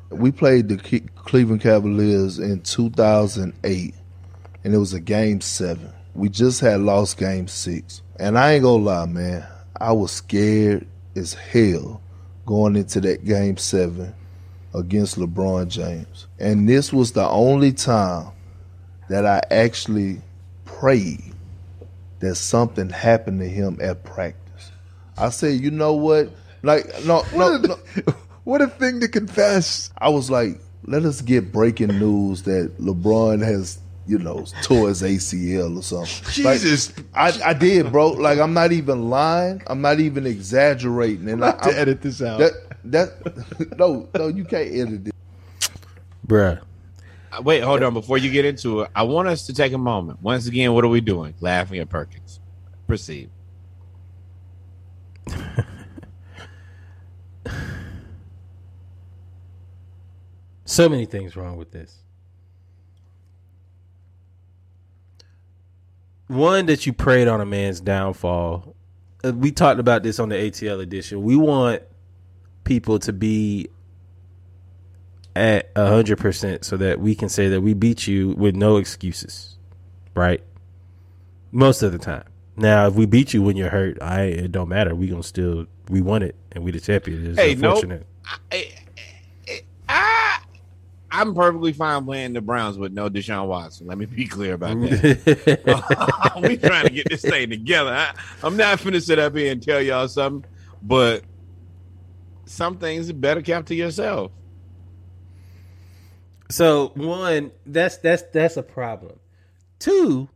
We 0.10 0.32
played 0.32 0.68
the 0.68 0.78
Cleveland 1.16 1.62
Cavaliers 1.62 2.38
in 2.38 2.62
2008, 2.62 3.96
and 4.64 4.74
it 4.74 4.78
was 4.78 4.94
a 4.94 5.00
game 5.00 5.42
seven. 5.42 5.90
We 6.14 6.30
just 6.30 6.60
had 6.60 6.82
lost 6.82 7.18
game 7.18 7.48
six. 7.48 8.02
And 8.18 8.38
I 8.38 8.54
ain't 8.54 8.64
gonna 8.64 8.84
lie, 8.84 9.06
man, 9.06 9.46
I 9.80 9.92
was 9.92 10.12
scared 10.12 10.88
as 11.16 11.34
hell 11.34 12.02
going 12.46 12.76
into 12.76 13.02
that 13.02 13.26
game 13.26 13.58
seven 13.58 14.14
against 14.76 15.18
LeBron 15.18 15.68
James. 15.70 16.28
And 16.40 16.68
this 16.68 16.92
was 16.94 17.14
the 17.14 17.28
only 17.28 17.72
time 17.74 18.32
that 19.10 19.26
I 19.26 19.42
actually 19.52 20.22
prayed 20.66 21.34
that 22.20 22.36
something 22.36 22.90
happened 22.90 23.40
to 23.40 23.48
him 23.48 23.78
at 23.82 24.04
practice. 24.04 24.72
I 25.18 25.30
said, 25.30 25.60
you 25.62 25.72
know 25.72 25.94
what? 25.94 26.30
Like, 26.62 26.86
no, 27.06 27.24
no, 27.36 27.58
no. 27.58 27.78
What 28.44 28.62
a 28.62 28.68
thing 28.68 29.00
to 29.00 29.08
confess. 29.08 29.90
I 29.98 30.10
was 30.10 30.30
like, 30.30 30.60
let 30.84 31.04
us 31.04 31.20
get 31.22 31.52
breaking 31.52 31.88
news 31.98 32.44
that 32.44 32.78
LeBron 32.80 33.44
has, 33.44 33.80
you 34.06 34.20
know, 34.20 34.46
tore 34.62 34.90
his 34.90 35.02
ACL 35.02 35.80
or 35.80 35.82
something. 35.82 36.44
Like, 36.46 36.60
Jesus. 36.62 36.94
I, 37.16 37.34
I 37.44 37.54
did, 37.56 37.92
bro. 37.92 38.10
Like, 38.12 38.38
I'm 38.38 38.54
not 38.54 38.72
even 38.72 39.10
lying. 39.10 39.64
I'm 39.66 39.82
not 39.82 40.00
even 40.00 40.28
exaggerating. 40.28 41.28
And 41.28 41.44
I, 41.44 41.48
have 41.48 41.62
to 41.62 41.70
I- 41.70 41.74
edit 41.74 42.04
this 42.04 42.22
out. 42.22 42.38
That, 42.38 42.52
that, 42.92 43.76
no, 43.78 44.08
no, 44.16 44.28
you 44.28 44.46
can't 44.46 44.68
edit 44.74 45.08
it. 45.08 45.16
Bruh. 46.28 46.62
Uh, 47.32 47.42
Wait, 47.42 47.62
hold 47.62 47.84
on. 47.84 47.94
Before 47.94 48.18
you 48.18 48.32
get 48.32 48.46
into 48.46 48.82
it, 48.82 48.92
I 48.96 49.04
want 49.04 49.28
us 49.28 49.46
to 49.48 49.54
take 49.54 49.74
a 49.74 49.78
moment. 49.78 50.22
Once 50.22 50.48
again, 50.48 50.74
what 50.74 50.84
are 50.84 50.90
we 50.90 51.02
doing? 51.02 51.34
Laughing 51.40 51.80
at 51.80 51.90
Perkins. 51.90 52.40
Proceed. 52.88 53.30
So 60.66 60.90
many 60.90 61.06
things 61.06 61.36
wrong 61.38 61.58
with 61.58 61.72
this. 61.72 62.00
One 66.28 66.66
that 66.66 66.88
you 66.88 66.92
prayed 66.94 67.28
on 67.28 67.40
a 67.40 67.46
man's 67.46 67.80
downfall. 67.80 68.76
Uh, 69.24 69.32
We 69.34 69.52
talked 69.52 69.80
about 69.80 70.02
this 70.02 70.20
on 70.20 70.30
the 70.30 70.36
ATL 70.36 70.82
edition. 70.82 71.22
We 71.22 71.36
want 71.36 71.84
people 72.66 73.00
to 73.00 73.14
be 73.14 73.70
at 75.36 75.72
hundred 75.78 76.18
percent 76.18 76.66
so 76.66 76.78
that 76.78 77.00
we 77.00 77.16
can 77.16 77.30
say 77.30 77.48
that 77.50 77.62
we 77.62 77.74
beat 77.74 78.08
you 78.08 78.30
with 78.32 78.56
no 78.56 78.78
excuses, 78.78 79.58
right? 80.14 80.44
Most 81.52 81.82
of 81.84 81.92
the 81.94 81.98
time. 81.98 82.24
Now, 82.58 82.88
if 82.88 82.94
we 82.96 83.06
beat 83.06 83.34
you 83.34 83.42
when 83.42 83.58
you're 83.58 83.70
hurt, 83.70 84.02
I 84.02 84.24
it 84.24 84.52
don't 84.52 84.70
matter. 84.70 84.96
We 84.96 85.08
gonna 85.08 85.24
still 85.24 85.68
we 85.90 86.02
won 86.02 86.22
it 86.24 86.36
and 86.52 86.64
we 86.64 86.72
the 86.72 86.80
champion. 86.80 87.26
It's 87.26 87.40
Hey, 87.40 87.56
nope. 87.56 87.76
unfortunate. 87.76 88.08
I, 88.26 88.72
I, 89.48 89.62
I, 89.88 90.40
I'm 91.12 91.36
perfectly 91.36 91.74
fine 91.74 92.06
playing 92.06 92.34
the 92.34 92.42
Browns 92.42 92.78
with 92.78 92.92
no 92.94 93.10
Deshaun 93.10 93.48
Watson. 93.48 93.88
Let 93.88 93.98
me 93.98 94.06
be 94.06 94.26
clear 94.26 94.54
about 94.54 94.80
that. 94.82 96.34
we 96.42 96.58
trying 96.58 96.88
to 96.88 96.94
get 96.94 97.08
this 97.10 97.22
thing 97.22 97.50
together. 97.50 97.92
I, 97.92 98.14
I'm 98.42 98.58
not 98.58 98.80
finna 98.80 99.02
sit 99.02 99.20
up 99.20 99.36
here 99.36 99.52
and 99.52 99.62
tell 99.62 99.82
y'all 99.82 100.08
something, 100.08 100.50
but 100.82 101.24
some 102.46 102.78
things 102.78 103.12
better 103.12 103.42
kept 103.42 103.68
to 103.68 103.76
yourself. 103.76 104.32
So 106.50 106.92
one, 106.96 107.52
that's 107.66 107.98
that's 107.98 108.24
that's 108.34 108.58
a 108.58 108.64
problem. 108.64 109.20
Two, 109.80 110.30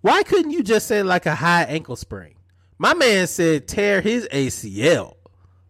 why 0.00 0.22
couldn't 0.22 0.52
you 0.52 0.62
just 0.62 0.86
say 0.86 1.02
like 1.02 1.26
a 1.26 1.34
high 1.34 1.64
ankle 1.64 1.96
sprain? 1.96 2.34
My 2.78 2.94
man 2.94 3.26
said 3.26 3.66
tear 3.66 4.00
his 4.00 4.28
ACL. 4.32 5.14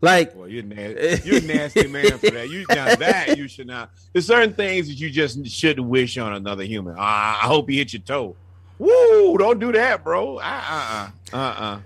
Like 0.02 0.36
Well, 0.36 0.48
you're 0.48 0.62
nasty. 0.62 1.28
You're 1.28 1.38
a 1.38 1.42
nasty 1.42 1.86
man 1.86 2.18
for 2.18 2.30
that. 2.30 2.50
You 2.50 2.66
now 2.68 2.94
that 2.96 3.38
you 3.38 3.48
should 3.48 3.66
not. 3.66 3.90
There's 4.12 4.26
certain 4.26 4.52
things 4.52 4.88
that 4.88 4.94
you 4.94 5.08
just 5.10 5.46
shouldn't 5.46 5.86
wish 5.86 6.18
on 6.18 6.34
another 6.34 6.64
human. 6.64 6.96
Ah, 6.98 7.42
I 7.42 7.46
hope 7.46 7.70
he 7.70 7.78
hit 7.78 7.94
your 7.94 8.02
toe. 8.02 8.36
Woo! 8.78 9.38
Don't 9.38 9.58
do 9.58 9.72
that, 9.72 10.04
bro. 10.04 10.36
Uh 10.36 10.42
uh 10.42 11.10
uh 11.32 11.36
uh. 11.36 11.80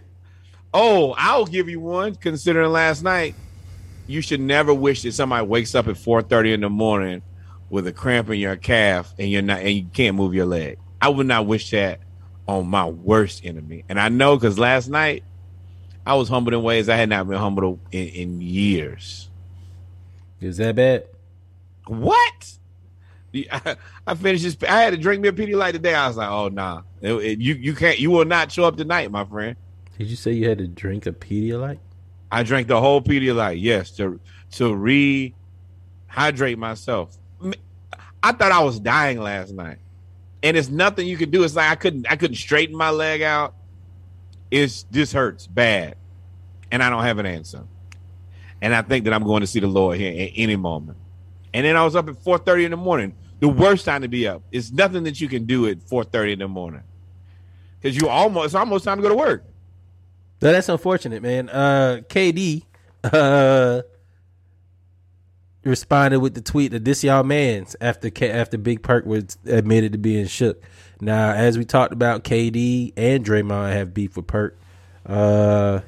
Oh, 0.74 1.14
I'll 1.16 1.46
give 1.46 1.68
you 1.68 1.78
one. 1.80 2.16
Considering 2.16 2.70
last 2.72 3.02
night, 3.04 3.34
you 4.10 4.20
should 4.22 4.40
never 4.40 4.74
wish 4.74 5.02
that 5.02 5.12
somebody 5.12 5.46
wakes 5.46 5.74
up 5.74 5.86
at 5.88 5.94
4:30 5.96 6.52
in 6.54 6.60
the 6.60 6.68
morning 6.70 7.22
with 7.68 7.86
a 7.86 7.92
cramp 7.92 8.28
in 8.30 8.38
your 8.40 8.56
calf 8.56 9.14
and 9.18 9.30
you're 9.30 9.42
not 9.42 9.60
and 9.60 9.70
you 9.70 9.84
can't 9.92 10.16
move 10.16 10.34
your 10.34 10.46
leg. 10.46 10.78
I 11.00 11.08
would 11.08 11.26
not 11.26 11.46
wish 11.46 11.70
that 11.70 12.00
on 12.48 12.66
my 12.66 12.86
worst 12.86 13.44
enemy. 13.44 13.84
And 13.88 13.98
I 14.00 14.08
know 14.08 14.36
because 14.36 14.58
last 14.58 14.88
night 14.88 15.22
I 16.04 16.14
was 16.14 16.28
humbled 16.28 16.54
in 16.54 16.62
ways 16.62 16.88
I 16.88 16.96
had 16.96 17.08
not 17.08 17.28
been 17.28 17.38
humbled 17.38 17.78
in, 17.92 18.08
in 18.08 18.40
years. 18.40 19.28
is 20.40 20.56
that 20.56 20.74
bad? 20.74 21.04
What? 21.86 22.52
I, 23.52 23.76
I 24.06 24.14
finished 24.14 24.42
this. 24.42 24.56
I 24.68 24.80
had 24.80 24.90
to 24.90 24.96
drink 24.96 25.22
me 25.22 25.28
a 25.28 25.32
Pedialyte 25.32 25.72
today. 25.72 25.94
I 25.94 26.08
was 26.08 26.16
like, 26.16 26.28
oh 26.30 26.48
nah, 26.48 26.82
It- 27.00 27.12
it- 27.12 27.38
you 27.38 27.54
you 27.54 27.74
can't. 27.74 27.98
You 28.00 28.10
will 28.10 28.24
not 28.24 28.50
show 28.50 28.64
up 28.64 28.76
tonight, 28.76 29.10
my 29.12 29.24
friend. 29.24 29.56
Did 29.98 30.08
you 30.08 30.16
say 30.16 30.32
you 30.32 30.48
had 30.48 30.58
to 30.58 30.66
drink 30.66 31.06
a 31.06 31.12
Pedialyte? 31.12 31.78
I 32.30 32.42
drank 32.42 32.68
the 32.68 32.80
whole 32.80 33.00
Pedialyte. 33.02 33.60
Yes, 33.60 33.90
to 33.92 34.20
to 34.52 34.64
rehydrate 34.72 36.56
myself. 36.56 37.16
I 38.22 38.32
thought 38.32 38.52
I 38.52 38.60
was 38.60 38.78
dying 38.78 39.20
last 39.20 39.52
night, 39.52 39.78
and 40.42 40.56
it's 40.56 40.68
nothing 40.68 41.06
you 41.08 41.16
could 41.16 41.30
do. 41.30 41.42
It's 41.42 41.56
like 41.56 41.70
I 41.70 41.74
couldn't 41.74 42.06
I 42.10 42.16
couldn't 42.16 42.36
straighten 42.36 42.76
my 42.76 42.90
leg 42.90 43.22
out. 43.22 43.54
It's 44.50 44.84
this 44.90 45.12
hurts 45.12 45.46
bad, 45.46 45.96
and 46.70 46.82
I 46.82 46.90
don't 46.90 47.02
have 47.02 47.18
an 47.18 47.26
answer. 47.26 47.64
And 48.62 48.74
I 48.74 48.82
think 48.82 49.04
that 49.04 49.14
I'm 49.14 49.24
going 49.24 49.40
to 49.40 49.46
see 49.46 49.60
the 49.60 49.66
Lord 49.66 49.96
here 49.96 50.10
at 50.10 50.32
any 50.36 50.56
moment. 50.56 50.98
And 51.54 51.64
then 51.64 51.76
I 51.76 51.84
was 51.84 51.96
up 51.96 52.08
at 52.08 52.16
4:30 52.16 52.66
in 52.66 52.70
the 52.72 52.76
morning. 52.76 53.14
The 53.40 53.48
worst 53.48 53.86
time 53.86 54.02
to 54.02 54.08
be 54.08 54.28
up. 54.28 54.42
It's 54.52 54.70
nothing 54.70 55.04
that 55.04 55.20
you 55.20 55.28
can 55.28 55.46
do 55.46 55.66
at 55.66 55.78
4:30 55.80 56.34
in 56.34 56.38
the 56.40 56.48
morning 56.48 56.82
because 57.80 57.96
you 57.96 58.08
almost 58.08 58.46
it's 58.46 58.54
almost 58.54 58.84
time 58.84 58.98
to 58.98 59.02
go 59.02 59.08
to 59.08 59.14
work. 59.14 59.44
No, 60.42 60.52
that's 60.52 60.68
unfortunate, 60.68 61.22
man. 61.22 61.48
Uh, 61.50 62.00
KD 62.08 62.62
uh, 63.04 63.82
responded 65.64 66.20
with 66.20 66.34
the 66.34 66.40
tweet 66.40 66.72
that 66.72 66.84
this 66.84 67.04
y'all 67.04 67.22
man's 67.24 67.76
after 67.80 68.10
K- 68.10 68.30
after 68.30 68.56
Big 68.56 68.82
Perk 68.82 69.04
was 69.04 69.36
admitted 69.46 69.92
to 69.92 69.98
being 69.98 70.26
shook. 70.26 70.62
Now, 71.00 71.32
as 71.32 71.58
we 71.58 71.64
talked 71.64 71.92
about, 71.92 72.24
KD 72.24 72.92
and 72.96 73.24
Draymond 73.24 73.72
have 73.72 73.92
beef 73.94 74.16
with 74.16 74.26
Perk. 74.26 74.58
Uh, 75.06 75.80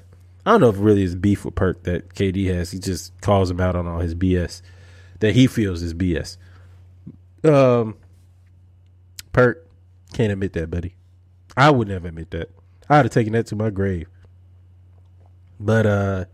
I 0.44 0.50
don't 0.50 0.60
know 0.60 0.68
if 0.70 0.76
it 0.76 0.80
really 0.80 1.02
is 1.02 1.14
beef 1.14 1.44
with 1.44 1.54
Perk 1.54 1.82
that 1.84 2.14
KD 2.14 2.52
has. 2.54 2.70
He 2.72 2.78
just 2.78 3.18
calls 3.20 3.50
him 3.50 3.60
out 3.60 3.76
on 3.76 3.86
all 3.86 4.00
his 4.00 4.14
BS 4.14 4.60
that 5.20 5.34
he 5.34 5.46
feels 5.46 5.82
is 5.82 5.94
BS. 5.94 6.36
Um, 7.44 7.96
Perk 9.32 9.66
can't 10.12 10.32
admit 10.32 10.52
that, 10.54 10.70
buddy. 10.70 10.94
I 11.56 11.70
would 11.70 11.88
never 11.88 12.08
admit 12.08 12.30
that. 12.32 12.50
I'd 12.88 13.04
have 13.04 13.10
taken 13.10 13.32
that 13.34 13.46
to 13.46 13.56
my 13.56 13.70
grave. 13.70 14.08
But 15.64 15.86
uh 15.86 16.24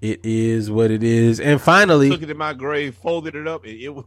it 0.00 0.20
is 0.24 0.70
what 0.70 0.90
it 0.90 1.04
is. 1.04 1.38
And 1.38 1.60
finally, 1.60 2.10
took 2.10 2.22
it 2.22 2.30
in 2.30 2.36
my 2.36 2.54
grave, 2.54 2.96
folded 2.96 3.36
it 3.36 3.46
up, 3.46 3.64
and 3.64 3.78
it 3.78 3.90
was 3.90 4.04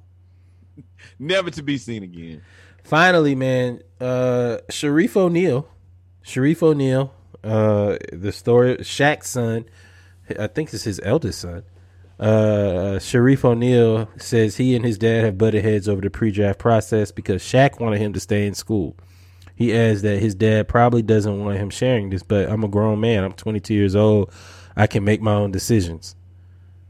never 1.19 1.49
to 1.51 1.63
be 1.63 1.77
seen 1.77 2.03
again. 2.03 2.41
finally, 2.83 3.35
man, 3.35 3.81
uh 4.01 4.57
Shareef 4.69 5.15
O'Neal, 5.15 5.67
Shareef 6.25 6.61
O'Neal, 6.61 7.13
uh 7.43 7.97
the 8.11 8.31
story 8.31 8.77
Shaq's 8.77 9.29
son, 9.29 9.65
I 10.37 10.47
think 10.47 10.73
it's 10.73 10.83
his 10.83 10.99
eldest 11.03 11.39
son. 11.41 11.63
Uh 12.19 12.97
Shareef 12.99 13.45
O'Neal 13.45 14.09
says 14.17 14.57
he 14.57 14.75
and 14.75 14.83
his 14.83 14.97
dad 14.97 15.23
have 15.23 15.37
butted 15.37 15.63
heads 15.63 15.87
over 15.87 16.01
the 16.01 16.09
pre-draft 16.09 16.59
process 16.59 17.11
because 17.11 17.41
Shaq 17.43 17.79
wanted 17.79 18.01
him 18.01 18.13
to 18.13 18.19
stay 18.19 18.47
in 18.47 18.53
school. 18.53 18.95
He 19.55 19.73
adds 19.73 20.01
that 20.01 20.19
his 20.19 20.35
dad 20.35 20.67
probably 20.67 21.01
doesn't 21.01 21.39
want 21.43 21.57
him 21.57 21.69
sharing 21.69 22.09
this, 22.09 22.23
but 22.23 22.49
I'm 22.49 22.63
a 22.65 22.67
grown 22.67 22.99
man. 22.99 23.23
I'm 23.23 23.31
22 23.33 23.73
years 23.73 23.95
old. 23.95 24.33
I 24.75 24.87
can 24.87 25.03
make 25.03 25.21
my 25.21 25.33
own 25.33 25.51
decisions. 25.51 26.15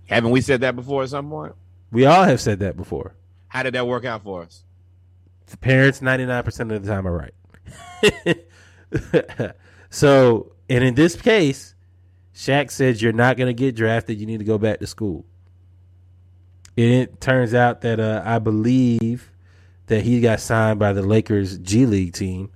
Haven't 0.07 0.31
we 0.31 0.41
said 0.41 0.61
that 0.61 0.75
before 0.75 1.03
at 1.03 1.09
some 1.09 1.29
point? 1.29 1.53
We 1.91 2.05
all 2.05 2.23
have 2.23 2.41
said 2.41 2.59
that 2.59 2.77
before. 2.77 3.15
How 3.47 3.63
did 3.63 3.73
that 3.75 3.87
work 3.87 4.05
out 4.05 4.23
for 4.23 4.43
us? 4.43 4.63
The 5.47 5.57
parents 5.57 5.99
99% 5.99 6.75
of 6.75 6.83
the 6.83 6.91
time 6.91 7.07
are 7.07 7.31
right. 8.91 9.55
so, 9.89 10.51
and 10.69 10.83
in 10.83 10.95
this 10.95 11.15
case, 11.15 11.75
Shaq 12.33 12.71
says 12.71 13.01
you're 13.01 13.13
not 13.13 13.37
going 13.37 13.47
to 13.47 13.53
get 13.53 13.75
drafted. 13.75 14.19
You 14.19 14.25
need 14.25 14.39
to 14.39 14.45
go 14.45 14.57
back 14.57 14.79
to 14.79 14.87
school. 14.87 15.25
And 16.77 16.91
it 16.91 17.21
turns 17.21 17.53
out 17.53 17.81
that 17.81 17.99
uh, 17.99 18.21
I 18.25 18.39
believe 18.39 19.31
that 19.87 20.03
he 20.03 20.19
got 20.19 20.39
signed 20.39 20.79
by 20.79 20.93
the 20.93 21.01
Lakers 21.03 21.57
G 21.59 21.85
League 21.85 22.13
team. 22.13 22.51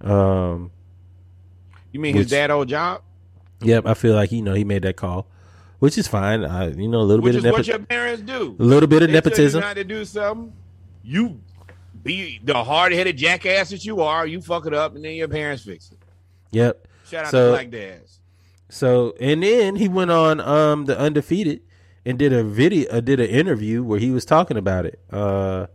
Um, 0.00 0.72
You 1.92 2.00
mean 2.00 2.16
his 2.16 2.30
dad 2.30 2.50
old 2.50 2.68
job? 2.68 3.02
Yep, 3.64 3.86
I 3.86 3.94
feel 3.94 4.14
like 4.14 4.32
you 4.32 4.42
know 4.42 4.54
he 4.54 4.64
made 4.64 4.82
that 4.82 4.96
call, 4.96 5.26
which 5.78 5.96
is 5.98 6.06
fine. 6.08 6.44
I, 6.44 6.68
you 6.70 6.88
know, 6.88 7.00
a 7.00 7.02
little 7.02 7.22
Which 7.22 7.32
bit 7.34 7.38
is 7.38 7.44
of 7.44 7.52
what 7.52 7.66
nepo- 7.66 7.78
your 7.78 7.86
parents 7.86 8.22
do. 8.22 8.56
a 8.58 8.62
little 8.62 8.86
bit 8.88 9.02
of 9.02 9.10
They 9.10 9.20
tell 9.20 9.30
you 9.30 9.30
nepotism. 9.30 9.60
not 9.60 9.76
to 9.76 9.84
do 9.84 10.04
something. 10.04 10.52
You 11.02 11.40
be 12.02 12.40
the 12.44 12.62
hard 12.64 12.92
headed 12.92 13.16
jackass 13.16 13.70
that 13.70 13.84
you 13.84 14.00
are. 14.02 14.26
You 14.26 14.40
fuck 14.40 14.66
it 14.66 14.74
up, 14.74 14.94
and 14.96 15.04
then 15.04 15.14
your 15.14 15.28
parents 15.28 15.62
fix 15.64 15.90
it. 15.92 15.98
Yep. 16.52 16.86
Shout 17.08 17.24
out 17.26 17.30
So- 17.30 17.46
to 17.50 17.52
Black 17.56 17.70
Dads. 17.70 18.18
So 18.68 19.14
and 19.20 19.42
then 19.42 19.76
he 19.76 19.86
went 19.88 20.10
on 20.10 20.40
um 20.40 20.86
the 20.86 20.98
undefeated 20.98 21.60
and 22.06 22.18
did 22.18 22.32
a 22.32 22.42
video, 22.42 22.90
uh, 22.90 23.00
did 23.00 23.20
an 23.20 23.28
interview 23.28 23.82
where 23.82 23.98
he 24.00 24.10
was 24.10 24.24
talking 24.24 24.56
about 24.56 24.86
it. 24.86 24.98
Uh, 25.12 25.66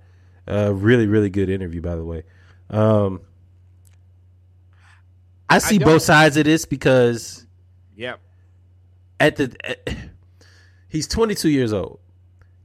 a 0.47 0.73
really 0.73 1.05
really 1.07 1.29
good 1.29 1.49
interview, 1.49 1.81
by 1.81 1.95
the 1.95 2.03
way. 2.03 2.23
Um, 2.69 3.21
I 5.49 5.59
see 5.59 5.77
don't- 5.77 5.85
both 5.87 6.01
sides 6.01 6.37
of 6.37 6.45
this 6.45 6.65
because 6.65 7.46
Yep. 7.97 8.19
at 9.19 9.35
the 9.35 9.55
at- 9.63 9.87
he's 10.87 11.07
22 11.07 11.49
years 11.49 11.73
old. 11.73 11.99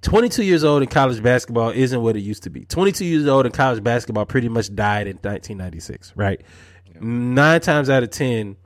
22 0.02 0.42
years 0.42 0.64
old 0.64 0.82
in 0.82 0.88
college 0.88 1.22
basketball 1.22 1.70
isn't 1.70 2.02
what 2.02 2.16
it 2.16 2.20
used 2.20 2.42
to 2.42 2.50
be. 2.50 2.64
22 2.64 3.04
years 3.04 3.26
old 3.26 3.46
in 3.46 3.52
college 3.52 3.82
basketball 3.82 4.26
pretty 4.26 4.48
much 4.48 4.74
died 4.74 5.06
in 5.06 5.16
1996, 5.16 6.12
right? 6.16 6.40
Nine 7.00 7.60
times 7.60 7.88
out 7.88 8.02
of 8.02 8.10
10, 8.10 8.56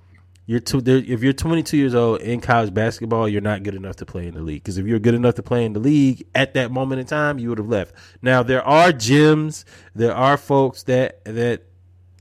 you're 0.46 0.60
too, 0.60 0.80
if 0.86 1.22
you're 1.22 1.34
22 1.34 1.76
years 1.76 1.94
old 1.94 2.20
in 2.22 2.40
college 2.40 2.72
basketball, 2.72 3.28
you're 3.28 3.42
not 3.42 3.62
good 3.64 3.74
enough 3.74 3.96
to 3.96 4.06
play 4.06 4.26
in 4.26 4.34
the 4.34 4.40
league. 4.40 4.62
Because 4.62 4.78
if 4.78 4.86
you're 4.86 4.98
good 4.98 5.14
enough 5.14 5.34
to 5.34 5.42
play 5.42 5.64
in 5.64 5.74
the 5.74 5.80
league 5.80 6.26
at 6.34 6.54
that 6.54 6.70
moment 6.70 7.00
in 7.00 7.06
time, 7.06 7.38
you 7.38 7.50
would 7.50 7.58
have 7.58 7.68
left. 7.68 7.94
Now 8.22 8.42
there 8.42 8.64
are 8.64 8.90
gyms, 8.92 9.64
there 9.94 10.14
are 10.14 10.36
folks 10.38 10.84
that 10.84 11.22
that 11.26 11.64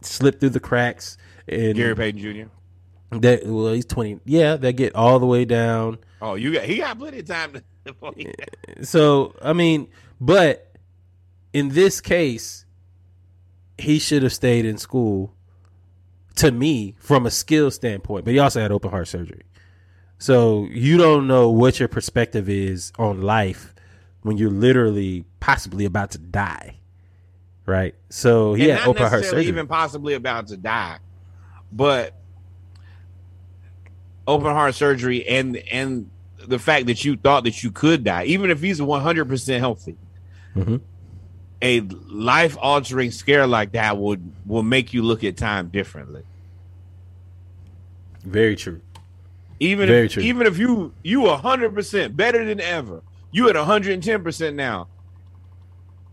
slip 0.02 0.40
through 0.40 0.50
the 0.50 0.60
cracks 0.60 1.18
and 1.48 1.76
Gary 1.76 1.96
Payton 1.96 2.20
Jr. 2.20 2.50
that 3.22 3.46
well 3.46 3.74
he's 3.74 3.86
20 3.86 4.20
yeah 4.26 4.56
they 4.56 4.74
get 4.74 4.96
all 4.96 5.20
the 5.20 5.26
way 5.26 5.46
down. 5.46 5.98
Oh, 6.22 6.36
you 6.36 6.54
got 6.54 6.64
he 6.64 6.78
got 6.78 6.98
plenty 6.98 7.20
of 7.20 7.28
time 7.28 7.54
to. 7.54 7.64
so 8.82 9.36
i 9.44 9.54
mean 9.54 9.88
but 10.20 10.76
in 11.54 11.70
this 11.70 12.02
case 12.02 12.66
he 13.78 14.00
should 14.00 14.24
have 14.24 14.34
stayed 14.34 14.66
in 14.66 14.78
school 14.78 15.34
to 16.36 16.52
me 16.52 16.96
from 16.98 17.26
a 17.26 17.32
skill 17.32 17.70
standpoint 17.70 18.26
but 18.26 18.34
he 18.34 18.40
also 18.40 18.62
had 18.62 18.72
open 18.72 18.90
heart 18.90 19.08
surgery. 19.08 19.44
So 20.18 20.66
you 20.72 20.98
don't 20.98 21.28
know 21.28 21.50
what 21.50 21.80
your 21.80 21.90
perspective 21.90 22.48
is 22.50 22.92
on 22.98 23.22
life 23.22 23.76
when 24.22 24.38
you're 24.38 24.50
literally 24.50 25.26
possibly 25.40 25.86
about 25.86 26.12
to 26.12 26.18
die 26.18 26.80
right? 27.66 27.96
So 28.10 28.54
he 28.54 28.70
and 28.70 28.80
had 28.80 28.88
open 28.88 29.08
heart 29.08 29.26
surgery. 29.26 29.48
even 29.48 29.68
possibly 29.68 30.14
about 30.14 30.48
to 30.48 30.58
die, 30.58 31.00
but 31.72 32.14
open 34.27 34.47
heart 34.47 34.76
surgery 34.76 35.27
and 35.27 35.57
and 35.72 36.10
the 36.47 36.60
fact 36.60 36.85
that 36.88 37.03
you 37.06 37.15
thought 37.15 37.43
that 37.45 37.64
you 37.64 37.72
could 37.72 38.03
die, 38.03 38.26
even 38.26 38.52
if 38.52 38.61
he's 38.61 38.81
one 38.81 39.02
hundred 39.02 39.27
percent 39.27 39.60
healthy, 39.60 39.95
Mhm. 40.56 40.81
a 41.61 41.81
life 41.81 42.57
altering 42.60 43.11
scare 43.11 43.47
like 43.47 43.72
that 43.73 43.97
would 43.97 44.31
will 44.45 44.64
make 44.64 44.93
you 44.93 45.02
look 45.02 45.23
at 45.23 45.38
time 45.38 45.69
differently. 45.69 46.23
very 48.23 48.56
true 48.56 48.81
Even 49.60 49.88
Very 49.88 50.07
if 50.07 50.14
true. 50.14 50.23
even 50.23 50.47
if 50.47 50.57
you 50.57 50.91
you 51.03 51.27
hundred 51.30 51.73
percent 51.73 52.18
better 52.18 52.43
than 52.43 52.60
ever, 52.60 53.02
you 53.31 53.47
at 53.49 53.56
hundred 53.56 53.93
and 53.93 54.03
ten 54.03 54.23
percent 54.23 54.56
now. 54.56 54.88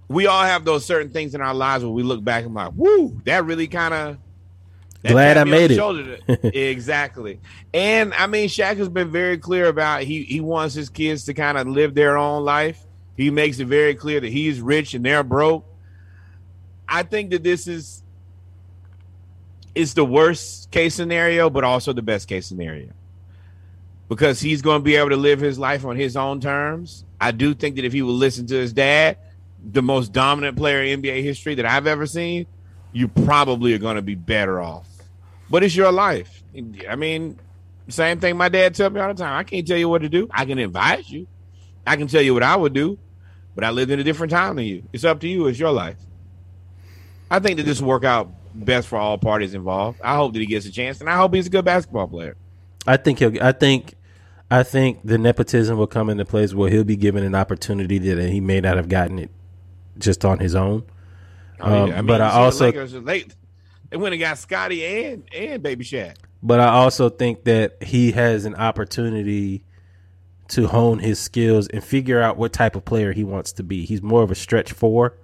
We 0.08 0.26
all 0.26 0.42
have 0.44 0.64
those 0.66 0.84
certain 0.84 1.10
things 1.10 1.34
in 1.34 1.40
our 1.40 1.54
lives 1.54 1.82
where 1.84 1.92
we 1.92 2.02
look 2.02 2.22
back 2.22 2.44
and 2.44 2.52
like, 2.54 2.72
"Woo, 2.76 3.20
that 3.24 3.44
really 3.46 3.66
kind 3.66 3.94
of." 3.94 4.18
Glad 5.04 5.36
I 5.36 5.44
made 5.44 5.70
it. 5.72 6.22
exactly, 6.54 7.40
and 7.74 8.14
I 8.14 8.26
mean, 8.26 8.48
Shaq 8.48 8.76
has 8.76 8.88
been 8.88 9.10
very 9.10 9.38
clear 9.38 9.66
about 9.66 10.02
he 10.02 10.22
he 10.22 10.40
wants 10.40 10.74
his 10.74 10.88
kids 10.88 11.24
to 11.24 11.34
kind 11.34 11.58
of 11.58 11.66
live 11.66 11.94
their 11.94 12.16
own 12.16 12.44
life. 12.44 12.80
He 13.16 13.30
makes 13.30 13.58
it 13.58 13.66
very 13.66 13.94
clear 13.94 14.20
that 14.20 14.30
he's 14.30 14.60
rich 14.60 14.94
and 14.94 15.04
they're 15.04 15.24
broke. 15.24 15.66
I 16.88 17.02
think 17.02 17.30
that 17.30 17.42
this 17.42 17.66
is 17.66 18.02
is 19.74 19.94
the 19.94 20.04
worst 20.04 20.70
case 20.70 20.94
scenario, 20.94 21.50
but 21.50 21.64
also 21.64 21.92
the 21.92 22.02
best 22.02 22.28
case 22.28 22.46
scenario 22.46 22.92
because 24.12 24.40
he's 24.40 24.60
going 24.60 24.78
to 24.78 24.84
be 24.84 24.96
able 24.96 25.08
to 25.08 25.16
live 25.16 25.40
his 25.40 25.58
life 25.58 25.86
on 25.86 25.96
his 25.96 26.18
own 26.18 26.38
terms. 26.38 27.04
I 27.18 27.30
do 27.30 27.54
think 27.54 27.76
that 27.76 27.86
if 27.86 27.94
he 27.94 28.02
would 28.02 28.12
listen 28.12 28.46
to 28.48 28.54
his 28.54 28.74
dad, 28.74 29.16
the 29.64 29.80
most 29.80 30.12
dominant 30.12 30.54
player 30.54 30.82
in 30.82 31.00
NBA 31.00 31.22
history 31.22 31.54
that 31.54 31.64
I've 31.64 31.86
ever 31.86 32.04
seen, 32.04 32.46
you 32.92 33.08
probably 33.08 33.72
are 33.72 33.78
going 33.78 33.96
to 33.96 34.02
be 34.02 34.14
better 34.14 34.60
off. 34.60 34.86
But 35.52 35.62
it's 35.62 35.76
your 35.76 35.92
life. 35.92 36.42
I 36.88 36.96
mean, 36.96 37.38
same 37.88 38.20
thing 38.20 38.38
my 38.38 38.48
dad 38.48 38.74
told 38.74 38.94
me 38.94 39.00
all 39.02 39.12
the 39.12 39.22
time. 39.22 39.36
I 39.38 39.44
can't 39.44 39.66
tell 39.68 39.76
you 39.76 39.86
what 39.86 40.00
to 40.00 40.08
do. 40.08 40.26
I 40.30 40.46
can 40.46 40.58
advise 40.58 41.10
you. 41.10 41.26
I 41.86 41.96
can 41.96 42.06
tell 42.06 42.22
you 42.22 42.32
what 42.32 42.42
I 42.42 42.56
would 42.56 42.72
do, 42.72 42.98
but 43.54 43.62
I 43.62 43.68
lived 43.68 43.90
in 43.90 44.00
a 44.00 44.02
different 44.02 44.30
time 44.30 44.56
than 44.56 44.64
you. 44.64 44.82
It's 44.94 45.04
up 45.04 45.20
to 45.20 45.28
you. 45.28 45.46
It's 45.48 45.58
your 45.58 45.70
life. 45.70 45.98
I 47.30 47.38
think 47.38 47.58
that 47.58 47.64
this 47.64 47.82
will 47.82 47.88
work 47.90 48.02
out 48.02 48.30
best 48.54 48.88
for 48.88 48.96
all 48.96 49.18
parties 49.18 49.52
involved. 49.52 50.00
I 50.02 50.16
hope 50.16 50.32
that 50.32 50.38
he 50.38 50.46
gets 50.46 50.64
a 50.64 50.72
chance, 50.72 51.00
and 51.02 51.10
I 51.10 51.16
hope 51.16 51.34
he's 51.34 51.48
a 51.48 51.50
good 51.50 51.66
basketball 51.66 52.08
player. 52.08 52.38
I 52.86 52.96
think 52.96 53.18
he'll. 53.18 53.42
I 53.42 53.52
think. 53.52 53.94
I 54.50 54.62
think 54.62 55.00
the 55.04 55.18
nepotism 55.18 55.76
will 55.76 55.86
come 55.86 56.08
into 56.08 56.24
place 56.24 56.54
where 56.54 56.70
he'll 56.70 56.82
be 56.84 56.96
given 56.96 57.24
an 57.24 57.34
opportunity 57.34 57.98
that 57.98 58.30
he 58.30 58.40
may 58.40 58.62
not 58.62 58.76
have 58.76 58.88
gotten 58.88 59.18
it 59.18 59.30
just 59.98 60.24
on 60.24 60.38
his 60.38 60.54
own. 60.54 60.84
Oh, 61.60 61.84
Um, 61.84 61.88
yeah. 61.88 62.02
but 62.02 62.22
I 62.22 62.28
see 62.30 62.32
the 62.34 62.38
also- 62.40 62.64
Lakers 62.66 62.94
late. 62.94 63.34
They 63.92 63.98
went 63.98 64.14
and 64.14 64.20
got 64.20 64.38
Scotty 64.38 64.86
and 64.86 65.22
and 65.34 65.62
Baby 65.62 65.84
Shaq. 65.84 66.16
But 66.42 66.60
I 66.60 66.68
also 66.68 67.10
think 67.10 67.44
that 67.44 67.82
he 67.82 68.12
has 68.12 68.46
an 68.46 68.54
opportunity 68.54 69.64
to 70.48 70.66
hone 70.66 70.98
his 70.98 71.18
skills 71.18 71.68
and 71.68 71.84
figure 71.84 72.18
out 72.18 72.38
what 72.38 72.54
type 72.54 72.74
of 72.74 72.86
player 72.86 73.12
he 73.12 73.22
wants 73.22 73.52
to 73.52 73.62
be. 73.62 73.84
He's 73.84 74.00
more 74.00 74.22
of 74.22 74.30
a 74.30 74.34
stretch 74.34 74.72
four 74.72 75.18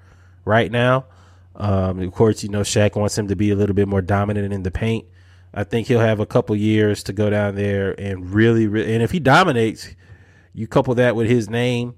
right 0.45 0.71
now. 0.71 1.07
Um, 1.57 2.01
of 2.01 2.13
course, 2.13 2.43
you 2.43 2.51
know 2.51 2.61
Shaq 2.61 2.95
wants 2.95 3.17
him 3.17 3.29
to 3.29 3.37
be 3.37 3.51
a 3.51 3.57
little 3.57 3.75
bit 3.75 3.89
more 3.89 4.03
dominant 4.03 4.53
in 4.53 4.65
the 4.65 4.71
paint. 4.71 5.07
I 5.55 5.65
think 5.65 5.89
he'll 5.89 6.01
have 6.01 6.21
a 6.21 6.27
couple 6.27 6.55
years 6.55 7.03
to 7.05 7.15
go 7.15 7.31
down 7.31 7.55
there 7.55 7.99
and 7.99 8.35
really, 8.35 8.67
re- 8.67 8.93
and 8.93 9.03
if 9.03 9.13
he 9.13 9.19
dominates, 9.19 9.89
you 10.53 10.69
couple 10.69 10.95
that 10.97 11.17
with 11.17 11.27
his 11.27 11.49
name 11.49 11.95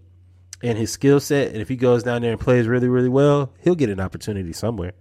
and 0.62 0.78
his 0.78 0.92
skill 0.92 1.18
set, 1.18 1.48
and 1.48 1.56
if 1.56 1.68
he 1.68 1.74
goes 1.74 2.04
down 2.04 2.22
there 2.22 2.30
and 2.30 2.40
plays 2.40 2.68
really, 2.68 2.88
really 2.88 3.08
well, 3.08 3.52
he'll 3.58 3.74
get 3.74 3.90
an 3.90 3.98
opportunity 3.98 4.52
somewhere. 4.52 4.92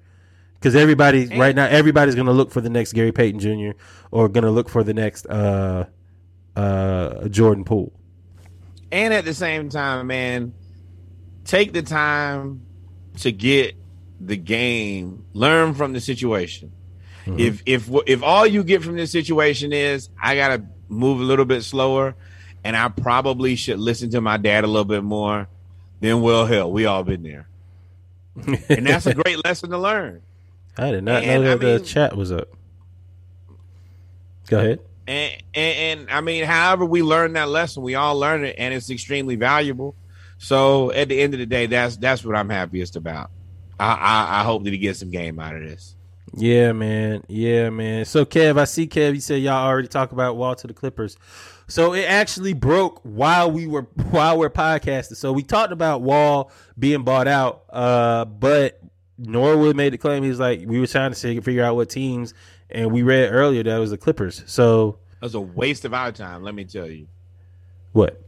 Because 0.60 0.76
everybody 0.76 1.38
right 1.38 1.56
now, 1.56 1.66
everybody's 1.66 2.16
going 2.16 2.28
to 2.28 2.34
look 2.34 2.52
for 2.52 2.60
the 2.60 2.70
next 2.70 2.94
Gary 2.94 3.14
Payton 3.14 3.40
Jr. 3.40 3.72
or 4.12 4.28
going 4.28 4.44
to 4.44 4.52
look 4.52 4.68
for 4.68 4.84
the 4.84 4.94
next 4.94 5.26
uh, 5.26 5.86
uh, 6.56 7.28
Jordan 7.30 7.64
Poole. 7.64 7.94
And 8.92 9.14
at 9.14 9.24
the 9.24 9.34
same 9.34 9.70
time, 9.70 10.08
man, 10.08 10.54
take 11.46 11.72
the 11.72 11.82
time 11.82 12.66
to 13.20 13.32
get 13.32 13.76
the 14.20 14.36
game, 14.36 15.26
learn 15.34 15.74
from 15.76 15.94
the 15.94 16.02
situation. 16.02 16.74
If 17.38 17.62
if 17.66 17.90
if 18.08 18.24
all 18.24 18.48
you 18.48 18.64
get 18.64 18.82
from 18.84 18.96
this 18.96 19.12
situation 19.12 19.72
is 19.72 20.10
I 20.20 20.36
gotta 20.36 20.64
move 20.88 21.22
a 21.22 21.24
little 21.24 21.46
bit 21.46 21.64
slower, 21.64 22.16
and 22.64 22.76
I 22.76 22.90
probably 22.90 23.56
should 23.56 23.80
listen 23.80 24.10
to 24.12 24.22
my 24.22 24.38
dad 24.38 24.64
a 24.64 24.68
little 24.68 24.86
bit 24.86 25.04
more, 25.04 25.48
then 26.00 26.22
well, 26.22 26.46
hell, 26.46 26.72
we 26.72 26.86
all 26.86 27.04
been 27.04 27.24
there, 27.24 27.48
and 28.70 28.88
that's 28.88 29.06
a 29.06 29.14
great 29.14 29.44
lesson 29.46 29.70
to 29.70 29.78
learn. 29.78 30.22
I 30.80 30.92
did 30.92 31.04
not 31.04 31.24
And, 31.24 31.44
know 31.44 31.52
I 31.52 31.56
that 31.56 31.80
the 31.82 31.86
chat 31.86 32.16
was 32.16 32.32
up. 32.32 32.48
Go 34.48 34.60
ahead. 34.60 34.80
And, 35.08 35.44
and 35.54 36.00
and 36.00 36.10
I 36.10 36.22
mean, 36.22 36.46
however 36.46 36.86
we 36.86 37.04
learn 37.04 37.34
that 37.34 37.50
lesson, 37.50 37.84
we 37.84 37.96
all 37.96 38.18
learn 38.18 38.46
it, 38.46 38.56
and 38.58 38.74
it's 38.74 38.90
extremely 38.90 39.36
valuable. 39.36 39.96
So 40.38 40.92
at 40.92 41.10
the 41.10 41.20
end 41.20 41.34
of 41.34 41.40
the 41.40 41.46
day, 41.46 41.66
that's 41.66 41.98
that's 41.98 42.24
what 42.24 42.36
I'm 42.36 42.50
happiest 42.50 42.96
about. 42.96 43.30
I 43.80 43.94
I, 43.94 44.40
I 44.40 44.44
hope 44.44 44.64
that 44.64 44.72
he 44.72 44.80
gets 44.80 45.00
some 45.00 45.12
game 45.12 45.40
out 45.40 45.56
of 45.56 45.62
this. 45.62 45.96
Yeah, 46.34 46.72
man. 46.74 47.24
Yeah, 47.28 47.70
man. 47.72 48.06
So, 48.06 48.24
Kev, 48.24 48.60
I 48.60 48.66
see 48.66 48.88
Kev. 48.88 49.16
You 49.16 49.22
said 49.22 49.42
y'all 49.42 49.66
already 49.66 49.88
talked 49.88 50.14
about 50.14 50.38
Wall 50.38 50.56
to 50.56 50.68
the 50.68 50.74
Clippers. 50.74 51.18
So 51.68 51.94
it 51.94 52.04
actually 52.04 52.54
broke 52.54 53.00
while 53.04 53.52
we 53.52 53.68
were 53.68 53.82
while 54.12 54.38
we're 54.38 54.50
podcasting. 54.50 55.16
So 55.16 55.32
we 55.34 55.44
talked 55.44 55.72
about 55.72 56.02
Wall 56.02 56.52
being 56.78 57.04
bought 57.04 57.28
out, 57.28 57.64
uh, 57.70 58.26
but 58.26 58.80
Norwood 59.20 59.76
made 59.76 59.94
the 59.94 59.98
claim. 59.98 60.24
He's 60.24 60.40
like, 60.40 60.64
we 60.66 60.80
were 60.80 60.88
trying 60.88 61.12
to 61.12 61.18
figure 61.20 61.42
figure 61.42 61.64
out 61.64 61.76
what 61.76 61.90
teams, 61.90 62.34
and 62.70 62.92
we 62.92 63.04
read 63.04 63.30
earlier 63.32 63.62
that 63.64 63.76
it 63.76 63.80
was 63.80 63.92
the 63.92 63.98
Clippers. 63.98 64.44
So 64.48 64.98
That's 65.22 65.34
a 65.34 65.42
waste 65.42 65.86
of 65.86 65.94
our 65.94 66.12
time. 66.12 66.44
Let 66.44 66.56
me 66.56 66.66
tell 66.66 66.88
you. 66.90 67.08
what? 67.92 68.22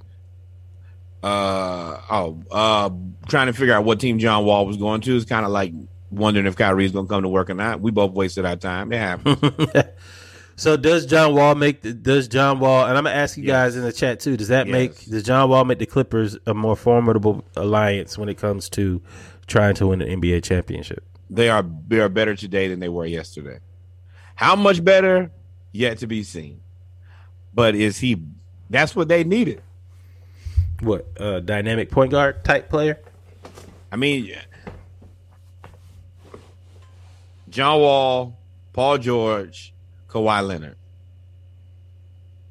Uh 1.24 2.00
oh, 2.10 2.42
uh, 2.50 2.90
trying 3.30 3.46
to 3.48 3.54
figure 3.54 3.76
out 3.76 3.86
what 3.86 4.00
team 4.00 4.18
John 4.18 4.44
Wall 4.44 4.66
was 4.66 4.78
going 4.78 5.02
to 5.02 5.16
is 5.16 5.24
kind 5.24 5.46
of 5.46 5.52
like 5.52 5.72
wondering 6.10 6.48
if 6.48 6.56
Kyrie's 6.56 6.92
going 6.92 7.06
to 7.06 7.10
come 7.10 7.22
to 7.22 7.30
work 7.30 7.52
or 7.52 7.54
not. 7.54 7.80
We 7.80 7.92
both 7.92 8.12
wasted 8.14 8.44
our 8.44 8.56
time. 8.56 8.92
It 8.92 9.96
so 10.56 10.78
does 10.78 11.06
John 11.06 11.36
Wall 11.36 11.54
make 11.54 11.82
the, 11.82 11.94
does 11.94 12.28
John 12.28 12.60
Wall 12.60 12.86
and 12.88 12.98
I'm 12.98 13.04
gonna 13.04 13.16
ask 13.16 13.38
you 13.38 13.44
Yes. 13.44 13.54
guys 13.54 13.76
in 13.76 13.84
the 13.84 13.94
chat 13.94 14.20
too. 14.20 14.36
Does 14.36 14.48
that 14.48 14.68
make 14.68 15.06
does 15.06 15.22
John 15.22 15.48
Wall 15.50 15.64
make 15.64 15.78
the 15.78 15.86
Clippers 15.86 16.38
a 16.48 16.56
more 16.56 16.76
formidable 16.76 17.46
alliance 17.56 18.18
when 18.18 18.28
it 18.28 18.40
comes 18.40 18.68
to 18.72 19.00
trying 19.48 19.76
to 19.76 19.88
win 19.88 20.02
an 20.02 20.22
NBA 20.22 20.44
championship? 20.44 21.04
they 21.30 21.48
are 21.50 21.66
they 21.88 22.00
are 22.02 22.10
better 22.10 22.36
today 22.36 22.68
than 22.68 22.80
they 22.82 22.90
were 22.90 23.06
yesterday. 23.06 23.60
How 24.36 24.56
much 24.56 24.84
better? 24.84 25.32
Yet 25.72 26.00
to 26.00 26.08
be 26.08 26.24
seen. 26.24 26.60
But 27.54 27.74
is 27.76 27.98
he? 28.00 28.22
That's 28.70 28.96
what 28.96 29.08
they 29.08 29.24
needed. 29.24 29.62
What 30.82 31.08
uh, 31.20 31.40
dynamic 31.40 31.90
point 31.92 32.12
guard 32.12 32.44
type 32.44 32.70
player? 32.70 33.00
I 33.92 33.96
mean, 33.96 34.36
John 37.50 37.80
Wall, 37.80 38.38
Paul 38.74 38.98
George, 38.98 39.74
Kawhi 40.10 40.46
Leonard. 40.46 40.76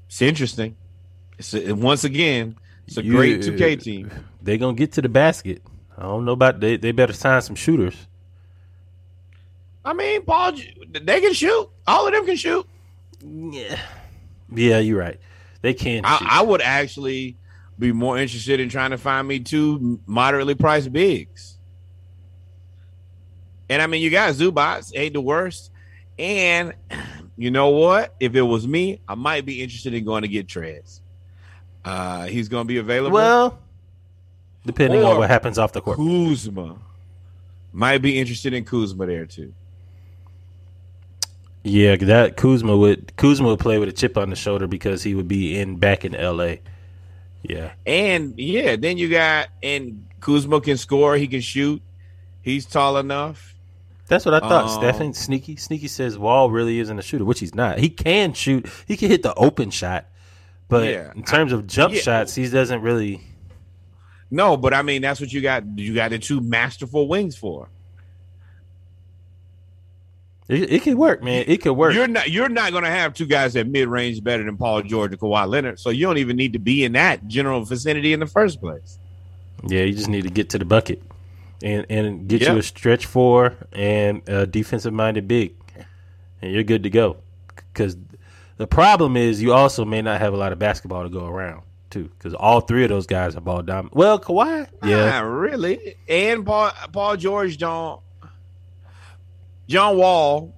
It's 0.07 0.23
interesting. 0.23 0.77
It's 1.39 1.55
a, 1.55 1.73
once 1.73 2.05
again, 2.05 2.57
it's 2.87 2.97
a 2.99 3.05
You- 3.05 3.13
great 3.17 3.41
2K 3.41 3.83
team. 3.83 4.11
They're 4.43 4.59
gonna 4.59 4.75
get 4.77 4.93
to 4.93 5.03
the 5.03 5.09
basket. 5.09 5.63
I 6.01 6.05
don't 6.05 6.25
know 6.25 6.33
about 6.33 6.61
they. 6.61 6.79
They 6.79 6.93
better 6.93 7.13
sign 7.13 7.43
some 7.43 7.55
shooters. 7.55 8.07
I 9.85 9.93
mean, 9.93 10.23
Paul, 10.23 10.55
they 10.89 11.21
can 11.21 11.35
shoot. 11.35 11.69
All 11.87 12.07
of 12.07 12.13
them 12.13 12.25
can 12.25 12.37
shoot. 12.37 12.67
Yeah, 13.23 13.79
yeah, 14.51 14.79
you're 14.79 14.99
right. 14.99 15.21
They 15.61 15.75
can. 15.75 16.03
shoot. 16.03 16.23
I, 16.23 16.39
I 16.39 16.43
would 16.43 16.63
actually 16.63 17.37
be 17.79 17.93
more 17.93 18.17
interested 18.17 18.61
in 18.61 18.71
trying 18.71 18.91
to 18.93 18.99
find 18.99 19.29
me 19.29 19.41
two 19.41 20.01
moderately 20.07 20.55
priced 20.55 20.91
bigs. 20.91 21.59
And 23.69 23.83
I 23.83 23.87
mean, 23.87 24.03
you 24.03 24.11
got 24.11 24.33
Zubac, 24.33 24.91
ain't 24.97 25.13
the 25.13 25.21
worst. 25.21 25.71
And 26.19 26.75
you 27.37 27.51
know 27.51 27.69
what? 27.69 28.15
If 28.21 28.35
it 28.35 28.43
was 28.43 28.67
me, 28.67 29.01
I 29.07 29.15
might 29.17 29.45
be 29.45 29.63
interested 29.63 29.93
in 29.93 30.05
going 30.05 30.23
to 30.23 30.29
get 30.29 30.47
Trez. 30.47 31.01
Uh, 31.85 32.27
he's 32.27 32.49
going 32.49 32.65
to 32.65 32.69
be 32.69 32.79
available. 32.79 33.15
well, 33.15 33.59
depending 34.67 35.03
on 35.03 35.19
what 35.19 35.29
happens 35.31 35.59
off 35.59 35.73
the 35.73 35.81
court. 35.81 35.97
Kuzma 35.97 36.77
might 37.73 37.99
be 37.99 38.19
interested 38.19 38.53
in 38.53 38.65
Kuzma 38.65 39.07
there 39.07 39.27
too. 39.27 39.53
Yeah, 41.63 41.97
that 41.97 42.37
Kuzma 42.37 42.77
would 42.77 43.15
Kuzma 43.17 43.49
would 43.49 43.59
play 43.61 43.79
with 43.79 43.89
a 43.89 43.93
chip 43.93 44.17
on 44.17 44.31
the 44.31 44.37
shoulder 44.37 44.67
because 44.67 45.03
he 45.03 45.15
would 45.15 45.29
be 45.29 45.59
in 45.59 45.77
back 45.77 46.05
in 46.05 46.15
L.A. 46.15 46.61
Yeah, 47.43 47.73
And 47.87 48.39
yeah, 48.39 48.77
then 48.77 48.99
you 48.99 49.09
got 49.09 49.49
and 49.63 50.07
Kuzma 50.21 50.61
can 50.61 50.77
score. 50.77 51.17
He 51.17 51.27
can 51.27 51.41
shoot. 51.41 51.81
He's 52.43 52.67
tall 52.67 52.97
enough. 52.99 53.55
that's 54.09 54.25
what 54.27 54.35
I 54.35 54.41
thought. 54.41 54.65
Um, 54.65 54.93
Stephen 54.93 55.15
Sneaky 55.15 55.57
Sneaky 55.57 55.89
says 55.89 56.19
Wall 56.19 56.51
really 56.51 56.79
isn't 56.81 56.99
a 56.99 57.03
shooter, 57.03 57.25
which 57.25 57.41
he's 57.41 57.55
not. 57.55 57.79
He 57.79 57.89
can 57.91 58.33
shoot. 58.35 58.67
He 58.87 58.97
can 58.97 59.09
hit 59.11 59.23
the 59.23 59.35
open 59.35 59.71
shot, 59.71 60.07
but 60.69 60.89
Yeah. 60.89 61.13
in 61.15 61.23
terms 61.23 61.53
of 61.53 61.67
jump 61.67 61.95
Yeah. 61.95 62.01
shots, 62.01 62.35
he 62.35 62.49
doesn't 62.49 62.81
really. 62.83 63.21
No, 64.31 64.57
but 64.57 64.73
I 64.75 64.83
mean 64.83 65.03
that's 65.03 65.21
what 65.21 65.33
you 65.33 65.41
got. 65.41 65.65
You 65.79 65.95
got 65.95 66.11
the 66.11 66.19
two 66.19 66.41
masterful 66.41 67.09
wings 67.09 67.37
for. 67.37 67.69
It, 70.49 70.73
it 70.73 70.83
could 70.83 70.95
work, 70.97 71.23
man. 71.23 71.45
It 71.47 71.63
could 71.63 71.73
work. 71.75 71.95
You're 71.95 72.09
not. 72.09 72.31
You're 72.31 72.49
not 72.49 72.73
going 72.73 72.83
to 72.85 72.91
have 72.91 73.15
two 73.15 73.27
guys 73.27 73.55
at 73.57 73.69
mid 73.69 73.89
range 73.89 74.23
better 74.23 74.43
than 74.43 74.57
Paul 74.57 74.83
George 74.83 75.13
and 75.13 75.21
Kawhi 75.21 75.49
Leonard. 75.49 75.79
So 75.79 75.91
you 75.91 76.07
don't 76.07 76.19
even 76.19 76.37
need 76.37 76.53
to 76.55 76.59
be 76.59 76.85
in 76.85 76.93
that 76.93 77.27
general 77.29 77.65
vicinity 77.65 78.13
in 78.13 78.21
the 78.21 78.27
first 78.27 78.61
place. 78.61 78.99
Yeah, 79.67 79.83
you 79.83 79.93
just 79.95 80.09
need 80.09 80.23
to 80.23 80.31
get 80.31 80.51
to 80.51 80.59
the 80.59 80.65
bucket 80.65 81.03
and 81.63 81.87
and 81.89 82.27
get 82.27 82.41
Yep. 82.41 82.53
you 82.53 82.59
a 82.59 82.63
stretch 82.63 83.07
four 83.07 83.57
and 83.73 84.29
a 84.29 84.47
defensive 84.47 84.93
minded 84.93 85.29
big, 85.29 85.55
and 86.43 86.53
you're 86.53 86.65
good 86.65 86.83
to 86.83 86.91
go. 86.91 87.19
Because 87.55 87.97
the 88.57 88.67
problem 88.67 89.17
is 89.17 89.41
you 89.41 89.53
also 89.53 89.85
may 89.85 90.03
not 90.03 90.21
have 90.21 90.35
a 90.35 90.37
lot 90.37 90.53
of 90.53 90.59
basketball 90.59 91.05
to 91.05 91.09
go 91.11 91.27
around 91.27 91.63
too. 91.91 92.05
Because 92.05 92.35
all 92.35 92.61
three 92.61 92.85
of 92.85 92.89
those 92.91 93.07
guys 93.07 93.37
are 93.37 93.41
ball 93.41 93.63
dominant. 93.63 93.95
Well, 93.95 94.19
Kawhi, 94.19 94.69
yeah, 94.85 95.11
Not 95.11 95.25
really. 95.25 95.97
And 96.09 96.45
Paul 96.47 96.71
Paul 96.93 97.17
George 97.17 97.59
don't. 97.59 98.01
John 99.69 99.97
Wall, 99.97 100.55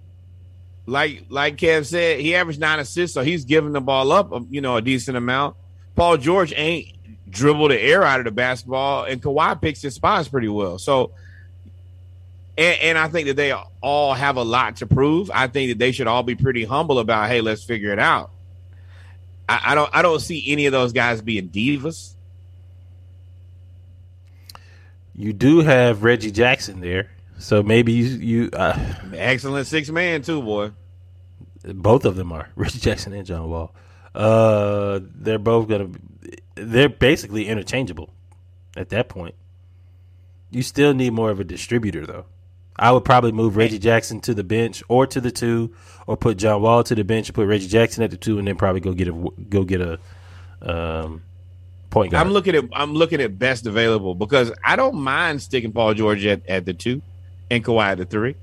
like 0.86 1.26
like 1.28 1.56
Kev 1.56 1.86
said, 1.86 2.20
he 2.20 2.34
averaged 2.34 2.60
nine 2.60 2.78
assists, 2.78 3.14
so 3.14 3.22
he's 3.22 3.44
giving 3.44 3.72
the 3.72 3.80
ball 3.80 4.10
up, 4.12 4.32
um, 4.32 4.46
you 4.50 4.60
know, 4.60 4.76
a 4.76 4.82
decent 4.82 5.16
amount. 5.16 5.56
Paul 5.94 6.16
George 6.16 6.52
ain't 6.56 6.88
dribble 7.28 7.68
the 7.68 7.80
air 7.80 8.02
out 8.02 8.20
of 8.20 8.24
the 8.24 8.30
basketball, 8.30 9.04
and 9.04 9.20
Kawhi 9.22 9.60
picks 9.60 9.82
his 9.82 9.94
spots 9.94 10.28
pretty 10.28 10.48
well. 10.48 10.78
So, 10.78 11.12
and, 12.56 12.78
and 12.80 12.98
I 12.98 13.08
think 13.08 13.28
that 13.28 13.36
they 13.36 13.52
all 13.80 14.14
have 14.14 14.36
a 14.36 14.42
lot 14.42 14.76
to 14.76 14.86
prove. 14.86 15.30
I 15.32 15.46
think 15.46 15.72
that 15.72 15.78
they 15.78 15.92
should 15.92 16.06
all 16.06 16.22
be 16.22 16.34
pretty 16.34 16.64
humble 16.64 16.98
about, 16.98 17.28
hey, 17.28 17.40
let's 17.40 17.64
figure 17.64 17.92
it 17.92 17.98
out. 17.98 18.30
I, 19.52 19.72
I 19.72 19.74
don't 19.74 19.90
I 19.92 20.02
don't 20.02 20.20
see 20.20 20.50
any 20.52 20.66
of 20.66 20.72
those 20.72 20.92
guys 20.92 21.20
being 21.22 21.48
divas. 21.48 22.14
you 25.14 25.32
do 25.32 25.60
have 25.60 26.02
Reggie 26.02 26.30
Jackson 26.30 26.80
there, 26.80 27.10
so 27.38 27.62
maybe 27.62 27.92
you 27.92 28.04
you 28.04 28.50
uh, 28.52 28.78
Excellent 29.14 29.66
six 29.66 29.90
man 29.90 30.22
too, 30.22 30.42
boy. 30.42 30.70
both 31.64 32.04
of 32.04 32.16
them 32.16 32.32
are 32.32 32.48
Reggie 32.56 32.78
Jackson 32.78 33.12
and 33.12 33.26
John 33.26 33.48
Wall. 33.50 33.74
Uh, 34.14 35.00
they're 35.02 35.38
both 35.38 35.68
gonna. 35.68 35.90
They're 36.54 36.88
basically 36.88 37.46
interchangeable 37.48 38.10
at 38.76 38.90
that 38.90 39.08
point. 39.08 39.34
You 40.50 40.62
still 40.62 40.92
need 40.92 41.12
more 41.14 41.30
of 41.30 41.40
a 41.40 41.44
distributor, 41.44 42.06
though. 42.06 42.26
I 42.76 42.90
would 42.92 43.04
probably 43.04 43.32
move 43.32 43.56
Reggie 43.56 43.78
Jackson 43.78 44.20
to 44.20 44.34
the 44.34 44.44
bench 44.44 44.82
or 44.88 45.06
to 45.06 45.20
the 45.20 45.30
two, 45.30 45.74
or 46.06 46.16
put 46.16 46.38
John 46.38 46.62
Wall 46.62 46.82
to 46.84 46.94
the 46.94 47.04
bench 47.04 47.28
and 47.28 47.34
put 47.34 47.46
Reggie 47.46 47.68
Jackson 47.68 48.02
at 48.02 48.10
the 48.10 48.16
two, 48.16 48.38
and 48.38 48.48
then 48.48 48.56
probably 48.56 48.80
go 48.80 48.92
get 48.92 49.08
a 49.08 49.30
go 49.48 49.64
get 49.64 49.80
a 49.80 49.98
um, 50.62 51.22
point 51.90 52.12
guard. 52.12 52.26
I'm 52.26 52.32
looking 52.32 52.54
at 52.54 52.64
I'm 52.72 52.94
looking 52.94 53.20
at 53.20 53.38
best 53.38 53.66
available 53.66 54.14
because 54.14 54.52
I 54.64 54.76
don't 54.76 54.96
mind 54.96 55.42
sticking 55.42 55.72
Paul 55.72 55.94
George 55.94 56.24
at, 56.24 56.46
at 56.48 56.64
the 56.64 56.74
two 56.74 57.02
and 57.50 57.64
Kawhi 57.64 57.92
at 57.92 57.98
the 57.98 58.04
three. 58.06 58.34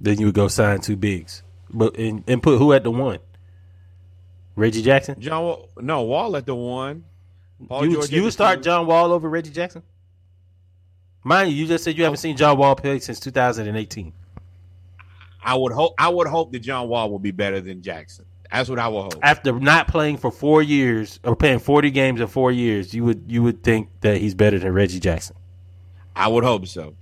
then 0.00 0.18
you 0.18 0.26
would 0.26 0.34
go 0.34 0.48
sign 0.48 0.80
two 0.80 0.96
bigs, 0.96 1.42
but 1.70 1.96
and, 1.96 2.24
and 2.26 2.42
put 2.42 2.58
who 2.58 2.72
at 2.72 2.82
the 2.82 2.90
one? 2.90 3.20
Reggie 4.56 4.82
Jackson. 4.82 5.20
John 5.20 5.44
Wall, 5.44 5.68
no 5.80 6.02
Wall 6.02 6.36
at 6.36 6.46
the 6.46 6.54
one. 6.54 7.04
Paul 7.68 7.86
you 7.86 7.92
George 7.94 8.10
you 8.10 8.22
would 8.24 8.32
start 8.32 8.58
two. 8.58 8.64
John 8.64 8.86
Wall 8.86 9.12
over 9.12 9.28
Reggie 9.28 9.50
Jackson? 9.50 9.82
Mind 11.24 11.50
you, 11.50 11.56
you 11.56 11.66
just 11.66 11.84
said 11.84 11.96
you 11.96 12.04
haven't 12.04 12.18
seen 12.18 12.36
John 12.36 12.56
Wall 12.58 12.74
play 12.74 12.98
since 13.00 13.20
2018. 13.20 14.12
I 15.42 15.54
would 15.54 15.72
hope 15.72 15.94
I 15.98 16.08
would 16.08 16.26
hope 16.26 16.52
that 16.52 16.60
John 16.60 16.88
Wall 16.88 17.10
will 17.10 17.18
be 17.18 17.30
better 17.30 17.60
than 17.60 17.82
Jackson. 17.82 18.24
That's 18.50 18.68
what 18.68 18.78
I 18.78 18.88
would 18.88 19.02
hope. 19.02 19.18
After 19.22 19.52
not 19.58 19.88
playing 19.88 20.16
for 20.16 20.30
four 20.30 20.62
years 20.62 21.20
or 21.22 21.36
playing 21.36 21.58
40 21.58 21.90
games 21.90 22.20
in 22.20 22.26
four 22.26 22.50
years, 22.50 22.94
you 22.94 23.04
would 23.04 23.24
you 23.26 23.42
would 23.42 23.62
think 23.62 23.88
that 24.00 24.18
he's 24.18 24.34
better 24.34 24.58
than 24.58 24.72
Reggie 24.72 25.00
Jackson. 25.00 25.36
I 26.16 26.28
would 26.28 26.44
hope 26.44 26.66
so. 26.66 26.94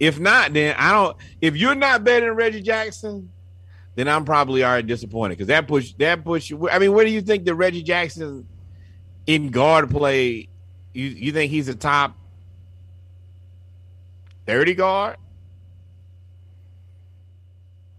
If 0.00 0.18
not, 0.18 0.52
then 0.52 0.74
I 0.78 0.92
don't. 0.92 1.16
If 1.40 1.56
you're 1.56 1.74
not 1.74 2.04
better 2.04 2.26
than 2.26 2.36
Reggie 2.36 2.62
Jackson, 2.62 3.30
then 3.94 4.08
I'm 4.08 4.24
probably 4.24 4.64
already 4.64 4.86
disappointed 4.86 5.36
because 5.36 5.48
that 5.48 5.68
push 5.68 5.92
that 5.98 6.24
push. 6.24 6.52
I 6.70 6.78
mean, 6.78 6.92
where 6.92 7.04
do 7.04 7.10
you 7.10 7.20
think 7.20 7.44
that 7.44 7.54
Reggie 7.54 7.82
Jackson 7.82 8.46
in 9.26 9.50
guard 9.50 9.90
play? 9.90 10.48
You 10.92 11.06
you 11.06 11.32
think 11.32 11.50
he's 11.50 11.68
a 11.68 11.74
top 11.74 12.16
thirty 14.46 14.74
guard? 14.74 15.16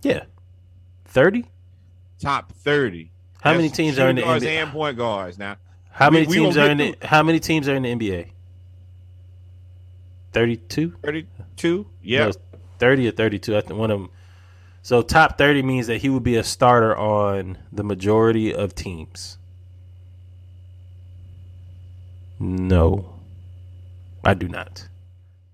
Yeah, 0.02 0.26
30. 1.06 1.46
Top 2.20 2.52
thirty. 2.52 3.12
How 3.42 3.54
many 3.54 3.70
teams 3.70 3.98
are 4.00 4.10
in 4.10 4.16
the 4.18 4.22
NBA? 4.24 4.48
and 4.64 4.72
point 4.72 4.98
guards 4.98 5.38
now? 5.38 5.58
How 5.90 6.10
we- 6.10 6.22
many 6.22 6.26
teams 6.28 6.58
are 6.58 6.70
in 6.70 6.78
the 6.78 6.96
How 7.04 7.24
many 7.24 7.40
teams 7.40 7.68
are 7.68 7.76
in 7.76 7.84
the 7.84 7.90
NBA? 7.92 8.32
32. 10.34 10.96
Thirty-two. 11.02 11.88
Yeah. 12.04 12.26
No, 12.28 12.32
30 12.80 13.08
or 13.08 13.12
32. 13.12 13.56
I 13.56 13.62
think 13.62 13.80
one 13.80 13.90
of 13.90 14.00
them. 14.02 14.10
So 14.82 15.02
top 15.02 15.38
30 15.38 15.64
means 15.64 15.88
that 15.88 16.00
he 16.02 16.10
would 16.10 16.24
be 16.24 16.36
a 16.36 16.44
starter 16.44 16.96
on 16.96 17.58
the 17.72 17.84
majority 17.84 18.54
of 18.54 18.76
teams. 18.76 19.38
No, 22.40 23.16
I 24.24 24.34
do 24.34 24.48
not. 24.48 24.88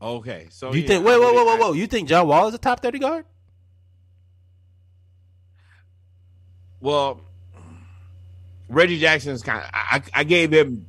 Okay. 0.02 0.48
So 0.50 0.74
you 0.74 0.82
yeah, 0.82 0.88
think? 0.88 1.06
Wait, 1.06 1.20
would- 1.20 1.34
whoa, 1.34 1.46
whoa, 1.46 1.58
whoa! 1.58 1.72
You 1.74 1.88
think 1.88 2.10
John 2.10 2.28
Wall 2.28 2.48
is 2.48 2.56
a 2.56 2.58
top 2.58 2.82
30 2.82 3.00
guard? 3.00 3.26
Well, 6.80 7.22
Reggie 8.68 9.00
Jackson's 9.00 9.44
kind. 9.44 9.64
Of, 9.64 9.70
I, 9.74 10.02
I 10.14 10.24
gave 10.24 10.52
him 10.52 10.88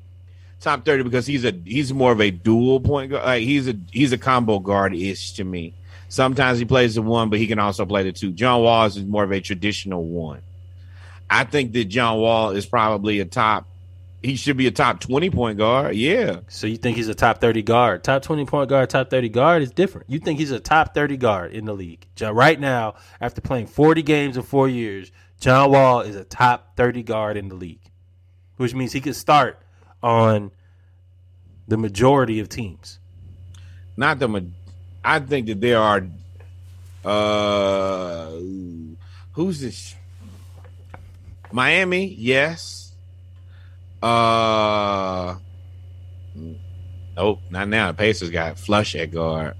top 0.60 0.84
thirty 0.84 1.02
because 1.02 1.26
he's 1.26 1.44
a 1.44 1.52
he's 1.64 1.92
more 1.92 2.12
of 2.12 2.20
a 2.20 2.30
dual 2.30 2.80
point 2.80 3.10
guard. 3.10 3.24
Like 3.24 3.42
he's 3.42 3.68
a 3.68 3.76
he's 3.90 4.12
a 4.12 4.18
combo 4.18 4.58
guard 4.58 4.94
ish 4.94 5.32
to 5.32 5.44
me. 5.44 5.74
Sometimes 6.08 6.58
he 6.58 6.64
plays 6.64 6.94
the 6.94 7.02
one, 7.02 7.30
but 7.30 7.38
he 7.38 7.46
can 7.46 7.58
also 7.58 7.84
play 7.84 8.02
the 8.02 8.12
two. 8.12 8.32
John 8.32 8.62
Wall 8.62 8.86
is 8.86 9.02
more 9.04 9.24
of 9.24 9.32
a 9.32 9.40
traditional 9.40 10.04
one. 10.04 10.42
I 11.28 11.44
think 11.44 11.72
that 11.72 11.86
John 11.86 12.18
Wall 12.18 12.50
is 12.50 12.66
probably 12.66 13.20
a 13.20 13.24
top. 13.24 13.66
He 14.22 14.36
should 14.36 14.56
be 14.56 14.66
a 14.68 14.70
top 14.70 15.00
twenty 15.00 15.30
point 15.30 15.58
guard. 15.58 15.96
Yeah, 15.96 16.40
So 16.48 16.66
you 16.68 16.76
think 16.76 16.96
he's 16.96 17.08
a 17.08 17.14
top 17.14 17.40
30 17.40 17.62
guard? 17.62 18.04
Top 18.04 18.22
20 18.22 18.44
point 18.46 18.68
guard, 18.68 18.88
top 18.88 19.10
30 19.10 19.28
guard 19.28 19.62
is 19.62 19.70
different. 19.72 20.08
You 20.08 20.20
think 20.20 20.38
he's 20.38 20.52
a 20.52 20.60
top 20.60 20.94
30 20.94 21.16
guard 21.16 21.52
in 21.52 21.64
the 21.64 21.74
league. 21.74 22.06
Right 22.20 22.60
now, 22.60 22.94
after 23.20 23.40
playing 23.40 23.66
40 23.66 24.02
games 24.02 24.36
in 24.36 24.44
four 24.44 24.68
years, 24.68 25.10
John 25.40 25.72
Wall 25.72 26.02
is 26.02 26.14
a 26.14 26.22
top 26.24 26.76
30 26.76 27.02
guard 27.02 27.36
in 27.36 27.48
the 27.48 27.56
league, 27.56 27.80
which 28.58 28.74
means 28.74 28.92
he 28.92 29.00
could 29.00 29.16
start 29.16 29.58
on 30.04 30.52
the 31.66 31.76
majority 31.76 32.38
of 32.38 32.48
teams. 32.48 33.00
not 33.96 34.18
the. 34.20 34.28
ma- 34.28 34.40
I 35.04 35.18
think 35.18 35.48
that 35.48 35.60
there 35.60 35.80
are. 35.80 36.06
Uh, 37.04 38.38
who's 39.32 39.60
this? 39.60 39.96
Miami, 41.50 42.06
yes. 42.06 42.81
Uh, 44.02 45.36
nope, 47.16 47.40
not 47.50 47.68
now. 47.68 47.88
The 47.92 47.96
Pacers 47.96 48.30
got 48.30 48.58
flush 48.58 48.94
at 48.94 49.10
guard. 49.10 49.54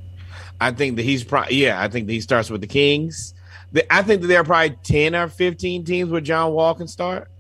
I 0.61 0.71
think 0.73 0.97
that 0.97 1.03
he's 1.03 1.25
probably 1.25 1.57
Yeah, 1.57 1.81
I 1.83 1.89
think 1.89 2.07
that 2.07 2.13
he 2.13 2.21
starts 2.21 2.51
with 2.51 2.61
the 2.61 2.67
Kings. 2.67 3.35
I 3.91 4.03
think 4.03 4.21
that 4.21 4.27
there 4.29 4.41
are 4.41 4.45
probably 4.45 4.77
ten 4.83 5.15
or 5.15 5.29
fifteen 5.29 5.85
teams 5.85 6.11
where 6.11 6.21
John 6.21 6.53
Wall 6.53 6.75
can 6.75 6.87
start. 6.89 7.31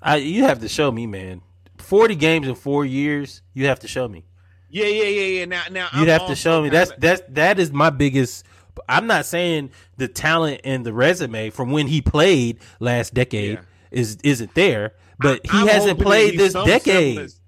I, 0.00 0.16
you 0.16 0.44
have 0.44 0.60
to 0.60 0.68
show 0.68 0.90
me, 0.90 1.06
man. 1.06 1.42
Forty 1.78 2.14
games 2.14 2.46
in 2.48 2.54
four 2.54 2.84
years. 2.84 3.42
You 3.54 3.66
have 3.66 3.80
to 3.80 3.88
show 3.88 4.08
me. 4.08 4.24
Yeah, 4.70 4.86
yeah, 4.86 5.04
yeah, 5.04 5.38
yeah. 5.40 5.44
Now, 5.46 5.62
now 5.70 5.88
You'd 5.94 6.02
I'm 6.08 6.20
have 6.20 6.26
to 6.28 6.34
show 6.36 6.62
me. 6.62 6.68
That's 6.68 6.92
that's 6.98 7.22
that 7.30 7.58
is 7.58 7.72
my 7.72 7.90
biggest. 7.90 8.44
I'm 8.88 9.06
not 9.06 9.26
saying 9.26 9.70
the 9.96 10.08
talent 10.08 10.60
and 10.64 10.86
the 10.86 10.92
resume 10.92 11.50
from 11.50 11.70
when 11.72 11.86
he 11.88 12.00
played 12.00 12.58
last 12.80 13.12
decade 13.12 13.54
Yeah. 13.58 13.64
is 13.90 14.18
isn't 14.22 14.54
there, 14.54 14.94
but 15.18 15.40
he 15.44 15.50
I'm 15.58 15.66
hasn't 15.68 15.98
played 16.00 16.38
this 16.38 16.52
decade. 16.52 17.14
semblance- 17.14 17.40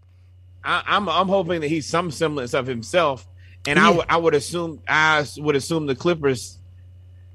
I, 0.62 0.82
I'm 0.86 1.08
I'm 1.08 1.28
hoping 1.28 1.60
that 1.62 1.68
he's 1.68 1.86
some 1.86 2.10
semblance 2.10 2.52
of 2.54 2.66
himself, 2.66 3.26
and 3.66 3.78
Yeah. 3.78 3.86
I 3.88 3.90
would 3.90 4.06
I 4.10 4.16
would 4.18 4.34
assume 4.34 4.80
I 4.86 5.24
would 5.38 5.56
assume 5.56 5.86
the 5.86 5.94
Clippers 5.94 6.58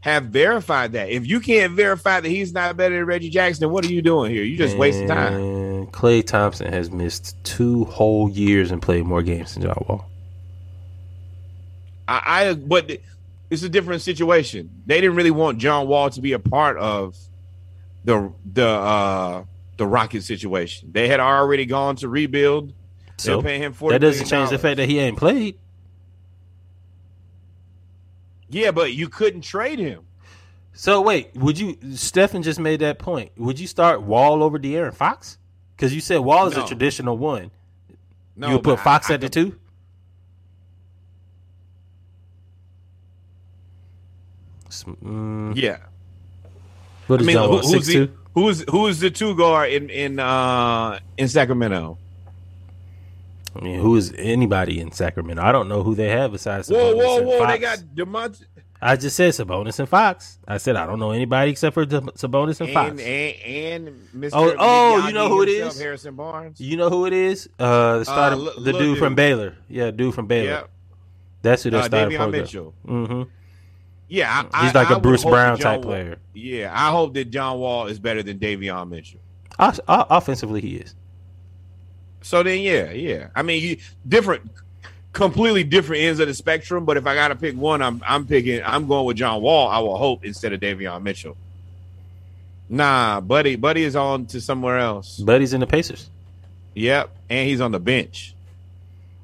have 0.02 0.26
verified 0.26 0.92
that. 0.94 1.10
If 1.10 1.26
you 1.26 1.40
can't 1.40 1.74
verify 1.74 2.20
that 2.20 2.30
he's 2.30 2.54
not 2.54 2.78
better 2.78 2.96
than 2.98 3.06
Reggie 3.06 3.32
Jackson, 3.32 3.72
what 3.72 3.84
are 3.84 3.92
you 3.92 4.04
doing 4.04 4.32
here? 4.32 4.44
You 4.44 4.56
just 4.58 4.78
wasting 4.78 5.08
time. 5.08 5.88
Klay 5.88 6.24
Thompson 6.26 6.72
has 6.72 6.92
missed 6.92 7.36
two 7.44 7.86
whole 7.86 8.30
years 8.30 8.70
and 8.70 8.80
played 8.82 9.06
more 9.06 9.24
games 9.24 9.56
than 9.56 9.64
John 9.64 9.84
Wall. 9.90 10.08
I, 12.08 12.22
I 12.50 12.54
but 12.54 12.92
it's 13.50 13.64
a 13.64 13.70
different 13.70 14.02
situation. 14.04 14.70
They 14.86 15.02
didn't 15.02 15.16
really 15.16 15.32
want 15.32 15.58
John 15.58 15.88
Wall 15.88 16.10
to 16.12 16.22
be 16.22 16.34
a 16.34 16.40
part 16.40 16.78
of 16.78 17.16
the 18.04 18.32
the 18.54 18.68
uh 18.68 19.44
the 19.78 19.86
Rocket 19.88 20.24
situation. 20.24 20.90
They 20.92 21.08
had 21.08 21.20
already 21.20 21.66
gone 21.66 21.96
to 21.98 22.10
rebuild. 22.10 22.74
So 23.18 23.42
paying 23.42 23.62
him 23.62 23.74
forty. 23.74 23.96
that 23.96 24.00
doesn't 24.00 24.28
change 24.28 24.50
the 24.50 24.60
fact 24.60 24.78
that 24.78 24.90
he 24.90 25.00
ain't 25.00 25.18
played. 25.18 25.58
Yeah, 28.50 28.72
but 28.72 28.94
you 28.94 29.08
couldn't 29.10 29.42
trade 29.42 29.80
him. 29.80 30.04
So 30.74 31.02
wait, 31.02 31.34
would 31.36 31.58
you? 31.58 31.78
Stefan 31.94 32.44
just 32.44 32.60
made 32.60 32.82
that 32.82 33.00
point. 33.00 33.32
Would 33.38 33.60
you 33.60 33.68
start 33.68 34.02
Wall 34.02 34.44
over 34.44 34.60
De'Aaron 34.60 34.94
Fox? 34.94 35.38
Because 35.76 35.94
you 35.94 36.02
said 36.02 36.20
Wall 36.20 36.48
is 36.48 36.58
a 36.58 36.66
traditional 36.66 37.18
one. 37.18 37.52
No, 38.36 38.48
you 38.48 38.54
would 38.56 38.64
put 38.64 38.80
Fox 38.82 39.10
I- 39.10 39.14
I 39.14 39.16
at 39.16 39.22
the 39.22 39.30
two. 39.30 39.58
Mm, 44.70 45.56
Yeah, 45.56 45.78
what 47.08 47.22
I 47.22 47.24
mean, 47.24 47.36
John 47.36 47.50
who, 47.50 47.58
who's 47.58 47.72
Six 47.72 47.88
the 47.88 47.94
two. 47.94 48.18
Who's 48.36 48.64
who's 48.70 49.00
the 49.00 49.10
two 49.10 49.36
guard 49.36 49.72
in 49.72 49.90
in 49.90 50.20
uh 50.20 51.00
in 51.18 51.28
Sacramento? 51.28 51.98
I 53.56 53.64
mean, 53.64 53.80
who 53.80 53.96
is 53.96 54.14
anybody 54.18 54.80
in 54.80 54.92
Sacramento? 54.92 55.42
I 55.42 55.52
don't 55.52 55.68
know 55.70 55.82
who 55.82 55.96
they 55.96 56.10
have 56.10 56.34
besides. 56.34 56.70
Whoa, 56.70 56.94
Sabonis 56.94 56.98
whoa, 56.98 57.18
and 57.18 57.28
whoa! 57.28 57.48
They 57.48 57.58
got 57.58 57.80
Demont 57.80 58.46
I 58.82 58.96
just 58.98 59.16
said 59.16 59.34
Sabonis 59.34 59.80
and 59.80 59.90
Fox. 59.90 60.38
I 60.48 60.58
said 60.58 60.76
I 60.76 60.86
don't 60.86 61.00
know 61.00 61.12
anybody 61.12 61.52
except 61.52 61.74
for 61.74 61.86
De- 61.86 62.02
Sabonis 62.02 62.62
and 62.62 62.72
Fox. 62.72 62.92
and, 62.92 63.00
and 63.00 63.88
and 63.88 64.08
Mr. 64.16 64.32
Oh, 64.34 64.56
oh, 64.60 65.08
you 65.08 65.14
know 65.14 65.30
who 65.30 65.42
it 65.42 65.50
is? 65.50 65.80
Harrison 65.80 66.16
Barnes. 66.16 66.60
You 66.60 66.78
know 66.78 66.90
who 66.90 67.06
it 67.06 67.14
is? 67.14 67.50
Uh, 67.58 68.00
the 68.00 68.06
starter, 68.06 68.36
li- 68.36 68.52
the 68.56 68.62
little 68.62 68.82
dude, 68.82 69.00
from. 69.00 69.16
Baylor. 69.16 69.56
Yeah, 69.70 69.92
dude 69.92 70.14
from 70.14 70.28
Baylor. 70.28 70.50
Yeah, 70.50 70.64
That's 71.42 71.64
who 71.64 71.72
they 71.72 71.78
uh, 71.78 71.84
started 71.84 72.14
Davion 72.14 72.26
for. 72.26 72.30
Mitchell. 72.30 72.74
Mm-hmm. 72.86 73.24
Yeah, 74.08 74.48
I, 74.54 74.66
He's 74.66 74.76
like 74.76 74.88
I 74.88 74.92
a 74.92 74.94
would 74.96 75.04
Bruce 75.04 75.24
Brown 75.24 75.58
type 75.58 75.78
Wall- 75.80 75.84
player. 75.94 76.18
Yeah, 76.34 76.72
I 76.74 76.92
hope 76.92 77.14
that 77.16 77.32
John 77.32 77.60
Wall 77.60 77.88
is 77.88 77.98
better 78.00 78.22
than 78.22 78.38
Davion 78.40 78.90
Mitchell. 78.90 79.20
Offensively, 79.58 80.62
he 80.62 80.76
is. 80.78 80.94
So 82.22 82.44
then, 82.44 82.62
yeah, 82.62 82.92
yeah. 82.92 83.28
I 83.36 83.42
mean, 83.42 83.64
you 83.64 83.78
different, 84.08 84.50
completely 85.14 85.64
different 85.64 86.04
ends 86.04 86.20
of 86.20 86.28
the 86.28 86.34
spectrum. 86.34 86.86
But 86.86 86.98
if 86.98 87.08
I 87.08 87.16
got 87.16 87.30
to 87.30 87.36
pick 87.36 87.56
one, 87.56 87.82
I'm 87.82 88.02
I'm 88.06 88.26
picking. 88.28 88.62
I'm 88.64 88.88
going 88.88 89.06
with 89.06 89.18
John 89.18 89.42
Wall. 89.42 89.68
I 89.70 89.80
will 89.80 89.98
hope 89.98 90.26
instead 90.26 90.52
of 90.54 90.60
Davion 90.60 91.02
Mitchell. 91.04 91.38
Nah, 92.70 93.22
buddy, 93.22 93.56
buddy 93.56 93.84
is 93.84 93.96
on 93.96 94.26
to 94.28 94.42
somewhere 94.42 94.80
else. 94.80 95.18
Buddy's 95.20 95.54
in 95.54 95.60
the 95.62 95.68
Pacers. 95.68 96.10
Yep, 96.74 97.10
and 97.30 97.48
he's 97.48 97.62
on 97.62 97.72
the 97.72 97.80
bench. 97.80 98.34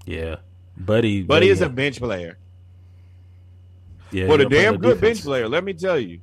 Yeah, 0.05 0.37
Buddy. 0.77 1.23
Buddy 1.23 1.49
is 1.49 1.61
a 1.61 1.69
bench 1.69 1.99
player. 1.99 2.37
Yeah, 4.11 4.25
he 4.27 4.33
a 4.33 4.49
damn 4.49 4.77
good 4.77 4.95
defense. 4.95 5.19
bench 5.19 5.23
player. 5.23 5.47
Let 5.47 5.63
me 5.63 5.73
tell 5.73 5.99
you. 5.99 6.19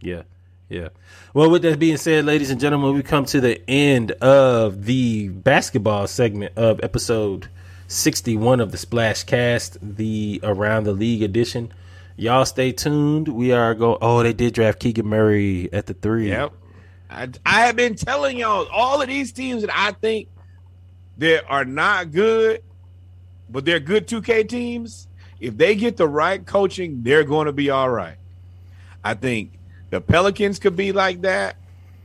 Yeah, 0.00 0.22
yeah. 0.68 0.88
Well, 1.34 1.50
with 1.50 1.62
that 1.62 1.78
being 1.78 1.96
said, 1.96 2.24
ladies 2.24 2.50
and 2.50 2.60
gentlemen, 2.60 2.94
we 2.94 3.02
come 3.02 3.24
to 3.26 3.40
the 3.40 3.60
end 3.68 4.12
of 4.12 4.84
the 4.84 5.28
basketball 5.28 6.06
segment 6.06 6.56
of 6.56 6.80
episode 6.82 7.48
61 7.88 8.60
of 8.60 8.72
the 8.72 8.78
Splash 8.78 9.24
Cast, 9.24 9.78
the 9.80 10.40
Around 10.42 10.84
the 10.84 10.92
League 10.92 11.22
edition. 11.22 11.72
Y'all 12.16 12.44
stay 12.44 12.72
tuned. 12.72 13.28
We 13.28 13.52
are 13.52 13.74
going. 13.74 13.98
Oh, 14.00 14.22
they 14.22 14.32
did 14.32 14.54
draft 14.54 14.78
Keegan 14.78 15.06
Murray 15.06 15.68
at 15.72 15.86
the 15.86 15.94
three. 15.94 16.28
Yep. 16.28 16.52
I, 17.08 17.28
I 17.44 17.66
have 17.66 17.76
been 17.76 17.96
telling 17.96 18.38
y'all 18.38 18.68
all 18.70 19.02
of 19.02 19.08
these 19.08 19.32
teams 19.32 19.62
that 19.62 19.76
I 19.76 19.92
think 19.92 20.28
that 21.18 21.44
are 21.48 21.64
not 21.64 22.12
good, 22.12 22.62
but 23.48 23.64
they're 23.64 23.80
good 23.80 24.06
2K 24.06 24.48
teams. 24.48 25.08
If 25.40 25.56
they 25.56 25.74
get 25.74 25.96
the 25.96 26.06
right 26.06 26.44
coaching, 26.44 27.02
they're 27.02 27.24
going 27.24 27.46
to 27.46 27.52
be 27.52 27.70
all 27.70 27.90
right. 27.90 28.16
I 29.02 29.14
think 29.14 29.52
the 29.90 30.00
Pelicans 30.00 30.58
could 30.58 30.76
be 30.76 30.92
like 30.92 31.22
that. 31.22 31.56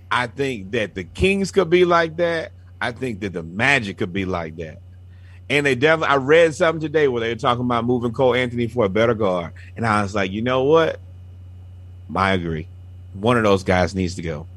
I 0.09 0.27
think 0.27 0.71
that 0.71 0.95
the 0.95 1.03
Kings 1.03 1.51
could 1.51 1.69
be 1.69 1.83
like 1.83 2.17
that. 2.17 2.51
I 2.79 2.91
think 2.91 3.19
that 3.21 3.33
the 3.33 3.43
Magic 3.43 3.97
could 3.97 4.13
be 4.13 4.25
like 4.25 4.55
that. 4.57 4.79
And 5.49 5.65
they 5.65 5.75
definitely, 5.75 6.13
I 6.13 6.17
read 6.17 6.55
something 6.55 6.81
today 6.81 7.07
where 7.07 7.21
they 7.21 7.29
were 7.29 7.35
talking 7.35 7.65
about 7.65 7.85
moving 7.85 8.13
Cole 8.13 8.33
Anthony 8.33 8.67
for 8.67 8.85
a 8.85 8.89
better 8.89 9.13
guard. 9.13 9.51
And 9.75 9.85
I 9.85 10.01
was 10.01 10.15
like, 10.15 10.31
you 10.31 10.41
know 10.41 10.63
what? 10.63 10.99
I 12.15 12.33
agree. 12.33 12.67
One 13.13 13.37
of 13.37 13.43
those 13.43 13.63
guys 13.63 13.93
needs 13.93 14.15
to 14.15 14.21
go. 14.21 14.47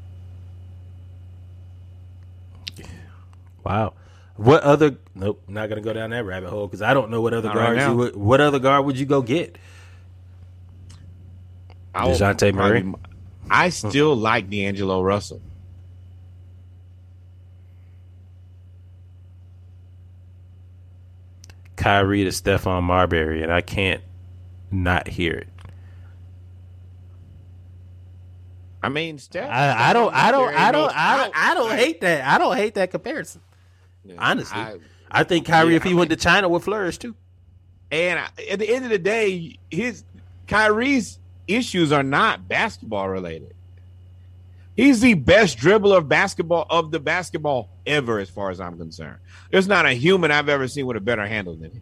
Wow. 3.63 3.93
What 4.39 4.63
other? 4.63 4.95
Nope, 5.15 5.43
not 5.49 5.67
gonna 5.67 5.81
go 5.81 5.91
down 5.91 6.11
that 6.11 6.23
rabbit 6.23 6.49
hole 6.49 6.65
because 6.65 6.81
I 6.81 6.93
don't 6.93 7.11
know 7.11 7.19
what 7.19 7.33
other 7.33 7.49
Not 7.49 7.55
guards 7.57 7.77
now. 7.77 7.91
you 7.91 7.97
would. 7.97 8.15
What 8.15 8.39
other 8.39 8.57
guard 8.57 8.85
would 8.85 8.97
you 8.97 9.05
go 9.05 9.21
get? 9.21 9.57
I 11.93 12.05
will 12.05 12.13
DeJounte 12.13 12.53
Murray? 12.53 12.81
probably- 12.83 13.01
I 13.51 13.67
still 13.67 14.15
like 14.15 14.49
D'Angelo 14.49 15.01
Russell. 15.01 15.41
Kyrie 21.75 22.23
to 22.23 22.29
Stephon 22.29 22.83
Marbury, 22.83 23.43
and 23.43 23.51
I 23.51 23.59
can't 23.59 24.01
not 24.71 25.07
hear 25.09 25.33
it. 25.33 25.47
I 28.81 28.87
mean, 28.87 29.17
Steph. 29.17 29.49
I, 29.49 29.89
I 29.89 29.93
don't, 29.93 30.13
I 30.13 30.31
don't, 30.31 30.43
There 30.47 30.51
ain't 30.51 30.59
I 30.61 30.71
don't, 30.71 30.95
I 30.97 31.17
don't, 31.17 31.33
I 31.35 31.53
don't 31.55 31.77
hate 31.77 31.99
that. 32.01 32.25
I 32.25 32.37
don't 32.37 32.55
hate 32.55 32.75
that 32.75 32.91
comparison. 32.91 33.41
Honestly, 34.17 34.57
I, 34.59 34.77
I- 35.11 35.23
think 35.23 35.45
Kyrie, 35.45 35.71
Yeah, 35.71 35.77
if 35.77 35.83
he 35.83 35.91
I 35.91 35.93
went 35.95 36.09
to 36.09 36.15
China, 36.15 36.49
would 36.49 36.63
flourish 36.63 36.97
too. 36.97 37.15
and 37.91 38.19
I- 38.19 38.29
at 38.51 38.59
the 38.59 38.69
end 38.73 38.85
of 38.85 38.91
the 38.91 38.99
day, 38.99 39.57
his 39.69 40.03
Kyrie's 40.47 41.19
issues 41.47 41.91
are 41.91 42.03
not 42.03 42.47
basketball 42.47 43.09
related. 43.09 43.53
He's 44.75 45.01
the 45.01 45.15
best 45.15 45.57
dribbler 45.57 45.97
of 45.97 46.07
basketball 46.07 46.65
of 46.69 46.91
the 46.91 46.99
basketball 46.99 47.69
ever, 47.85 48.19
as 48.19 48.29
far 48.29 48.49
as 48.49 48.61
I'm 48.61 48.77
concerned. 48.77 49.17
There's 49.51 49.67
not 49.67 49.85
a 49.85 49.91
human 49.91 50.31
I've 50.31 50.47
ever 50.47 50.67
seen 50.69 50.85
with 50.85 50.95
a 50.95 51.01
better 51.01 51.27
handle 51.27 51.55
than 51.55 51.71
him. 51.71 51.81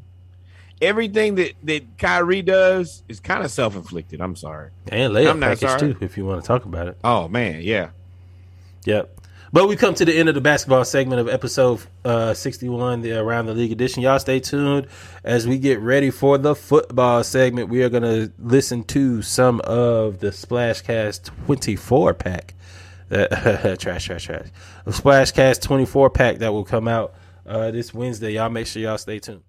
Everything 0.82 1.36
that 1.36 1.54
that 1.64 1.98
Kyrie 1.98 2.42
does 2.44 3.04
is 3.08 3.20
kind 3.20 3.44
of 3.44 3.52
self 3.52 3.76
inflicted. 3.76 4.22
I'm 4.22 4.36
sorry. 4.36 4.70
And 4.90 5.14
layup 5.14 5.32
I'm 5.32 5.40
not 5.40 5.48
package 5.60 5.70
sorry. 5.80 5.94
too, 5.94 5.98
if 6.02 6.18
you 6.18 6.26
want 6.26 6.42
to 6.42 6.48
talk 6.48 6.66
about 6.66 6.88
it. 6.88 6.98
Oh 7.04 7.28
man, 7.28 7.62
yeah. 7.62 7.90
Yep. 8.86 9.17
But 9.54 9.70
we 9.70 9.78
come 9.78 9.94
to 9.96 10.04
the 10.04 10.14
end 10.14 10.28
of 10.28 10.36
the 10.36 10.42
basketball 10.42 10.84
segment 10.84 11.22
of 11.22 11.30
episode 11.30 11.82
uh, 12.04 12.34
61, 12.34 13.02
the 13.02 13.14
Around 13.14 13.46
the 13.46 13.54
League 13.54 13.72
edition. 13.72 14.04
Y'all 14.04 14.20
stay 14.20 14.42
tuned 14.42 14.88
as 15.24 15.48
we 15.48 15.58
get 15.58 15.80
ready 15.80 16.10
for 16.12 16.38
the 16.38 16.54
football 16.54 17.24
segment. 17.24 17.70
We 17.70 17.82
are 17.84 17.90
going 17.90 18.04
to 18.04 18.34
listen 18.40 18.84
to 18.86 19.22
some 19.22 19.62
of 19.62 20.20
the 20.20 20.28
Splashcast 20.28 21.32
24 21.46 22.14
pack. 22.16 22.56
Uh, 23.10 23.76
trash, 23.80 24.06
trash, 24.06 24.26
trash. 24.26 24.48
The 24.84 24.92
Splashcast 24.92 25.62
24 25.62 26.10
pack 26.10 26.40
that 26.40 26.52
will 26.52 26.66
come 26.66 26.90
out 26.90 27.14
uh, 27.46 27.72
this 27.72 27.94
Wednesday. 27.94 28.34
Y'all 28.34 28.50
make 28.50 28.68
sure 28.68 28.82
y'all 28.82 28.98
stay 28.98 29.20
tuned. 29.20 29.44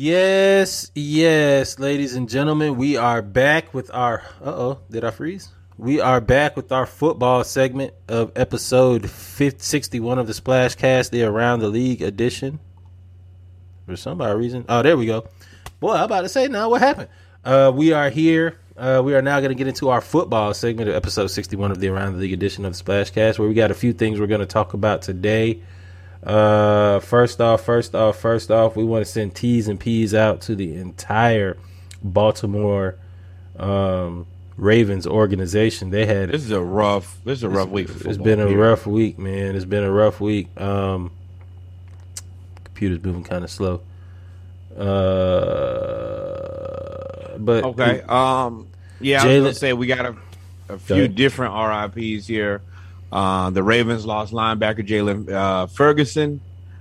Yes, 0.00 0.92
yes, 0.94 1.80
ladies 1.80 2.14
and 2.14 2.28
gentlemen, 2.28 2.76
we 2.76 2.96
are 2.96 3.20
back 3.20 3.74
with 3.74 3.92
our. 3.92 4.22
Uh 4.40 4.50
oh, 4.50 4.78
did 4.88 5.02
I 5.02 5.10
freeze? 5.10 5.48
We 5.76 6.00
are 6.00 6.20
back 6.20 6.54
with 6.54 6.70
our 6.70 6.86
football 6.86 7.42
segment 7.42 7.94
of 8.06 8.30
episode 8.36 9.10
50, 9.10 9.60
61 9.60 10.20
of 10.20 10.28
the 10.28 10.34
Splashcast, 10.34 11.10
the 11.10 11.24
Around 11.24 11.58
the 11.58 11.68
League 11.68 12.00
edition. 12.00 12.60
For 13.86 13.96
some 13.96 14.20
odd 14.20 14.36
reason. 14.36 14.64
Oh, 14.68 14.82
there 14.82 14.96
we 14.96 15.06
go. 15.06 15.26
Boy, 15.80 15.94
I'm 15.94 16.04
about 16.04 16.20
to 16.20 16.28
say 16.28 16.46
now 16.46 16.70
what 16.70 16.80
happened. 16.80 17.08
Uh, 17.44 17.72
we 17.74 17.92
are 17.92 18.08
here 18.08 18.60
Uh, 18.76 19.02
we 19.04 19.16
are 19.16 19.22
now 19.22 19.40
going 19.40 19.50
to 19.50 19.56
get 19.56 19.66
into 19.66 19.88
our 19.88 20.00
football 20.00 20.54
segment 20.54 20.88
of 20.88 20.94
episode 20.94 21.26
61 21.26 21.72
of 21.72 21.80
the 21.80 21.88
Around 21.88 22.12
the 22.12 22.20
League 22.20 22.32
edition 22.32 22.64
of 22.64 22.78
the 22.78 22.84
Splashcast, 22.84 23.36
where 23.40 23.48
we 23.48 23.54
got 23.54 23.72
a 23.72 23.74
few 23.74 23.92
things 23.92 24.20
we're 24.20 24.28
going 24.28 24.38
to 24.38 24.46
talk 24.46 24.74
about 24.74 25.02
today. 25.02 25.60
Uh, 26.22 26.98
first 27.00 27.40
off, 27.40 27.64
first 27.64 27.94
off, 27.94 28.18
first 28.18 28.50
off, 28.50 28.74
we 28.76 28.84
want 28.84 29.04
to 29.04 29.10
send 29.10 29.34
T's 29.34 29.68
and 29.68 29.78
P's 29.78 30.14
out 30.14 30.40
to 30.42 30.54
the 30.56 30.74
entire 30.74 31.56
Baltimore 32.02 32.96
um, 33.58 34.26
Ravens 34.56 35.06
organization. 35.06 35.90
They 35.90 36.06
had 36.06 36.30
This 36.30 36.42
is 36.44 36.50
a 36.50 36.60
rough. 36.60 37.18
This 37.24 37.38
is 37.38 37.44
a 37.44 37.48
rough 37.48 37.68
week 37.68 37.88
for 37.88 38.08
it's 38.08 38.18
been 38.18 38.40
a 38.40 38.46
period. 38.46 38.58
rough 38.60 38.86
week, 38.86 39.18
man. 39.18 39.54
It's 39.54 39.64
been 39.64 39.84
a 39.84 39.92
rough 39.92 40.20
week. 40.20 40.48
Um, 40.60 41.12
computer's 42.64 43.02
moving 43.02 43.24
kind 43.24 43.44
of 43.44 43.50
slow. 43.50 43.80
Uh, 45.98 47.36
but 47.38 47.64
Okay. 47.64 48.02
Um. 48.02 48.66
Yeah, 49.00 49.22
I 49.22 49.26
was 49.26 49.36
gonna 49.38 49.54
say 49.54 49.72
we 49.72 49.86
got 49.86 50.06
a, 50.06 50.16
a 50.68 50.78
few 50.78 51.06
different 51.06 51.54
RIPS 51.54 52.26
here. 52.26 52.62
Uh, 53.10 53.50
the 53.50 53.62
Ravens 53.62 54.04
lost 54.04 54.32
linebacker 54.32 54.86
Jaylon 54.86 55.30
uh, 55.30 55.66
Ferguson. 55.66 56.40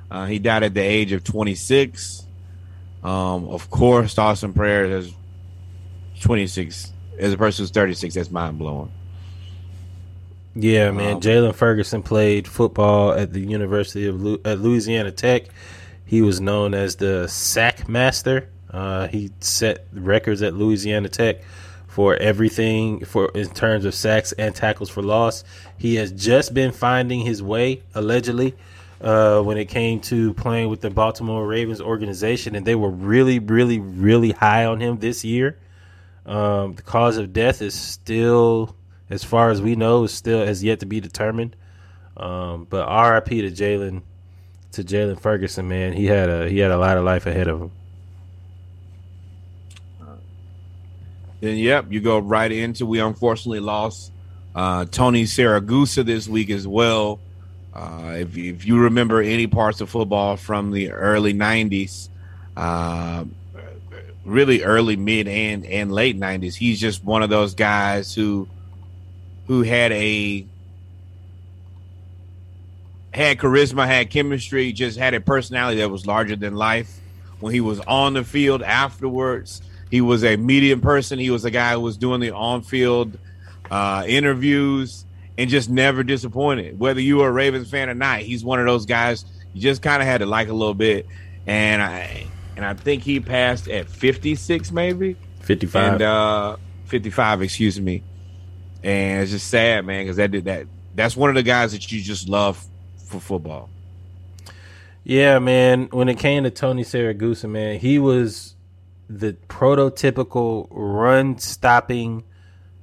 Uh, 0.09 0.25
he 0.25 0.39
died 0.39 0.63
at 0.63 0.73
the 0.73 0.81
age 0.81 1.11
of 1.11 1.23
26. 1.23 2.25
Um, 3.03 3.49
of 3.49 3.69
course, 3.69 4.13
thoughts 4.13 4.43
and 4.43 4.55
prayers 4.55 5.07
as 5.07 5.13
26 6.21 6.91
as 7.19 7.33
a 7.33 7.37
person 7.37 7.63
who's 7.63 7.71
36. 7.71 8.15
That's 8.15 8.31
mind 8.31 8.57
blowing. 8.57 8.91
Yeah, 10.55 10.91
man. 10.91 11.15
Um, 11.15 11.21
Jaylon 11.21 11.53
Ferguson 11.53 12.01
played 12.01 12.47
football 12.47 13.11
at 13.11 13.31
the 13.31 13.41
University 13.41 14.07
of 14.07 14.21
Lu- 14.21 14.41
at 14.43 14.59
Louisiana 14.59 15.11
Tech. 15.11 15.43
He 16.05 16.21
was 16.21 16.41
known 16.41 16.73
as 16.73 16.95
the 16.95 17.27
sack 17.27 17.87
master. 17.87 18.49
Uh, 18.71 19.07
he 19.07 19.31
set 19.39 19.85
records 19.93 20.41
at 20.41 20.53
Louisiana 20.55 21.09
Tech 21.09 21.41
for 21.97 22.15
everything 22.17 23.03
for 23.05 23.31
in 23.33 23.49
terms 23.49 23.83
of 23.83 23.91
sacks 23.91 24.31
and 24.33 24.53
tackles 24.53 24.87
for 24.87 25.01
loss. 25.01 25.43
He 25.79 25.95
has 25.95 26.11
just 26.11 26.53
been 26.53 26.71
finding 26.71 27.21
his 27.21 27.41
way 27.41 27.81
allegedly 27.95 28.53
uh, 29.01 29.41
when 29.41 29.57
it 29.57 29.65
came 29.65 29.99
to 30.01 30.35
playing 30.35 30.69
with 30.69 30.81
the 30.81 30.91
Baltimore 30.91 31.47
Ravens 31.47 31.81
organization, 31.81 32.53
and 32.53 32.67
they 32.67 32.75
were 32.75 32.91
really, 32.91 33.39
really, 33.39 33.79
really 33.79 34.29
high 34.29 34.65
on 34.65 34.79
him 34.79 34.99
this 34.99 35.25
year. 35.25 35.57
Um, 36.27 36.75
the 36.75 36.83
cause 36.83 37.17
of 37.17 37.33
death 37.33 37.63
is 37.63 37.73
still, 37.73 38.75
as 39.09 39.23
far 39.23 39.49
as 39.49 39.59
we 39.59 39.75
know, 39.75 40.03
is 40.03 40.13
still 40.13 40.45
has 40.45 40.63
yet 40.63 40.81
to 40.81 40.85
be 40.85 40.99
determined. 40.99 41.55
Um, 42.15 42.67
but 42.69 42.85
RIP 42.87 43.29
to 43.29 43.49
Jaylon, 43.49 44.03
to 44.73 44.83
Jaylon 44.83 45.19
Ferguson, 45.19 45.67
man. 45.67 45.93
He 45.93 46.05
had 46.05 46.29
a 46.29 46.47
he 46.47 46.59
had 46.59 46.69
a 46.69 46.77
lot 46.77 46.95
of 46.95 47.03
life 47.03 47.25
ahead 47.25 47.47
of 47.47 47.59
him. 47.59 47.71
Then, 51.39 51.57
yep, 51.57 51.85
you 51.89 51.99
go 51.99 52.19
right 52.19 52.51
into. 52.51 52.85
We 52.85 52.99
unfortunately 52.99 53.59
lost 53.59 54.11
uh, 54.55 54.85
Tony 54.85 55.23
Siragusa 55.23 56.03
this 56.05 56.27
week 56.27 56.49
as 56.49 56.67
well. 56.67 57.19
Uh, 57.73 58.15
if, 58.17 58.35
if 58.35 58.65
you 58.65 58.79
remember 58.79 59.21
any 59.21 59.45
parts 59.45 59.81
of 59.81 59.89
football 59.89 60.35
from 60.35 60.71
the 60.71 60.91
early 60.91 61.33
'90s, 61.33 62.09
uh, 62.55 63.23
really 64.25 64.63
early, 64.63 64.95
mid, 64.95 65.27
and 65.27 65.63
and 65.65 65.91
late 65.91 66.19
'90s, 66.19 66.55
he's 66.55 66.79
just 66.79 67.03
one 67.03 67.21
of 67.21 67.29
those 67.29 67.53
guys 67.53 68.15
who 68.15 68.47
who 69.45 69.61
had 69.61 69.91
a 69.91 70.45
had 73.13 73.37
charisma, 73.37 73.85
had 73.85 74.09
chemistry, 74.09 74.71
just 74.71 74.97
had 74.97 75.13
a 75.13 75.21
personality 75.21 75.79
that 75.79 75.89
was 75.89 76.05
larger 76.05 76.35
than 76.35 76.55
life. 76.55 76.99
When 77.39 77.53
he 77.53 77.61
was 77.61 77.79
on 77.81 78.13
the 78.13 78.23
field 78.23 78.63
afterwards, 78.63 79.61
he 79.91 80.01
was 80.01 80.23
a 80.23 80.35
medium 80.37 80.81
person. 80.81 81.19
He 81.19 81.29
was 81.29 81.45
a 81.45 81.51
guy 81.51 81.73
who 81.73 81.79
was 81.81 81.97
doing 81.97 82.19
the 82.21 82.31
on-field 82.31 83.17
uh, 83.71 84.03
interviews 84.07 85.05
and 85.37 85.49
just 85.49 85.69
never 85.69 86.03
disappointed. 86.03 86.79
Whether 86.79 87.01
you 87.01 87.17
were 87.17 87.27
a 87.29 87.31
Ravens 87.31 87.69
fan 87.69 87.89
or 87.89 87.93
not, 87.93 88.19
he's 88.19 88.43
one 88.43 88.59
of 88.59 88.65
those 88.65 88.85
guys 88.85 89.25
you 89.53 89.61
just 89.61 89.81
kind 89.81 90.01
of 90.01 90.07
had 90.07 90.19
to 90.19 90.25
like 90.25 90.49
a 90.49 90.53
little 90.53 90.73
bit. 90.73 91.07
And 91.45 91.81
I 91.81 92.27
and 92.55 92.65
I 92.65 92.73
think 92.73 93.03
he 93.03 93.19
passed 93.19 93.67
at 93.67 93.87
56, 93.89 94.71
maybe 94.71 95.15
Fifty 95.41 95.65
five. 95.67 95.93
and 95.93 96.01
uh 96.01 96.57
55 96.85 97.41
excuse 97.41 97.79
me 97.79 98.03
and 98.83 99.21
it's 99.21 99.31
just 99.31 99.47
sad 99.47 99.85
man 99.85 100.03
because 100.03 100.17
that 100.17 100.31
did 100.31 100.45
that 100.45 100.65
that's 100.95 101.15
one 101.15 101.29
of 101.29 101.35
the 101.35 101.43
guys 101.43 101.71
that 101.73 101.91
you 101.91 102.01
just 102.01 102.27
love 102.29 102.65
for 103.05 103.19
football 103.19 103.69
Yeah, 105.03 105.39
man. 105.39 105.87
When 105.91 106.09
it 106.09 106.17
came 106.19 106.43
to 106.43 106.49
Tony 106.51 106.83
Siragusa, 106.83 107.49
man, 107.49 107.79
he 107.79 107.97
was 107.99 108.55
the 109.09 109.33
prototypical 109.47 110.67
run 110.71 111.37
stopping 111.37 112.23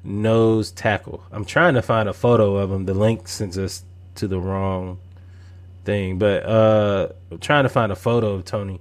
nose 0.02 0.70
tackle. 0.70 1.24
I'm 1.30 1.44
trying 1.44 1.74
to 1.74 1.82
find 1.82 2.08
a 2.08 2.12
photo 2.12 2.56
of 2.56 2.70
him. 2.70 2.84
The 2.84 2.94
link 2.94 3.28
sends 3.28 3.58
us 3.58 3.84
to 4.16 4.28
the 4.28 4.38
wrong 4.38 4.98
thing, 5.84 6.18
but 6.18 6.44
uh, 6.44 7.08
I'm 7.30 7.38
trying 7.38 7.64
to 7.64 7.68
find 7.68 7.92
a 7.92 7.96
photo 7.96 8.32
of 8.32 8.44
Tony 8.44 8.80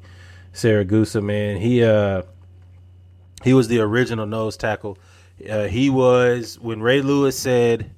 Siragusa, 0.53 1.23
man. 1.23 1.57
He 1.57 1.83
uh, 1.83 2.23
he 3.43 3.53
was 3.53 3.67
the 3.67 3.79
original 3.79 4.25
nose 4.25 4.57
tackle. 4.57 4.97
Uh, 5.49 5.65
he 5.65 5.89
was 5.89 6.59
when 6.59 6.81
Ray 6.81 7.01
Lewis 7.01 7.37
said 7.37 7.91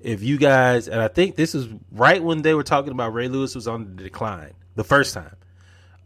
if 0.00 0.22
you 0.22 0.38
guys, 0.38 0.86
and 0.88 1.00
I 1.00 1.08
think 1.08 1.34
this 1.34 1.54
is 1.54 1.68
right 1.90 2.22
when 2.22 2.42
they 2.42 2.54
were 2.54 2.62
talking 2.62 2.92
about 2.92 3.12
Ray 3.12 3.28
Lewis 3.28 3.54
was 3.54 3.66
on 3.66 3.96
the 3.96 4.04
decline 4.04 4.52
the 4.76 4.84
first 4.84 5.14
time. 5.14 5.34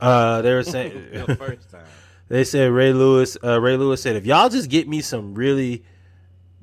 Uh, 0.00 0.40
they 0.40 0.54
were 0.54 0.62
saying 0.62 1.08
the 1.26 1.36
first 1.36 1.70
time 1.70 1.84
they 2.30 2.44
said 2.44 2.70
Ray 2.70 2.92
Lewis. 2.92 3.36
Uh, 3.42 3.60
Ray 3.60 3.76
Lewis 3.76 4.00
said 4.00 4.14
if 4.14 4.24
y'all 4.24 4.48
just 4.48 4.70
get 4.70 4.88
me 4.88 5.02
some 5.02 5.34
really 5.34 5.84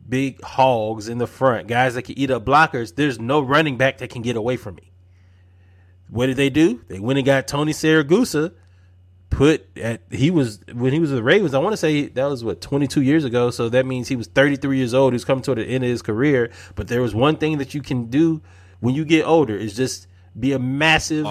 big 0.07 0.41
hogs 0.41 1.09
in 1.09 1.17
the 1.17 1.27
front, 1.27 1.67
guys 1.67 1.93
that 1.95 2.03
can 2.03 2.17
eat 2.17 2.31
up 2.31 2.45
blockers, 2.45 2.95
there's 2.95 3.19
no 3.19 3.41
running 3.41 3.77
back 3.77 3.97
that 3.97 4.09
can 4.09 4.21
get 4.21 4.37
away 4.37 4.55
from 4.55 4.75
me. 4.75 4.93
What 6.09 6.27
did 6.27 6.37
they 6.37 6.49
do? 6.49 6.81
They 6.87 6.99
went 6.99 7.19
and 7.19 7.25
got 7.25 7.47
Tony 7.49 7.73
Siragusa. 7.73 8.53
Put 9.29 9.67
at 9.77 10.01
he 10.09 10.31
was 10.31 10.61
when 10.71 10.93
he 10.93 10.99
was 10.99 11.09
with 11.11 11.19
the 11.19 11.23
Ravens. 11.23 11.53
I 11.53 11.59
want 11.59 11.73
to 11.73 11.77
say 11.77 12.07
that 12.07 12.25
was 12.25 12.45
what 12.45 12.61
22 12.61 13.01
years 13.01 13.25
ago. 13.25 13.51
So 13.51 13.67
that 13.67 13.85
means 13.85 14.07
he 14.07 14.15
was 14.15 14.27
33 14.27 14.77
years 14.77 14.93
old. 14.93 15.11
He 15.11 15.15
was 15.15 15.25
coming 15.25 15.43
to 15.43 15.53
the 15.53 15.65
end 15.65 15.83
of 15.83 15.89
his 15.89 16.01
career. 16.01 16.49
But 16.75 16.87
there 16.87 17.01
was 17.01 17.13
one 17.13 17.35
thing 17.35 17.57
that 17.57 17.73
you 17.73 17.81
can 17.81 18.05
do 18.05 18.41
when 18.79 18.95
you 18.95 19.03
get 19.03 19.25
older 19.25 19.57
is 19.57 19.75
just 19.75 20.07
be 20.39 20.53
a 20.53 20.59
massive, 20.59 21.25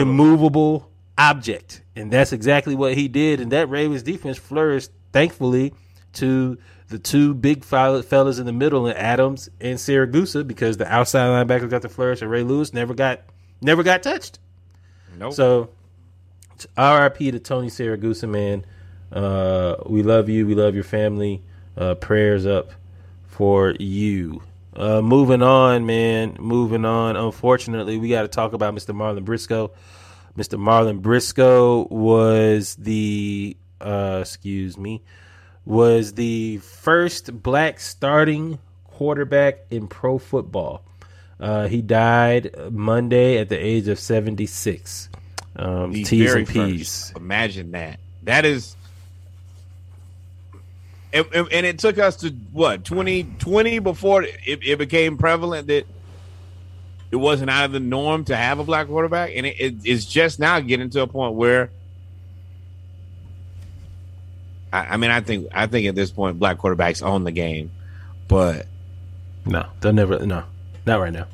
immovable 0.00 0.90
object, 1.18 1.82
and 1.96 2.10
that's 2.10 2.32
exactly 2.32 2.74
what 2.74 2.94
he 2.94 3.08
did. 3.08 3.40
And 3.40 3.52
that 3.52 3.68
Ravens 3.68 4.02
defense 4.02 4.38
flourished, 4.38 4.90
thankfully, 5.12 5.74
to 6.14 6.58
the 6.88 6.98
two 6.98 7.34
big 7.34 7.64
fel- 7.64 8.02
fellas 8.02 8.38
in 8.38 8.46
the 8.46 8.52
middle, 8.52 8.86
and 8.86 8.96
Adams 8.96 9.48
and 9.60 9.78
Siragusa, 9.78 10.46
because 10.46 10.76
the 10.76 10.92
outside 10.92 11.28
linebackers 11.28 11.70
got 11.70 11.82
to 11.82 11.88
flourish, 11.88 12.22
and 12.22 12.30
Ray 12.30 12.42
Lewis 12.42 12.72
never 12.72 12.94
got 12.94 13.22
never 13.60 13.82
got 13.82 14.02
touched. 14.02 14.38
nope. 15.18 15.32
So, 15.32 15.70
RIP 16.76 17.18
to 17.18 17.38
Tony 17.38 17.68
Siragusa, 17.68 18.28
man. 18.28 18.64
Uh, 19.12 19.76
we 19.86 20.02
love 20.02 20.28
you. 20.28 20.46
We 20.46 20.54
love 20.54 20.74
your 20.74 20.84
family. 20.84 21.42
Uh, 21.76 21.94
prayers 21.94 22.46
up 22.46 22.70
for 23.26 23.74
you. 23.78 24.42
Uh, 24.76 25.00
moving 25.00 25.42
on, 25.42 25.86
man. 25.86 26.36
Moving 26.38 26.84
on. 26.84 27.16
Unfortunately, 27.16 27.96
we 27.98 28.08
got 28.08 28.22
to 28.22 28.28
talk 28.28 28.52
about 28.52 28.74
Mr. 28.74 28.94
Marlon 28.94 29.24
Briscoe. 29.24 29.70
Mr. 30.36 30.58
Marlon 30.58 31.00
Briscoe 31.00 31.86
was 31.90 32.74
the, 32.76 33.56
uh, 33.80 34.18
excuse 34.22 34.76
me, 34.76 35.02
was 35.64 36.14
the 36.14 36.58
first 36.58 37.42
black 37.42 37.78
starting 37.80 38.58
quarterback 38.84 39.60
in 39.70 39.86
pro 39.86 40.18
football. 40.18 40.82
Uh, 41.38 41.66
he 41.66 41.82
died 41.82 42.54
Monday 42.72 43.38
at 43.38 43.48
the 43.48 43.56
age 43.56 43.88
of 43.88 43.98
76. 43.98 45.08
Um, 45.56 45.92
The 45.92 46.04
T's 46.04 46.34
and 46.34 46.48
P's. 46.48 47.10
first. 47.10 47.16
imagine 47.16 47.70
that 47.72 48.00
that 48.24 48.44
is 48.44 48.76
and 51.12 51.64
it 51.64 51.78
took 51.78 51.96
us 51.98 52.16
to 52.16 52.30
what 52.52 52.84
2020 52.84 53.78
before 53.78 54.24
it, 54.24 54.36
it 54.44 54.78
became 54.78 55.16
prevalent 55.16 55.68
that 55.68 55.86
it 57.14 57.20
wasn't 57.20 57.48
out 57.48 57.64
of 57.66 57.70
the 57.72 57.78
norm 57.78 58.24
to 58.24 58.34
have 58.36 58.58
a 58.58 58.64
black 58.64 58.88
quarterback 58.88 59.30
and 59.36 59.46
it, 59.46 59.54
it- 59.60 59.74
it's 59.84 60.04
just 60.04 60.40
now 60.40 60.58
getting 60.58 60.90
to 60.90 61.00
a 61.02 61.06
point 61.06 61.34
where 61.34 61.70
I, 64.72 64.80
I 64.80 64.96
mean 64.96 65.10
i 65.10 65.20
think 65.20 65.46
i 65.52 65.66
think 65.66 65.86
at 65.86 65.94
this 65.94 66.10
point 66.10 66.38
black 66.38 66.58
quarterbacks 66.58 67.02
own 67.06 67.24
the 67.24 67.32
game 67.32 67.70
but 68.26 68.66
No, 69.46 69.66
they'll 69.80 69.92
never. 69.92 70.24
No, 70.24 70.42
not 70.86 71.00
right 71.00 71.12
now. 71.12 71.26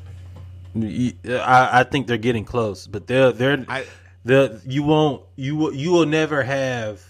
I, 0.75 1.79
I 1.79 1.83
think 1.83 2.07
they're 2.07 2.17
getting 2.17 2.43
close, 2.43 2.85
but 2.85 3.07
they're 3.07 3.31
they're 3.31 3.65
I- 3.69 3.85
the 4.25 4.61
you 4.65 4.83
won't 4.83 5.23
you 5.37 5.55
will 5.55 5.73
you 5.73 5.91
will 5.91 6.05
never 6.05 6.43
have. 6.43 7.01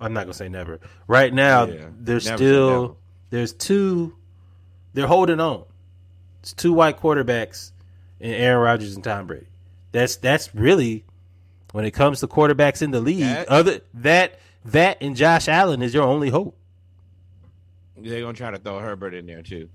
I'm 0.00 0.14
not 0.14 0.22
gonna 0.24 0.32
say 0.32 0.48
never. 0.48 0.80
Right 1.06 1.32
now, 1.32 1.66
Yeah, 1.66 1.84
there's 1.98 2.26
still 2.36 2.96
there's 3.30 3.52
two. 3.52 4.14
They're 4.94 5.06
holding 5.06 5.38
on. 5.40 5.64
It's 6.40 6.54
two 6.54 6.72
white 6.72 6.98
quarterbacks, 6.98 7.72
and 8.20 8.32
Aaron 8.32 8.62
Rodgers 8.62 8.94
and 8.94 9.04
Tom 9.04 9.26
Brady. 9.26 9.46
That's 9.92 10.16
that's 10.16 10.54
really 10.54 11.04
when 11.72 11.84
it 11.84 11.92
comes 11.92 12.20
to 12.20 12.26
quarterbacks 12.28 12.82
in 12.82 12.90
the 12.90 13.00
league. 13.00 13.20
That- 13.20 13.48
other 13.48 13.80
that 13.94 14.38
that 14.66 14.98
and 15.00 15.16
Josh 15.16 15.48
Allen 15.48 15.82
is 15.82 15.94
your 15.94 16.04
only 16.04 16.30
hope. 16.30 16.56
They're 17.96 18.20
gonna 18.20 18.34
try 18.34 18.50
to 18.50 18.58
throw 18.58 18.78
Herbert 18.78 19.14
in 19.14 19.26
there 19.26 19.42
too. 19.42 19.68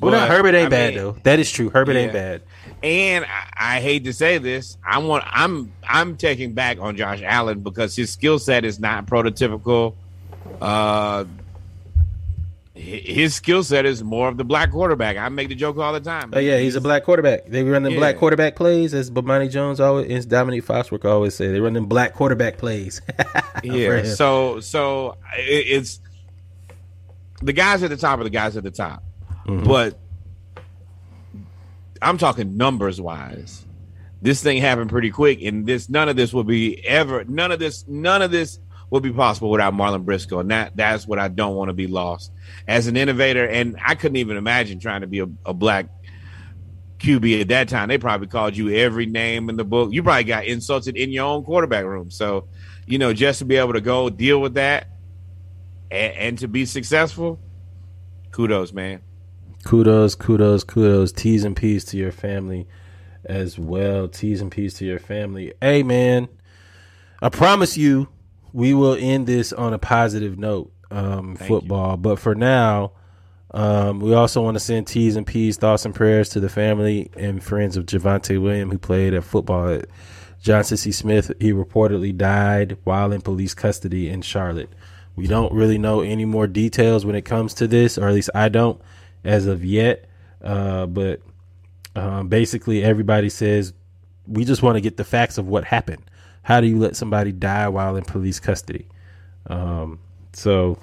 Well, 0.00 0.12
no, 0.12 0.18
But, 0.20 0.28
Herbert 0.30 0.54
ain't 0.54 0.66
I 0.66 0.68
bad 0.68 0.94
mean, 0.94 1.02
though. 1.02 1.16
That 1.22 1.38
is 1.38 1.50
true. 1.50 1.70
Herbert 1.70 1.96
ain't 1.96 2.12
bad. 2.12 2.42
And 2.82 3.24
I, 3.24 3.76
I 3.76 3.80
hate 3.80 4.04
to 4.04 4.12
say 4.12 4.36
this, 4.38 4.76
I 4.86 4.98
want 4.98 5.24
I'm 5.26 5.72
I'm 5.88 6.16
taking 6.16 6.52
back 6.52 6.78
on 6.80 6.96
Josh 6.96 7.22
Allen 7.24 7.60
because 7.60 7.96
his 7.96 8.10
skill 8.12 8.38
set 8.38 8.64
is 8.66 8.78
not 8.78 9.06
prototypical. 9.06 9.94
Uh, 10.60 11.24
his 12.76 13.34
skill 13.34 13.64
set 13.64 13.86
is 13.86 14.04
more 14.04 14.28
of 14.28 14.36
the 14.36 14.44
black 14.44 14.70
quarterback. 14.70 15.16
I 15.16 15.28
make 15.30 15.48
the 15.48 15.54
joke 15.54 15.78
all 15.78 15.92
the 15.92 16.00
time. 16.00 16.30
Oh 16.34 16.38
yeah, 16.38 16.58
he's 16.58 16.76
a 16.76 16.80
black 16.80 17.04
quarterback. 17.04 17.46
They 17.46 17.62
run 17.64 17.82
them 17.82 17.94
Yeah. 17.94 17.98
black 17.98 18.16
quarterback 18.18 18.54
plays, 18.56 18.92
as 18.94 19.10
Bomani 19.10 19.50
Jones 19.50 19.80
always, 19.80 20.10
as 20.10 20.26
Domonique 20.26 20.64
Foxworth 20.64 21.04
always 21.04 21.34
say. 21.34 21.48
They 21.48 21.60
run 21.60 21.72
them 21.72 21.86
black 21.86 22.14
quarterback 22.14 22.58
plays. 22.58 23.00
Yeah. 23.64 24.04
So 24.04 24.60
so 24.60 25.16
it's 25.34 26.00
the 27.42 27.52
guys 27.54 27.82
at 27.82 27.90
the 27.90 27.96
top 27.96 28.20
are 28.20 28.24
the 28.24 28.30
guys 28.30 28.56
at 28.56 28.62
the 28.64 28.70
top, 28.70 29.02
Mm-hmm. 29.46 29.66
but 29.66 29.98
I'm 32.02 32.18
talking 32.18 32.56
numbers 32.56 33.00
wise. 33.00 33.64
This 34.22 34.42
thing 34.42 34.60
happened 34.60 34.90
pretty 34.90 35.10
quick, 35.10 35.42
and 35.42 35.66
this 35.66 35.88
none 35.88 36.08
of 36.08 36.16
this 36.16 36.32
will 36.32 36.44
be 36.44 36.84
ever 36.86 37.24
none 37.24 37.52
of 37.52 37.58
this 37.58 37.86
none 37.88 38.22
of 38.22 38.30
this 38.30 38.58
would 38.90 39.02
be 39.02 39.12
possible 39.12 39.50
without 39.50 39.74
Marlin 39.74 40.02
Briscoe, 40.02 40.38
and 40.38 40.50
that 40.50 40.76
that's 40.76 41.06
what 41.06 41.18
I 41.18 41.28
don't 41.28 41.56
want 41.56 41.68
to 41.68 41.72
be 41.74 41.86
lost 41.86 42.32
as 42.68 42.86
an 42.86 42.96
innovator. 42.96 43.46
And 43.46 43.76
I 43.84 43.94
couldn't 43.94 44.16
even 44.16 44.36
imagine 44.36 44.78
trying 44.78 45.00
to 45.00 45.06
be 45.06 45.20
a, 45.20 45.28
a 45.44 45.52
black 45.52 45.86
QB 46.98 47.40
at 47.40 47.48
that 47.48 47.68
time. 47.68 47.88
They 47.88 47.98
probably 47.98 48.28
called 48.28 48.56
you 48.56 48.70
every 48.70 49.06
name 49.06 49.50
in 49.50 49.56
the 49.56 49.64
book. 49.64 49.92
You 49.92 50.02
probably 50.02 50.24
got 50.24 50.46
insulted 50.46 50.96
in 50.96 51.10
your 51.10 51.26
own 51.26 51.44
quarterback 51.44 51.84
room. 51.84 52.10
So, 52.10 52.48
you 52.86 52.98
know, 52.98 53.12
just 53.12 53.40
to 53.40 53.44
be 53.44 53.56
able 53.56 53.74
to 53.74 53.80
go 53.80 54.08
deal 54.08 54.40
with 54.40 54.54
that 54.54 54.88
and, 55.90 56.14
and 56.14 56.38
to 56.38 56.48
be 56.48 56.64
successful, 56.64 57.40
kudos, 58.30 58.72
man. 58.72 59.00
kudos, 59.64 60.14
kudos, 60.14 60.64
kudos. 60.64 61.12
T's 61.12 61.44
and 61.44 61.56
P's 61.56 61.84
to 61.86 61.96
your 61.96 62.12
family 62.12 62.66
as 63.24 63.58
well. 63.58 64.08
T's 64.08 64.40
and 64.40 64.50
P's 64.50 64.74
to 64.74 64.84
your 64.84 65.00
family. 65.00 65.52
Hey 65.60 65.82
man, 65.82 66.28
I 67.20 67.28
promise 67.28 67.76
you 67.76 68.08
we 68.56 68.72
will 68.72 68.96
end 68.98 69.26
this 69.26 69.52
on 69.52 69.74
a 69.74 69.78
positive 69.78 70.38
note. 70.38 70.72
Um, 70.90 71.36
football, 71.36 71.96
but 71.96 72.18
for 72.18 72.34
now, 72.34 72.92
um, 73.50 74.00
we 74.00 74.14
also 74.14 74.40
want 74.40 74.54
to 74.54 74.60
send 74.60 74.86
T's 74.86 75.16
and 75.16 75.26
P's, 75.26 75.58
thoughts 75.58 75.84
and 75.84 75.94
prayers 75.94 76.30
to 76.30 76.40
the 76.40 76.48
family 76.48 77.10
and 77.16 77.42
friends 77.42 77.76
of 77.76 77.84
Javante 77.84 78.40
William, 78.40 78.70
who 78.70 78.78
played 78.78 79.12
at 79.12 79.24
football 79.24 79.68
at 79.68 79.86
Johnson 80.40 80.78
C. 80.78 80.92
Smith. 80.92 81.32
He 81.38 81.52
reportedly 81.52 82.16
died 82.16 82.78
while 82.84 83.12
in 83.12 83.20
police 83.20 83.52
custody 83.52 84.08
in 84.08 84.22
Charlotte. 84.22 84.70
We 85.16 85.26
don't 85.26 85.52
really 85.52 85.76
know 85.76 86.00
any 86.00 86.24
more 86.24 86.46
details 86.46 87.04
when 87.04 87.16
it 87.16 87.26
comes 87.26 87.52
to 87.54 87.66
this, 87.66 87.98
or 87.98 88.08
at 88.08 88.14
least 88.14 88.30
I 88.34 88.48
don't 88.48 88.80
as 89.22 89.46
of 89.46 89.64
yet. 89.64 90.08
Uh, 90.40 90.86
but 90.86 91.20
um, 91.94 92.28
basically, 92.28 92.82
everybody 92.82 93.28
says 93.28 93.74
we 94.26 94.46
just 94.46 94.62
want 94.62 94.76
to 94.76 94.80
get 94.80 94.96
the 94.96 95.04
facts 95.04 95.36
of 95.36 95.46
what 95.46 95.64
happened. 95.64 96.02
How 96.46 96.60
do 96.60 96.68
you 96.68 96.78
let 96.78 96.94
somebody 96.94 97.32
die 97.32 97.68
while 97.68 97.96
in 97.96 98.04
police 98.04 98.38
custody? 98.38 98.86
Um, 99.48 99.98
so 100.32 100.78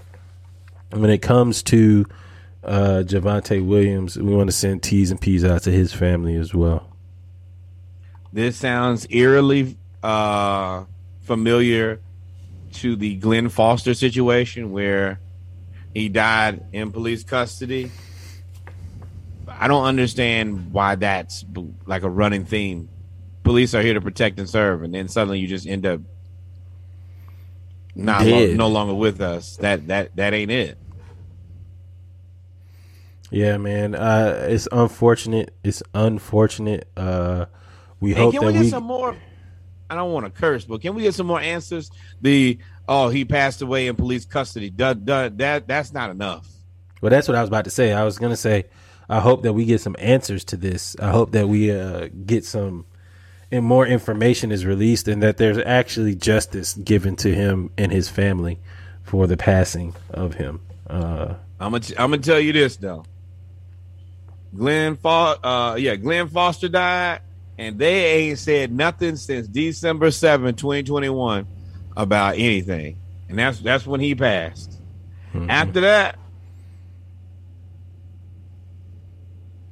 when 0.90 1.10
it 1.10 1.22
comes 1.22 1.64
to 1.64 2.06
uh, 2.66 3.04
Javante 3.06 3.66
Williams, 3.66 4.18
we 4.18 4.36
want 4.36 4.50
to 4.50 4.52
send 4.54 4.84
T's 4.84 5.10
and 5.10 5.22
P's 5.22 5.46
out 5.46 5.64
to 5.64 5.72
his 5.72 5.94
family 5.94 6.36
as 6.36 6.54
well. 6.54 6.90
This 8.34 8.58
sounds 8.58 9.08
eerily 9.10 9.78
uh, 10.04 10.84
familiar 11.22 12.02
to 12.74 12.98
the 12.98 13.16
Glenn 13.16 13.48
Foster 13.48 13.94
situation 13.94 14.74
where 14.74 15.22
he 15.94 16.10
died 16.10 16.66
in 16.74 16.92
police 16.92 17.24
custody. 17.24 17.90
I 19.48 19.70
don't 19.70 19.86
understand 19.86 20.74
why 20.74 20.96
that's 20.96 21.46
like 21.86 22.04
a 22.04 22.10
running 22.10 22.44
theme. 22.44 22.90
Police 23.44 23.74
are 23.76 23.82
here 23.82 23.94
to 23.94 24.02
protect 24.02 24.40
and 24.40 24.50
serve, 24.50 24.84
and 24.84 24.94
then 24.94 25.08
suddenly 25.08 25.40
you 25.40 25.48
just 25.48 25.68
end 25.68 25.86
up 25.86 26.02
not 27.96 28.26
lo- 28.26 28.54
no 28.54 28.68
longer 28.68 28.94
with 28.94 29.22
us. 29.22 29.58
That 29.58 29.88
that 29.88 30.16
that 30.16 30.34
ain't 30.34 30.52
it. 30.52 30.78
Yeah, 33.30 33.58
man. 33.58 33.96
Uh, 33.96 34.46
it's 34.50 34.68
unfortunate. 34.72 35.54
It's 35.64 35.82
unfortunate. 35.94 36.88
Uh, 36.96 37.46
we 38.00 38.14
hope 38.14 38.34
can 38.34 38.42
that 38.42 38.48
we 38.48 38.54
get 38.54 38.62
we. 38.62 38.70
some 38.70 38.84
more? 38.84 39.16
I 39.90 39.96
don't 39.96 40.12
want 40.12 40.26
to 40.26 40.32
curse, 40.32 40.66
but 40.66 40.82
can 40.82 40.96
we 40.96 41.04
get 41.04 41.16
some 41.16 41.28
more 41.28 41.40
answers? 41.40 41.92
The 42.22 42.60
oh, 42.88 43.10
he 43.10 43.26
passed 43.26 43.62
away 43.62 43.88
in 43.88 43.96
police 43.96 44.26
custody. 44.26 44.70
Duh, 44.70 44.94
duh, 44.94 45.30
that 45.34 45.68
that's 45.68 45.94
not 45.94 46.10
enough. 46.10 46.48
Well, 47.02 47.10
that's 47.10 47.28
what 47.28 47.36
I 47.36 47.42
was 47.42 47.50
about 47.50 47.66
to 47.66 47.72
say. 47.72 47.92
I 47.92 48.04
was 48.04 48.18
gonna 48.18 48.38
say, 48.38 48.66
I 49.10 49.20
hope 49.20 49.44
that 49.44 49.54
we 49.54 49.66
get 49.66 49.82
some 49.82 49.96
answers 50.00 50.44
to 50.46 50.58
this. 50.58 50.96
I 51.00 51.10
hope 51.10 51.32
that 51.32 51.48
we 51.48 51.72
uh, 51.72 52.10
get 52.26 52.46
some, 52.46 52.86
and 53.54 53.64
more 53.64 53.86
information 53.86 54.52
is 54.52 54.66
released, 54.66 55.08
and 55.08 55.22
that 55.22 55.38
there's 55.38 55.60
actually 55.60 56.16
justice 56.16 56.74
given 56.74 57.16
to 57.18 57.32
him 57.32 57.70
and 57.78 57.92
his 57.92 58.10
family 58.10 58.60
for 59.04 59.28
the 59.28 59.38
passing 59.38 59.96
of 60.10 60.34
him. 60.34 60.60
Uh, 60.90 61.36
I'm 61.60 61.72
gonna 61.74 61.86
I'm 62.00 62.10
gonna 62.10 62.18
tell 62.18 62.40
you 62.40 62.52
this 62.52 62.78
though. 62.78 63.06
Glenn 64.56 64.96
Fo- 64.96 65.38
uh 65.44 65.76
yeah, 65.78 65.96
Glenn 65.96 66.30
Foster 66.30 66.68
died, 66.68 67.22
and 67.60 67.78
they 67.78 68.06
ain't 68.06 68.40
said 68.40 68.72
nothing 68.72 69.16
since 69.18 69.48
December 69.48 70.10
7, 70.10 70.56
2021 70.56 71.46
about 71.96 72.34
anything. 72.34 72.98
And 73.30 73.38
that's 73.38 73.60
that's 73.60 73.86
when 73.86 74.00
he 74.00 74.16
passed. 74.16 74.80
After 75.48 75.82
that, 75.82 76.18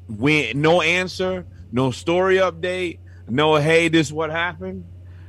when 0.07 0.61
no 0.61 0.81
answer, 0.81 1.45
no 1.71 1.89
story 1.89 2.37
update, 2.37 2.99
no 3.31 3.55
hey, 3.55 3.87
this 3.87 4.07
is 4.07 4.13
what 4.13 4.29
happened. 4.29 4.85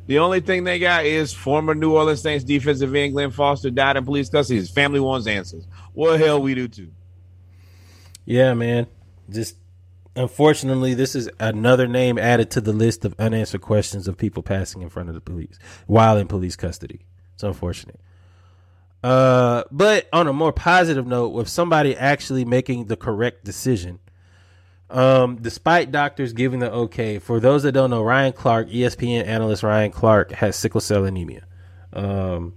The 0.07 0.19
only 0.19 0.41
thing 0.41 0.65
they 0.65 0.79
got 0.79 1.07
is 1.07 1.33
former 1.33 1.75
New 1.75 1.95
Orleans 1.95 2.21
Saints 2.21 2.45
defensive 2.45 2.95
end 2.95 3.13
Glenn 3.13 3.31
Foster 3.31 3.71
died 3.71 3.97
in 3.97 4.05
police 4.05 4.29
custody. 4.29 4.59
His 4.59 4.71
family 4.71 5.01
wants 5.01 5.27
answers. 5.27 5.67
What 5.95 6.19
hell 6.21 6.43
we 6.43 6.55
do 6.55 6.69
too? 6.69 6.91
yeah, 8.25 8.55
man. 8.55 8.87
Just 9.31 9.57
unfortunately, 10.17 10.95
this 10.95 11.15
is 11.15 11.31
another 11.39 11.87
name 11.87 12.19
added 12.19 12.51
to 12.53 12.61
the 12.61 12.73
list 12.73 13.05
of 13.05 13.15
unanswered 13.19 13.63
questions 13.63 14.09
of 14.09 14.17
people 14.17 14.43
passing 14.43 14.83
in 14.83 14.89
front 14.89 15.09
of 15.09 15.15
the 15.15 15.21
police 15.21 15.59
while 15.87 16.17
in 16.17 16.29
police 16.29 16.57
custody. 16.57 17.07
It's 17.35 17.43
unfortunate. 17.43 18.01
Uh, 19.03 19.65
but 19.71 20.09
on 20.13 20.29
a 20.29 20.33
more 20.33 20.53
positive 20.53 21.07
note, 21.07 21.29
with 21.31 21.49
somebody 21.49 21.97
actually 21.97 22.45
making 22.45 22.87
the 22.87 22.97
correct 22.97 23.45
decision, 23.45 23.99
um, 24.93 25.37
despite 25.41 25.91
doctors 25.91 26.33
giving 26.33 26.61
the 26.61 26.71
okay, 26.71 27.19
for 27.19 27.41
those 27.41 27.63
that 27.63 27.73
don't 27.73 27.91
know, 27.91 28.03
Ryan 28.03 28.33
Clark, 28.33 28.69
ESPN 28.69 29.27
analyst 29.27 29.63
Ryan 29.63 29.91
Clark, 29.91 30.33
has 30.33 30.55
sickle 30.55 30.81
cell 30.81 31.05
anemia. 31.05 31.45
Um, 31.93 32.55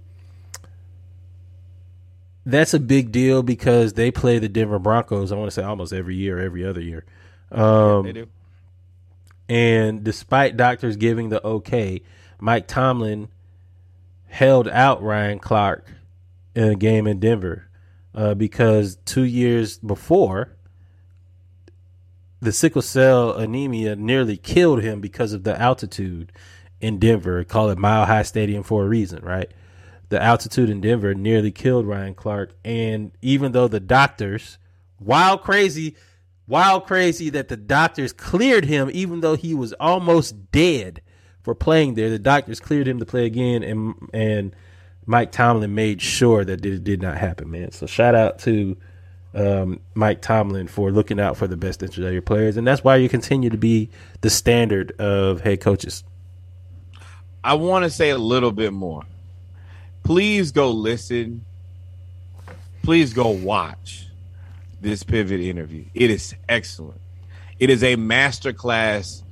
that's 2.44 2.74
a 2.74 2.80
big 2.80 3.10
deal 3.10 3.42
because 3.42 3.94
they 3.94 4.10
play 4.10 4.38
the 4.38 4.48
Denver 4.48 4.78
Broncos. 4.78 5.32
I 5.32 5.36
want 5.36 5.48
to 5.48 5.54
say 5.54 5.62
almost 5.62 5.92
every 5.92 6.14
year, 6.16 6.38
every 6.38 6.64
other 6.64 6.80
year. 6.80 7.04
Um, 7.50 8.04
They 8.04 8.12
do. 8.12 8.28
and 9.48 10.04
despite 10.04 10.56
doctors 10.56 10.96
giving 10.96 11.28
the 11.30 11.44
okay, 11.44 12.02
Mike 12.38 12.66
Tomlin 12.68 13.28
held 14.26 14.68
out 14.68 15.02
Ryan 15.02 15.38
Clark 15.38 15.86
in 16.54 16.64
a 16.64 16.76
game 16.76 17.06
in 17.06 17.18
Denver 17.18 17.68
uh, 18.14 18.34
because 18.34 18.96
two 19.04 19.24
years 19.24 19.78
before, 19.78 20.55
the 22.46 22.52
sickle 22.52 22.80
cell 22.80 23.32
anemia 23.32 23.96
nearly 23.96 24.36
killed 24.36 24.80
him 24.80 25.00
because 25.00 25.32
of 25.32 25.42
the 25.42 25.60
altitude 25.60 26.30
in 26.80 26.96
Denver. 27.00 27.42
Call 27.42 27.70
it 27.70 27.76
Mile 27.76 28.06
High 28.06 28.22
Stadium 28.22 28.62
for 28.62 28.84
a 28.84 28.88
reason, 28.88 29.24
right? 29.24 29.50
The 30.10 30.22
altitude 30.22 30.70
in 30.70 30.80
Denver 30.80 31.12
nearly 31.12 31.50
killed 31.50 31.88
Ryan 31.88 32.14
Clark. 32.14 32.54
And 32.64 33.10
even 33.20 33.50
though 33.50 33.66
the 33.66 33.80
doctors, 33.80 34.58
wild 35.00 35.42
crazy, 35.42 35.96
wild 36.46 36.86
crazy 36.86 37.30
that 37.30 37.48
the 37.48 37.56
doctors 37.56 38.12
cleared 38.12 38.66
him, 38.66 38.90
even 38.92 39.22
though 39.22 39.34
he 39.34 39.52
was 39.52 39.72
almost 39.80 40.52
dead 40.52 41.02
for 41.42 41.52
playing 41.52 41.94
there, 41.94 42.10
the 42.10 42.18
doctors 42.20 42.60
cleared 42.60 42.86
him 42.86 43.00
to 43.00 43.04
play 43.04 43.26
again. 43.26 43.64
And, 43.64 44.08
and 44.14 44.54
Mike 45.04 45.32
Tomlin 45.32 45.74
made 45.74 46.00
sure 46.00 46.44
that 46.44 46.64
it 46.64 46.84
did 46.84 47.02
not 47.02 47.18
happen, 47.18 47.50
man. 47.50 47.72
So 47.72 47.86
shout 47.86 48.14
out 48.14 48.38
to 48.40 48.76
um, 49.36 49.80
Mike 49.94 50.22
Tomlin 50.22 50.66
for 50.66 50.90
looking 50.90 51.20
out 51.20 51.36
for 51.36 51.46
the 51.46 51.56
best 51.56 51.82
interest 51.82 52.04
of 52.06 52.12
your 52.12 52.22
players, 52.22 52.56
and 52.56 52.66
that's 52.66 52.82
why 52.82 52.96
you 52.96 53.08
continue 53.08 53.50
to 53.50 53.58
be 53.58 53.90
the 54.22 54.30
standard 54.30 54.92
of 54.98 55.42
head 55.42 55.60
coaches. 55.60 56.02
I 57.44 57.54
want 57.54 57.84
to 57.84 57.90
say 57.90 58.10
a 58.10 58.18
little 58.18 58.50
bit 58.50 58.72
more. 58.72 59.04
Please 60.02 60.52
go 60.52 60.70
listen. 60.70 61.44
Please 62.82 63.12
go 63.12 63.28
watch 63.28 64.06
this 64.80 65.02
pivot 65.02 65.40
interview. 65.40 65.84
It 65.94 66.10
is 66.10 66.34
excellent. 66.48 67.00
It 67.58 67.70
is 67.70 67.82
a 67.82 67.96
masterclass 67.96 69.22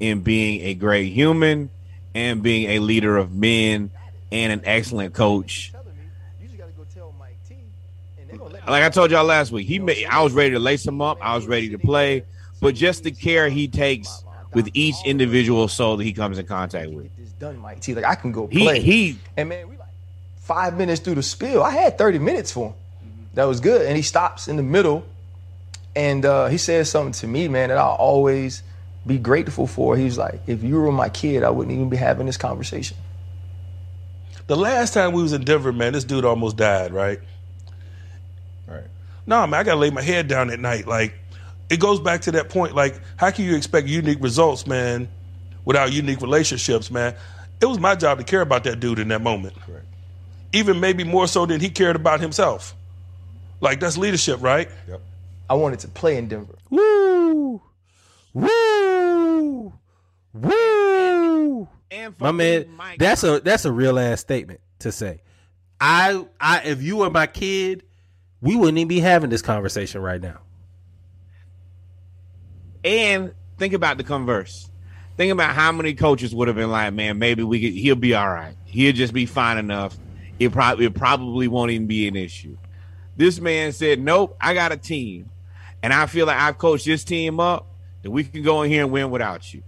in 0.00 0.20
being 0.20 0.62
a 0.62 0.74
great 0.74 1.12
human 1.12 1.70
and 2.14 2.42
being 2.42 2.70
a 2.70 2.78
leader 2.80 3.16
of 3.16 3.32
men 3.32 3.90
and 4.30 4.52
an 4.52 4.62
excellent 4.64 5.14
coach. 5.14 5.72
Like 8.72 8.82
I 8.82 8.88
told 8.88 9.10
y'all 9.10 9.24
last 9.24 9.52
week, 9.52 9.66
he 9.66 9.78
made, 9.78 10.06
I 10.06 10.22
was 10.22 10.32
ready 10.32 10.50
to 10.50 10.58
lace 10.58 10.86
him 10.86 11.00
up. 11.00 11.18
I 11.20 11.34
was 11.34 11.46
ready 11.46 11.70
to 11.70 11.78
play, 11.78 12.24
but 12.60 12.74
just 12.74 13.04
the 13.04 13.10
care 13.10 13.48
he 13.48 13.68
takes 13.68 14.24
with 14.52 14.68
each 14.74 14.96
individual 15.04 15.68
soul 15.68 15.96
that 15.98 16.04
he 16.04 16.12
comes 16.12 16.38
in 16.38 16.46
contact 16.46 16.90
with. 16.90 17.14
This 17.16 17.30
done, 17.32 17.58
Mike 17.58 17.80
T. 17.80 17.94
Like 17.94 18.04
I 18.04 18.14
can 18.14 18.32
go 18.32 18.46
play. 18.46 18.80
he 18.80 19.10
he 19.10 19.18
and 19.36 19.48
man, 19.48 19.68
we 19.68 19.76
like 19.76 19.88
five 20.36 20.76
minutes 20.76 21.00
through 21.00 21.16
the 21.16 21.22
spiel. 21.22 21.62
I 21.62 21.70
had 21.70 21.98
30 21.98 22.18
minutes 22.18 22.52
for 22.52 22.68
him. 22.68 22.74
That 23.34 23.44
was 23.44 23.60
good. 23.60 23.86
And 23.86 23.96
he 23.96 24.02
stops 24.02 24.48
in 24.48 24.56
the 24.56 24.62
middle 24.62 25.04
and 25.94 26.24
uh, 26.24 26.46
he 26.46 26.58
says 26.58 26.90
something 26.90 27.12
to 27.12 27.26
me, 27.26 27.48
man, 27.48 27.68
that 27.68 27.78
I'll 27.78 27.96
always 27.96 28.62
be 29.06 29.18
grateful 29.18 29.66
for. 29.66 29.96
He's 29.96 30.18
like, 30.18 30.40
if 30.46 30.62
you 30.62 30.76
were 30.76 30.90
my 30.90 31.08
kid, 31.08 31.42
I 31.42 31.50
wouldn't 31.50 31.74
even 31.74 31.88
be 31.88 31.96
having 31.96 32.26
this 32.26 32.36
conversation. 32.36 32.96
The 34.46 34.56
last 34.56 34.94
time 34.94 35.12
we 35.12 35.22
was 35.22 35.32
in 35.32 35.44
Denver, 35.44 35.72
man, 35.72 35.92
this 35.92 36.04
dude 36.04 36.24
almost 36.24 36.56
died, 36.56 36.92
right? 36.92 37.20
Right. 39.26 39.40
No, 39.40 39.46
man, 39.46 39.60
I 39.60 39.62
gotta 39.64 39.80
lay 39.80 39.90
my 39.90 40.02
head 40.02 40.28
down 40.28 40.50
at 40.50 40.60
night. 40.60 40.86
Like, 40.86 41.14
it 41.68 41.80
goes 41.80 42.00
back 42.00 42.22
to 42.22 42.32
that 42.32 42.48
point. 42.48 42.74
Like, 42.74 43.00
how 43.16 43.30
can 43.30 43.44
you 43.44 43.56
expect 43.56 43.88
unique 43.88 44.18
results, 44.20 44.66
man, 44.66 45.08
without 45.64 45.92
unique 45.92 46.20
relationships, 46.20 46.90
man? 46.90 47.14
It 47.60 47.66
was 47.66 47.78
my 47.78 47.94
job 47.94 48.18
to 48.18 48.24
care 48.24 48.40
about 48.42 48.64
that 48.64 48.80
dude 48.80 48.98
in 48.98 49.08
that 49.08 49.22
moment. 49.22 49.54
Correct. 49.64 49.86
Even 50.52 50.78
maybe 50.80 51.04
more 51.04 51.26
so 51.26 51.46
than 51.46 51.60
he 51.60 51.68
cared 51.70 51.96
about 51.96 52.20
himself. 52.20 52.74
Like, 53.60 53.80
that's 53.80 53.96
leadership, 53.96 54.40
right? 54.42 54.68
Yep. 54.88 55.00
I 55.48 55.54
wanted 55.54 55.80
to 55.80 55.88
play 55.88 56.16
in 56.18 56.28
Denver. 56.28 56.56
Woo! 56.70 57.62
Woo! 58.34 59.72
Woo! 60.34 61.68
and 61.90 62.14
My 62.20 62.32
man, 62.32 62.68
Mike- 62.76 62.98
that's 62.98 63.24
a 63.24 63.40
that's 63.40 63.64
a 63.64 63.72
real 63.72 63.98
ass 63.98 64.20
statement 64.20 64.60
to 64.80 64.92
say. 64.92 65.22
I 65.80 66.26
I 66.40 66.60
if 66.64 66.82
you 66.82 66.98
were 66.98 67.10
my 67.10 67.26
kid, 67.26 67.84
we 68.40 68.56
wouldn't 68.56 68.78
even 68.78 68.88
be 68.88 69.00
having 69.00 69.30
this 69.30 69.42
conversation 69.42 70.00
right 70.00 70.20
now. 70.20 70.40
And 72.84 73.34
think 73.58 73.72
about 73.72 73.96
the 73.98 74.04
converse. 74.04 74.70
Think 75.16 75.32
about 75.32 75.54
how 75.54 75.72
many 75.72 75.94
coaches 75.94 76.34
would 76.34 76.48
have 76.48 76.56
been 76.56 76.70
like, 76.70 76.92
man, 76.92 77.18
maybe 77.18 77.42
we 77.42 77.60
could, 77.60 77.72
he'll 77.72 77.96
be 77.96 78.14
all 78.14 78.28
right. 78.28 78.54
He'll 78.66 78.92
just 78.92 79.14
be 79.14 79.26
fine 79.26 79.58
enough. 79.58 79.96
It 80.38 80.52
probably 80.52 80.84
it 80.84 80.94
probably 80.94 81.48
won't 81.48 81.70
even 81.70 81.86
be 81.86 82.06
an 82.06 82.16
issue. 82.16 82.58
This 83.16 83.40
man 83.40 83.72
said, 83.72 83.98
Nope, 83.98 84.36
I 84.40 84.52
got 84.52 84.72
a 84.72 84.76
team. 84.76 85.30
And 85.82 85.92
I 85.92 86.06
feel 86.06 86.26
like 86.26 86.36
I've 86.36 86.58
coached 86.58 86.84
this 86.84 87.04
team 87.04 87.40
up 87.40 87.66
that 88.02 88.10
we 88.10 88.24
can 88.24 88.42
go 88.42 88.62
in 88.62 88.70
here 88.70 88.82
and 88.82 88.92
win 88.92 89.10
without 89.10 89.54
you. 89.54 89.62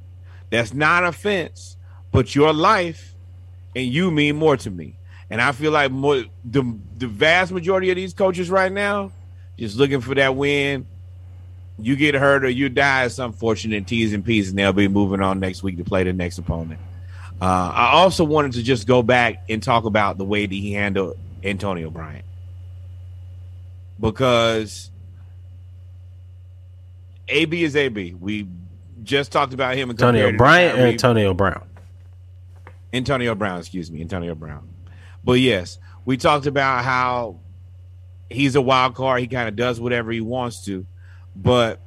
That's 0.50 0.74
not 0.74 1.04
offense, 1.04 1.76
but 2.12 2.34
your 2.34 2.52
life 2.52 3.14
and 3.74 3.86
you 3.86 4.10
mean 4.10 4.36
more 4.36 4.56
to 4.58 4.70
me. 4.70 4.97
And 5.30 5.40
I 5.40 5.52
feel 5.52 5.72
like 5.72 5.90
more 5.90 6.24
the 6.44 6.78
the 6.96 7.06
vast 7.06 7.52
majority 7.52 7.90
of 7.90 7.96
these 7.96 8.14
coaches 8.14 8.50
right 8.50 8.72
now 8.72 9.12
just 9.58 9.76
looking 9.76 10.00
for 10.00 10.14
that 10.14 10.34
win 10.36 10.86
you 11.80 11.96
get 11.96 12.14
hurt 12.14 12.44
or 12.44 12.48
you 12.48 12.68
die, 12.68 13.04
it's 13.04 13.18
unfortunate 13.18 13.86
T's 13.86 14.12
and 14.12 14.24
P's, 14.24 14.50
and 14.50 14.58
they'll 14.58 14.72
be 14.72 14.88
moving 14.88 15.22
on 15.22 15.38
next 15.40 15.62
week 15.62 15.78
to 15.78 15.84
play 15.84 16.02
the 16.02 16.12
next 16.12 16.38
opponent. 16.38 16.80
Uh, 17.40 17.70
I 17.72 17.92
also 17.92 18.24
wanted 18.24 18.52
to 18.52 18.62
just 18.62 18.86
go 18.86 19.02
back 19.02 19.44
and 19.48 19.62
talk 19.62 19.84
about 19.84 20.18
the 20.18 20.24
way 20.24 20.44
that 20.44 20.54
he 20.54 20.72
handled 20.72 21.16
Antonio 21.44 21.88
Bryant 21.88 22.24
because 24.00 24.90
AB 27.28 27.62
is 27.62 27.76
AB. 27.76 28.14
We 28.14 28.48
just 29.04 29.30
talked 29.30 29.54
about 29.54 29.76
him. 29.76 29.90
Antonio 29.90 30.36
Bryant 30.36 30.78
or 30.78 30.86
Antonio 30.86 31.32
Brown? 31.32 31.64
Antonio 32.92 33.36
Brown, 33.36 33.60
excuse 33.60 33.90
me, 33.90 34.00
Antonio 34.00 34.34
Brown. 34.34 34.68
But 35.24 35.40
yes, 35.40 35.78
we 36.04 36.16
talked 36.16 36.46
about 36.46 36.84
how 36.84 37.40
he's 38.30 38.54
a 38.54 38.60
wild 38.60 38.94
card. 38.94 39.20
He 39.20 39.26
kind 39.26 39.48
of 39.48 39.56
does 39.56 39.80
whatever 39.80 40.10
he 40.10 40.20
wants 40.20 40.64
to. 40.64 40.86
But 41.34 41.80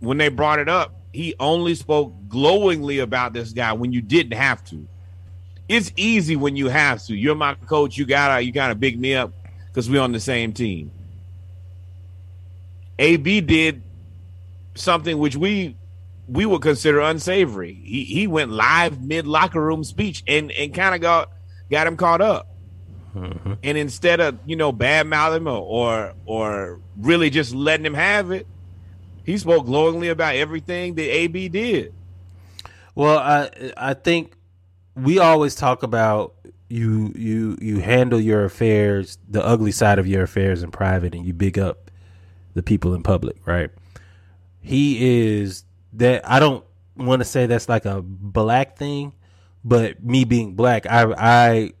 when 0.00 0.18
they 0.18 0.28
brought 0.28 0.58
it 0.58 0.68
up, 0.68 0.94
he 1.12 1.34
only 1.40 1.74
spoke 1.74 2.14
glowingly 2.28 2.98
about 2.98 3.32
this 3.32 3.52
guy 3.52 3.72
when 3.72 3.92
you 3.92 4.02
didn't 4.02 4.36
have 4.36 4.64
to. 4.66 4.86
It's 5.68 5.92
easy 5.96 6.36
when 6.36 6.56
you 6.56 6.68
have 6.68 7.02
to. 7.04 7.16
You're 7.16 7.34
my 7.34 7.54
coach. 7.54 7.96
You 7.96 8.04
gotta 8.04 8.42
you 8.42 8.52
gotta 8.52 8.74
big 8.74 9.00
me 9.00 9.14
up 9.14 9.32
because 9.68 9.90
we're 9.90 10.00
on 10.00 10.12
the 10.12 10.20
same 10.20 10.52
team. 10.52 10.90
AB 12.98 13.40
did 13.40 13.82
something 14.74 15.18
which 15.18 15.36
we 15.36 15.76
we 16.28 16.46
would 16.46 16.62
consider 16.62 17.00
unsavory. 17.00 17.74
He 17.74 18.04
he 18.04 18.26
went 18.26 18.52
live 18.52 19.02
mid 19.02 19.26
locker 19.26 19.60
room 19.60 19.84
speech 19.84 20.22
and 20.26 20.52
and 20.52 20.72
kind 20.74 20.94
of 20.94 21.00
got 21.00 21.32
got 21.70 21.86
him 21.86 21.96
caught 21.96 22.20
up. 22.20 22.55
Mm-hmm. 23.16 23.54
And 23.62 23.78
instead 23.78 24.20
of 24.20 24.38
you 24.44 24.56
know 24.56 24.72
bad 24.72 25.06
mouthing 25.06 25.48
or, 25.48 25.58
or 25.58 26.14
or 26.26 26.80
really 26.98 27.30
just 27.30 27.54
letting 27.54 27.86
him 27.86 27.94
have 27.94 28.30
it, 28.30 28.46
he 29.24 29.38
spoke 29.38 29.64
glowingly 29.64 30.08
about 30.08 30.36
everything 30.36 30.94
that 30.96 31.10
AB 31.10 31.48
did. 31.48 31.94
Well, 32.94 33.18
I 33.18 33.50
I 33.76 33.94
think 33.94 34.36
we 34.94 35.18
always 35.18 35.54
talk 35.54 35.82
about 35.82 36.34
you 36.68 37.12
you 37.16 37.56
you 37.60 37.80
handle 37.80 38.20
your 38.20 38.44
affairs, 38.44 39.18
the 39.28 39.44
ugly 39.44 39.72
side 39.72 39.98
of 39.98 40.06
your 40.06 40.22
affairs 40.24 40.62
in 40.62 40.70
private, 40.70 41.14
and 41.14 41.24
you 41.24 41.32
big 41.32 41.58
up 41.58 41.90
the 42.52 42.62
people 42.62 42.94
in 42.94 43.02
public, 43.02 43.36
right? 43.46 43.70
He 44.60 45.30
is 45.38 45.64
that 45.94 46.28
I 46.28 46.38
don't 46.38 46.64
want 46.96 47.20
to 47.20 47.24
say 47.24 47.46
that's 47.46 47.68
like 47.68 47.86
a 47.86 48.02
black 48.02 48.76
thing, 48.76 49.12
but 49.64 50.02
me 50.04 50.24
being 50.24 50.54
black, 50.54 50.86
I 50.86 51.14
I 51.16 51.72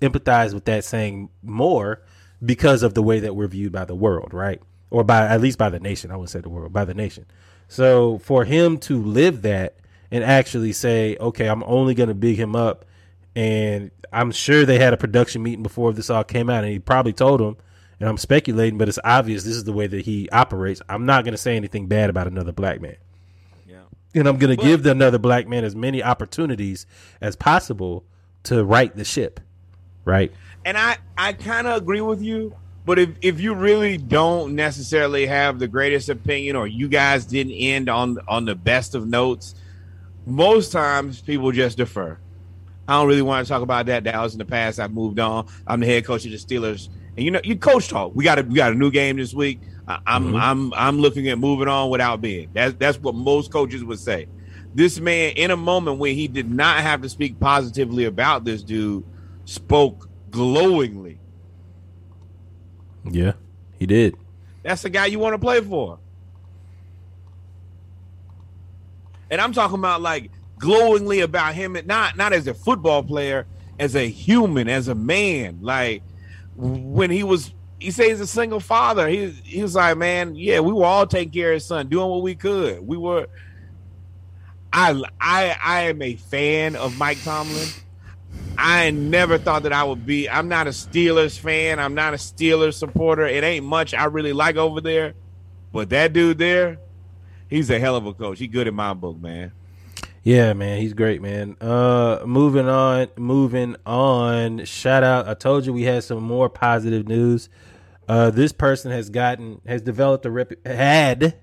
empathize 0.00 0.52
with 0.54 0.64
that 0.66 0.84
saying 0.84 1.30
more 1.42 2.02
because 2.44 2.82
of 2.82 2.94
the 2.94 3.02
way 3.02 3.20
that 3.20 3.34
we're 3.34 3.48
viewed 3.48 3.72
by 3.72 3.84
the 3.84 3.94
world, 3.94 4.34
right? 4.34 4.60
Or 4.90 5.04
by 5.04 5.26
at 5.26 5.40
least 5.40 5.58
by 5.58 5.70
the 5.70 5.80
nation. 5.80 6.10
I 6.10 6.16
would 6.16 6.28
say 6.28 6.40
the 6.40 6.48
world, 6.48 6.72
by 6.72 6.84
the 6.84 6.94
nation. 6.94 7.26
So 7.68 8.18
for 8.18 8.44
him 8.44 8.78
to 8.80 9.02
live 9.02 9.42
that 9.42 9.76
and 10.10 10.22
actually 10.22 10.72
say, 10.72 11.16
okay, 11.18 11.48
I'm 11.48 11.64
only 11.64 11.94
going 11.94 12.08
to 12.08 12.14
big 12.14 12.36
him 12.38 12.54
up, 12.54 12.84
and 13.34 13.90
I'm 14.12 14.30
sure 14.30 14.64
they 14.64 14.78
had 14.78 14.92
a 14.92 14.96
production 14.96 15.42
meeting 15.42 15.64
before 15.64 15.92
this 15.92 16.10
all 16.10 16.22
came 16.24 16.48
out, 16.48 16.62
and 16.62 16.72
he 16.72 16.78
probably 16.78 17.12
told 17.12 17.40
him, 17.40 17.56
and 17.98 18.08
I'm 18.08 18.18
speculating, 18.18 18.78
but 18.78 18.88
it's 18.88 18.98
obvious 19.02 19.42
this 19.42 19.56
is 19.56 19.64
the 19.64 19.72
way 19.72 19.86
that 19.86 20.04
he 20.04 20.28
operates. 20.30 20.80
I'm 20.88 21.06
not 21.06 21.24
going 21.24 21.32
to 21.32 21.38
say 21.38 21.56
anything 21.56 21.88
bad 21.88 22.08
about 22.10 22.26
another 22.26 22.52
black 22.52 22.80
man 22.80 22.96
Yeah. 23.66 23.78
and 24.14 24.28
I'm 24.28 24.36
going 24.36 24.56
to 24.56 24.62
give 24.62 24.82
the 24.82 24.90
another 24.92 25.18
black 25.18 25.48
man 25.48 25.64
as 25.64 25.74
many 25.74 26.02
opportunities 26.02 26.86
as 27.20 27.34
possible 27.36 28.04
to 28.44 28.64
right 28.64 28.94
the 28.94 29.04
ship, 29.04 29.40
right? 30.06 30.32
And 30.64 30.78
I 30.78 30.96
I 31.18 31.34
kind 31.34 31.66
of 31.66 31.76
agree 31.76 32.00
with 32.00 32.22
you, 32.22 32.56
but 32.86 32.98
if 32.98 33.10
if 33.20 33.38
you 33.38 33.54
really 33.54 33.98
don't 33.98 34.54
necessarily 34.54 35.26
have 35.26 35.58
the 35.58 35.68
greatest 35.68 36.08
opinion 36.08 36.56
or 36.56 36.66
you 36.66 36.88
guys 36.88 37.26
didn't 37.26 37.52
end 37.52 37.90
on 37.90 38.16
on 38.26 38.46
the 38.46 38.54
best 38.54 38.94
of 38.94 39.06
notes, 39.06 39.54
most 40.24 40.72
times 40.72 41.20
people 41.20 41.52
just 41.52 41.76
defer. 41.76 42.16
I 42.88 42.94
don't 42.94 43.08
really 43.08 43.22
want 43.22 43.44
to 43.46 43.52
talk 43.52 43.62
about 43.62 43.86
that. 43.86 44.04
That 44.04 44.18
was 44.20 44.32
in 44.32 44.38
the 44.38 44.44
past. 44.44 44.78
I've 44.78 44.92
moved 44.92 45.18
on. 45.18 45.48
I'm 45.66 45.80
the 45.80 45.86
head 45.86 46.04
coach 46.06 46.24
of 46.24 46.30
the 46.30 46.38
Steelers, 46.38 46.88
and 47.16 47.24
you 47.24 47.30
know, 47.30 47.40
you 47.44 47.56
coach 47.56 47.88
talk. 47.88 48.12
We 48.14 48.24
got 48.24 48.38
a 48.38 48.42
we 48.42 48.54
got 48.54 48.72
a 48.72 48.76
new 48.76 48.90
game 48.90 49.16
this 49.16 49.34
week. 49.34 49.60
I, 49.86 49.98
I'm 50.06 50.26
mm-hmm. 50.26 50.36
I'm 50.36 50.74
I'm 50.74 50.98
looking 50.98 51.28
at 51.28 51.38
moving 51.38 51.68
on 51.68 51.90
without 51.90 52.20
being. 52.20 52.48
That's 52.54 52.74
that's 52.74 52.98
what 52.98 53.14
most 53.14 53.52
coaches 53.52 53.84
would 53.84 53.98
say. 53.98 54.28
This 54.74 55.00
man, 55.00 55.32
in 55.36 55.50
a 55.50 55.56
moment 55.56 55.98
when 55.98 56.14
he 56.14 56.28
did 56.28 56.50
not 56.50 56.80
have 56.80 57.02
to 57.02 57.08
speak 57.08 57.40
positively 57.40 58.04
about 58.04 58.44
this 58.44 58.62
dude, 58.62 59.04
spoke 59.46 60.10
glowingly. 60.30 61.18
Yeah, 63.04 63.32
he 63.78 63.86
did. 63.86 64.16
That's 64.62 64.82
the 64.82 64.90
guy 64.90 65.06
you 65.06 65.18
want 65.18 65.32
to 65.34 65.38
play 65.38 65.60
for. 65.62 65.98
And 69.30 69.40
I'm 69.40 69.52
talking 69.52 69.78
about 69.78 70.02
like 70.02 70.30
glowingly 70.58 71.20
about 71.20 71.54
him, 71.54 71.76
not 71.86 72.16
not 72.16 72.32
as 72.32 72.46
a 72.46 72.54
football 72.54 73.02
player, 73.02 73.46
as 73.78 73.96
a 73.96 74.08
human, 74.08 74.68
as 74.68 74.88
a 74.88 74.94
man. 74.94 75.58
Like 75.62 76.02
when 76.56 77.10
he 77.10 77.22
was, 77.22 77.52
he 77.80 77.90
says 77.90 78.06
he's 78.06 78.20
a 78.20 78.26
single 78.26 78.60
father. 78.60 79.08
He 79.08 79.30
he 79.44 79.62
was 79.62 79.74
like, 79.74 79.96
man, 79.96 80.34
yeah, 80.34 80.60
we 80.60 80.72
were 80.72 80.84
all 80.84 81.06
taking 81.06 81.32
care 81.32 81.52
of 81.52 81.54
his 81.54 81.64
son, 81.64 81.88
doing 81.88 82.08
what 82.08 82.22
we 82.22 82.34
could. 82.34 82.86
We 82.86 82.96
were. 82.96 83.28
I 84.72 85.00
I 85.20 85.56
I 85.62 85.80
am 85.82 86.02
a 86.02 86.16
fan 86.16 86.76
of 86.76 86.98
Mike 86.98 87.22
Tomlin. 87.22 87.68
I 88.58 88.90
never 88.90 89.38
thought 89.38 89.64
that 89.64 89.72
I 89.72 89.84
would 89.84 90.06
be. 90.06 90.28
I'm 90.28 90.48
not 90.48 90.66
a 90.66 90.70
Steelers 90.70 91.38
fan. 91.38 91.78
I'm 91.78 91.94
not 91.94 92.14
a 92.14 92.16
Steelers 92.16 92.74
supporter. 92.74 93.26
It 93.26 93.44
ain't 93.44 93.66
much 93.66 93.94
I 93.94 94.04
really 94.04 94.32
like 94.32 94.56
over 94.56 94.80
there. 94.80 95.14
But 95.72 95.90
that 95.90 96.12
dude 96.12 96.38
there, 96.38 96.78
he's 97.48 97.68
a 97.70 97.78
hell 97.78 97.96
of 97.96 98.06
a 98.06 98.14
coach. 98.14 98.38
He 98.38 98.46
good 98.46 98.66
in 98.66 98.74
my 98.74 98.94
book, 98.94 99.18
man. 99.18 99.52
Yeah, 100.22 100.54
man, 100.54 100.80
he's 100.80 100.94
great, 100.94 101.22
man. 101.22 101.56
Uh, 101.60 102.20
moving 102.26 102.68
on, 102.68 103.08
moving 103.16 103.76
on. 103.86 104.64
Shout 104.64 105.04
out! 105.04 105.28
I 105.28 105.34
told 105.34 105.66
you 105.66 105.72
we 105.72 105.84
had 105.84 106.02
some 106.02 106.22
more 106.24 106.48
positive 106.48 107.06
news. 107.06 107.48
Uh, 108.08 108.30
this 108.30 108.52
person 108.52 108.90
has 108.90 109.10
gotten 109.10 109.60
has 109.66 109.82
developed 109.82 110.26
a 110.26 110.30
rep 110.30 110.52
had 110.66 111.38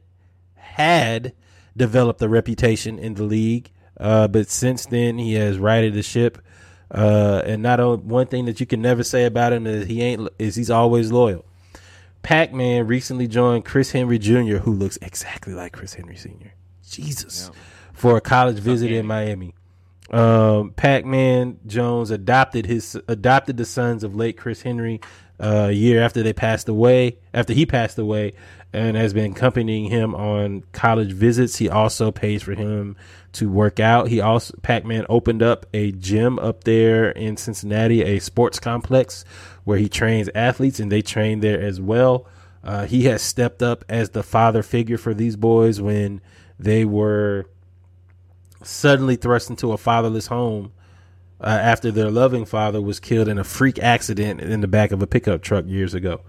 had 0.56 1.34
developed 1.78 2.22
a 2.22 2.28
reputation 2.28 2.99
in 2.99 3.14
the 3.14 3.24
league. 3.24 3.72
Uh, 3.98 4.28
but 4.28 4.49
since 4.49 4.86
then 4.88 5.18
he 5.18 5.36
has 5.36 5.57
righted 5.57 5.94
the 5.94 6.03
ship. 6.03 6.40
Uh, 6.94 7.41
and 7.45 7.64
not 7.64 7.80
on, 7.80 8.07
one 8.07 8.28
thing 8.28 8.45
that 8.45 8.60
you 8.60 8.65
can 8.65 8.82
never 8.82 9.03
say 9.03 9.26
about 9.26 9.52
him 9.52 9.65
is 9.65 9.88
he 9.88 10.02
ain't 10.02 10.30
is 10.38 10.56
he's 10.56 10.70
always 10.70 11.11
loyal. 11.11 11.44
Pac 12.22 12.53
Man 12.53 12.88
recently 12.88 13.28
joined 13.28 13.65
Chris 13.65 13.91
Henry 13.91 14.20
Jr., 14.20 14.57
who 14.57 14.72
looks 14.72 14.98
exactly 15.02 15.53
like 15.53 15.74
Chris 15.74 15.95
Henry 15.95 16.15
Sr. 16.15 16.53
Jesus, 16.88 17.52
for 17.94 18.15
a 18.15 18.22
college 18.22 18.57
visit 18.57 18.91
in 18.91 19.06
Miami. 19.06 19.53
Um, 20.11 20.72
Pac 20.72 21.06
Man 21.06 21.60
Jones 21.65 22.11
adopted 22.11 22.65
his 22.68 22.95
adopted 23.07 23.57
the 23.57 23.65
sons 23.65 24.03
of 24.03 24.15
late 24.15 24.38
Chris 24.38 24.61
Henry 24.61 25.02
a 25.39 25.72
year 25.72 26.01
after 26.01 26.23
they 26.23 26.34
passed 26.34 26.69
away. 26.69 27.18
After 27.34 27.53
he 27.53 27.65
passed 27.65 27.97
away, 27.97 28.34
and 28.73 28.97
has 28.97 29.14
been 29.14 29.31
accompanying 29.31 29.85
him 29.85 30.15
on 30.15 30.64
college 30.72 31.11
visits. 31.11 31.57
He 31.57 31.69
also 31.69 32.11
pays 32.11 32.41
for 32.41 32.55
him 32.55 32.95
to 33.34 33.49
work 33.49 33.80
out. 33.80 34.07
He 34.07 34.19
also 34.19 34.55
Pac 34.64 34.84
Man 34.84 35.05
opened 35.07 35.43
up 35.43 35.68
a 35.73 35.91
gym 35.91 36.39
up 36.39 36.64
there 36.64 37.11
in 37.11 37.38
Cincinnati, 37.38 38.01
a 38.01 38.19
sports 38.19 38.60
complex 38.60 39.23
where 39.64 39.77
he 39.77 39.88
trains 39.88 40.27
athletes, 40.34 40.80
and 40.80 40.91
they 40.91 41.03
train 41.03 41.39
there 41.39 41.61
as 41.61 41.80
well. 41.80 42.27
Uh, 42.64 42.85
he 42.85 43.03
has 43.03 43.22
stepped 43.22 43.61
up 43.61 43.85
as 43.88 44.10
the 44.10 44.23
father 44.23 44.64
figure 44.64 44.97
for 44.97 45.14
these 45.14 45.35
boys 45.35 45.80
when 45.80 46.19
they 46.57 46.84
were 46.84 47.45
suddenly 48.64 49.18
thrust 49.18 49.49
into 49.49 49.72
a 49.72 49.77
fatherless 49.77 50.27
home 50.27 50.72
uh, 51.44 51.48
after 51.48 51.91
their 51.91 52.10
loving 52.10 52.45
father 52.45 52.82
was 52.82 52.99
killed 52.99 53.28
in 53.28 53.38
a 53.38 53.44
freak 53.44 53.78
accident 53.80 54.41
in 54.41 54.61
the 54.61 54.68
back 54.68 54.91
of 54.91 55.02
a 55.02 55.07
pickup 55.07 55.41
truck 55.41 55.65
years 55.68 55.94
ago. 55.94 56.22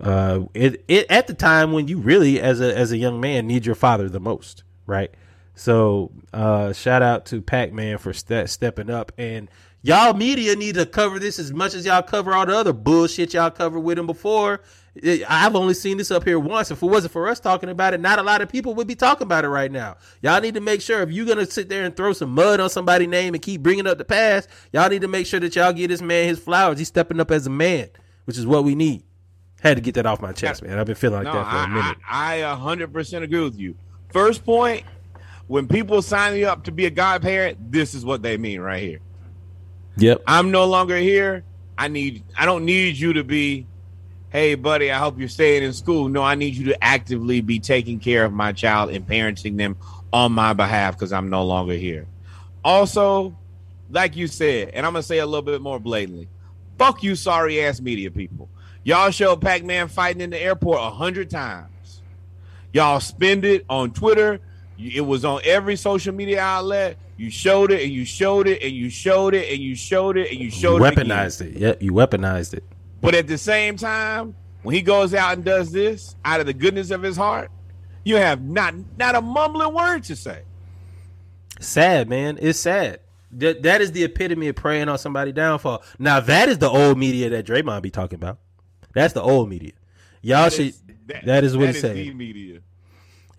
Uh, 0.00 0.40
it, 0.54 0.84
it 0.88 1.06
at 1.10 1.26
the 1.26 1.34
time 1.34 1.72
when 1.72 1.88
you 1.88 1.98
really, 1.98 2.40
as 2.40 2.60
a 2.60 2.76
as 2.76 2.92
a 2.92 2.96
young 2.96 3.20
man, 3.20 3.46
need 3.46 3.66
your 3.66 3.74
father 3.74 4.08
the 4.08 4.20
most, 4.20 4.62
right? 4.86 5.10
So, 5.54 6.10
uh, 6.32 6.72
shout 6.72 7.02
out 7.02 7.26
to 7.26 7.42
Pac 7.42 7.72
Man 7.72 7.98
for 7.98 8.12
ste- 8.12 8.48
stepping 8.48 8.88
up, 8.88 9.12
and 9.18 9.50
y'all 9.82 10.14
media 10.14 10.56
need 10.56 10.76
to 10.76 10.86
cover 10.86 11.18
this 11.18 11.38
as 11.38 11.52
much 11.52 11.74
as 11.74 11.84
y'all 11.84 12.02
cover 12.02 12.32
all 12.32 12.46
the 12.46 12.56
other 12.56 12.72
bullshit 12.72 13.34
y'all 13.34 13.50
covered 13.50 13.80
with 13.80 13.98
him 13.98 14.06
before. 14.06 14.62
I've 15.28 15.54
only 15.54 15.74
seen 15.74 15.98
this 15.98 16.10
up 16.10 16.24
here 16.24 16.38
once. 16.38 16.70
If 16.70 16.82
it 16.82 16.86
wasn't 16.86 17.12
for 17.12 17.28
us 17.28 17.38
talking 17.38 17.68
about 17.68 17.94
it, 17.94 18.00
not 18.00 18.18
a 18.18 18.22
lot 18.22 18.42
of 18.42 18.48
people 18.48 18.74
would 18.74 18.88
be 18.88 18.96
talking 18.96 19.24
about 19.24 19.44
it 19.44 19.48
right 19.48 19.70
now. 19.70 19.96
Y'all 20.20 20.40
need 20.40 20.54
to 20.54 20.60
make 20.60 20.80
sure 20.80 21.00
if 21.02 21.10
you're 21.10 21.26
gonna 21.26 21.46
sit 21.46 21.68
there 21.68 21.84
and 21.84 21.96
throw 21.96 22.12
some 22.12 22.30
mud 22.30 22.58
on 22.58 22.68
somebody's 22.70 23.08
name 23.08 23.34
and 23.34 23.42
keep 23.42 23.62
bringing 23.62 23.86
up 23.86 23.98
the 23.98 24.04
past, 24.04 24.48
y'all 24.72 24.88
need 24.88 25.02
to 25.02 25.08
make 25.08 25.26
sure 25.26 25.38
that 25.40 25.54
y'all 25.54 25.72
give 25.72 25.90
this 25.90 26.02
man 26.02 26.26
his 26.26 26.40
flowers. 26.40 26.78
He's 26.78 26.88
stepping 26.88 27.20
up 27.20 27.30
as 27.30 27.46
a 27.46 27.50
man, 27.50 27.88
which 28.24 28.36
is 28.36 28.46
what 28.46 28.64
we 28.64 28.74
need. 28.74 29.04
Had 29.60 29.76
to 29.76 29.82
get 29.82 29.94
that 29.94 30.06
off 30.06 30.20
my 30.20 30.32
chest, 30.32 30.62
man. 30.62 30.78
I've 30.78 30.86
been 30.86 30.96
feeling 30.96 31.22
like 31.22 31.32
no, 31.32 31.34
that 31.34 31.50
for 31.50 31.56
a 31.56 31.60
I, 31.60 31.66
minute. 31.68 31.98
I, 32.08 32.42
I 32.44 32.56
100% 32.56 33.22
agree 33.22 33.44
with 33.44 33.58
you. 33.58 33.76
First 34.08 34.44
point, 34.44 34.84
when 35.46 35.68
people 35.68 36.00
sign 36.02 36.36
you 36.36 36.48
up 36.48 36.64
to 36.64 36.72
be 36.72 36.86
a 36.86 36.90
godparent, 36.90 37.70
this 37.70 37.94
is 37.94 38.04
what 38.04 38.22
they 38.22 38.36
mean 38.38 38.60
right 38.60 38.82
here. 38.82 39.00
Yep. 39.98 40.22
I'm 40.26 40.50
no 40.50 40.64
longer 40.64 40.96
here. 40.96 41.44
I 41.76 41.88
need 41.88 42.24
I 42.36 42.46
don't 42.46 42.64
need 42.64 42.96
you 42.96 43.14
to 43.14 43.24
be, 43.24 43.66
hey 44.30 44.54
buddy, 44.54 44.90
I 44.90 44.98
hope 44.98 45.18
you're 45.18 45.28
staying 45.28 45.62
in 45.62 45.72
school. 45.72 46.08
No, 46.08 46.22
I 46.22 46.34
need 46.34 46.54
you 46.56 46.66
to 46.66 46.84
actively 46.84 47.40
be 47.40 47.58
taking 47.58 47.98
care 47.98 48.24
of 48.24 48.32
my 48.32 48.52
child 48.52 48.90
and 48.90 49.06
parenting 49.06 49.56
them 49.56 49.76
on 50.12 50.32
my 50.32 50.52
behalf 50.52 50.94
because 50.96 51.12
I'm 51.12 51.30
no 51.30 51.44
longer 51.44 51.74
here. 51.74 52.06
Also, 52.64 53.36
like 53.90 54.16
you 54.16 54.26
said, 54.26 54.70
and 54.70 54.86
I'm 54.86 54.92
gonna 54.92 55.02
say 55.02 55.18
a 55.18 55.26
little 55.26 55.42
bit 55.42 55.60
more 55.60 55.78
blatantly, 55.80 56.28
fuck 56.78 57.02
you, 57.02 57.14
sorry 57.14 57.62
ass 57.62 57.80
media 57.80 58.10
people. 58.10 58.48
Y'all 58.84 59.10
showed 59.10 59.40
Pac-Man 59.40 59.88
fighting 59.88 60.22
in 60.22 60.30
the 60.30 60.40
airport 60.40 60.78
a 60.80 60.90
hundred 60.90 61.28
times. 61.30 62.00
Y'all 62.72 63.00
spend 63.00 63.44
it 63.44 63.64
on 63.68 63.90
Twitter. 63.92 64.40
It 64.78 65.02
was 65.02 65.24
on 65.24 65.40
every 65.44 65.76
social 65.76 66.14
media 66.14 66.40
outlet. 66.40 66.96
You 67.18 67.28
showed 67.28 67.70
it 67.70 67.82
and 67.82 67.92
you 67.92 68.06
showed 68.06 68.48
it 68.48 68.62
and 68.62 68.72
you 68.72 68.88
showed 68.88 69.34
it 69.34 69.50
and 69.52 69.60
you 69.60 69.74
showed 69.76 70.16
it 70.16 70.30
and 70.30 70.38
you 70.38 70.46
You 70.46 70.50
showed 70.50 70.82
it. 70.82 70.92
again. 70.92 71.06
weaponized 71.08 71.40
it. 71.42 71.56
Yep, 71.58 71.82
you 71.82 71.92
weaponized 71.92 72.54
it. 72.54 72.64
But 73.00 73.14
at 73.14 73.26
the 73.26 73.38
same 73.38 73.76
time, 73.76 74.34
when 74.62 74.74
he 74.74 74.82
goes 74.82 75.14
out 75.14 75.34
and 75.34 75.44
does 75.44 75.72
this 75.72 76.16
out 76.24 76.40
of 76.40 76.46
the 76.46 76.52
goodness 76.52 76.90
of 76.90 77.02
his 77.02 77.16
heart, 77.16 77.50
you 78.04 78.16
have 78.16 78.42
not 78.42 78.74
not 78.98 79.14
a 79.14 79.20
mumbling 79.20 79.72
word 79.74 80.04
to 80.04 80.16
say. 80.16 80.42
Sad, 81.60 82.08
man. 82.08 82.38
It's 82.40 82.58
sad. 82.58 83.00
That 83.32 83.62
that 83.62 83.80
is 83.80 83.92
the 83.92 84.04
epitome 84.04 84.48
of 84.48 84.56
praying 84.56 84.88
on 84.88 84.98
somebody 84.98 85.32
downfall. 85.32 85.82
Now 85.98 86.20
that 86.20 86.48
is 86.48 86.58
the 86.58 86.68
old 86.68 86.98
media 86.98 87.30
that 87.30 87.46
Draymond 87.46 87.82
be 87.82 87.90
talking 87.90 88.16
about. 88.16 88.38
That's 88.94 89.14
the 89.14 89.22
old 89.22 89.48
media. 89.48 89.72
Y'all 90.22 90.44
That 90.44 90.52
should. 90.52 90.66
is- 90.66 90.82
that- 91.06 91.24
that 91.26 91.44
is 91.44 91.56
what 91.56 91.66
that 91.66 91.74
is 91.76 91.80
saying. 91.80 92.16
media. 92.16 92.60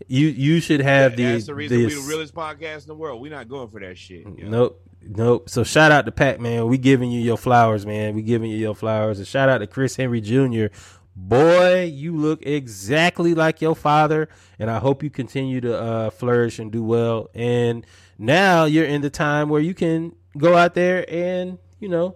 You 0.08 0.28
you 0.28 0.60
should 0.60 0.82
have 0.82 1.16
the. 1.16 1.24
That's 1.24 1.46
the 1.46 1.56
reason 1.56 1.78
we 1.78 1.86
the 1.86 2.02
realest 2.02 2.34
podcast 2.34 2.82
in 2.82 2.88
the 2.88 2.96
world. 2.96 3.22
We're 3.22 3.32
not 3.32 3.48
going 3.48 3.70
for 3.70 3.80
that 3.80 3.98
shit. 3.98 4.26
Nope. 4.28 4.82
Nope. 5.04 5.50
So 5.50 5.64
shout 5.64 5.92
out 5.92 6.06
to 6.06 6.12
Pac 6.12 6.40
Man. 6.40 6.68
We 6.68 6.78
giving 6.78 7.12
you 7.12 7.20
your 7.20 7.38
flowers, 7.38 7.86
man. 7.86 8.16
We 8.16 8.22
giving 8.22 8.52
you 8.52 8.58
your 8.58 8.76
flowers. 8.76 9.18
And 9.18 9.28
shout 9.28 9.50
out 9.50 9.60
to 9.60 9.68
Chris 9.68 9.96
Henry 9.96 10.22
Jr. 10.22 10.68
Boy, 11.16 11.84
you 11.84 12.16
look 12.16 12.46
exactly 12.46 13.36
like 13.36 13.62
your 13.62 13.76
father, 13.76 14.30
and 14.58 14.72
I 14.72 14.80
hope 14.80 15.04
you 15.04 15.10
continue 15.10 15.60
to 15.62 15.78
uh, 15.78 16.10
flourish 16.10 16.58
and 16.58 16.72
do 16.72 16.84
well. 16.84 17.30
And 17.34 17.86
now 18.18 18.64
you're 18.64 18.86
in 18.86 19.02
the 19.02 19.10
time 19.10 19.50
where 19.50 19.60
you 19.62 19.74
can 19.74 20.16
go 20.38 20.56
out 20.56 20.74
there 20.74 21.06
and 21.10 21.58
you 21.80 21.90
know 21.90 22.16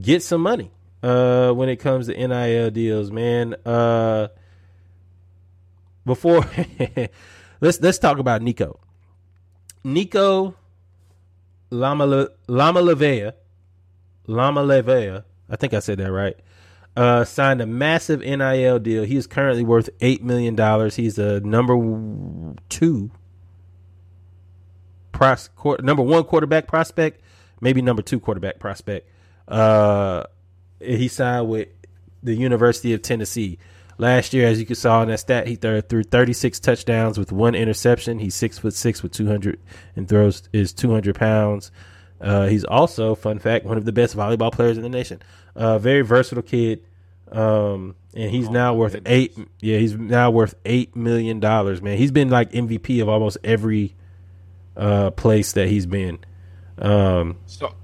get 0.00 0.22
some 0.22 0.40
money 0.40 0.70
uh, 1.02 1.50
when 1.52 1.68
it 1.68 1.76
comes 1.76 2.06
to 2.06 2.14
NIL 2.14 2.70
deals, 2.70 3.10
man. 3.10 3.56
Uh, 3.66 4.28
before 6.04 6.48
let's 7.60 7.80
let's 7.80 7.98
talk 7.98 8.18
about 8.18 8.40
Nico. 8.42 8.78
Nico 9.84 10.54
Lama 11.72 12.28
Lama 12.46 12.82
Levea, 12.82 13.32
Lama 14.26 14.62
Levea, 14.62 15.24
I 15.48 15.56
think 15.56 15.72
I 15.72 15.78
said 15.78 15.98
that 15.98 16.12
right. 16.12 16.36
Uh, 16.94 17.24
signed 17.24 17.62
a 17.62 17.66
massive 17.66 18.20
NIL 18.20 18.78
deal. 18.78 19.04
He 19.04 19.16
is 19.16 19.26
currently 19.26 19.64
worth 19.64 19.88
eight 20.02 20.22
million 20.22 20.54
dollars. 20.54 20.96
He's 20.96 21.16
the 21.16 21.40
number 21.40 21.74
two, 22.68 23.10
pros, 25.12 25.48
number 25.80 26.02
one 26.02 26.24
quarterback 26.24 26.68
prospect, 26.68 27.22
maybe 27.62 27.80
number 27.80 28.02
two 28.02 28.20
quarterback 28.20 28.58
prospect. 28.58 29.08
Uh, 29.48 30.24
he 30.78 31.08
signed 31.08 31.48
with 31.48 31.68
the 32.22 32.34
University 32.34 32.92
of 32.92 33.00
Tennessee. 33.00 33.58
Last 33.98 34.32
year, 34.32 34.46
as 34.48 34.58
you 34.58 34.66
can 34.66 34.74
saw 34.74 35.02
in 35.02 35.08
that 35.08 35.20
stat, 35.20 35.46
he 35.46 35.54
threw, 35.54 35.80
threw 35.80 36.02
36 36.02 36.58
touchdowns 36.60 37.18
with 37.18 37.30
one 37.30 37.54
interception. 37.54 38.18
He's 38.18 38.34
six 38.34 38.58
foot 38.58 38.74
six 38.74 39.02
with 39.02 39.12
200 39.12 39.60
and 39.96 40.08
throws 40.08 40.42
is 40.52 40.72
200 40.72 41.14
pounds. 41.14 41.70
Uh, 42.20 42.46
he's 42.46 42.64
also, 42.64 43.14
fun 43.14 43.38
fact, 43.38 43.64
one 43.64 43.76
of 43.76 43.84
the 43.84 43.92
best 43.92 44.16
volleyball 44.16 44.52
players 44.52 44.76
in 44.76 44.82
the 44.82 44.88
nation. 44.88 45.20
Uh, 45.54 45.78
very 45.78 46.02
versatile 46.02 46.42
kid. 46.42 46.82
Um, 47.30 47.96
and 48.14 48.30
he's 48.30 48.48
now 48.50 48.74
worth 48.74 48.94
eight. 49.06 49.36
Yeah, 49.60 49.78
he's 49.78 49.96
now 49.96 50.30
worth 50.30 50.54
eight 50.66 50.94
million 50.94 51.40
dollars. 51.40 51.80
Man, 51.80 51.96
he's 51.96 52.12
been 52.12 52.28
like 52.28 52.52
MVP 52.52 53.00
of 53.00 53.08
almost 53.08 53.38
every 53.42 53.94
uh, 54.76 55.10
place 55.12 55.52
that 55.52 55.68
he's 55.68 55.86
been. 55.86 56.18
Um, 56.78 57.38
So, 57.46 57.74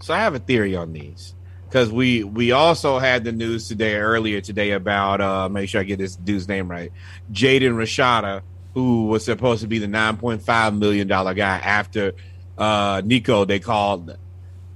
so 0.00 0.14
I 0.14 0.18
have 0.18 0.34
a 0.34 0.38
theory 0.38 0.74
on 0.74 0.92
these 0.92 1.34
because 1.76 1.92
we 1.92 2.24
we 2.24 2.52
also 2.52 2.98
had 2.98 3.22
the 3.22 3.32
news 3.32 3.68
today 3.68 3.96
earlier 3.96 4.40
today 4.40 4.70
about 4.70 5.20
uh 5.20 5.46
make 5.46 5.68
sure 5.68 5.82
I 5.82 5.84
get 5.84 5.98
this 5.98 6.16
dude's 6.16 6.48
name 6.48 6.70
right, 6.70 6.90
Jaden 7.30 7.74
Rashada, 7.74 8.40
who 8.72 9.08
was 9.08 9.26
supposed 9.26 9.60
to 9.60 9.66
be 9.66 9.78
the 9.78 9.86
nine 9.86 10.16
point 10.16 10.40
five 10.40 10.72
million 10.72 11.06
dollar 11.06 11.34
guy 11.34 11.58
after 11.58 12.14
uh 12.56 13.02
Nico 13.04 13.44
they 13.44 13.58
called 13.58 14.16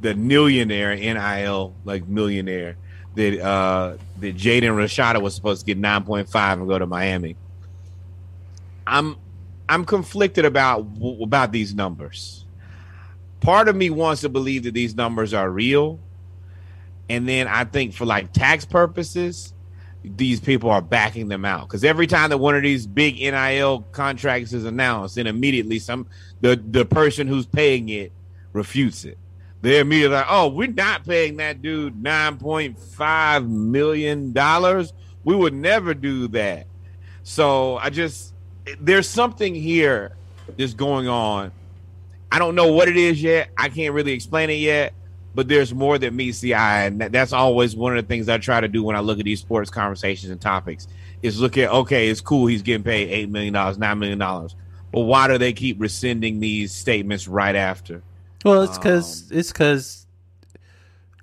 the 0.03 0.15
millionaire 0.15 0.95
nil 0.95 1.75
like 1.87 2.07
millionaire 2.07 2.77
that 3.15 3.41
uh 3.41 3.97
that 4.19 4.37
Jaden 4.37 4.75
Rashada 4.75 5.23
was 5.23 5.35
supposed 5.35 5.61
to 5.61 5.67
get 5.67 5.79
nine 5.79 6.05
point 6.05 6.29
five 6.29 6.59
and 6.59 6.69
go 6.69 6.79
to 6.79 6.87
Miami. 6.87 7.35
I'm 8.87 9.17
I'm 9.71 9.87
conflicted 9.87 10.45
about 10.45 10.87
about 11.23 11.51
these 11.51 11.75
numbers 11.75 12.45
part 13.41 13.69
of 13.69 13.75
me 13.75 13.89
wants 13.89 14.21
to 14.21 14.29
believe 14.29 14.65
that 14.65 14.75
these 14.75 14.95
numbers 14.95 15.33
are 15.33 15.49
real 15.49 15.99
and 17.11 17.29
then 17.29 17.47
i 17.47 17.65
think 17.65 17.93
for 17.93 18.07
like 18.07 18.33
tax 18.33 18.65
purposes 18.65 19.53
these 20.03 20.41
people 20.41 20.71
are 20.71 20.83
backing 20.83 21.29
them 21.29 21.45
out. 21.45 21.69
Because 21.69 21.85
every 21.85 22.07
time 22.07 22.31
that 22.31 22.39
one 22.39 22.57
of 22.57 22.63
these 22.63 22.87
big 22.87 23.17
nil 23.21 23.83
contracts 23.93 24.53
is 24.53 24.65
announced 24.65 25.17
then 25.17 25.27
immediately 25.27 25.79
some 25.79 26.07
the 26.41 26.61
the 26.71 26.85
person 26.85 27.27
who's 27.27 27.47
paying 27.47 27.89
it 27.89 28.13
refutes 28.53 29.05
it. 29.05 29.19
They're 29.63 29.83
immediately 29.83 30.17
like 30.17 30.27
oh 30.29 30.49
we're 30.49 30.69
not 30.69 31.05
paying 31.05 31.37
that 31.37 31.63
dude 31.63 32.03
9.5 32.03 33.49
million 33.49 34.33
dollars. 34.33 34.93
We 35.25 35.37
would 35.37 35.55
never 35.55 35.93
do 35.95 36.29
that. 36.29 36.67
So 37.23 37.77
i 37.79 37.91
just 37.91 38.35
there's 38.81 39.09
something 39.09 39.55
here 39.55 40.13
that's 40.57 40.75
going 40.75 41.09
on. 41.09 41.53
I 42.33 42.39
don't 42.39 42.55
know 42.55 42.73
what 42.73 42.89
it 42.89 42.97
is 42.97 43.21
yet. 43.21 43.51
I 43.57 43.69
can't 43.69 43.93
really 43.93 44.13
explain 44.13 44.51
it 44.51 44.55
yet, 44.55 44.95
but 45.35 45.49
there's 45.49 45.73
more 45.73 45.99
than 45.99 46.17
meets 46.17 46.41
the 46.41 46.55
eye, 46.55 46.85
and 46.85 47.01
that, 47.01 47.13
that's 47.13 47.33
always 47.33 47.77
one 47.77 47.97
of 47.97 48.05
the 48.05 48.09
things 48.09 48.29
I 48.29 48.39
try 48.39 48.61
to 48.61 48.69
do 48.69 48.83
when 48.83 48.97
I 48.97 49.01
look 49.01 49.19
at 49.19 49.25
these 49.25 49.41
sports 49.41 49.71
conversations 49.71 50.31
and 50.31 50.41
topics. 50.41 50.89
Is 51.23 51.41
look 51.41 51.59
at 51.59 51.71
okay, 51.71 52.09
it's 52.09 52.21
cool 52.21 52.47
he's 52.47 52.63
getting 52.63 52.83
paid 52.83 53.11
eight 53.11 53.29
million 53.29 53.53
dollars, 53.53 53.79
nine 53.79 53.99
million 53.99 54.19
dollars, 54.19 54.55
but 54.93 55.01
why 55.01 55.29
do 55.29 55.39
they 55.39 55.53
keep 55.53 55.81
rescinding 55.81 56.41
these 56.41 56.73
statements 56.73 57.29
right 57.29 57.57
after? 57.57 58.03
Well, 58.45 58.63
it's 58.63 58.77
um, 58.77 58.83
because 58.83 59.31
it's 59.31 59.53
because 59.53 60.07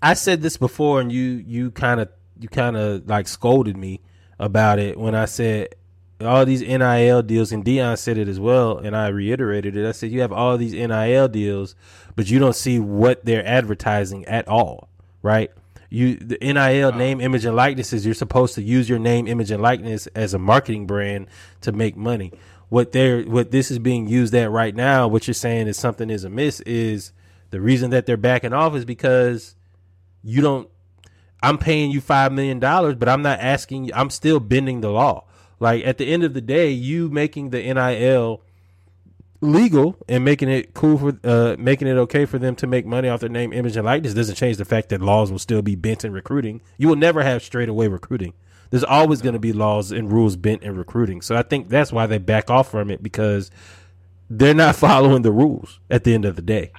I 0.02 0.14
said 0.14 0.42
this 0.42 0.58
before, 0.58 1.02
and 1.02 1.12
you 1.12 1.44
you 1.46 1.72
kind 1.72 2.00
of 2.00 2.10
you 2.40 2.48
kind 2.48 2.78
of 2.78 3.08
like 3.08 3.28
scolded 3.28 3.76
me. 3.76 4.02
about 4.40 4.80
it 4.80 5.00
when 5.00 5.16
I 5.16 5.26
said 5.26 5.76
all 6.22 6.46
these 6.46 6.62
NIL 6.62 7.22
deals, 7.22 7.52
and 7.52 7.64
Deion 7.64 7.98
said 7.98 8.18
it 8.18 8.28
as 8.28 8.40
well, 8.40 8.78
and 8.78 8.96
I 8.96 9.10
reiterated 9.10 9.76
it. 9.76 9.88
I 9.88 9.92
said 9.92 10.12
you 10.12 10.22
have 10.22 10.32
all 10.32 10.58
these 10.58 10.74
NIL 10.74 11.28
deals, 11.28 11.76
but 12.16 12.30
you 12.30 12.40
don't 12.40 12.56
see 12.56 12.80
what 12.80 13.24
they're 13.24 13.46
advertising 13.46 14.26
at 14.26 14.48
all, 14.48 14.90
right? 15.22 15.52
You 15.90 16.16
the 16.16 16.38
NIL 16.42 16.92
name, 16.92 17.22
image, 17.22 17.46
and 17.46 17.56
likenesses. 17.56 18.06
You're 18.06 18.16
supposed 18.16 18.56
to 18.56 18.64
use 18.64 18.90
your 18.90 19.00
name, 19.00 19.28
image, 19.28 19.52
and 19.52 19.62
likeness 19.62 20.08
as 20.08 20.34
a 20.34 20.40
marketing 20.40 20.88
brand 20.88 21.28
to 21.62 21.72
make 21.72 21.96
money. 21.96 22.34
What 22.70 22.92
they're 22.92 23.24
what 23.24 23.52
this 23.52 23.72
is 23.72 23.80
being 23.80 24.08
used 24.08 24.34
at 24.36 24.52
right 24.52 24.76
now, 24.76 25.08
what 25.08 25.28
you're 25.28 25.34
saying 25.34 25.68
is 25.68 25.78
something 25.78 26.10
is 26.10 26.26
amiss, 26.26 26.60
is 26.62 27.14
the 27.52 27.62
reason 27.62 27.92
that 27.92 28.06
they're 28.06 28.18
backing 28.18 28.52
off 28.52 28.76
is 28.76 28.84
because 28.84 29.56
you 30.24 30.42
don't 30.42 30.70
I'm 31.42 31.58
paying 31.58 31.92
you 31.92 32.02
five 32.02 32.32
million 32.32 32.60
dollars, 32.60 32.96
but 32.96 33.08
I'm 33.08 33.22
not 33.22 33.40
asking 33.40 33.86
you. 33.86 33.92
I'm 33.96 34.10
still 34.10 34.40
bending 34.40 34.82
the 34.82 34.90
law. 34.90 35.24
Like 35.60 35.86
at 35.86 35.98
the 35.98 36.12
end 36.12 36.24
of 36.24 36.34
the 36.34 36.42
day, 36.42 36.70
you 36.70 37.10
making 37.10 37.50
the 37.50 37.62
NIL 37.62 38.42
legal 39.42 39.96
and 40.08 40.26
making 40.26 40.50
it 40.50 40.74
cool 40.74 40.98
for 40.98 41.18
uh, 41.24 41.56
making 41.60 41.88
it 41.88 41.98
okay 41.98 42.26
for 42.26 42.40
them 42.40 42.56
to 42.56 42.68
make 42.68 42.86
money 42.86 43.10
off 43.10 43.20
their 43.20 43.30
name, 43.30 43.54
image, 43.54 43.76
and 43.76 43.86
likeness 43.86 44.14
doesn't 44.14 44.36
change 44.36 44.58
the 44.58 44.66
fact 44.66 44.90
that 44.90 45.02
laws 45.02 45.32
will 45.32 45.40
still 45.40 45.62
be 45.62 45.76
bent 45.76 46.04
in 46.04 46.12
recruiting. 46.12 46.62
You 46.78 46.88
will 46.88 46.96
never 46.96 47.24
have 47.24 47.44
straightaway 47.44 47.88
recruiting. 47.88 48.34
There's 48.70 48.84
always 48.84 49.22
going 49.22 49.34
to 49.34 49.40
be 49.40 49.54
laws 49.54 49.92
and 49.92 50.12
rules 50.12 50.36
bent 50.36 50.64
in 50.64 50.76
recruiting. 50.76 51.22
So 51.22 51.36
I 51.36 51.44
think 51.44 51.70
that's 51.70 51.92
why 51.92 52.06
they 52.06 52.18
back 52.18 52.50
off 52.50 52.70
from 52.70 52.92
it 52.92 53.02
because 53.02 53.50
they're 54.30 54.54
not 54.54 54.76
following 54.78 55.22
the 55.22 55.32
rules 55.32 55.80
at 55.90 56.04
the 56.04 56.14
end 56.14 56.26
of 56.26 56.36
the 56.36 56.42
day. 56.42 56.72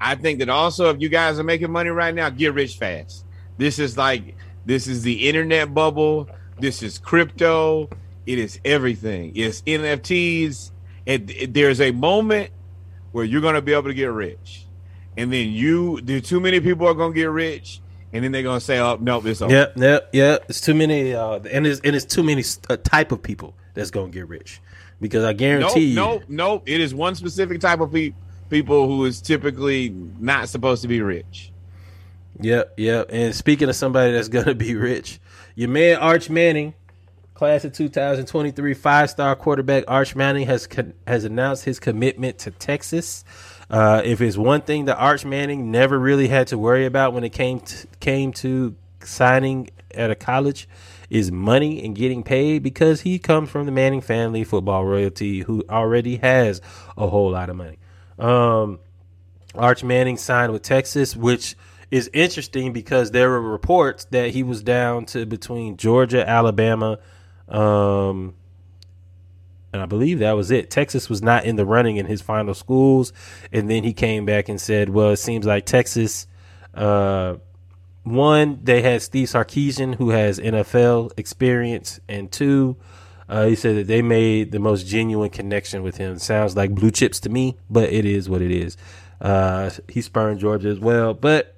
I 0.00 0.14
think 0.14 0.38
that 0.40 0.48
also 0.48 0.90
if 0.90 1.00
you 1.00 1.08
guys 1.08 1.38
are 1.38 1.44
making 1.44 1.72
money 1.72 1.90
right 1.90 2.14
now, 2.14 2.28
get 2.30 2.54
rich 2.54 2.76
fast. 2.76 3.24
This 3.56 3.78
is 3.78 3.96
like 3.96 4.36
this 4.66 4.86
is 4.86 5.02
the 5.02 5.28
internet 5.28 5.72
bubble. 5.72 6.28
This 6.58 6.82
is 6.82 6.98
crypto. 6.98 7.88
It 8.26 8.38
is 8.38 8.60
everything. 8.64 9.32
It's 9.34 9.62
NFTs. 9.62 10.70
And 11.06 11.32
there's 11.48 11.80
a 11.80 11.90
moment 11.92 12.50
where 13.12 13.24
you're 13.24 13.40
going 13.42 13.54
to 13.54 13.62
be 13.62 13.72
able 13.72 13.84
to 13.84 13.94
get 13.94 14.06
rich, 14.06 14.66
and 15.16 15.32
then 15.32 15.50
you, 15.50 16.00
there 16.00 16.20
too 16.20 16.40
many 16.40 16.60
people 16.60 16.88
are 16.88 16.94
going 16.94 17.12
to 17.12 17.14
get 17.14 17.26
rich, 17.26 17.80
and 18.12 18.24
then 18.24 18.32
they're 18.32 18.42
going 18.42 18.58
to 18.58 18.64
say, 18.64 18.78
"Oh, 18.78 18.96
no, 19.00 19.24
it's 19.24 19.42
over." 19.42 19.52
Yep, 19.52 19.76
yep, 19.76 20.08
yep. 20.12 20.44
It's 20.48 20.62
too 20.62 20.72
many, 20.74 21.14
uh, 21.14 21.40
and 21.50 21.66
it's 21.66 21.80
and 21.80 21.94
it's 21.94 22.06
too 22.06 22.22
many 22.22 22.42
uh, 22.70 22.78
type 22.78 23.12
of 23.12 23.22
people 23.22 23.54
that's 23.74 23.90
gonna 23.90 24.08
get 24.10 24.28
rich 24.28 24.60
because 25.00 25.24
I 25.24 25.32
guarantee 25.32 25.86
you. 25.88 25.94
no, 25.94 26.22
no. 26.28 26.62
It 26.64 26.80
is 26.80 26.94
one 26.94 27.14
specific 27.14 27.60
type 27.60 27.80
of 27.80 27.92
pe- 27.92 28.14
people 28.48 28.86
who 28.86 29.04
is 29.04 29.20
typically 29.20 29.90
not 30.18 30.48
supposed 30.48 30.82
to 30.82 30.88
be 30.88 31.02
rich. 31.02 31.52
Yep, 32.40 32.74
yep. 32.78 33.06
And 33.10 33.34
speaking 33.34 33.68
of 33.68 33.76
somebody 33.76 34.12
that's 34.12 34.28
gonna 34.28 34.54
be 34.54 34.74
rich, 34.74 35.20
your 35.54 35.68
man 35.68 35.98
Arch 35.98 36.30
Manning, 36.30 36.74
class 37.34 37.64
of 37.64 37.72
2023 37.72 38.74
five-star 38.74 39.34
quarterback 39.36 39.84
Arch 39.88 40.14
Manning 40.14 40.46
has 40.46 40.66
con- 40.66 40.94
has 41.06 41.24
announced 41.24 41.64
his 41.64 41.80
commitment 41.80 42.38
to 42.38 42.50
Texas. 42.52 43.24
Uh, 43.68 44.02
if 44.04 44.20
it's 44.20 44.36
one 44.36 44.60
thing 44.60 44.84
that 44.84 44.96
Arch 44.96 45.24
Manning 45.24 45.70
never 45.70 45.98
really 45.98 46.28
had 46.28 46.46
to 46.48 46.58
worry 46.58 46.86
about 46.86 47.12
when 47.12 47.24
it 47.24 47.30
came 47.30 47.60
to, 47.60 47.86
came 47.98 48.32
to 48.34 48.76
signing 49.02 49.68
at 49.90 50.10
a 50.10 50.14
college 50.14 50.68
is 51.10 51.30
money 51.30 51.84
and 51.84 51.94
getting 51.94 52.22
paid 52.22 52.62
because 52.62 53.00
he 53.02 53.18
comes 53.18 53.50
from 53.50 53.66
the 53.66 53.72
Manning 53.72 54.00
family 54.00 54.44
football 54.44 54.84
royalty 54.84 55.40
who 55.40 55.64
already 55.68 56.16
has 56.16 56.60
a 56.96 57.08
whole 57.08 57.30
lot 57.30 57.50
of 57.50 57.56
money. 57.56 57.78
Um, 58.18 58.78
Arch 59.54 59.82
Manning 59.82 60.16
signed 60.16 60.52
with 60.52 60.62
Texas, 60.62 61.16
which 61.16 61.56
is 61.90 62.10
interesting 62.12 62.72
because 62.72 63.10
there 63.10 63.30
were 63.30 63.40
reports 63.40 64.04
that 64.06 64.30
he 64.30 64.42
was 64.42 64.62
down 64.62 65.04
to 65.06 65.26
between 65.26 65.76
Georgia, 65.76 66.28
Alabama, 66.28 66.98
um, 67.48 68.34
and 69.72 69.82
I 69.82 69.86
believe 69.86 70.20
that 70.20 70.32
was 70.32 70.50
it. 70.50 70.70
Texas 70.70 71.10
was 71.10 71.20
not 71.20 71.44
in 71.44 71.56
the 71.56 71.66
running 71.66 71.96
in 71.96 72.06
his 72.06 72.22
final 72.22 72.54
schools, 72.54 73.12
and 73.52 73.68
then 73.68 73.82
he 73.82 73.92
came 73.92 74.24
back 74.24 74.48
and 74.48 74.60
said, 74.60 74.88
"Well, 74.88 75.10
it 75.10 75.16
seems 75.16 75.46
like 75.46 75.66
Texas." 75.66 76.26
Uh, 76.72 77.36
one, 78.04 78.60
they 78.62 78.82
had 78.82 79.02
Steve 79.02 79.28
Sarkisian, 79.28 79.94
who 79.96 80.10
has 80.10 80.38
NFL 80.38 81.12
experience, 81.16 82.00
and 82.08 82.30
two, 82.30 82.76
uh, 83.28 83.46
he 83.46 83.56
said 83.56 83.76
that 83.76 83.86
they 83.86 84.02
made 84.02 84.52
the 84.52 84.58
most 84.58 84.86
genuine 84.86 85.30
connection 85.30 85.82
with 85.82 85.96
him. 85.96 86.18
Sounds 86.18 86.54
like 86.56 86.74
blue 86.74 86.90
chips 86.90 87.18
to 87.20 87.28
me, 87.28 87.56
but 87.70 87.90
it 87.90 88.04
is 88.04 88.28
what 88.28 88.42
it 88.42 88.50
is. 88.50 88.76
Uh, 89.20 89.70
he 89.88 90.02
spurned 90.02 90.38
Georgia 90.38 90.68
as 90.68 90.78
well, 90.78 91.14
but 91.14 91.56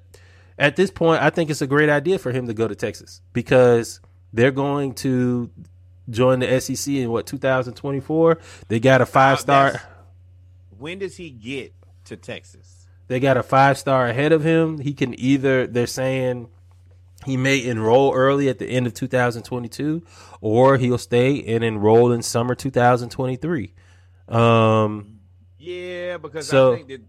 at 0.57 0.75
this 0.75 0.89
point, 0.89 1.21
I 1.21 1.29
think 1.29 1.49
it's 1.49 1.61
a 1.61 1.67
great 1.67 1.89
idea 1.89 2.17
for 2.17 2.31
him 2.31 2.47
to 2.47 2.53
go 2.53 2.67
to 2.67 2.75
Texas 2.75 3.21
because 3.33 3.99
they're 4.33 4.51
going 4.51 4.93
to 4.95 5.51
join 6.09 6.39
the 6.39 6.59
SEC 6.59 6.93
in 6.93 7.09
what 7.11 7.25
2024. 7.25 8.37
They 8.67 8.79
got 8.79 9.01
a 9.01 9.05
five 9.05 9.39
star. 9.39 9.81
When 10.77 10.99
does 10.99 11.17
he 11.17 11.29
get 11.29 11.73
to 12.05 12.15
Texas? 12.17 12.87
They 13.07 13.19
got 13.19 13.37
a 13.37 13.43
five 13.43 13.77
star 13.77 14.07
ahead 14.07 14.31
of 14.31 14.43
him. 14.43 14.79
He 14.79 14.93
can 14.93 15.17
either 15.19 15.65
they're 15.67 15.87
saying 15.87 16.49
he 17.25 17.35
may 17.37 17.63
enroll 17.65 18.13
early 18.13 18.47
at 18.49 18.59
the 18.59 18.67
end 18.67 18.85
of 18.85 18.93
2022, 18.93 20.03
or 20.41 20.77
he'll 20.77 20.97
stay 20.97 21.43
and 21.43 21.63
enroll 21.63 22.11
in 22.11 22.21
summer 22.21 22.53
2023. 22.55 23.73
Um, 24.27 25.19
Yeah, 25.57 26.17
because 26.17 26.47
So- 26.47 26.73
I 26.73 26.75
think 26.77 26.87
that 26.89 27.01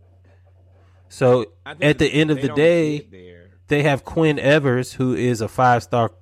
so 1.10 1.46
I 1.64 1.74
think 1.74 1.84
at 1.84 1.98
the 1.98 2.06
end 2.08 2.30
of 2.30 2.40
the 2.40 2.48
day, 2.48 3.00
there. 3.10 3.50
they 3.68 3.82
have 3.82 4.04
Quinn 4.04 4.38
Ewers, 4.38 4.94
who 4.94 5.14
is 5.14 5.40
a 5.40 5.48
five 5.48 5.82
star 5.82 6.12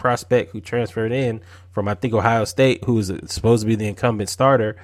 prospect 0.00 0.50
who 0.50 0.60
transferred 0.60 1.12
in 1.12 1.42
from 1.70 1.86
I 1.86 1.94
think 1.94 2.14
Ohio 2.14 2.44
State, 2.44 2.84
who 2.84 2.98
is 2.98 3.12
supposed 3.26 3.62
to 3.62 3.66
be 3.66 3.76
the 3.76 3.86
incumbent 3.86 4.30
starter. 4.30 4.76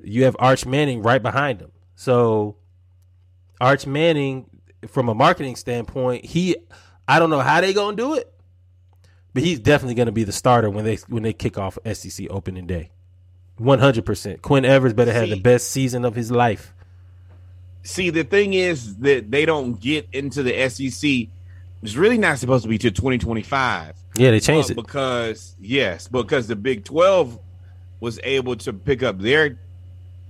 You 0.00 0.24
have 0.24 0.36
Arch 0.38 0.64
Manning 0.64 1.02
right 1.02 1.22
behind 1.22 1.60
him. 1.60 1.72
So 1.96 2.56
Arch 3.60 3.86
Manning, 3.86 4.48
from 4.86 5.08
a 5.08 5.14
marketing 5.14 5.56
standpoint, 5.56 6.24
he 6.24 6.56
I 7.06 7.18
don't 7.18 7.30
know 7.30 7.40
how 7.40 7.60
they 7.60 7.74
gonna 7.74 7.96
do 7.96 8.14
it, 8.14 8.32
but 9.34 9.42
he's 9.42 9.58
definitely 9.58 9.94
gonna 9.94 10.12
be 10.12 10.24
the 10.24 10.32
starter 10.32 10.70
when 10.70 10.84
they 10.84 10.96
when 11.08 11.24
they 11.24 11.32
kick 11.32 11.58
off 11.58 11.76
SEC 11.92 12.28
opening 12.30 12.66
day. 12.66 12.90
One 13.56 13.80
hundred 13.80 14.06
percent. 14.06 14.40
Quinn 14.40 14.62
Ewers 14.62 14.92
better 14.92 15.12
have 15.12 15.28
the 15.28 15.40
best 15.40 15.72
season 15.72 16.04
of 16.04 16.14
his 16.14 16.30
life. 16.30 16.72
See, 17.82 18.10
the 18.10 18.22
thing 18.22 18.54
is 18.54 18.98
that 18.98 19.30
they 19.30 19.46
don't 19.46 19.80
get 19.80 20.08
into 20.12 20.44
the 20.44 20.68
SEC. 20.68 21.28
It's 21.82 21.94
really 21.96 22.18
not 22.18 22.38
supposed 22.38 22.64
to 22.64 22.68
be 22.68 22.76
till 22.78 22.90
2025. 22.90 23.94
Yeah, 24.16 24.30
they 24.32 24.40
changed 24.40 24.70
Uh, 24.70 24.72
it. 24.72 24.76
because 24.76 25.54
yes, 25.60 26.08
because 26.08 26.48
the 26.48 26.56
Big 26.56 26.84
12 26.84 27.38
was 28.00 28.18
able 28.24 28.56
to 28.56 28.72
pick 28.72 29.02
up 29.02 29.18
their 29.20 29.58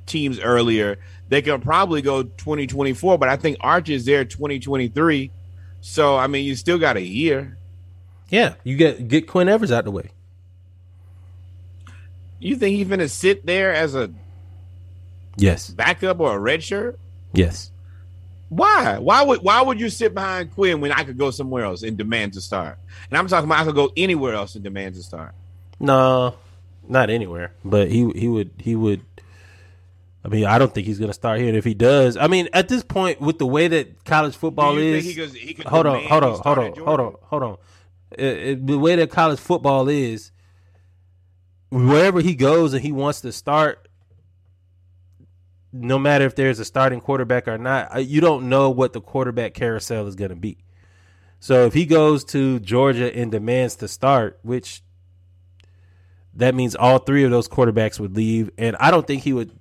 teams 0.07 0.39
earlier. 0.41 0.99
They 1.29 1.43
can 1.43 1.61
probably 1.61 2.03
go 2.03 2.23
2024, 2.23 3.19
but 3.19 3.29
I 3.29 3.37
think 3.37 3.57
Arch 3.61 3.89
is 3.89 4.05
there 4.05 4.25
2023. 4.25 5.31
So 5.81 6.17
I 6.17 6.27
mean, 6.27 6.45
you 6.45 6.55
still 6.57 6.79
got 6.79 6.97
a 6.97 7.03
year. 7.03 7.57
Yeah, 8.31 8.55
you 8.65 8.77
get 8.77 9.09
get 9.09 9.27
Quinn 9.27 9.49
Ewers 9.49 9.73
out 9.73 9.85
the 9.85 9.91
way. 9.91 10.11
You 12.41 12.57
think 12.57 12.77
he's 12.77 12.89
gonna 12.89 13.09
sit 13.09 13.47
there 13.47 13.73
as 13.73 13.95
a 13.95 14.11
Yes, 15.37 15.71
backup 15.71 16.21
or 16.21 16.35
a 16.35 16.39
red 16.39 16.63
shirt? 16.63 16.99
yes. 17.33 17.71
Why? 18.49 18.99
Why 18.99 19.23
would 19.23 19.41
why 19.43 19.61
would 19.63 19.79
you 19.79 19.91
sit 19.91 20.15
behind 20.15 20.55
Quinn 20.55 20.81
when 20.81 20.93
I 20.93 21.05
could 21.05 21.19
go 21.19 21.31
somewhere 21.31 21.65
else 21.65 21.83
and 21.83 21.97
demand 21.97 22.33
to 22.35 22.41
start? 22.41 22.79
And 23.11 23.19
I'm 23.19 23.27
talking 23.29 23.49
about 23.49 23.61
I 23.61 23.65
could 23.65 23.75
go 23.75 23.93
anywhere 23.97 24.35
else 24.35 24.55
and 24.55 24.65
demand 24.65 24.95
to 24.95 25.03
start. 25.03 25.35
No, 25.79 26.35
not 26.89 27.11
anywhere. 27.11 27.53
But 27.65 27.91
he 27.91 28.11
he 28.13 28.27
would 28.29 28.51
he 28.59 28.75
would. 28.75 29.03
I 30.25 30.29
mean, 30.29 30.47
I 30.47 30.59
don't 30.59 30.75
think 30.75 30.87
he's 30.87 30.99
going 30.99 31.11
to 31.11 31.15
start 31.15 31.39
here. 31.39 31.49
And 31.49 31.57
if 31.57 31.65
he 31.65 31.75
does, 31.75 32.17
I 32.17 32.27
mean, 32.27 32.49
at 32.53 32.69
this 32.69 32.83
point, 32.83 33.21
with 33.21 33.39
the 33.39 33.47
way 33.47 33.69
that 33.69 34.05
college 34.05 34.37
football 34.37 34.77
is, 34.77 35.05
he 35.05 35.15
could- 35.15 35.31
he 35.31 35.57
hold 35.65 35.87
on, 35.87 36.03
hold 36.05 36.23
he 36.25 36.29
on, 36.31 36.39
hold 36.41 36.59
on, 36.59 36.73
hold 36.85 37.01
on, 37.01 37.15
hold 37.23 37.43
on. 37.43 37.57
Uh, 38.19 38.23
uh, 38.23 38.55
the 38.59 38.79
way 38.79 38.97
that 38.97 39.11
college 39.11 39.39
football 39.39 39.89
is, 39.89 40.33
wherever 41.71 42.21
he 42.21 42.35
goes 42.35 42.73
and 42.75 42.83
he 42.83 42.93
wants 42.93 43.21
to 43.21 43.33
start, 43.33 43.88
no 45.73 45.99
matter 45.99 46.25
if 46.25 46.35
there's 46.35 46.59
a 46.59 46.65
starting 46.65 47.01
quarterback 47.01 47.47
or 47.47 47.59
not, 47.59 48.05
you 48.07 48.21
don't 48.21 48.49
know 48.49 48.71
what 48.71 48.93
the 48.93 49.01
quarterback 49.01 49.55
carousel 49.55 50.07
is 50.07 50.15
going 50.15 50.31
to 50.31 50.37
be. 50.37 50.59
So 51.41 51.67
if 51.67 51.75
he 51.75 51.87
goes 51.87 52.25
to 52.27 52.59
Georgia 52.61 53.15
and 53.15 53.31
demands 53.31 53.77
to 53.77 53.89
start, 53.89 54.39
which 54.43 54.83
that 56.35 56.55
means 56.55 56.75
all 56.75 56.99
three 56.99 57.25
of 57.25 57.31
those 57.31 57.49
quarterbacks 57.49 58.01
would 58.01 58.17
leave, 58.17 58.51
and 58.59 58.77
I 58.77 58.91
don't 58.91 59.07
think 59.07 59.23
he 59.23 59.33
would 59.33 59.53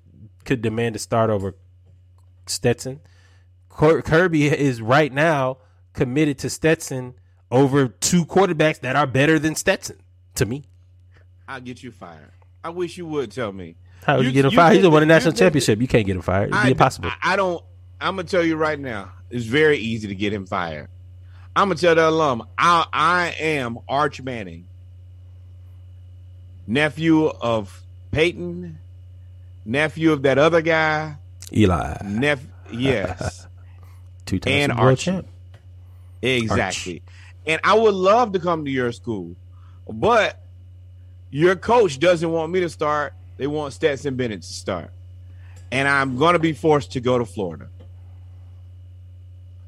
could 0.46 0.62
demand 0.62 0.94
to 0.94 1.00
start 1.00 1.30
over 1.30 1.56
Stetson. 2.46 3.02
Kirby 3.70 4.48
is 4.48 4.82
right 4.82 5.12
now 5.12 5.58
committed 5.94 6.40
to 6.40 6.50
Stetson 6.50 7.16
over 7.52 7.88
two 7.88 8.26
quarterbacks 8.26 8.80
that 8.80 8.96
are 8.96 9.06
better 9.06 9.40
than 9.40 9.56
Stetson. 9.56 9.98
To 10.36 10.46
me, 10.46 10.64
I'll 11.48 11.62
get 11.62 11.84
you 11.84 11.92
fired. 11.92 12.32
I 12.64 12.70
wish 12.70 12.98
you 12.98 13.06
would 13.06 13.32
tell 13.32 13.52
me. 13.52 13.76
How 14.08 14.18
would 14.18 14.26
you, 14.26 14.32
get 14.32 14.46
him 14.46 14.52
you 14.52 14.56
fired? 14.58 14.76
He's 14.78 14.86
a 14.86 14.90
that- 14.90 15.06
national 15.06 15.34
you 15.34 15.40
championship. 15.40 15.82
You 15.82 15.88
can't 15.88 16.06
get 16.06 16.16
him 16.16 16.22
fired. 16.22 16.50
It'd 16.50 16.54
be 16.64 16.68
I- 16.68 16.72
impossible. 16.72 17.10
I, 17.10 17.34
I 17.34 17.36
don't. 17.36 17.64
I'm 18.00 18.16
gonna 18.16 18.28
tell 18.28 18.44
you 18.44 18.56
right 18.56 18.80
now. 18.80 19.12
It's 19.30 19.46
very 19.46 19.78
easy 19.78 20.08
to 20.08 20.16
get 20.16 20.32
him 20.34 20.46
fired. 20.46 20.88
I'm 21.56 21.68
gonna 21.68 21.80
tell 21.80 21.96
the 21.96 22.08
alum. 22.10 22.44
I 22.58 22.86
I 22.94 23.36
am 23.40 23.80
Arch 23.88 24.22
Manning. 24.22 24.68
nephew 26.66 27.26
of 27.28 27.84
Peyton, 28.12 28.80
nephew 29.66 30.12
of 30.14 30.22
that 30.24 30.38
other 30.38 30.62
guy, 30.62 31.18
Eli, 31.52 31.98
nep 32.06 32.40
yes, 32.72 33.48
two 34.26 34.40
times 34.40 34.54
and 34.56 34.72
Archie. 34.72 35.04
champ. 35.04 35.28
exactly. 36.22 37.02
And 37.46 37.62
I 37.64 37.76
would 37.76 37.94
love 37.94 38.34
to 38.34 38.40
come 38.40 38.66
to 38.66 38.72
your 38.72 38.92
school, 38.92 39.36
but 39.90 40.42
your 41.30 41.56
coach 41.56 42.00
doesn't 42.00 42.30
want 42.30 42.52
me 42.52 42.60
to 42.62 42.70
start. 42.70 43.14
They 43.38 43.48
want 43.48 43.74
Stetson 43.74 44.16
Bennett 44.16 44.42
to 44.42 44.54
start, 44.54 44.92
and 45.72 45.88
I'm 45.88 46.18
going 46.18 46.34
to 46.34 46.40
be 46.40 46.54
forced 46.54 46.92
to 46.94 47.00
go 47.00 47.18
to 47.18 47.26
Florida. 47.26 47.68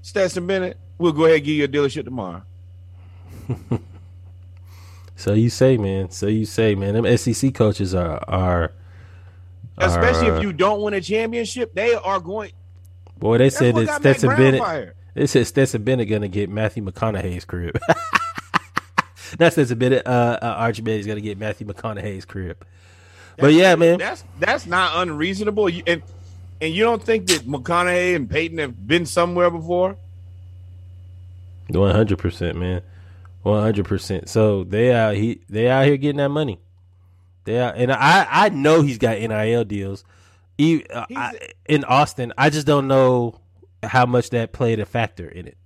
Stetson 0.02 0.48
Bennett, 0.48 0.78
we'll 0.98 1.12
go 1.12 1.26
ahead 1.26 1.38
and 1.38 1.46
give 1.46 1.56
you 1.56 1.64
a 1.66 1.68
dealership 1.68 2.04
tomorrow. 2.06 2.44
So 5.20 5.34
you 5.34 5.50
say, 5.50 5.76
man. 5.76 6.12
So 6.12 6.28
you 6.28 6.46
say, 6.46 6.76
man. 6.76 6.94
Them 6.94 7.18
SEC 7.18 7.54
coaches 7.54 7.94
are 7.94 8.24
are. 8.30 8.72
Especially 9.78 10.30
are- 10.30 10.38
if 10.38 10.44
you 10.44 10.54
don't 10.54 10.82
win 10.82 10.94
a 10.94 11.02
championship, 11.02 11.74
they 11.74 11.94
are 11.94 12.22
going. 12.22 12.52
Boy, 13.18 13.38
they 13.38 13.50
said 13.50 13.76
that 13.76 14.00
Stetson 14.00 14.30
Bennett. 14.30 14.62
fired. 14.62 14.94
They 15.16 15.28
said 15.28 15.46
Stetson 15.46 15.84
Bennett 15.84 16.08
gonna 16.08 16.30
get 16.30 16.50
Matthew 16.50 16.86
McConaughey's 16.86 17.44
crib. 17.44 17.78
Not 19.40 19.52
Stetson 19.52 19.78
Bennett. 19.78 20.08
Uh, 20.08 20.40
uh, 20.42 20.46
Archie 20.58 20.84
Betty's 20.84 21.06
gonna 21.06 21.20
get 21.20 21.38
Matthew 21.38 21.68
McConaughey's 21.68 22.24
crib. 22.24 22.66
But 23.40 23.54
yeah, 23.54 23.76
man. 23.76 24.00
That's 24.00 24.24
that's 24.40 24.66
not 24.66 25.02
unreasonable. 25.02 25.70
You, 25.70 25.84
and 25.88 26.02
and 26.62 26.74
you 26.74 26.84
don't 26.84 27.02
think 27.02 27.28
that 27.28 27.42
McConaughey 27.42 28.16
and 28.16 28.30
Peyton 28.30 28.58
have 28.58 28.88
been 28.88 29.06
somewhere 29.06 29.50
before? 29.50 29.98
One 31.70 31.96
hundred 31.96 32.18
percent, 32.20 32.58
man. 32.58 32.82
One 33.44 33.62
hundred 33.62 33.86
percent. 33.86 34.30
So 34.30 34.64
they 34.64 34.94
out 34.94 35.16
he 35.16 35.42
they 35.50 35.70
out 35.70 35.86
here 35.86 35.98
getting 35.98 36.18
that 36.18 36.30
money. 36.30 36.60
They 37.46 37.60
out, 37.60 37.78
and 37.78 37.92
I 37.92 38.28
I 38.30 38.50
know 38.50 38.82
he's 38.82 38.98
got 38.98 39.20
nil 39.20 39.64
deals. 39.64 40.04
He, 40.58 40.86
uh, 40.88 41.06
I, 41.16 41.40
in 41.70 41.86
Austin, 41.86 42.34
I 42.38 42.50
just 42.50 42.68
don't 42.68 42.90
know 42.90 43.40
how 43.82 44.06
much 44.06 44.32
that 44.32 44.52
played 44.52 44.82
a 44.82 44.86
factor 44.86 45.28
in 45.28 45.48
it. 45.48 45.58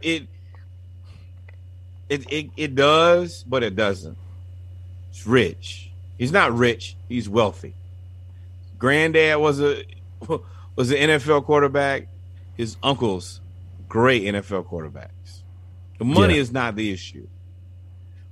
It 0.00 0.28
it 2.08 2.30
it 2.30 2.50
it 2.56 2.74
does, 2.76 3.42
but 3.42 3.64
it 3.64 3.74
doesn't. 3.74 4.16
It's 5.10 5.26
rich. 5.26 5.90
He's 6.18 6.32
not 6.32 6.52
rich. 6.56 6.96
He's 7.08 7.28
wealthy. 7.28 7.74
Granddad 8.78 9.38
was 9.38 9.60
a 9.60 9.82
was 10.76 10.90
an 10.90 10.96
NFL 10.96 11.44
quarterback. 11.44 12.08
His 12.56 12.76
uncles, 12.82 13.40
great 13.88 14.22
NFL 14.22 14.66
quarterbacks. 14.68 15.42
The 15.98 16.04
money 16.04 16.34
Yeah. 16.34 16.40
is 16.40 16.52
not 16.52 16.76
the 16.76 16.92
issue, 16.92 17.26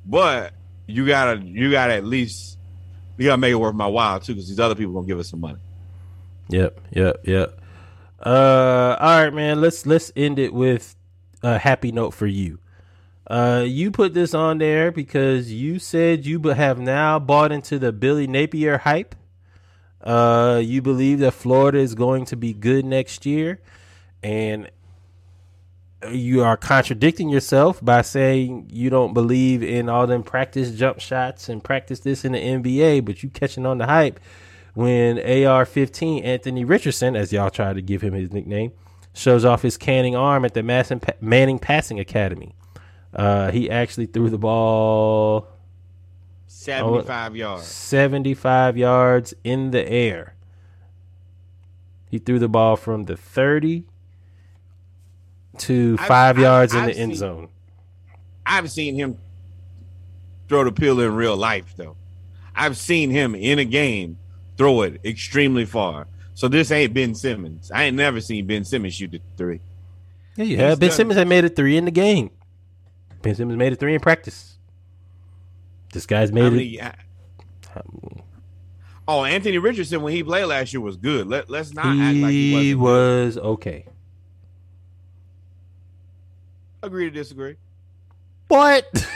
but 0.04 0.52
you 0.86 1.06
gotta 1.06 1.40
you 1.44 1.70
gotta 1.70 1.94
at 1.94 2.04
least 2.04 2.58
you 3.18 3.26
gotta 3.26 3.38
make 3.38 3.52
it 3.52 3.56
worth 3.56 3.74
my 3.74 3.86
while 3.86 4.20
too, 4.20 4.34
because 4.34 4.48
these 4.48 4.60
other 4.60 4.74
people 4.74 4.92
gonna 4.94 5.06
give 5.06 5.18
us 5.18 5.28
some 5.30 5.40
money. 5.40 5.58
Yep, 6.48 6.80
yep, 6.92 7.16
yep. 7.24 7.58
Uh, 8.24 8.96
all 9.00 9.24
right, 9.24 9.32
man. 9.34 9.60
Let's 9.60 9.86
let's 9.86 10.12
end 10.14 10.38
it 10.38 10.52
with 10.54 10.94
a 11.42 11.58
happy 11.58 11.90
note 11.92 12.12
for 12.14 12.26
you. 12.26 12.58
Uh, 13.26 13.64
you 13.66 13.90
put 13.90 14.14
this 14.14 14.34
on 14.34 14.58
there 14.58 14.90
because 14.90 15.52
you 15.52 15.78
said 15.78 16.26
you 16.26 16.40
have 16.42 16.78
now 16.78 17.18
bought 17.18 17.52
into 17.52 17.78
the 17.78 17.92
Billy 17.92 18.26
Napier 18.26 18.78
hype. 18.78 19.14
Uh, 20.00 20.60
you 20.62 20.82
believe 20.82 21.20
that 21.20 21.32
Florida 21.32 21.78
is 21.78 21.94
going 21.94 22.24
to 22.24 22.36
be 22.36 22.52
good 22.52 22.84
next 22.84 23.24
year, 23.24 23.60
and 24.22 24.68
you 26.10 26.42
are 26.42 26.56
contradicting 26.56 27.28
yourself 27.28 27.82
by 27.84 28.02
saying 28.02 28.68
you 28.72 28.90
don't 28.90 29.14
believe 29.14 29.62
in 29.62 29.88
all 29.88 30.06
them 30.08 30.24
practice 30.24 30.72
jump 30.72 30.98
shots 30.98 31.48
and 31.48 31.62
practice 31.62 32.00
this 32.00 32.24
in 32.24 32.32
the 32.32 32.38
NBA, 32.38 33.04
but 33.04 33.22
you 33.22 33.30
catching 33.30 33.64
on 33.64 33.78
the 33.78 33.86
hype 33.86 34.18
when 34.74 35.18
AR-15 35.18 36.24
Anthony 36.24 36.64
Richardson, 36.64 37.14
as 37.14 37.32
y'all 37.32 37.50
try 37.50 37.72
to 37.72 37.82
give 37.82 38.02
him 38.02 38.14
his 38.14 38.32
nickname, 38.32 38.72
shows 39.14 39.44
off 39.44 39.62
his 39.62 39.76
canning 39.76 40.16
arm 40.16 40.44
at 40.44 40.54
the 40.54 40.62
Manning 41.20 41.58
Passing 41.58 42.00
Academy. 42.00 42.54
Uh, 43.14 43.50
he 43.50 43.70
actually 43.70 44.06
threw 44.06 44.30
the 44.30 44.38
ball 44.38 45.48
Seventy 46.46 47.02
five 47.06 47.34
yards. 47.36 47.66
75 47.66 48.76
yards 48.76 49.34
in 49.44 49.70
the 49.70 49.86
air. 49.88 50.34
He 52.10 52.18
threw 52.18 52.38
the 52.38 52.48
ball 52.48 52.76
from 52.76 53.04
the 53.04 53.16
30 53.16 53.84
to 55.58 55.96
I've- 55.98 56.08
5 56.08 56.36
I've- 56.36 56.42
yards 56.42 56.74
in 56.74 56.80
I've 56.80 56.86
the 56.94 56.96
end 56.98 57.16
zone. 57.16 57.48
I've 58.46 58.70
seen 58.70 58.94
him 58.96 59.18
throw 60.48 60.64
the 60.64 60.72
pill 60.72 61.00
in 61.00 61.14
real 61.14 61.36
life, 61.36 61.74
though. 61.76 61.96
I've 62.54 62.76
seen 62.76 63.10
him 63.10 63.34
in 63.34 63.58
a 63.58 63.64
game 63.64 64.18
throw 64.56 64.82
it 64.82 65.00
extremely 65.04 65.64
far. 65.64 66.06
So 66.34 66.48
this 66.48 66.70
ain't 66.70 66.92
Ben 66.94 67.14
Simmons. 67.14 67.70
I 67.74 67.84
ain't 67.84 67.96
never 67.96 68.20
seen 68.20 68.46
Ben 68.46 68.64
Simmons 68.64 68.94
shoot 68.94 69.12
the 69.12 69.20
three. 69.36 69.60
Yeah, 70.36 70.44
you 70.44 70.56
have. 70.58 70.80
Ben 70.80 70.90
Simmons 70.90 71.18
had 71.18 71.28
made 71.28 71.44
a 71.44 71.48
3 71.48 71.76
in 71.76 71.84
the 71.84 71.90
game. 71.90 72.30
Ben 73.22 73.34
Simmons 73.34 73.58
made 73.58 73.72
it 73.72 73.80
3 73.80 73.94
in 73.94 74.00
practice. 74.00 74.58
This 75.92 76.06
guy's 76.06 76.32
made 76.32 76.52
many- 76.52 76.78
it. 76.78 76.94
oh, 79.06 79.24
Anthony 79.24 79.58
Richardson 79.58 80.02
when 80.02 80.12
he 80.12 80.22
played 80.22 80.44
last 80.46 80.72
year 80.72 80.80
was 80.80 80.96
good. 80.96 81.26
Let 81.26 81.48
let's 81.50 81.72
not 81.72 81.86
act 81.86 82.16
like 82.16 82.32
he 82.32 82.74
was 82.74 83.36
okay. 83.38 83.86
Agree 86.82 87.04
to 87.04 87.10
disagree. 87.10 87.56
What? 88.48 88.86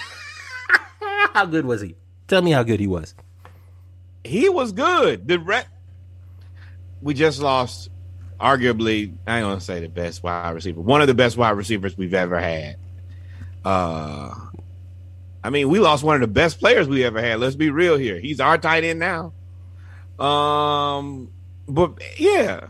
how 1.33 1.47
good 1.47 1.67
was 1.67 1.81
he? 1.81 1.97
Tell 2.29 2.43
me 2.43 2.53
how 2.53 2.63
good 2.63 2.79
he 2.81 2.87
was. 2.87 3.15
He 4.25 4.49
was 4.49 4.73
good. 4.73 5.27
The 5.27 5.39
re- 5.39 5.65
we 7.03 7.15
just 7.15 7.41
lost, 7.41 7.91
arguably, 8.41 9.15
I 9.27 9.39
ain't 9.39 9.45
gonna 9.47 9.61
say 9.61 9.81
the 9.81 9.89
best 9.89 10.23
wide 10.23 10.51
receiver, 10.51 10.81
one 10.81 11.01
of 11.01 11.07
the 11.07 11.15
best 11.15 11.37
wide 11.37 11.51
receivers 11.51 11.97
we've 11.97 12.15
ever 12.15 12.39
had. 12.39 12.77
Uh, 13.67 14.33
I 15.43 15.51
mean, 15.51 15.69
we 15.69 15.81
lost 15.81 16.05
one 16.05 16.15
of 16.15 16.21
the 16.21 16.29
best 16.29 16.61
players 16.61 16.89
we 16.89 17.03
ever 17.05 17.21
had. 17.21 17.41
Let's 17.41 17.57
be 17.57 17.71
real 17.71 17.97
here. 17.97 18.21
He's 18.21 18.39
our 18.39 18.59
tight 18.59 18.85
end 18.85 19.01
now. 19.01 19.33
Um, 20.25 21.31
but 21.67 22.01
yeah, 22.17 22.69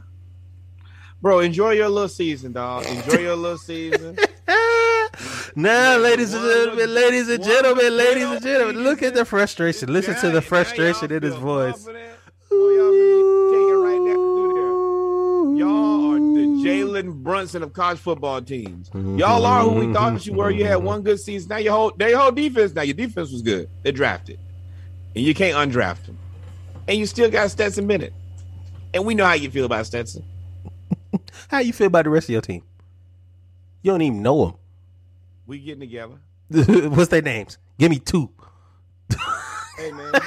bro, 1.21 1.41
enjoy 1.41 1.73
your 1.73 1.91
little 1.91 2.09
season, 2.09 2.53
dog. 2.53 2.87
Enjoy 2.87 3.19
your 3.19 3.37
little 3.37 3.59
season. 3.59 4.17
Now, 5.59 5.97
ladies 5.97 6.35
and 6.35 6.45
gentlemen, 6.45 6.95
ladies 6.95 7.29
and 7.31 7.43
gentlemen, 7.43 7.97
ladies 7.97 8.25
and 8.25 8.43
gentlemen, 8.43 8.85
look 8.85 9.03
at 9.03 9.15
the 9.15 9.25
frustration. 9.25 9.91
Listen 9.91 10.15
to 10.17 10.29
the 10.29 10.43
frustration 10.43 11.11
in 11.11 11.23
his 11.23 11.35
voice. 11.37 11.87
Y'all 15.57 16.13
are 16.13 16.19
the 16.19 16.61
Jalen 16.97 17.23
Brunson 17.23 17.63
of 17.63 17.73
college 17.73 17.99
football 17.99 18.43
teams. 18.43 18.91
Mm-hmm. 18.91 19.19
Y'all 19.19 19.45
are 19.45 19.63
who 19.63 19.71
we 19.71 19.85
mm-hmm. 19.85 19.93
thought 19.95 20.27
you 20.27 20.33
were. 20.35 20.51
You 20.51 20.65
had 20.65 20.77
one 20.77 21.03
good 21.03 21.21
season. 21.21 21.49
Now 21.49 21.59
your 21.59 21.73
whole 21.73 21.93
their 21.97 22.17
whole 22.17 22.33
defense. 22.33 22.75
Now 22.75 22.83
your 22.83 22.95
defense 22.95 23.31
was 23.33 23.43
good. 23.43 23.69
They 23.83 23.93
drafted, 23.93 24.39
and 25.15 25.25
you 25.25 25.35
can't 25.35 25.57
undraft 25.57 26.07
them, 26.07 26.19
and 26.89 26.99
you 26.99 27.07
still 27.07 27.31
got 27.31 27.51
Stetson 27.51 27.87
Bennett. 27.87 28.13
And 28.95 29.05
we 29.05 29.15
know 29.15 29.27
how 29.27 29.35
you 29.35 29.51
feel 29.51 29.67
about 29.67 29.87
Stetson. 29.87 30.25
How 31.49 31.59
you 31.59 31.73
feel 31.73 31.89
about 31.89 32.05
the 32.05 32.11
rest 32.11 32.29
of 32.29 32.33
your 32.33 32.41
team? 32.41 32.63
You 33.83 33.91
don't 33.91 34.01
even 34.01 34.23
know 34.23 34.47
them. 34.47 34.55
We 35.47 35.59
getting 35.59 35.81
together. 35.81 36.15
What's 36.49 37.09
their 37.09 37.21
names? 37.21 37.59
Give 37.79 37.91
me 37.91 37.99
two. 37.99 38.31
Hey 39.79 39.93
man, 39.93 40.11
no. 40.11 40.21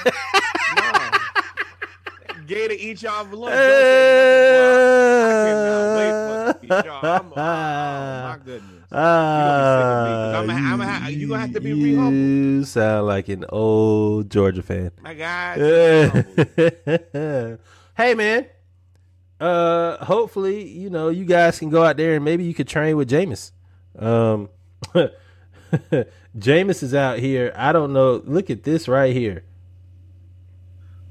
Gator 2.50 2.76
eat 2.76 3.02
y'all 3.02 3.26
for 3.26 3.36
lunch. 3.36 3.56
Don't 3.56 3.62
say 3.62 4.84
nothing, 4.84 5.02
boy. 5.08 5.30
I 5.30 5.44
cannot 5.46 5.98
wait 5.98 6.12
for 6.12 6.59
y'all. 6.70 7.06
I'm- 7.06 7.32
oh, 7.32 7.36
my 7.36 8.38
goodness. 8.44 8.72
You 8.92 8.98
gonna 8.98 9.60
be 9.60 9.66
sick 9.76 9.86
of 9.86 10.06
me, 10.06 10.10
'cause 10.10 10.36
I'm 10.36 10.48
gonna- 10.80 11.00
I'm 11.06 11.14
you 11.14 11.28
gonna 11.28 11.42
have 11.42 11.54
to 11.54 11.62
be 11.62 11.74
re-humble. 11.74 12.14
You 12.14 12.64
sound 12.66 13.08
like 13.08 13.30
an 13.30 13.46
old 13.50 14.30
Georgia 14.30 14.62
fan. 14.64 14.92
My 15.02 15.14
God. 15.14 15.58
hey 17.98 18.14
man. 18.16 18.46
Uh 19.40 20.04
hopefully, 20.04 20.68
you 20.68 20.90
know, 20.90 21.10
you 21.10 21.26
guys 21.26 21.60
can 21.60 21.70
go 21.70 21.84
out 21.84 21.98
there 21.98 22.16
and 22.16 22.26
maybe 22.26 22.44
you 22.44 22.54
could 22.54 22.68
train 22.68 22.98
with 22.98 23.10
Jameis. 23.10 23.52
Um 23.98 24.50
Jameis 26.38 26.84
is 26.84 26.94
out 26.94 27.20
here. 27.20 27.54
I 27.56 27.72
don't 27.72 27.94
know. 27.94 28.22
Look 28.26 28.50
at 28.50 28.64
this 28.64 28.88
right 28.88 29.16
here. 29.16 29.44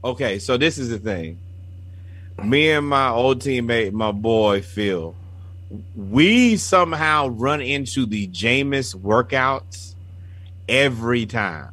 Okay, 0.04 0.38
so 0.38 0.56
this 0.56 0.78
is 0.78 0.90
the 0.90 0.98
thing. 0.98 1.38
Me 2.42 2.70
and 2.70 2.86
my 2.88 3.08
old 3.08 3.40
teammate, 3.40 3.92
my 3.92 4.12
boy 4.12 4.62
Phil, 4.62 5.14
we 5.94 6.56
somehow 6.56 7.28
run 7.28 7.60
into 7.60 8.06
the 8.06 8.28
Jameis 8.28 8.94
workouts 8.94 9.94
every 10.68 11.26
time. 11.26 11.72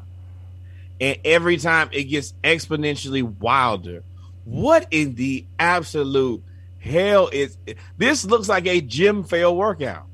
And 1.00 1.18
every 1.26 1.58
time 1.58 1.90
it 1.92 2.06
gets 2.06 2.34
exponentially 2.44 3.24
wilder. 3.24 4.04
What 4.46 4.88
in 4.92 5.16
the 5.16 5.46
absolute 5.60 6.44
hell 6.80 7.30
is 7.32 7.58
this 7.98 8.26
looks 8.26 8.48
like 8.48 8.68
a 8.68 8.80
gym 8.80 9.24
fail 9.24 9.56
workout. 9.56 10.06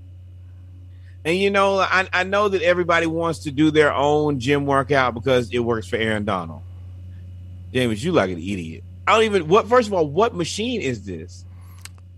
And 1.24 1.38
you 1.38 1.52
know, 1.52 1.80
I, 1.80 2.08
I 2.12 2.24
know 2.24 2.50
that 2.50 2.62
everybody 2.64 3.06
wants 3.06 3.40
to 3.40 3.52
do 3.52 3.70
their 3.70 3.94
own 3.94 4.40
gym 4.40 4.66
workout 4.66 5.14
because 5.14 5.52
it 5.52 5.60
works 5.60 5.88
for 5.88 5.98
Aaron 5.98 6.26
Donald. 6.26 6.62
Jameis, 7.74 8.04
you 8.04 8.12
like 8.12 8.32
an 8.32 8.38
idiot. 8.38 8.84
I 9.06 9.14
don't 9.14 9.24
even 9.24 9.48
what 9.48 9.68
first 9.68 9.88
of 9.88 9.94
all, 9.94 10.08
what 10.08 10.36
machine 10.36 10.82
is 10.82 11.06
this? 11.06 11.46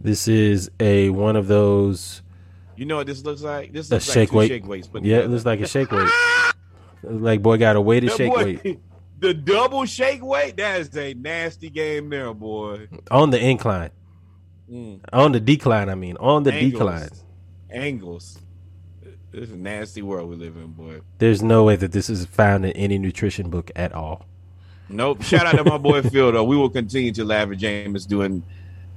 This 0.04 0.28
is 0.28 0.70
a 0.80 1.10
one 1.10 1.36
of 1.36 1.48
those 1.48 2.22
You 2.76 2.86
know 2.86 2.98
what 2.98 3.08
this 3.08 3.24
looks 3.24 3.42
like? 3.42 3.72
This 3.74 3.90
a 3.90 3.96
looks 3.96 4.08
like 4.10 4.14
shake 4.14 4.34
weight. 4.34 4.48
shake 4.50 4.68
weights. 4.68 4.88
But 4.88 5.04
yeah, 5.06 5.20
it 5.20 5.30
looks 5.30 5.46
like 5.46 5.60
a 5.62 5.68
shake 5.68 5.92
weight. 5.92 6.10
like 7.04 7.42
boy 7.42 7.58
got 7.58 7.76
a 7.76 7.82
weighted 7.82 8.10
That 8.12 8.18
shake 8.18 8.32
boy- 8.34 8.60
weight 8.64 8.80
The 9.20 9.34
double 9.34 9.86
shake 9.86 10.22
weight, 10.24 10.58
that 10.58 10.82
is 10.82 10.98
a 10.98 11.14
nasty 11.14 11.70
game 11.70 12.10
there, 12.10 12.34
boy. 12.34 12.88
on 13.10 13.30
the 13.30 13.40
incline, 13.40 13.92
Mm. 14.70 15.00
on 15.14 15.32
the 15.32 15.40
decline. 15.40 15.88
I 15.90 15.96
mean, 15.96 16.18
on 16.18 16.44
the 16.44 16.52
Angles. 16.54 16.72
decline. 16.74 17.10
Angles. 17.70 18.40
This 19.32 19.44
is 19.50 19.52
a 19.52 19.58
nasty 19.58 20.02
world 20.02 20.30
we 20.30 20.36
live 20.36 20.58
in, 20.58 20.68
boy. 20.74 21.00
There's 21.20 21.42
no 21.42 21.64
way 21.64 21.76
that 21.78 21.92
this 21.94 22.10
is 22.10 22.26
found 22.26 22.66
in 22.66 22.72
any 22.74 22.98
nutrition 22.98 23.50
book 23.50 23.72
at 23.78 23.94
all. 23.94 24.26
Nope. 24.90 25.22
Shout 25.24 25.46
out 25.46 25.56
to 25.56 25.64
my 25.64 25.78
boy 25.78 26.02
Phil 26.10 26.32
though. 26.34 26.44
We 26.44 26.58
will 26.58 26.70
continue 26.70 27.12
to 27.14 27.24
laugh 27.24 27.50
at 27.50 27.58
Jameis 27.58 28.06
doing 28.08 28.44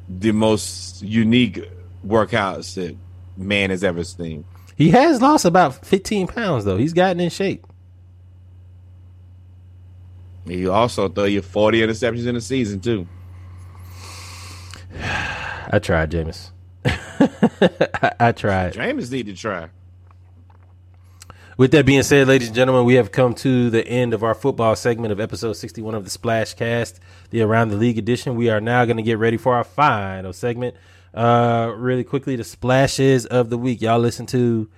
the 0.08 0.32
most 0.32 1.02
unique 1.02 1.68
workouts 2.06 2.74
that 2.74 2.96
man 3.36 3.70
has 3.70 3.82
ever 3.84 4.04
seen. 4.04 4.44
He 4.76 4.90
has 4.90 5.22
lost 5.22 5.44
about 5.44 5.84
15 5.84 6.26
pounds 6.28 6.64
though. 6.64 6.76
He's 6.76 6.92
gotten 6.92 7.20
in 7.20 7.30
shape. 7.30 7.66
He 10.46 10.68
also 10.68 11.08
throw 11.08 11.24
you 11.24 11.42
40 11.42 11.80
interceptions 11.80 12.26
in 12.26 12.36
a 12.36 12.40
season 12.40 12.80
too. 12.80 13.08
I 15.00 15.80
tried, 15.80 16.12
Jameis. 16.12 16.50
I, 16.84 18.12
I 18.20 18.32
tried. 18.32 18.74
Jameis 18.74 19.10
need 19.10 19.26
to 19.26 19.34
try. 19.34 19.70
With 21.56 21.70
that 21.70 21.86
being 21.86 22.02
said, 22.02 22.28
ladies 22.28 22.48
and 22.48 22.54
gentlemen, 22.54 22.84
we 22.84 22.94
have 22.94 23.10
come 23.10 23.34
to 23.36 23.70
the 23.70 23.86
end 23.88 24.12
of 24.12 24.22
our 24.22 24.34
football 24.34 24.76
segment 24.76 25.10
of 25.10 25.20
episode 25.20 25.54
61 25.54 25.94
of 25.94 26.04
the 26.04 26.10
Splash 26.10 26.52
Cast, 26.52 27.00
the 27.30 27.42
Around 27.42 27.68
the 27.68 27.76
League 27.76 27.98
edition. 27.98 28.36
We 28.36 28.50
are 28.50 28.60
now 28.60 28.84
going 28.84 28.96
to 28.96 29.02
get 29.02 29.18
ready 29.18 29.36
for 29.36 29.54
our 29.54 29.64
final 29.64 30.32
segment. 30.32 30.76
Uh, 31.14 31.72
really 31.76 32.04
quickly, 32.04 32.36
the 32.36 32.44
splashes 32.44 33.26
of 33.26 33.50
the 33.50 33.58
week. 33.58 33.80
Y'all 33.80 33.98
listen 33.98 34.26
to 34.26 34.68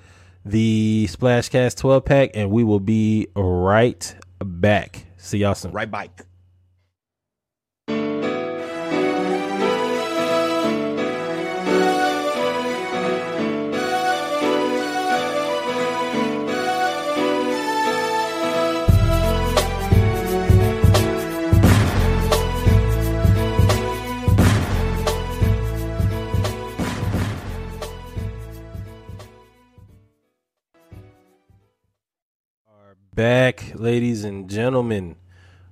the 0.45 1.09
Splashcast 1.11 1.77
12 1.77 2.05
pack, 2.05 2.31
and 2.35 2.51
we 2.51 2.65
will 2.65 2.81
be 2.81 3.29
right 3.35 4.15
back. 4.45 5.07
See 5.17 5.39
y'all 5.39 5.55
soon. 5.55 5.73
Right 5.73 5.91
bike. 5.91 6.28
Back, 33.19 33.73
ladies 33.75 34.23
and 34.23 34.49
gentlemen, 34.49 35.17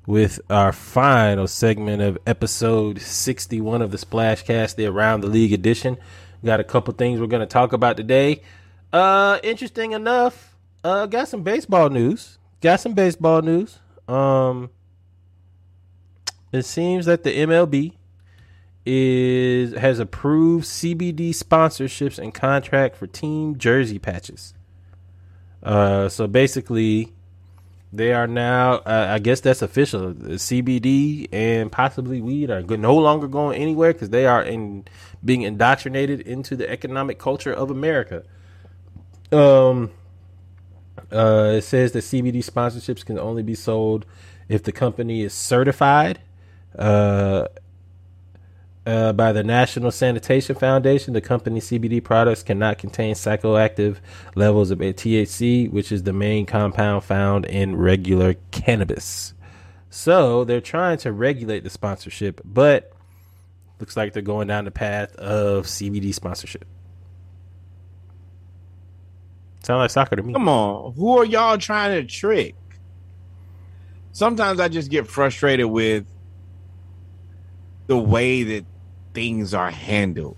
with 0.05 0.41
our 0.51 0.73
final 0.73 1.47
segment 1.47 2.03
of 2.03 2.19
episode 2.27 3.01
61 3.01 3.83
of 3.83 3.93
the 3.93 3.99
Splashcast, 3.99 4.75
the 4.75 4.87
Around 4.87 5.21
the 5.21 5.29
League 5.29 5.53
edition. 5.53 5.97
We 6.43 6.49
Got 6.49 6.59
a 6.59 6.65
couple 6.65 6.93
things 6.95 7.21
we're 7.21 7.29
going 7.29 7.39
to 7.39 7.47
talk 7.47 7.73
about 7.73 7.97
today. 7.97 8.43
Uh, 8.93 9.39
interesting 9.45 9.93
enough, 9.93 10.57
uh, 10.83 11.07
got 11.07 11.29
some 11.29 11.45
baseball 11.45 11.89
news. 11.89 12.37
Got 12.61 12.81
some 12.81 12.95
baseball 12.95 13.43
news. 13.43 13.79
Um, 14.09 14.71
it 16.51 16.65
seems 16.65 17.07
that 17.07 17.23
the 17.23 17.31
MLB 17.31 17.93
is 18.85 19.73
has 19.75 20.01
approved 20.01 20.65
CBD 20.65 21.31
sponsorships 21.31 22.19
and 22.19 22.35
contract 22.35 22.97
for 22.97 23.07
team 23.07 23.57
jersey 23.57 24.01
patches. 24.01 24.53
Uh, 25.63 26.09
so 26.09 26.27
basically, 26.27 27.13
they 27.97 28.13
are 28.13 28.27
now. 28.27 28.75
Uh, 28.75 29.09
I 29.11 29.19
guess 29.19 29.41
that's 29.41 29.63
official. 29.63 30.13
CBD 30.15 31.29
and 31.33 31.71
possibly 31.73 32.21
weed 32.21 32.51
are 32.51 32.63
no 32.63 32.95
longer 32.97 33.29
going 33.29 33.61
anywhere 33.61 33.93
because 33.93 34.11
they 34.11 34.27
are 34.27 34.43
in 34.43 34.85
being 35.25 35.43
indoctrinated 35.43 36.21
into 36.21 36.57
the 36.57 36.69
economic 36.71 37.19
culture 37.19 37.53
of 37.53 37.71
America. 37.71 38.23
Um. 39.33 39.91
Uh, 41.13 41.55
it 41.57 41.63
says 41.63 41.93
that 41.93 42.01
CBD 42.01 42.39
sponsorships 42.39 43.05
can 43.05 43.19
only 43.19 43.43
be 43.43 43.55
sold 43.55 44.07
if 44.49 44.63
the 44.63 44.73
company 44.73 45.23
is 45.23 45.35
certified. 45.35 46.21
Uh, 46.77 47.47
uh, 48.87 49.13
by 49.13 49.33
the 49.33 49.43
National 49.43 49.91
Sanitation 49.91 50.55
Foundation, 50.55 51.13
the 51.13 51.21
company 51.21 51.59
CBD 51.61 52.03
products 52.03 52.45
cannot 52.45 52.79
contain 52.79 53.15
psychoactive 53.15 53.97
levels 54.37 54.71
of 54.71 54.79
THC, 54.79 55.71
which 55.71 55.91
is 55.91 56.05
the 56.05 56.13
main 56.13 56.47
compound 56.47 57.03
found 57.03 57.47
in 57.47 57.75
regular 57.77 58.35
cannabis. 58.53 59.35
So 59.91 60.45
they're 60.45 60.61
trying 60.61 60.99
to 60.99 61.13
regulate 61.13 61.65
the 61.65 61.71
sponsorship, 61.71 62.41
but 62.45 62.93
looks 63.81 63.97
like 63.97 64.13
they're 64.13 64.23
going 64.23 64.47
down 64.47 64.65
the 64.65 64.71
path 64.71 65.15
of 65.17 65.67
CBD 65.67 66.15
sponsorship. 66.15 66.65
Sound 69.65 69.81
like 69.81 69.91
soccer 69.91 70.15
to 70.15 70.23
me. 70.23 70.33
Come 70.33 70.49
on, 70.49 70.93
who 70.93 71.19
are 71.19 71.25
y'all 71.25 71.59
trying 71.59 72.01
to 72.01 72.07
trick? 72.07 72.55
Sometimes 74.13 74.61
I 74.61 74.69
just 74.69 74.93
get 74.93 75.09
frustrated 75.09 75.67
with 75.67 76.07
the 77.89 77.99
way 77.99 78.45
that 78.45 78.65
things 79.17 79.55
are 79.55 79.71
handled. 79.71 80.37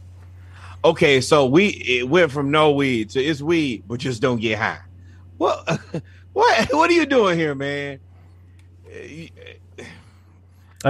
Okay, 0.85 1.21
so 1.21 1.45
we 1.47 1.67
it 1.67 2.09
went 2.09 2.31
from 2.31 2.53
no 2.53 2.71
weed 2.71 3.11
to 3.11 3.21
it's 3.21 3.43
weed, 3.43 3.83
but 3.89 3.99
just 3.99 4.23
don't 4.23 4.41
get 4.41 4.59
high. 4.59 4.79
What? 5.37 5.69
What? 6.35 6.69
What 6.73 6.89
are 6.89 6.93
you 6.93 7.05
doing 7.05 7.37
here, 7.37 7.57
man? 7.57 7.99
I 8.89 9.31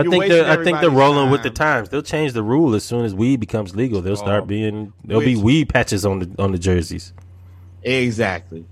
think 0.02 0.28
they're 0.28 0.51
I 0.51 0.62
think 0.62 0.81
they're 0.81 0.90
rolling 0.90 1.31
with 1.31 1.43
the 1.43 1.48
times. 1.48 1.89
They'll 1.89 2.02
change 2.02 2.35
the 2.35 2.43
rule 2.43 2.74
as 2.74 2.85
soon 2.85 3.06
as 3.06 3.15
weed 3.15 3.40
becomes 3.40 3.74
legal. 3.74 4.02
They'll 4.02 4.16
start 4.16 4.43
Oh, 4.43 4.47
being 4.47 4.93
there'll 5.05 5.23
be 5.23 5.36
weed 5.36 5.70
patches 5.70 6.05
on 6.05 6.19
the 6.19 6.43
on 6.43 6.52
the 6.52 6.59
jerseys. 6.59 7.15
Exactly. 7.82 8.66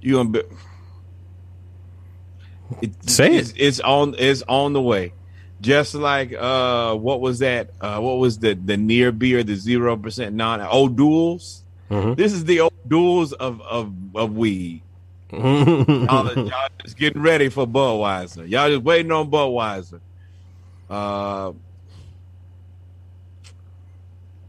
You 0.00 0.14
gonna 0.14 0.30
be? 0.30 0.42
It, 2.80 3.08
Say 3.08 3.36
it. 3.36 3.40
it's, 3.40 3.54
it's 3.56 3.80
on. 3.80 4.16
It's 4.18 4.42
on 4.48 4.72
the 4.72 4.82
way. 4.82 5.12
Just 5.62 5.94
like 5.94 6.32
uh, 6.32 6.94
what 6.96 7.20
was 7.20 7.38
that? 7.38 7.70
Uh, 7.80 8.00
what 8.00 8.18
was 8.18 8.38
the 8.38 8.54
the 8.54 8.76
near 8.76 9.12
beer, 9.12 9.44
the 9.44 9.54
zero 9.54 9.96
percent 9.96 10.34
non 10.34 10.60
O'Doul's? 10.60 11.62
Mhm. 11.88 12.16
This 12.16 12.32
is 12.32 12.44
the 12.44 12.60
old 12.60 12.74
duels 12.86 13.32
of 13.32 13.62
of 13.62 13.94
of 14.14 14.36
weed. 14.36 14.82
y'all, 15.32 16.34
y'all 16.34 16.68
just 16.84 16.98
getting 16.98 17.22
ready 17.22 17.48
for 17.48 17.66
Budweiser. 17.66 18.48
Y'all 18.48 18.68
just 18.68 18.82
waiting 18.82 19.12
on 19.12 19.30
Budweiser. 19.30 20.00
Uh, 20.90 21.52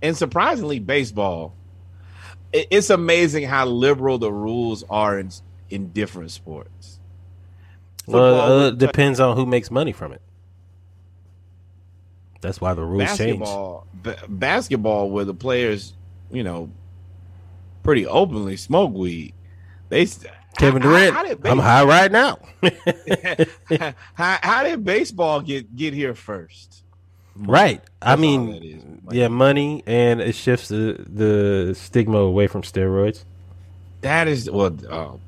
and 0.01 0.17
surprisingly, 0.17 0.79
baseball. 0.79 1.53
It's 2.51 2.91
amazing 2.91 3.45
how 3.45 3.65
liberal 3.65 4.19
the 4.19 4.31
rules 4.31 4.83
are 4.89 5.17
in 5.19 5.29
in 5.69 5.89
different 5.89 6.31
sports. 6.31 6.99
Well, 8.05 8.41
uh, 8.41 8.67
it 8.67 8.77
depends 8.77 9.19
on 9.19 9.35
who 9.35 9.45
makes 9.45 9.71
money 9.71 9.91
from 9.91 10.11
it. 10.11 10.21
That's 12.43 12.61
why 12.61 12.73
the 12.73 12.83
rules 12.83 13.17
change. 13.17 13.39
basketball, 13.39 13.87
basketball, 14.27 15.09
where 15.09 15.25
the 15.25 15.33
players, 15.33 15.93
you 16.29 16.43
know, 16.43 16.69
pretty 17.83 18.05
openly 18.05 18.57
smoke 18.57 18.93
weed. 18.93 19.33
They 19.89 20.05
Kevin 20.57 20.81
Durant, 20.81 21.15
how 21.15 21.23
did 21.23 21.45
I'm 21.47 21.59
high 21.59 21.83
right 21.83 22.11
now. 22.11 22.37
how, 24.13 24.37
how 24.41 24.63
did 24.63 24.83
baseball 24.83 25.41
get 25.41 25.75
get 25.75 25.93
here 25.93 26.13
first? 26.13 26.83
right. 27.35 27.81
I 28.01 28.15
That's 28.15 28.19
all 28.21 28.21
mean, 28.21 28.63
is. 28.63 28.83
yeah, 29.11 29.27
money, 29.29 29.83
and 29.87 30.21
it 30.21 30.35
shifts 30.35 30.67
the 30.67 31.03
the 31.07 31.73
stigma 31.75 32.19
away 32.19 32.47
from 32.47 32.61
steroids. 32.61 33.25
That 34.01 34.27
is 34.27 34.49
well. 34.51 34.75
Oh, 34.89 35.19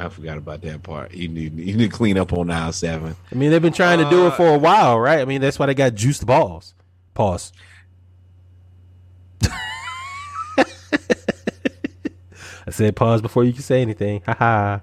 I 0.00 0.08
forgot 0.08 0.38
about 0.38 0.62
that 0.62 0.82
part. 0.82 1.12
You 1.12 1.28
need 1.28 1.56
you 1.58 1.76
need 1.76 1.90
to 1.90 1.96
clean 1.96 2.16
up 2.18 2.32
on 2.32 2.50
aisle 2.50 2.72
seven. 2.72 3.14
I 3.30 3.34
mean, 3.34 3.50
they've 3.50 3.60
been 3.62 3.72
trying 3.72 3.98
to 3.98 4.08
do 4.08 4.24
Uh, 4.24 4.28
it 4.28 4.34
for 4.34 4.48
a 4.54 4.58
while, 4.58 4.98
right? 4.98 5.20
I 5.20 5.24
mean, 5.26 5.40
that's 5.40 5.58
why 5.58 5.66
they 5.66 5.74
got 5.74 5.94
juiced 5.94 6.24
balls. 6.26 6.74
Pause. 7.14 7.52
I 12.66 12.70
said 12.70 12.94
pause 12.96 13.20
before 13.22 13.44
you 13.44 13.52
can 13.52 13.62
say 13.62 13.82
anything. 13.82 14.22
Ha 14.26 14.34
ha. 14.38 14.80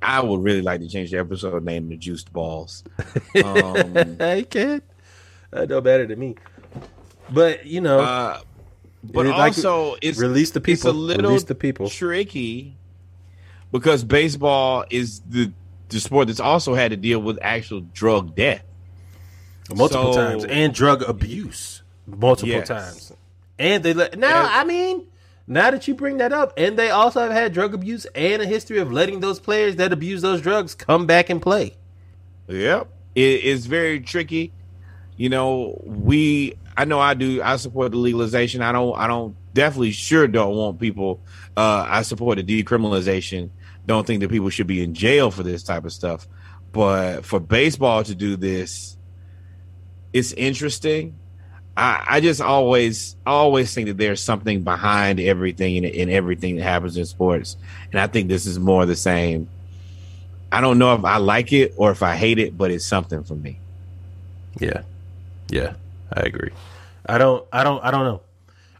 I 0.00 0.20
would 0.20 0.42
really 0.42 0.62
like 0.62 0.80
to 0.80 0.88
change 0.88 1.10
the 1.12 1.18
episode 1.18 1.62
name 1.64 1.88
to 1.90 1.96
Juiced 1.96 2.32
Balls. 2.32 2.82
Um, 3.44 3.96
you 4.36 4.44
can. 4.44 4.82
Uh, 5.52 5.64
no 5.66 5.80
better 5.80 6.06
than 6.06 6.18
me. 6.18 6.34
But 7.30 7.66
you 7.66 7.80
know, 7.80 8.00
uh, 8.00 8.40
but 9.04 9.26
It- 9.26 9.30
like- 9.30 9.38
also, 9.56 9.96
it's 10.02 10.18
release 10.18 10.50
the 10.50 10.60
It's 10.66 10.82
a 10.82 10.86
people. 10.88 11.00
little 11.00 11.30
Release 11.30 11.44
the 11.44 11.54
people. 11.54 11.88
tricky 11.88 12.76
because 13.72 14.04
baseball 14.04 14.84
is 14.90 15.20
the 15.28 15.52
the 15.88 16.00
sport 16.00 16.28
that's 16.28 16.40
also 16.40 16.74
had 16.74 16.90
to 16.90 16.96
deal 16.96 17.20
with 17.20 17.38
actual 17.42 17.80
drug 17.92 18.34
death 18.34 18.62
multiple 19.74 20.12
So- 20.12 20.24
times 20.24 20.44
and 20.44 20.72
drug 20.72 21.02
abuse 21.02 21.82
multiple 22.06 22.48
Yes. 22.54 22.68
times. 22.68 23.12
And 23.58 23.82
they 23.82 23.92
let 23.92 24.18
now. 24.18 24.44
And- 24.44 24.48
I 24.48 24.64
mean, 24.64 25.02
now 25.46 25.70
that 25.70 25.86
you 25.86 25.94
bring 25.94 26.16
that 26.18 26.32
up, 26.32 26.52
and 26.56 26.78
they 26.78 26.90
also 26.90 27.20
have 27.20 27.32
had 27.32 27.52
drug 27.52 27.74
abuse 27.74 28.06
and 28.14 28.40
a 28.42 28.46
history 28.46 28.78
of 28.78 28.90
letting 28.92 29.20
those 29.20 29.38
players 29.38 29.76
that 29.76 29.92
abuse 29.92 30.22
those 30.22 30.40
drugs 30.40 30.74
come 30.74 31.06
back 31.06 31.28
and 31.30 31.40
play. 31.42 31.74
Yep. 32.48 32.88
It 33.14 33.44
is 33.44 33.66
very 33.66 34.00
tricky. 34.00 34.52
You 35.16 35.28
know, 35.28 35.80
we 35.84 36.54
I 36.76 36.86
know 36.86 36.98
I 36.98 37.12
do 37.14 37.42
I 37.42 37.56
support 37.56 37.92
the 37.92 37.98
legalization. 37.98 38.62
I 38.62 38.72
don't 38.72 38.96
I 38.98 39.06
don't 39.06 39.36
definitely 39.52 39.92
sure 39.92 40.26
don't 40.26 40.56
want 40.56 40.80
people 40.80 41.20
uh 41.56 41.84
I 41.86 42.00
support 42.02 42.38
the 42.38 42.64
decriminalization. 42.64 43.50
Don't 43.86 44.06
think 44.06 44.20
that 44.20 44.30
people 44.30 44.50
should 44.50 44.66
be 44.66 44.82
in 44.82 44.94
jail 44.94 45.30
for 45.30 45.42
this 45.42 45.62
type 45.62 45.84
of 45.84 45.92
stuff. 45.92 46.26
But 46.72 47.24
for 47.24 47.40
baseball 47.40 48.04
to 48.04 48.14
do 48.14 48.36
this, 48.36 48.96
it's 50.12 50.32
interesting. 50.32 51.18
I, 51.76 52.04
I 52.06 52.20
just 52.20 52.40
always 52.40 53.16
always 53.26 53.72
think 53.74 53.88
that 53.88 53.96
there's 53.96 54.22
something 54.22 54.62
behind 54.62 55.20
everything 55.20 55.76
in, 55.76 55.84
in 55.84 56.10
everything 56.10 56.56
that 56.56 56.64
happens 56.64 56.96
in 56.96 57.06
sports. 57.06 57.56
And 57.90 58.00
I 58.00 58.06
think 58.06 58.28
this 58.28 58.46
is 58.46 58.58
more 58.58 58.84
the 58.86 58.96
same. 58.96 59.48
I 60.50 60.60
don't 60.60 60.78
know 60.78 60.94
if 60.94 61.04
I 61.04 61.16
like 61.16 61.52
it 61.52 61.74
or 61.76 61.90
if 61.90 62.02
I 62.02 62.14
hate 62.14 62.38
it, 62.38 62.56
but 62.58 62.70
it's 62.70 62.84
something 62.84 63.24
for 63.24 63.34
me. 63.34 63.58
Yeah, 64.58 64.82
yeah, 65.48 65.74
I 66.12 66.20
agree. 66.20 66.50
I 67.06 67.16
don't, 67.16 67.46
I 67.52 67.64
don't, 67.64 67.82
I 67.82 67.90
don't 67.90 68.04
know. 68.04 68.20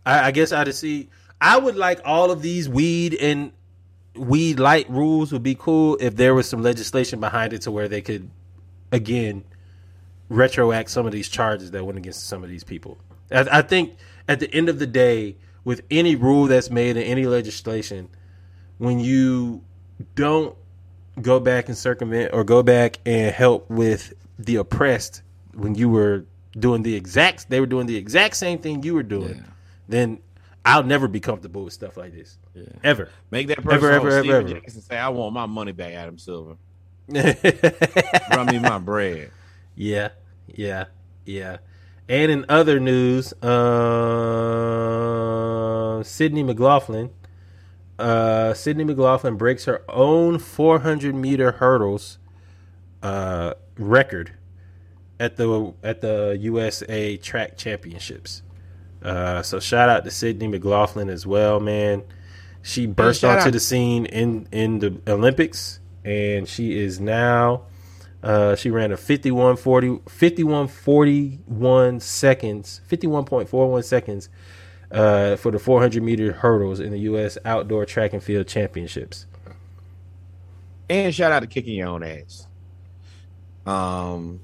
I, 0.04 0.26
I 0.28 0.30
guess 0.30 0.52
I 0.52 0.64
just 0.64 0.80
see. 0.80 1.08
I 1.40 1.58
would 1.58 1.76
like 1.76 2.00
all 2.04 2.30
of 2.30 2.42
these 2.42 2.68
weed 2.68 3.14
and 3.14 3.52
weed 4.14 4.58
light 4.58 4.88
rules 4.90 5.32
would 5.32 5.42
be 5.42 5.54
cool 5.54 5.96
if 6.00 6.16
there 6.16 6.34
was 6.34 6.48
some 6.48 6.62
legislation 6.62 7.20
behind 7.20 7.52
it 7.52 7.62
to 7.62 7.70
where 7.70 7.88
they 7.88 8.02
could, 8.02 8.30
again, 8.90 9.44
retroact 10.30 10.88
some 10.88 11.06
of 11.06 11.12
these 11.12 11.28
charges 11.28 11.70
that 11.70 11.84
went 11.84 11.98
against 11.98 12.26
some 12.26 12.42
of 12.42 12.50
these 12.50 12.64
people. 12.64 12.98
I, 13.30 13.58
I 13.58 13.62
think 13.62 13.96
at 14.28 14.40
the 14.40 14.52
end 14.54 14.68
of 14.68 14.78
the 14.78 14.86
day, 14.86 15.36
with 15.64 15.82
any 15.90 16.16
rule 16.16 16.46
that's 16.46 16.70
made 16.70 16.96
in 16.96 17.02
any 17.02 17.26
legislation, 17.26 18.08
when 18.78 18.98
you 18.98 19.62
don't 20.14 20.56
go 21.20 21.38
back 21.38 21.68
and 21.68 21.76
circumvent 21.76 22.32
or 22.32 22.42
go 22.44 22.62
back 22.62 22.98
and 23.06 23.32
help 23.34 23.68
with 23.70 24.12
the 24.38 24.56
oppressed 24.56 25.22
when 25.54 25.74
you 25.74 25.88
were 25.88 26.24
doing 26.52 26.82
the 26.82 26.94
exact 26.94 27.48
they 27.50 27.60
were 27.60 27.66
doing 27.66 27.86
the 27.86 27.96
exact 27.96 28.36
same 28.36 28.58
thing 28.58 28.82
you 28.82 28.94
were 28.94 29.02
doing 29.02 29.44
then 29.88 30.18
i'll 30.64 30.84
never 30.84 31.08
be 31.08 31.18
comfortable 31.20 31.64
with 31.64 31.72
stuff 31.72 31.96
like 31.96 32.12
this 32.12 32.38
ever 32.84 33.08
Make 33.30 33.48
that 33.48 33.62
person 33.62 33.72
ever 33.74 33.90
ever 33.90 34.08
ever, 34.10 34.22
Stephen 34.22 34.36
ever. 34.36 34.48
Jackson 34.60 34.82
say, 34.82 34.98
"I 34.98 35.08
want 35.08 35.34
my 35.34 35.46
money 35.46 35.72
back, 35.72 35.92
Adam 35.94 36.18
Silver. 36.18 36.56
Run 37.08 38.46
me 38.46 38.58
my 38.58 38.78
bread." 38.78 39.30
Yeah, 39.74 40.10
yeah, 40.46 40.84
yeah. 41.24 41.58
And 42.08 42.30
in 42.30 42.44
other 42.48 42.78
news, 42.78 43.32
uh, 43.42 43.52
Sydney 46.02 46.42
McLaughlin, 46.42 47.10
uh, 47.98 48.54
Sydney 48.54 48.84
McLaughlin 48.84 49.36
breaks 49.36 49.64
her 49.64 49.82
own 49.88 50.38
400 50.38 51.14
meter 51.14 51.52
hurdles 51.52 52.18
uh, 53.02 53.54
record 53.78 54.32
at 55.18 55.36
the 55.36 55.72
at 55.82 56.02
the 56.02 56.36
USA 56.40 57.16
Track 57.16 57.56
Championships. 57.56 58.42
Uh, 59.04 59.42
so 59.42 59.58
shout 59.60 59.88
out 59.88 60.04
to 60.04 60.10
Sydney 60.10 60.48
McLaughlin 60.48 61.08
as 61.08 61.26
well, 61.26 61.60
man. 61.60 62.02
She 62.62 62.86
burst 62.86 63.24
onto 63.24 63.48
out- 63.48 63.52
the 63.52 63.60
scene 63.60 64.06
in 64.06 64.46
in 64.52 64.78
the 64.78 65.00
Olympics, 65.08 65.80
and 66.04 66.48
she 66.48 66.78
is 66.78 67.00
now. 67.00 67.62
Uh, 68.22 68.54
she 68.54 68.70
ran 68.70 68.92
a 68.92 68.96
51 68.96 69.56
40 69.56 69.98
51 70.08 70.68
41 70.68 71.98
seconds 71.98 72.80
51.41 72.88 73.82
seconds 73.82 74.28
uh, 74.92 75.34
for 75.34 75.50
the 75.50 75.58
400 75.58 76.00
meter 76.04 76.32
hurdles 76.32 76.78
in 76.78 76.92
the 76.92 77.00
U.S. 77.00 77.36
Outdoor 77.44 77.84
Track 77.84 78.12
and 78.12 78.22
Field 78.22 78.46
Championships. 78.46 79.26
And 80.88 81.12
shout 81.12 81.32
out 81.32 81.40
to 81.40 81.48
kicking 81.48 81.74
your 81.74 81.88
own 81.88 82.04
ass. 82.04 82.46
Um, 83.66 84.40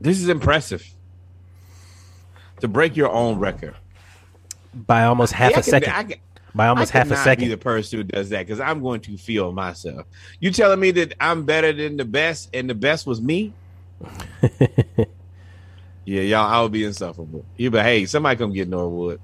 this 0.00 0.20
is 0.20 0.28
impressive 0.28 0.84
to 2.60 2.68
break 2.68 2.96
your 2.96 3.10
own 3.10 3.38
record 3.38 3.74
by 4.74 5.04
almost 5.04 5.32
half 5.32 5.52
Yeah, 5.52 5.60
a 5.60 5.62
second. 5.62 5.92
I 5.92 6.20
by 6.54 6.68
almost 6.68 6.94
I 6.94 6.98
half 6.98 7.10
a 7.10 7.16
second. 7.16 7.44
Be 7.44 7.50
the 7.50 7.56
person 7.58 7.98
who 7.98 8.04
does 8.04 8.30
that 8.30 8.46
because 8.46 8.60
I'm 8.60 8.82
going 8.82 9.00
to 9.02 9.16
feel 9.16 9.52
myself. 9.52 10.06
You 10.40 10.50
telling 10.50 10.80
me 10.80 10.90
that 10.92 11.14
I'm 11.20 11.44
better 11.44 11.72
than 11.72 11.96
the 11.96 12.04
best, 12.04 12.50
and 12.54 12.68
the 12.68 12.74
best 12.74 13.06
was 13.06 13.20
me? 13.20 13.52
yeah, 16.04 16.22
y'all, 16.22 16.46
I 16.46 16.60
would 16.62 16.72
be 16.72 16.84
insufferable. 16.84 17.44
You, 17.56 17.70
but 17.70 17.84
hey, 17.84 18.06
somebody 18.06 18.36
come 18.36 18.52
get 18.52 18.68
Norwood. 18.68 19.20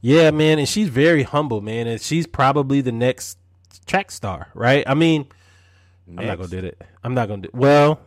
Yeah, 0.00 0.30
man, 0.30 0.58
and 0.58 0.68
she's 0.68 0.88
very 0.88 1.24
humble, 1.24 1.60
man, 1.60 1.88
and 1.88 2.00
she's 2.00 2.26
probably 2.26 2.80
the 2.80 2.92
next 2.92 3.38
track 3.86 4.10
star, 4.12 4.48
right? 4.54 4.84
I 4.86 4.94
mean, 4.94 5.26
I'm 6.16 6.26
not 6.26 6.38
gonna 6.38 6.48
do 6.48 6.60
that. 6.60 6.76
I'm 7.02 7.14
not 7.14 7.28
gonna 7.28 7.42
do. 7.42 7.50
Well, 7.52 7.98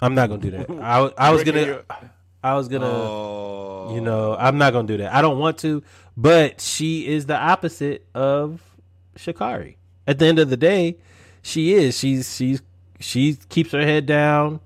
I'm 0.00 0.14
not 0.14 0.28
gonna 0.28 0.40
do 0.40 0.50
that. 0.52 0.70
I, 0.70 1.10
I 1.18 1.30
was 1.32 1.44
gonna, 1.44 1.82
I 2.46 2.54
was 2.54 2.68
gonna, 2.68 2.86
Oh. 2.86 3.92
you 3.94 4.00
know, 4.00 4.36
I'm 4.38 4.56
not 4.58 4.72
gonna 4.72 4.86
do 4.86 4.96
that. 4.98 5.12
I 5.12 5.20
don't 5.22 5.38
want 5.38 5.58
to, 5.58 5.82
but 6.16 6.60
she 6.60 7.06
is 7.06 7.26
the 7.26 7.36
opposite 7.36 8.06
of 8.14 8.62
Sha'Carri. 9.16 9.76
At 10.06 10.18
the 10.20 10.26
end 10.26 10.38
of 10.38 10.48
the 10.50 10.56
day, 10.56 10.96
she 11.42 11.74
is. 11.74 11.98
She's 11.98 12.36
she's 12.36 12.62
she 13.00 13.34
keeps 13.48 13.72
her 13.72 13.82
head 13.82 14.06
down. 14.06 14.60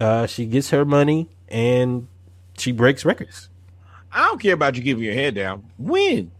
Uh, 0.00 0.26
she 0.26 0.46
gets 0.46 0.70
her 0.70 0.84
money 0.84 1.28
and 1.48 2.06
she 2.58 2.72
breaks 2.72 3.04
records. 3.04 3.48
I 4.12 4.26
don't 4.26 4.40
care 4.40 4.54
about 4.54 4.76
you 4.76 4.82
keeping 4.82 5.02
your 5.02 5.14
head 5.14 5.34
down. 5.34 5.64
Win. 5.78 6.30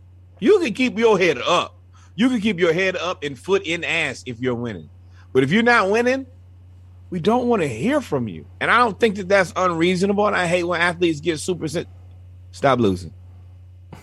You 0.40 0.58
can 0.60 0.74
keep 0.74 0.98
your 0.98 1.18
head 1.18 1.38
up. 1.38 1.76
You 2.16 2.28
can 2.28 2.40
keep 2.40 2.58
your 2.60 2.72
head 2.74 2.96
up 2.96 3.22
and 3.24 3.38
foot 3.38 3.62
in 3.64 3.82
ass 3.84 4.22
if 4.26 4.40
you're 4.40 4.54
winning. 4.54 4.90
But 5.32 5.42
if 5.42 5.50
you're 5.50 5.62
not 5.62 5.88
winning, 5.90 6.26
we 7.12 7.20
don't 7.20 7.46
want 7.46 7.60
to 7.60 7.68
hear 7.68 8.00
from 8.00 8.26
you. 8.26 8.46
And 8.58 8.70
I 8.70 8.78
don't 8.78 8.98
think 8.98 9.16
that 9.16 9.28
that's 9.28 9.52
unreasonable. 9.54 10.26
And 10.26 10.34
I 10.34 10.46
hate 10.46 10.64
when 10.64 10.80
athletes 10.80 11.20
get 11.20 11.38
super. 11.40 11.68
Sen- 11.68 11.84
Stop 12.52 12.78
losing. 12.78 13.12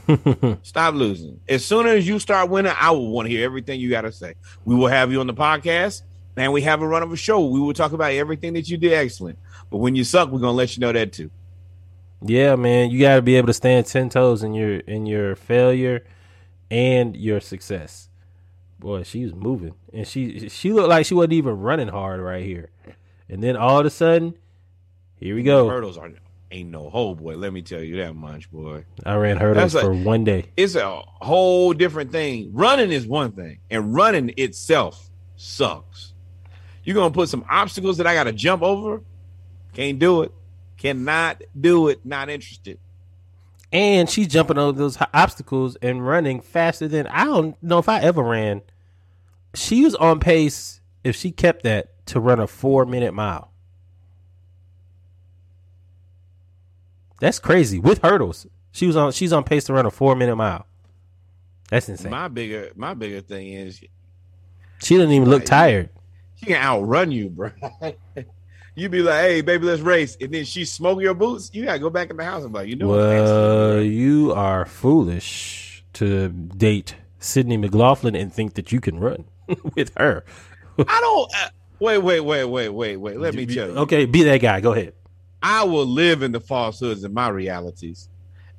Stop 0.62 0.94
losing. 0.94 1.40
As 1.50 1.66
soon 1.66 1.88
as 1.88 2.08
you 2.08 2.20
start 2.20 2.52
winning, 2.52 2.72
I 2.78 2.92
will 2.92 3.10
want 3.10 3.26
to 3.26 3.32
hear 3.32 3.44
everything 3.44 3.80
you 3.80 3.90
got 3.90 4.02
to 4.02 4.12
say. 4.12 4.36
We 4.64 4.76
will 4.76 4.90
have 4.90 5.12
you 5.12 5.22
on 5.22 5.26
the 5.26 5.34
podcast 5.34 6.04
and 6.38 6.54
we 6.54 6.62
have 6.62 6.84
a 6.84 6.88
run 6.88 7.02
of 7.02 7.12
a 7.12 7.18
show. 7.18 7.44
We 7.48 7.60
will 7.60 7.74
talk 7.74 7.94
about 7.94 8.12
everything 8.12 8.54
that 8.54 8.70
you 8.70 8.78
did 8.78 8.94
excellent. 8.94 9.40
But 9.72 9.78
when 9.78 9.96
you 9.96 10.04
suck, 10.04 10.30
we're 10.30 10.38
going 10.38 10.54
to 10.54 10.58
let 10.58 10.78
you 10.78 10.82
know 10.82 10.92
that 10.92 11.12
too. 11.12 11.32
Yeah, 12.22 12.58
man, 12.58 12.92
you 12.92 13.00
got 13.00 13.16
to 13.16 13.22
be 13.24 13.38
able 13.38 13.48
to 13.48 13.54
stand 13.54 13.88
ten 13.88 14.10
toes 14.10 14.44
in 14.44 14.54
your 14.54 14.82
in 14.82 15.08
your 15.08 15.36
failure 15.36 16.06
and 16.70 17.18
your 17.18 17.40
success. 17.40 18.10
Boy, 18.78 19.04
she 19.04 19.24
was 19.24 19.34
moving, 19.34 19.74
and 19.94 20.08
she 20.08 20.48
she 20.50 20.74
looked 20.74 20.90
like 20.90 21.06
she 21.06 21.14
wasn't 21.16 21.34
even 21.34 21.58
running 21.60 21.88
hard 21.88 22.20
right 22.20 22.46
here. 22.46 22.70
And 23.30 23.44
then 23.44 23.56
all 23.56 23.80
of 23.80 23.86
a 23.86 23.90
sudden, 23.90 24.36
here 25.16 25.36
we 25.36 25.44
go. 25.44 25.70
Hurdles 25.70 25.98
are 25.98 26.12
ain't 26.52 26.70
no 26.72 26.90
hole, 26.90 27.16
boy. 27.16 27.36
Let 27.36 27.54
me 27.54 27.62
tell 27.62 27.82
you 27.82 27.98
that 27.98 28.16
much, 28.16 28.52
boy. 28.52 28.86
I 29.06 29.16
ran 29.16 29.38
hurdles 29.38 29.74
for 29.74 29.94
one 29.94 30.24
day. 30.24 30.46
It's 30.58 30.76
a 30.76 31.02
whole 31.06 31.74
different 31.74 32.12
thing. 32.12 32.50
Running 32.54 32.92
is 32.92 33.06
one 33.06 33.32
thing, 33.32 33.60
and 33.70 33.94
running 33.94 34.34
itself 34.38 35.10
sucks. 35.36 36.14
You're 36.84 36.96
gonna 36.96 37.14
put 37.14 37.30
some 37.30 37.46
obstacles 37.50 37.98
that 37.98 38.08
I 38.08 38.14
gotta 38.14 38.32
jump 38.32 38.64
over. 38.64 39.02
Can't 39.74 40.00
do 40.00 40.24
it. 40.24 40.32
Cannot 40.78 41.44
do 41.60 41.90
it. 41.90 42.06
Not 42.06 42.30
interested. 42.30 42.80
And 43.72 44.10
she's 44.10 44.28
jumping 44.28 44.58
over 44.58 44.78
those 44.78 44.98
obstacles 45.14 45.76
and 45.82 46.06
running 46.06 46.42
faster 46.42 46.88
than 46.88 47.06
I 47.08 47.26
don't 47.26 47.62
know 47.62 47.78
if 47.78 47.88
I 47.88 48.00
ever 48.00 48.24
ran. 48.24 48.64
She 49.54 49.84
was 49.84 49.94
on 49.96 50.20
pace 50.20 50.82
if 51.04 51.16
she 51.16 51.32
kept 51.32 51.64
that 51.64 51.90
to 52.10 52.20
run 52.20 52.40
a 52.40 52.48
four 52.48 52.86
minute 52.86 53.14
mile. 53.14 53.52
That's 57.20 57.40
crazy 57.40 57.80
with 57.80 58.02
hurdles. 58.02 58.48
She 58.72 58.88
was 58.88 58.96
on. 58.96 59.12
She's 59.12 59.34
on 59.34 59.44
pace 59.44 59.66
to 59.66 59.74
run 59.74 59.86
a 59.86 59.92
four 59.92 60.16
minute 60.16 60.36
mile. 60.36 60.66
That's 61.70 61.90
insane. 61.90 62.12
My 62.12 62.28
bigger, 62.28 62.72
my 62.76 62.94
bigger 62.94 63.22
thing 63.22 63.50
is 63.54 63.82
She 64.82 64.96
didn't 64.96 65.12
even 65.12 65.30
look 65.30 65.46
tired. 65.46 65.90
she 66.36 66.46
can 66.48 66.56
outrun 66.64 67.12
you, 67.12 67.30
bro. 67.30 67.52
You'd 68.76 68.92
be 68.92 69.02
like, 69.02 69.20
"Hey, 69.22 69.42
baby, 69.42 69.66
let's 69.66 69.82
race," 69.82 70.16
and 70.22 70.34
then 70.34 70.46
she 70.46 70.64
smoke 70.64 71.02
your 71.02 71.14
boots. 71.14 71.50
You 71.54 71.66
gotta 71.66 71.80
go 71.80 71.90
back 71.90 72.10
in 72.12 72.18
the 72.18 72.24
house 72.24 72.44
and 72.44 72.54
be 72.54 72.60
like, 72.60 72.70
"You 72.70 72.78
know 72.78 72.88
what?" 72.88 72.98
Well, 72.98 73.82
you 73.82 74.32
are 74.34 74.64
foolish 74.66 75.84
to 75.94 76.30
date 76.30 76.96
Sydney 77.20 77.58
McLaughlin 77.58 78.16
and 78.16 78.34
think 78.34 78.54
that 78.54 78.72
you 78.72 78.80
can 78.80 78.98
run 79.00 79.26
with 79.76 79.92
her. 79.98 80.24
I 80.78 81.00
don't. 81.02 81.32
Uh, 81.36 81.50
Wait, 81.80 81.98
wait, 81.98 82.20
wait, 82.20 82.46
wait, 82.46 82.70
wait, 82.70 82.98
wait. 82.98 83.18
Let 83.20 83.34
me 83.34 83.46
tell 83.46 83.70
you. 83.70 83.78
Okay, 83.80 84.06
be 84.06 84.24
that 84.24 84.40
guy. 84.40 84.60
Go 84.60 84.74
ahead. 84.74 84.94
I 85.42 85.64
will 85.64 85.86
live 85.86 86.22
in 86.22 86.32
the 86.34 86.42
falsehoods 86.42 87.04
and 87.04 87.14
my 87.14 87.30
realities. 87.30 88.10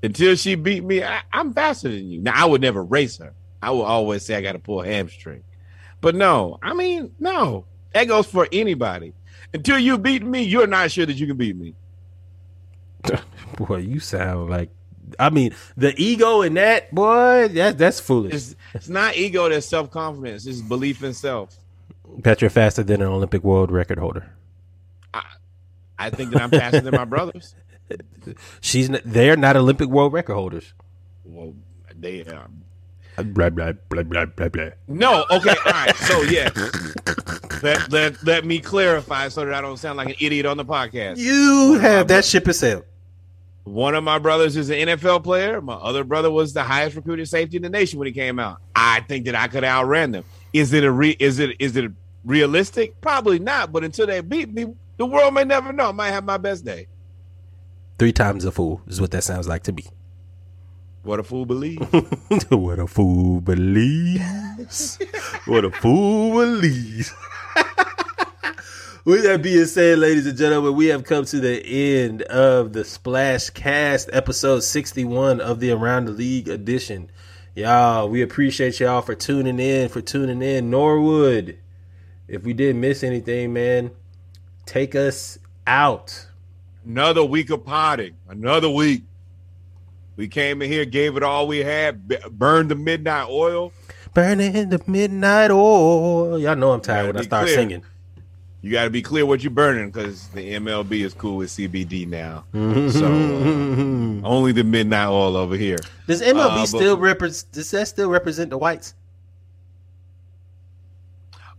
until 0.02 0.34
she 0.34 0.54
beat 0.54 0.82
me, 0.82 1.04
I, 1.04 1.20
I'm 1.32 1.52
faster 1.52 1.88
than 1.88 2.08
you. 2.08 2.20
Now 2.22 2.32
I 2.34 2.46
would 2.46 2.62
never 2.62 2.82
race 2.82 3.18
her. 3.18 3.34
I 3.62 3.70
will 3.70 3.82
always 3.82 4.24
say 4.24 4.34
I 4.34 4.40
got 4.40 4.52
to 4.52 4.58
pull 4.58 4.80
a 4.82 4.86
hamstring. 4.86 5.44
But 6.00 6.14
no, 6.14 6.58
I 6.62 6.72
mean, 6.72 7.14
no. 7.18 7.66
That 7.92 8.08
goes 8.08 8.26
for 8.26 8.48
anybody. 8.50 9.12
Until 9.52 9.78
you 9.78 9.98
beat 9.98 10.22
me, 10.22 10.42
you're 10.42 10.66
not 10.66 10.90
sure 10.90 11.04
that 11.04 11.14
you 11.14 11.26
can 11.26 11.36
beat 11.36 11.56
me. 11.56 11.74
Boy, 13.56 13.78
you 13.78 14.00
sound 14.00 14.48
like. 14.48 14.70
I 15.18 15.28
mean, 15.28 15.54
the 15.76 15.92
ego 16.00 16.42
in 16.42 16.54
that 16.54 16.94
boy, 16.94 17.48
that 17.48 17.76
that's 17.76 17.98
foolish. 17.98 18.32
It's, 18.32 18.56
it's 18.74 18.88
not 18.88 19.16
ego, 19.16 19.48
that's 19.48 19.66
self 19.66 19.90
confidence. 19.90 20.46
It's 20.46 20.60
belief 20.60 21.02
in 21.02 21.14
self. 21.14 21.56
Bet 22.22 22.40
you're 22.40 22.50
faster 22.50 22.82
than 22.82 23.00
an 23.00 23.08
Olympic 23.08 23.42
world 23.42 23.70
record 23.70 23.98
holder. 23.98 24.30
I 26.00 26.08
think 26.08 26.32
that 26.32 26.40
I'm 26.40 26.50
faster 26.50 26.80
than 26.80 26.94
my 26.94 27.04
brothers. 27.04 27.54
She's 28.62 28.88
n- 28.88 29.02
they're 29.04 29.36
not 29.36 29.54
Olympic 29.56 29.88
world 29.88 30.14
record 30.14 30.34
holders. 30.34 30.72
Well, 31.24 31.54
they 31.94 32.24
are. 32.24 32.48
Blah 33.22 33.50
blah 33.50 33.72
blah 33.90 34.02
blah 34.04 34.24
blah 34.24 34.48
blah. 34.48 34.70
No, 34.88 35.26
okay, 35.30 35.54
all 35.66 35.72
right. 35.72 35.94
So 35.96 36.22
yeah, 36.22 36.48
let, 37.62 37.92
let 37.92 38.24
let 38.24 38.44
me 38.46 38.60
clarify 38.60 39.28
so 39.28 39.44
that 39.44 39.52
I 39.52 39.60
don't 39.60 39.76
sound 39.76 39.98
like 39.98 40.08
an 40.08 40.14
idiot 40.20 40.46
on 40.46 40.56
the 40.56 40.64
podcast. 40.64 41.18
You 41.18 41.78
have 41.82 42.08
that 42.08 42.24
ship 42.24 42.46
has 42.46 42.58
sailed. 42.58 42.84
One 43.64 43.94
of 43.94 44.02
my 44.02 44.18
brothers 44.18 44.56
is 44.56 44.70
an 44.70 44.76
NFL 44.88 45.22
player. 45.22 45.60
My 45.60 45.74
other 45.74 46.02
brother 46.02 46.30
was 46.30 46.54
the 46.54 46.62
highest 46.62 46.96
recruited 46.96 47.28
safety 47.28 47.58
in 47.58 47.62
the 47.62 47.68
nation 47.68 47.98
when 47.98 48.06
he 48.06 48.12
came 48.12 48.38
out. 48.38 48.58
I 48.74 49.00
think 49.00 49.26
that 49.26 49.34
I 49.34 49.48
could 49.48 49.64
have 49.64 49.84
outran 49.84 50.12
them. 50.12 50.24
Is 50.54 50.72
it 50.72 50.82
a 50.82 50.90
re- 50.90 51.16
is 51.18 51.38
it 51.40 51.56
is 51.58 51.76
it 51.76 51.92
realistic? 52.24 53.00
Probably 53.00 53.38
not. 53.38 53.72
But 53.72 53.84
until 53.84 54.06
they 54.06 54.20
beat 54.20 54.52
me, 54.52 54.74
the 54.96 55.06
world 55.06 55.34
may 55.34 55.44
never 55.44 55.72
know. 55.72 55.88
I 55.88 55.92
might 55.92 56.10
have 56.10 56.24
my 56.24 56.36
best 56.36 56.64
day. 56.64 56.86
Three 57.98 58.12
times 58.12 58.44
a 58.44 58.50
fool 58.50 58.82
is 58.86 59.00
what 59.00 59.10
that 59.10 59.24
sounds 59.24 59.48
like 59.48 59.62
to 59.64 59.72
me. 59.72 59.84
What 61.02 61.18
a 61.18 61.22
fool 61.22 61.46
believes. 61.46 61.86
what 62.50 62.78
a 62.78 62.86
fool 62.86 63.40
believes. 63.40 64.98
what 65.46 65.64
a 65.64 65.70
fool 65.70 66.38
believes. 66.38 67.14
With 69.06 69.22
that 69.22 69.40
being 69.42 69.64
said, 69.64 69.98
ladies 69.98 70.26
and 70.26 70.36
gentlemen, 70.36 70.76
we 70.76 70.86
have 70.88 71.04
come 71.04 71.24
to 71.24 71.40
the 71.40 71.64
end 71.64 72.20
of 72.22 72.74
the 72.74 72.84
Splash 72.84 73.48
Cast 73.48 74.10
episode 74.12 74.60
61 74.60 75.40
of 75.40 75.58
the 75.58 75.70
Around 75.70 76.04
the 76.04 76.12
League 76.12 76.48
edition. 76.48 77.10
Y'all, 77.54 78.10
we 78.10 78.20
appreciate 78.20 78.78
y'all 78.78 79.00
for 79.00 79.14
tuning 79.14 79.58
in, 79.58 79.88
for 79.88 80.02
tuning 80.02 80.42
in. 80.42 80.68
Norwood, 80.68 81.58
if 82.30 82.44
we 82.44 82.52
didn't 82.52 82.80
miss 82.80 83.02
anything, 83.02 83.52
man, 83.52 83.90
take 84.66 84.94
us 84.94 85.38
out. 85.66 86.26
Another 86.86 87.24
week 87.24 87.50
of 87.50 87.64
potting. 87.64 88.14
Another 88.28 88.70
week. 88.70 89.02
We 90.16 90.28
came 90.28 90.62
in 90.62 90.70
here, 90.70 90.84
gave 90.84 91.16
it 91.16 91.22
all 91.22 91.46
we 91.46 91.58
had, 91.58 92.06
burned 92.38 92.70
the 92.70 92.74
midnight 92.74 93.28
oil. 93.28 93.72
Burning 94.12 94.68
the 94.68 94.82
midnight 94.86 95.50
oil. 95.50 96.38
Y'all 96.38 96.56
know 96.56 96.72
I'm 96.72 96.80
tired 96.80 97.06
when 97.08 97.16
I 97.18 97.22
start 97.22 97.44
clear. 97.46 97.54
singing. 97.56 97.82
You 98.62 98.70
got 98.72 98.84
to 98.84 98.90
be 98.90 99.00
clear 99.00 99.24
what 99.24 99.42
you're 99.42 99.50
burning 99.50 99.90
because 99.90 100.28
the 100.28 100.52
MLB 100.54 101.02
is 101.04 101.14
cool 101.14 101.38
with 101.38 101.48
CBD 101.48 102.06
now. 102.06 102.44
Mm-hmm. 102.52 102.90
So 102.90 103.06
uh, 103.06 104.28
only 104.28 104.52
the 104.52 104.64
midnight 104.64 105.08
oil 105.08 105.36
over 105.36 105.56
here. 105.56 105.78
Does 106.06 106.20
MLB 106.20 106.34
Uh, 106.38 106.56
but- 106.56 106.66
still 106.66 106.98
represent? 106.98 107.50
Does 107.52 107.70
that 107.70 107.88
still 107.88 108.10
represent 108.10 108.50
the 108.50 108.58
whites? 108.58 108.94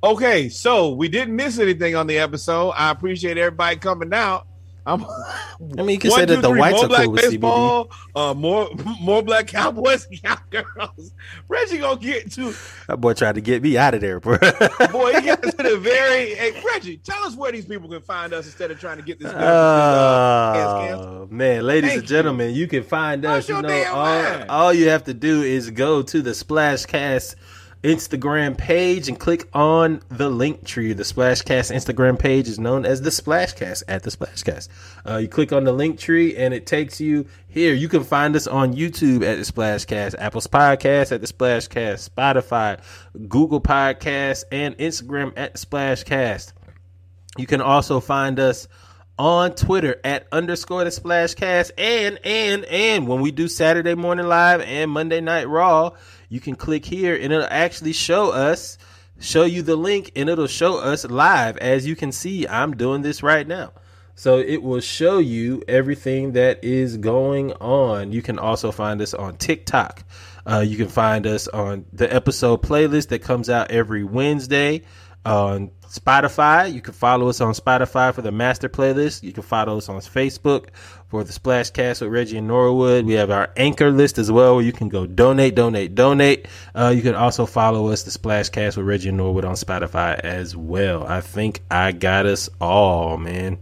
Okay, 0.04 0.50
so 0.50 0.90
we 0.94 1.08
didn't 1.10 1.36
miss 1.36 1.60
anything 1.60 1.96
on 1.96 2.08
the 2.08 2.18
episode. 2.18 2.72
I 2.72 2.90
appreciate 2.90 3.38
everybody 3.38 3.76
coming 3.78 4.14
out. 4.14 4.48
I'm, 4.84 5.06
I 5.78 5.84
mean, 5.84 5.90
you 5.90 6.00
can 6.00 6.10
One, 6.10 6.20
say 6.22 6.26
that 6.26 6.36
two, 6.38 6.42
the 6.42 6.50
three, 6.50 6.60
whites 6.60 6.76
more 6.78 6.86
are 6.86 6.88
black 6.88 7.04
cool 7.04 7.12
with 7.12 7.22
baseball, 7.22 7.92
uh, 8.16 8.34
more 8.34 8.68
more 9.02 9.22
black 9.22 9.46
cowboys 9.46 10.08
and 10.10 10.20
cowgirls. 10.52 11.14
Reggie 11.48 11.78
gonna 11.78 12.00
get 12.00 12.32
to 12.32 12.52
That 12.88 12.98
boy 13.00 13.14
tried 13.14 13.36
to 13.36 13.42
get 13.42 13.62
me 13.62 13.78
out 13.78 13.94
of 13.94 14.02
there, 14.02 14.20
bro. 14.20 14.40
boy. 14.92 15.14
He 15.14 15.28
got 15.28 15.44
to 15.44 15.52
the 15.52 15.78
very. 15.80 16.34
Hey, 16.34 16.60
Reggie, 16.66 16.98
tell 16.98 17.24
us 17.24 17.36
where 17.36 17.52
these 17.52 17.66
people 17.66 17.88
can 17.90 18.02
find 18.02 18.34
us 18.34 18.48
instead 18.48 18.72
of 18.72 18.80
trying 18.80 18.98
to 18.98 19.04
get 19.04 19.20
this. 19.20 19.32
uh. 19.32 20.98
Oh 20.98 21.28
man, 21.30 21.64
ladies 21.64 21.92
Thank 21.92 22.00
and 22.00 22.10
gentlemen, 22.10 22.56
you. 22.56 22.68
can 22.68 22.84
find 22.84 23.24
us. 23.24 23.48
You 23.50 23.62
know, 23.62 23.84
all, 23.92 24.46
all 24.50 24.74
you 24.74 24.90
have 24.90 25.04
to 25.04 25.14
do 25.14 25.44
is 25.44 25.70
go 25.70 26.02
to 26.02 26.24
the 26.24 26.32
Splashcast 26.32 27.36
Instagram 27.84 28.56
page 28.56 29.08
and 29.08 29.20
click 29.20 29.50
on 29.54 30.02
the 30.10 30.30
link 30.30 30.66
tree. 30.66 30.94
The 30.94 31.04
Splashcast 31.04 31.74
Instagram 31.74 32.20
page 32.20 32.48
is 32.48 32.60
known 32.60 32.86
as 32.86 33.02
the 33.02 33.10
Splashcast 33.10 33.84
at 33.88 34.04
the 34.04 34.12
Splashcast. 34.12 34.70
Uh, 35.08 35.18
you 35.18 35.28
click 35.28 35.52
on 35.52 35.64
the 35.64 35.72
link 35.72 35.98
tree 35.98 36.36
and 36.36 36.54
it 36.54 36.68
takes 36.68 37.02
you 37.02 37.26
here. 37.48 37.74
You 37.74 37.90
can 37.90 38.04
find 38.04 38.36
us 38.36 38.46
on 38.46 38.74
YouTube 38.74 39.24
at 39.24 39.38
the 39.38 39.52
Splashcast, 39.52 40.16
Apple's 40.20 40.48
Podcast 40.48 41.12
at 41.12 41.22
the 41.22 41.28
Splashcast, 41.28 42.10
Spotify, 42.10 42.80
Google 43.28 43.62
Podcasts, 43.62 44.44
and 44.52 44.78
Instagram 44.78 45.34
at 45.36 45.54
the 45.54 45.66
Splashcast. 45.66 46.54
You 47.38 47.48
can 47.48 47.62
also 47.62 48.00
find 48.00 48.40
us 48.40 48.68
on 49.18 49.54
Twitter 49.54 50.00
at 50.04 50.28
underscore 50.32 50.84
the 50.84 50.90
splashcast 50.90 51.72
and 51.78 52.20
and 52.24 52.66
and 52.66 53.08
when 53.08 53.22
we 53.22 53.30
do 53.30 53.48
Saturday 53.48 53.94
morning 53.94 54.26
live 54.26 54.62
and 54.62 54.90
Monday 54.90 55.22
night 55.22 55.48
raw, 55.48 55.92
you 56.32 56.40
can 56.40 56.56
click 56.56 56.86
here 56.86 57.14
and 57.14 57.34
it'll 57.34 57.46
actually 57.52 57.92
show 57.92 58.32
us 58.32 58.78
show 59.20 59.44
you 59.44 59.62
the 59.62 59.76
link 59.76 60.14
and 60.16 60.30
it'll 60.30 60.48
show 60.48 60.78
us 60.78 61.04
live 61.04 61.58
as 61.58 61.86
you 61.86 61.94
can 61.94 62.14
see 62.14 62.48
I'm 62.48 62.78
doing 62.78 63.02
this 63.02 63.22
right 63.22 63.46
now. 63.46 63.74
So 64.16 64.40
it 64.40 64.64
will 64.64 64.80
show 64.80 65.20
you 65.20 65.62
everything 65.68 66.32
that 66.32 66.64
is 66.64 66.96
going 66.96 67.52
on. 67.54 68.14
You 68.14 68.22
can 68.22 68.40
also 68.40 68.72
find 68.72 69.02
us 69.02 69.14
on 69.14 69.36
TikTok. 69.36 70.06
Uh, 70.50 70.64
you 70.66 70.78
can 70.78 70.88
find 70.88 71.28
us 71.28 71.50
on 71.50 71.86
the 71.92 72.12
episode 72.12 72.62
playlist 72.62 73.10
that 73.10 73.20
comes 73.20 73.50
out 73.50 73.70
every 73.70 74.06
Wednesday 74.06 74.84
on 75.26 75.70
Spotify. 75.88 76.74
You 76.74 76.80
can 76.80 76.94
follow 76.94 77.28
us 77.28 77.42
on 77.42 77.54
Spotify 77.54 78.14
for 78.14 78.22
the 78.22 78.32
master 78.32 78.70
playlist. 78.70 79.22
You 79.22 79.34
can 79.34 79.44
follow 79.44 79.78
us 79.78 79.90
on 79.90 80.00
Facebook 80.00 80.70
for 81.12 81.26
the 81.26 81.34
Splashcast 81.34 82.00
with 82.00 82.10
Reggie 82.10 82.38
and 82.38 82.48
Norwood. 82.48 83.06
We 83.06 83.16
have 83.16 83.32
our 83.32 83.52
anchor 83.58 83.92
list 83.92 84.18
as 84.18 84.32
well 84.32 84.56
where 84.56 84.64
you 84.64 84.72
can 84.72 84.88
go 84.88 85.06
donate, 85.06 85.56
donate, 85.56 85.94
donate. 85.94 86.48
Uh, 86.74 86.94
you 86.96 87.02
can 87.02 87.16
also 87.16 87.46
follow 87.46 87.90
us, 87.90 88.04
the 88.04 88.12
Splashcast 88.12 88.78
with 88.78 88.86
Reggie 88.86 89.10
and 89.10 89.18
Norwood 89.18 89.44
on 89.44 89.56
Spotify 89.56 90.18
as 90.22 90.56
well. 90.56 91.06
I 91.06 91.20
think 91.20 91.64
I 91.70 91.92
got 91.92 92.26
us 92.26 92.50
all, 92.62 93.18
man. 93.18 93.58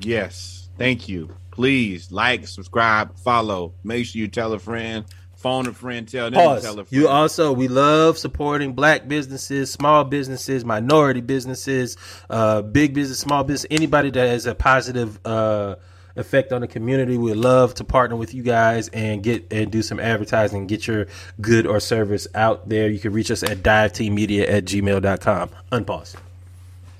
Yes, 0.00 0.68
thank 0.76 1.08
you. 1.08 1.36
Please 1.52 2.10
like, 2.10 2.48
subscribe, 2.48 3.16
follow. 3.16 3.74
Make 3.84 4.06
sure 4.06 4.18
you 4.18 4.26
tell 4.26 4.52
a 4.54 4.58
friend, 4.58 5.04
phone 5.36 5.68
a 5.68 5.72
friend, 5.72 6.08
tell 6.08 6.32
them 6.32 6.34
Pause. 6.34 6.62
tell 6.62 6.72
a 6.80 6.84
friend. 6.84 7.00
You 7.00 7.06
also, 7.06 7.52
we 7.52 7.68
love 7.68 8.18
supporting 8.18 8.72
black 8.72 9.06
businesses, 9.06 9.70
small 9.70 10.02
businesses, 10.02 10.64
minority 10.64 11.20
businesses, 11.20 11.96
uh, 12.28 12.62
big 12.62 12.92
business, 12.92 13.20
small 13.20 13.44
business, 13.44 13.68
anybody 13.70 14.10
that 14.10 14.26
has 14.26 14.46
a 14.46 14.54
positive 14.56 15.20
uh, 15.24 15.76
effect 16.18 16.52
on 16.52 16.60
the 16.60 16.68
community. 16.68 17.16
We 17.16 17.30
would 17.30 17.38
love 17.38 17.74
to 17.74 17.84
partner 17.84 18.16
with 18.16 18.34
you 18.34 18.42
guys 18.42 18.88
and 18.88 19.22
get 19.22 19.52
and 19.52 19.70
do 19.70 19.82
some 19.82 20.00
advertising, 20.00 20.66
get 20.66 20.86
your 20.86 21.06
good 21.40 21.66
or 21.66 21.80
service 21.80 22.26
out 22.34 22.68
there. 22.68 22.88
You 22.88 22.98
can 22.98 23.12
reach 23.12 23.30
us 23.30 23.42
at 23.42 23.58
divetmedia 23.58 24.48
at 24.48 24.64
gmail.com. 24.64 25.50
Unpause. 25.72 26.16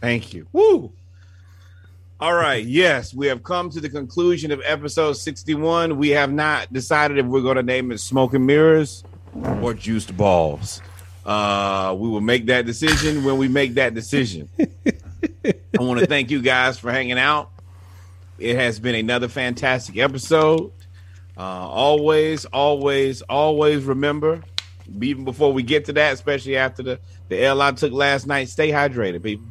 Thank 0.01 0.33
you. 0.33 0.47
Woo! 0.53 0.93
All 2.21 2.35
right. 2.35 2.65
Yes, 2.65 3.15
we 3.15 3.29
have 3.29 3.45
come 3.45 3.71
to 3.71 3.81
the 3.81 3.89
conclusion 3.89 4.51
of 4.51 4.61
episode 4.65 5.13
61. 5.13 5.97
We 5.99 6.11
have 6.11 6.33
not 6.33 6.73
decided 6.73 7.19
if 7.19 7.27
we're 7.27 7.43
going 7.43 7.57
to 7.57 7.63
name 7.63 7.93
it 7.93 7.99
Smoking 7.99 8.45
Mirrors 8.45 9.05
or 9.63 9.73
Juiced 9.75 10.17
Balls. 10.17 10.83
Uh, 11.25 11.95
we 11.99 12.09
will 12.09 12.21
make 12.21 12.47
that 12.47 12.67
decision 12.67 13.23
when 13.23 13.39
we 13.39 13.49
make 13.49 13.75
that 13.75 13.95
decision. 13.95 14.49
I 15.45 15.55
want 15.83 16.01
to 16.01 16.07
thank 16.07 16.31
you 16.31 16.43
guys 16.43 16.79
for 16.79 16.91
hanging 16.91 17.19
out. 17.19 17.51
It 18.39 18.57
has 18.57 18.79
been 18.81 18.95
another 18.95 19.29
fantastic 19.29 19.97
episode. 19.99 20.73
Uh, 21.37 21.41
always, 21.43 22.45
always, 22.47 23.23
always 23.23 23.85
remember, 23.85 24.43
even 25.01 25.25
before 25.25 25.53
we 25.53 25.63
get 25.63 25.85
to 25.87 25.93
that, 25.95 26.15
especially 26.15 26.57
after 26.57 26.83
the, 26.83 27.01
the 27.29 27.43
L 27.45 27.61
I 27.63 27.73
took 27.73 27.93
last 27.93 28.27
night, 28.27 28.49
stay 28.49 28.71
hydrated, 28.71 29.23
people. 29.23 29.47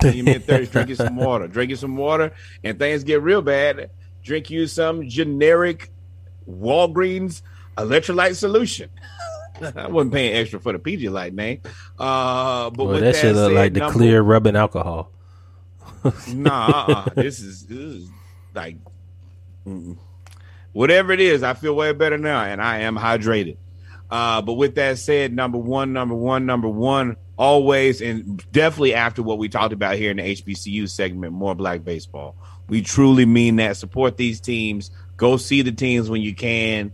When 0.00 0.14
you 0.16 0.24
mid 0.24 0.44
thirties, 0.44 0.70
drinking 0.70 0.96
some 0.96 1.16
water. 1.16 1.48
Drinking 1.48 1.76
some 1.76 1.96
water, 1.96 2.32
and 2.64 2.78
things 2.78 3.04
get 3.04 3.20
real 3.22 3.42
bad. 3.42 3.90
Drink 4.22 4.48
you 4.50 4.66
some 4.66 5.08
generic 5.08 5.90
Walgreens 6.48 7.42
electrolyte 7.76 8.36
solution. 8.36 8.88
I 9.76 9.88
wasn't 9.88 10.14
paying 10.14 10.34
extra 10.34 10.60
for 10.60 10.72
the 10.72 10.78
Pedialyte 10.78 11.32
name. 11.34 11.60
Uh, 11.98 12.70
but 12.70 12.78
Well, 12.84 12.86
with 12.94 13.00
that 13.00 13.16
shit 13.16 13.34
look 13.34 13.52
like 13.52 13.74
the 13.74 13.80
number- 13.80 13.92
clear 13.98 14.22
rubbing 14.22 14.56
alcohol. 14.56 15.10
Nah, 16.34 16.66
uh-uh. 16.68 17.10
this 17.14 17.40
is 17.40 17.66
this 17.66 17.78
is 17.78 18.08
like 18.54 18.76
mm-mm. 19.66 19.96
whatever 20.72 21.12
it 21.12 21.20
is. 21.20 21.42
I 21.42 21.54
feel 21.54 21.74
way 21.74 21.92
better 21.92 22.18
now, 22.18 22.42
and 22.42 22.60
I 22.60 22.80
am 22.80 22.96
hydrated. 22.96 23.56
Uh, 24.10 24.42
but 24.42 24.54
with 24.54 24.74
that 24.74 24.98
said, 24.98 25.32
number 25.32 25.56
one, 25.56 25.92
number 25.92 26.14
one, 26.14 26.44
number 26.44 26.68
one, 26.68 27.16
always 27.38 28.02
and 28.02 28.44
definitely 28.52 28.94
after 28.94 29.22
what 29.22 29.38
we 29.38 29.48
talked 29.48 29.72
about 29.72 29.96
here 29.96 30.10
in 30.10 30.18
the 30.18 30.22
HBCU 30.22 30.88
segment, 30.88 31.32
more 31.32 31.54
black 31.54 31.82
baseball. 31.82 32.36
We 32.68 32.82
truly 32.82 33.26
mean 33.26 33.56
that. 33.56 33.76
Support 33.76 34.16
these 34.16 34.40
teams. 34.40 34.90
Go 35.16 35.36
see 35.36 35.62
the 35.62 35.72
teams 35.72 36.10
when 36.10 36.20
you 36.20 36.34
can. 36.34 36.92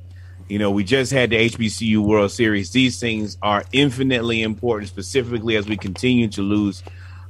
You 0.49 0.59
know, 0.59 0.71
we 0.71 0.85
just 0.85 1.13
had 1.13 1.31
the 1.31 1.49
HBCU 1.49 1.99
World 1.99 2.33
Series. 2.33 2.71
These 2.71 2.99
things 2.99 3.37
are 3.43 3.65
infinitely 3.73 4.43
important, 4.43 4.89
specifically 4.89 5.57
as 5.57 5.69
we 5.69 5.77
continue 5.77 6.29
to 6.29 6.43
lose 6.43 6.83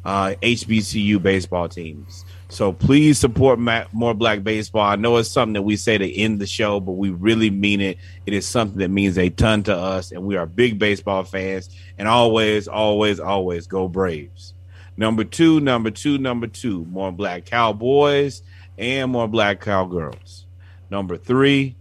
uh, 0.04 0.34
HBCU 0.42 1.22
baseball 1.22 1.68
teams. 1.68 2.24
So 2.48 2.72
please 2.72 3.18
support 3.18 3.58
more 3.92 4.14
black 4.14 4.42
baseball. 4.42 4.82
I 4.82 4.96
know 4.96 5.16
it's 5.18 5.28
something 5.28 5.52
that 5.52 5.62
we 5.62 5.76
say 5.76 5.98
to 5.98 6.16
end 6.16 6.40
the 6.40 6.46
show, 6.46 6.80
but 6.80 6.92
we 6.92 7.10
really 7.10 7.50
mean 7.50 7.80
it. 7.80 7.98
It 8.24 8.32
is 8.32 8.46
something 8.46 8.78
that 8.78 8.88
means 8.88 9.18
a 9.18 9.28
ton 9.28 9.62
to 9.64 9.76
us, 9.76 10.12
and 10.12 10.24
we 10.24 10.36
are 10.36 10.46
big 10.46 10.78
baseball 10.78 11.24
fans. 11.24 11.68
And 11.98 12.08
always, 12.08 12.66
always, 12.66 13.20
always 13.20 13.66
go 13.66 13.86
Braves. 13.86 14.54
Number 14.96 15.24
two, 15.24 15.60
number 15.60 15.90
two, 15.90 16.18
number 16.18 16.46
two, 16.46 16.84
more 16.86 17.12
black 17.12 17.44
cowboys 17.44 18.42
and 18.78 19.12
more 19.12 19.28
black 19.28 19.60
cowgirls. 19.60 20.46
Number 20.90 21.16
three, 21.16 21.76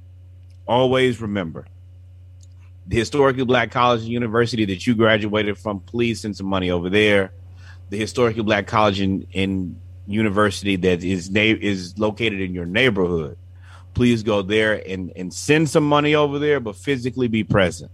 always 0.67 1.21
remember 1.21 1.65
the 2.87 2.97
historically 2.97 3.43
black 3.43 3.71
college 3.71 4.01
and 4.01 4.09
university 4.09 4.65
that 4.65 4.87
you 4.87 4.95
graduated 4.95 5.57
from. 5.57 5.79
Please 5.81 6.21
send 6.21 6.35
some 6.35 6.47
money 6.47 6.71
over 6.71 6.89
there. 6.89 7.33
The 7.89 7.97
historically 7.97 8.43
black 8.43 8.67
college 8.67 8.99
and, 8.99 9.25
and 9.33 9.79
university 10.07 10.75
that 10.77 11.03
is 11.03 11.29
na- 11.29 11.41
is 11.41 11.97
located 11.97 12.41
in 12.41 12.53
your 12.53 12.65
neighborhood. 12.65 13.37
Please 13.93 14.23
go 14.23 14.41
there 14.41 14.81
and, 14.87 15.11
and 15.15 15.33
send 15.33 15.69
some 15.69 15.87
money 15.87 16.13
over 16.15 16.37
there, 16.39 16.59
but 16.59 16.75
physically 16.75 17.27
be 17.27 17.43
present. 17.43 17.91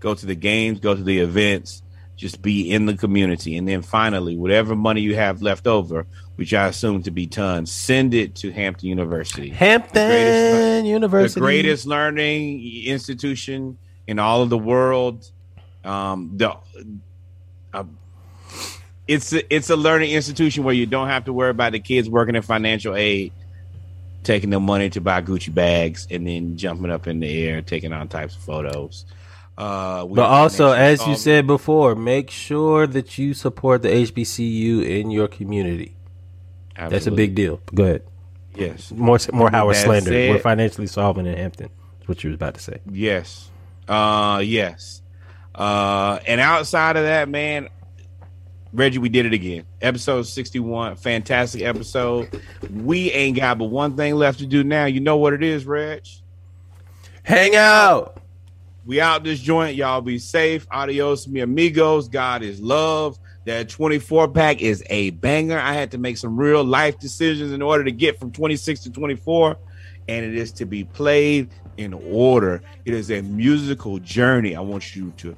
Go 0.00 0.14
to 0.14 0.26
the 0.26 0.34
games, 0.34 0.80
go 0.80 0.94
to 0.94 1.02
the 1.02 1.18
events, 1.18 1.82
just 2.16 2.42
be 2.42 2.70
in 2.70 2.86
the 2.86 2.96
community. 2.96 3.56
And 3.56 3.66
then 3.66 3.82
finally, 3.82 4.36
whatever 4.36 4.76
money 4.76 5.00
you 5.00 5.16
have 5.16 5.42
left 5.42 5.66
over, 5.66 6.06
which 6.36 6.54
I 6.54 6.68
assume 6.68 7.02
to 7.04 7.10
be 7.10 7.26
tons, 7.26 7.72
send 7.72 8.14
it 8.14 8.34
to 8.36 8.52
Hampton 8.52 8.88
University. 8.88 9.48
Hampton 9.48 10.08
greatest- 10.08 10.86
University. 10.86 11.34
the 11.34 11.40
greatest 11.40 11.86
learning 11.86 12.84
institution 12.86 13.78
in 14.06 14.18
all 14.18 14.42
of 14.42 14.50
the 14.50 14.58
world. 14.58 15.30
Um, 15.84 16.32
the 16.36 16.56
uh, 17.72 17.84
it's 19.08 19.32
a, 19.32 19.54
it's 19.54 19.70
a 19.70 19.76
learning 19.76 20.12
institution 20.12 20.64
where 20.64 20.74
you 20.74 20.86
don't 20.86 21.08
have 21.08 21.24
to 21.26 21.32
worry 21.32 21.50
about 21.50 21.72
the 21.72 21.80
kids 21.80 22.08
working 22.08 22.34
in 22.34 22.42
financial 22.42 22.94
aid, 22.94 23.32
taking 24.22 24.50
the 24.50 24.60
money 24.60 24.90
to 24.90 25.00
buy 25.00 25.20
Gucci 25.22 25.52
bags, 25.52 26.06
and 26.10 26.26
then 26.26 26.56
jumping 26.56 26.90
up 26.90 27.06
in 27.06 27.20
the 27.20 27.44
air, 27.46 27.62
taking 27.62 27.92
all 27.92 28.06
types 28.06 28.36
of 28.36 28.42
photos. 28.42 29.04
Uh, 29.58 30.06
But 30.06 30.22
also, 30.30 30.72
as 30.72 31.06
you 31.06 31.14
said 31.14 31.46
before, 31.46 31.94
make 31.94 32.30
sure 32.30 32.86
that 32.86 33.18
you 33.18 33.34
support 33.34 33.82
the 33.82 33.88
HBCU 33.90 34.82
in 34.82 35.10
your 35.10 35.28
community. 35.28 35.94
That's 36.76 37.06
a 37.06 37.10
big 37.10 37.34
deal. 37.34 37.60
Go 37.74 37.84
ahead. 37.84 38.02
Yes. 38.54 38.90
More 38.92 39.18
more 39.32 39.50
Howard 39.50 39.76
that 39.76 39.84
slander. 39.84 40.10
said- 40.10 40.30
We're 40.30 40.38
financially 40.38 40.86
solvent 40.86 41.26
in 41.28 41.36
Hampton. 41.36 41.68
That's 41.98 42.08
what 42.08 42.24
you 42.24 42.30
was 42.30 42.34
about 42.36 42.54
to 42.54 42.60
say. 42.60 42.78
Yes. 42.90 43.50
Uh 43.88 44.40
yes. 44.44 45.02
Uh 45.54 46.18
and 46.26 46.40
outside 46.40 46.96
of 46.96 47.04
that, 47.04 47.28
man, 47.28 47.68
Reggie, 48.72 48.98
we 48.98 49.10
did 49.10 49.26
it 49.26 49.34
again. 49.34 49.64
Episode 49.82 50.22
61, 50.22 50.96
fantastic 50.96 51.60
episode. 51.60 52.42
We 52.70 53.10
ain't 53.10 53.36
got 53.36 53.58
but 53.58 53.66
one 53.66 53.96
thing 53.96 54.14
left 54.14 54.38
to 54.38 54.46
do 54.46 54.64
now. 54.64 54.86
You 54.86 55.00
know 55.00 55.18
what 55.18 55.34
it 55.34 55.42
is, 55.42 55.66
Reg? 55.66 56.06
Hang 57.22 57.54
out. 57.54 58.18
We 58.86 59.00
out 59.00 59.24
this 59.24 59.40
joint. 59.40 59.76
Y'all 59.76 60.00
be 60.00 60.18
safe. 60.18 60.66
Adios, 60.70 61.28
mi 61.28 61.40
amigos. 61.40 62.08
God 62.08 62.42
is 62.42 62.60
love. 62.60 63.18
That 63.44 63.68
24 63.68 64.28
pack 64.28 64.62
is 64.62 64.82
a 64.88 65.10
banger. 65.10 65.58
I 65.58 65.74
had 65.74 65.90
to 65.90 65.98
make 65.98 66.16
some 66.16 66.36
real 66.36 66.64
life 66.64 66.98
decisions 66.98 67.52
in 67.52 67.60
order 67.60 67.84
to 67.84 67.92
get 67.92 68.18
from 68.18 68.32
26 68.32 68.80
to 68.84 68.90
24, 68.90 69.56
and 70.08 70.24
it 70.24 70.34
is 70.34 70.50
to 70.52 70.64
be 70.64 70.84
played 70.84 71.50
in 71.76 71.92
order. 71.92 72.62
It 72.84 72.94
is 72.94 73.10
a 73.10 73.20
musical 73.20 73.98
journey. 73.98 74.56
I 74.56 74.60
want 74.60 74.96
you 74.96 75.12
to 75.18 75.36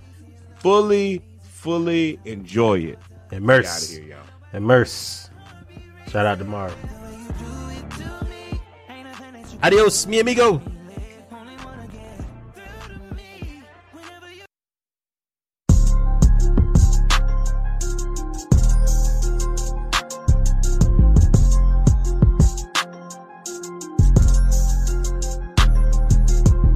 fully, 0.57 1.23
fully 1.43 2.21
enjoy 2.25 2.81
it. 2.81 2.99
Immerse. 3.35 3.91
Get 3.91 4.01
outta 4.01 4.07
here, 4.07 4.17
y'all. 4.17 4.61
Immerse. 4.61 5.31
Shout 6.09 6.25
out 6.25 6.39
to 6.39 6.45
Marv. 6.45 6.73
Adios, 9.61 10.07
mi 10.07 10.21
amigo. 10.21 10.63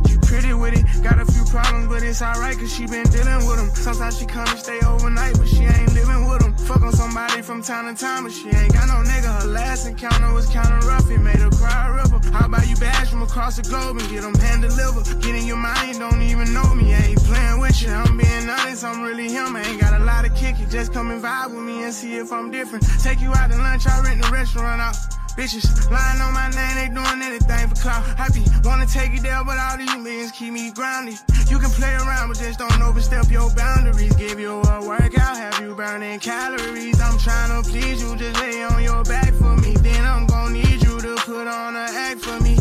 She 0.09 0.17
pretty 0.27 0.55
with 0.55 0.75
it, 0.75 1.03
got 1.05 1.21
a 1.21 1.25
few 1.27 1.45
problems, 1.45 1.87
but 1.87 2.03
it's 2.03 2.21
alright, 2.21 2.59
cause 2.59 2.75
she 2.75 2.87
been 2.87 3.05
dealing 3.11 3.47
with 3.47 3.59
them. 3.59 3.71
Sometimes 3.77 4.19
she 4.19 4.27
come 4.27 4.49
and 4.49 4.59
stay 4.59 4.81
overnight, 4.81 5.39
but 5.39 5.47
she 5.47 5.63
ain't 5.63 5.95
living 5.95 6.27
with 6.29 6.38
them. 6.38 6.38
Fuck 6.69 6.83
on 6.83 6.93
somebody 6.93 7.41
from 7.41 7.63
time 7.63 7.89
to 7.89 7.99
time, 7.99 8.25
but 8.25 8.33
she 8.33 8.51
ain't 8.51 8.75
got 8.75 8.89
no 8.89 9.01
nigga. 9.11 9.41
Her 9.41 9.49
last 9.49 9.87
encounter 9.87 10.35
was 10.35 10.45
kinda 10.49 10.79
rough, 10.87 11.11
it 11.11 11.19
made 11.19 11.39
her 11.39 11.49
cry 11.49 11.87
a 11.89 11.93
river. 11.93 12.21
How 12.31 12.45
about 12.45 12.69
you 12.69 12.77
bash 12.77 13.09
from 13.09 13.23
across 13.23 13.57
the 13.57 13.63
globe 13.63 13.97
and 13.97 14.07
get 14.11 14.21
them 14.21 14.35
hand 14.35 14.61
delivered? 14.61 15.07
Get 15.23 15.35
in 15.35 15.47
your 15.47 15.57
mind, 15.57 15.99
don't 15.99 16.21
even 16.21 16.53
know 16.53 16.75
me, 16.75 16.95
I 16.95 16.99
ain't 16.99 17.25
playing 17.25 17.59
with 17.59 17.81
you. 17.81 17.89
I'm 17.89 18.19
being 18.19 18.51
honest, 18.51 18.85
I'm 18.85 19.01
really 19.01 19.31
him, 19.31 19.57
I 19.57 19.63
ain't 19.63 19.81
got 19.81 19.99
a 19.99 20.05
lot 20.05 20.27
of 20.27 20.35
kick 20.35 20.61
it. 20.61 20.69
Just 20.69 20.93
come 20.93 21.11
and 21.11 21.23
vibe 21.23 21.55
with 21.55 21.65
me 21.65 21.85
and 21.85 21.95
see 21.95 22.19
if 22.19 22.31
I'm 22.31 22.51
different. 22.51 22.85
Take 23.03 23.23
you 23.23 23.33
out 23.33 23.51
to 23.51 23.57
lunch, 23.57 23.87
I 23.87 24.03
rent 24.03 24.23
the 24.23 24.29
restaurant 24.31 24.83
out. 24.83 25.18
Bitches 25.39 25.89
lying 25.89 26.21
on 26.21 26.35
my 26.35 26.51
name, 26.51 26.75
they 26.75 26.89
doing 26.93 27.23
anything 27.23 27.69
for 27.69 27.77
clout. 27.77 28.03
I 28.19 28.29
be 28.35 28.43
wanna 28.65 28.87
take 28.87 29.15
it 29.15 29.23
there, 29.23 29.45
but 29.45 29.57
all 29.57 29.79
these 29.79 29.95
millions 29.95 30.33
keep 30.33 30.53
me 30.53 30.73
grounded. 30.73 31.15
You 31.49 31.61
can 31.61 31.71
play 31.71 31.95
around, 31.95 32.31
but 32.31 32.39
just 32.39 32.59
don't 32.59 32.83
overstep 32.83 33.31
your 33.31 33.49
boundaries. 33.55 34.13
Give 34.17 34.41
you 34.41 34.61
a 34.61 34.85
workout, 34.85 35.37
have 35.37 35.61
you 35.61 35.77
burning 35.77 36.19
calories. 36.19 37.01
I'm 37.01 37.19
trying 37.21 37.63
to 37.63 37.71
please 37.71 38.03
you, 38.03 38.17
just 38.17 38.41
lay 38.41 38.65
on 38.65 38.83
your 38.83 39.05
back 39.05 39.33
for 39.35 39.57
me. 39.57 39.75
Then 39.75 40.05
I'm 40.05 40.27
gonna 40.27 40.55
need 40.55 40.83
you 40.83 41.01
to 41.01 41.15
put 41.25 41.47
on 41.47 41.77
an 41.77 41.89
act 41.89 42.19
for 42.19 42.43
me. 42.43 42.55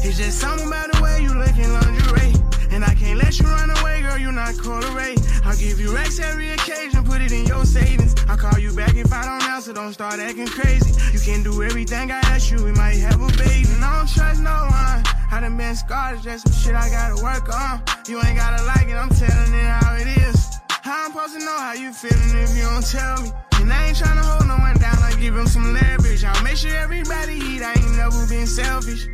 It's 0.00 0.16
just 0.16 0.38
something 0.38 0.68
about 0.68 0.90
the 0.90 1.02
way 1.02 1.20
you 1.20 1.34
look 1.34 1.58
in 1.58 1.70
lingerie. 1.70 2.41
And 2.72 2.82
I 2.84 2.94
can't 2.94 3.18
let 3.18 3.38
you 3.38 3.44
run 3.44 3.68
away, 3.68 4.00
girl, 4.00 4.16
you're 4.16 4.32
not 4.32 4.56
corduroy. 4.56 5.14
I'll 5.44 5.56
give 5.56 5.78
you 5.78 5.94
Rex 5.94 6.18
every 6.18 6.50
occasion, 6.52 7.04
put 7.04 7.20
it 7.20 7.30
in 7.30 7.44
your 7.44 7.66
savings. 7.66 8.14
I'll 8.28 8.38
call 8.38 8.58
you 8.58 8.74
back 8.74 8.96
if 8.96 9.12
I 9.12 9.24
don't 9.26 9.42
answer, 9.50 9.74
don't 9.74 9.92
start 9.92 10.18
acting 10.18 10.46
crazy. 10.46 10.90
You 11.12 11.20
can 11.20 11.42
do 11.42 11.62
everything 11.62 12.10
I 12.10 12.20
ask 12.32 12.50
you, 12.50 12.64
we 12.64 12.72
might 12.72 12.96
have 12.96 13.20
a 13.20 13.28
baby. 13.36 13.68
And 13.74 13.84
I 13.84 13.98
don't 13.98 14.08
trust 14.08 14.40
no 14.40 14.50
one. 14.50 15.04
I 15.30 15.38
done 15.40 15.58
been 15.58 15.76
scarred, 15.76 16.16
it's 16.16 16.24
just 16.24 16.48
some 16.48 16.56
shit 16.56 16.74
I 16.74 16.88
gotta 16.88 17.22
work 17.22 17.52
on. 17.52 17.82
You 18.08 18.16
ain't 18.24 18.38
gotta 18.38 18.64
like 18.64 18.88
it, 18.88 18.96
I'm 18.96 19.10
telling 19.10 19.52
it 19.52 19.68
how 19.68 19.94
it 19.96 20.08
is. 20.24 20.56
How 20.70 21.04
I'm 21.04 21.12
supposed 21.12 21.34
to 21.34 21.44
know 21.44 21.58
how 21.58 21.74
you 21.74 21.92
feeling 21.92 22.40
if 22.40 22.56
you 22.56 22.64
don't 22.64 22.86
tell 22.88 23.20
me? 23.20 23.30
And 23.60 23.70
I 23.70 23.88
ain't 23.88 23.98
tryna 23.98 24.24
hold 24.24 24.48
no 24.48 24.56
one 24.56 24.78
down, 24.78 24.96
I 25.02 25.14
give 25.20 25.36
him 25.36 25.46
some 25.46 25.74
leverage. 25.74 26.24
I'll 26.24 26.42
make 26.42 26.56
sure 26.56 26.74
everybody 26.74 27.34
eat, 27.34 27.62
I 27.62 27.74
ain't 27.76 27.96
never 27.96 28.26
been 28.26 28.46
selfish. 28.46 29.08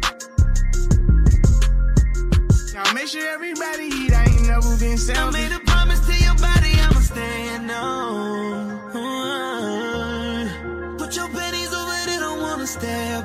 Now 2.79 2.93
make 2.93 3.09
sure 3.09 3.27
everybody 3.29 3.87
eat. 3.87 4.13
I 4.13 4.23
ain't 4.23 4.47
never 4.47 4.77
been 4.77 4.97
selfish. 4.97 5.19
I 5.19 5.31
made 5.33 5.51
a 5.51 5.59
promise 5.59 5.99
to 6.07 6.15
your 6.15 6.37
body, 6.37 6.79
I'ma 6.79 7.01
stand 7.01 7.69
on. 7.73 8.71
Uh, 8.95 10.47
put 10.97 11.17
your 11.17 11.29
pennies 11.29 11.75
over, 11.75 12.07
they 12.07 12.19
don't 12.21 12.41
wanna 12.41 12.69
stay 12.69 13.18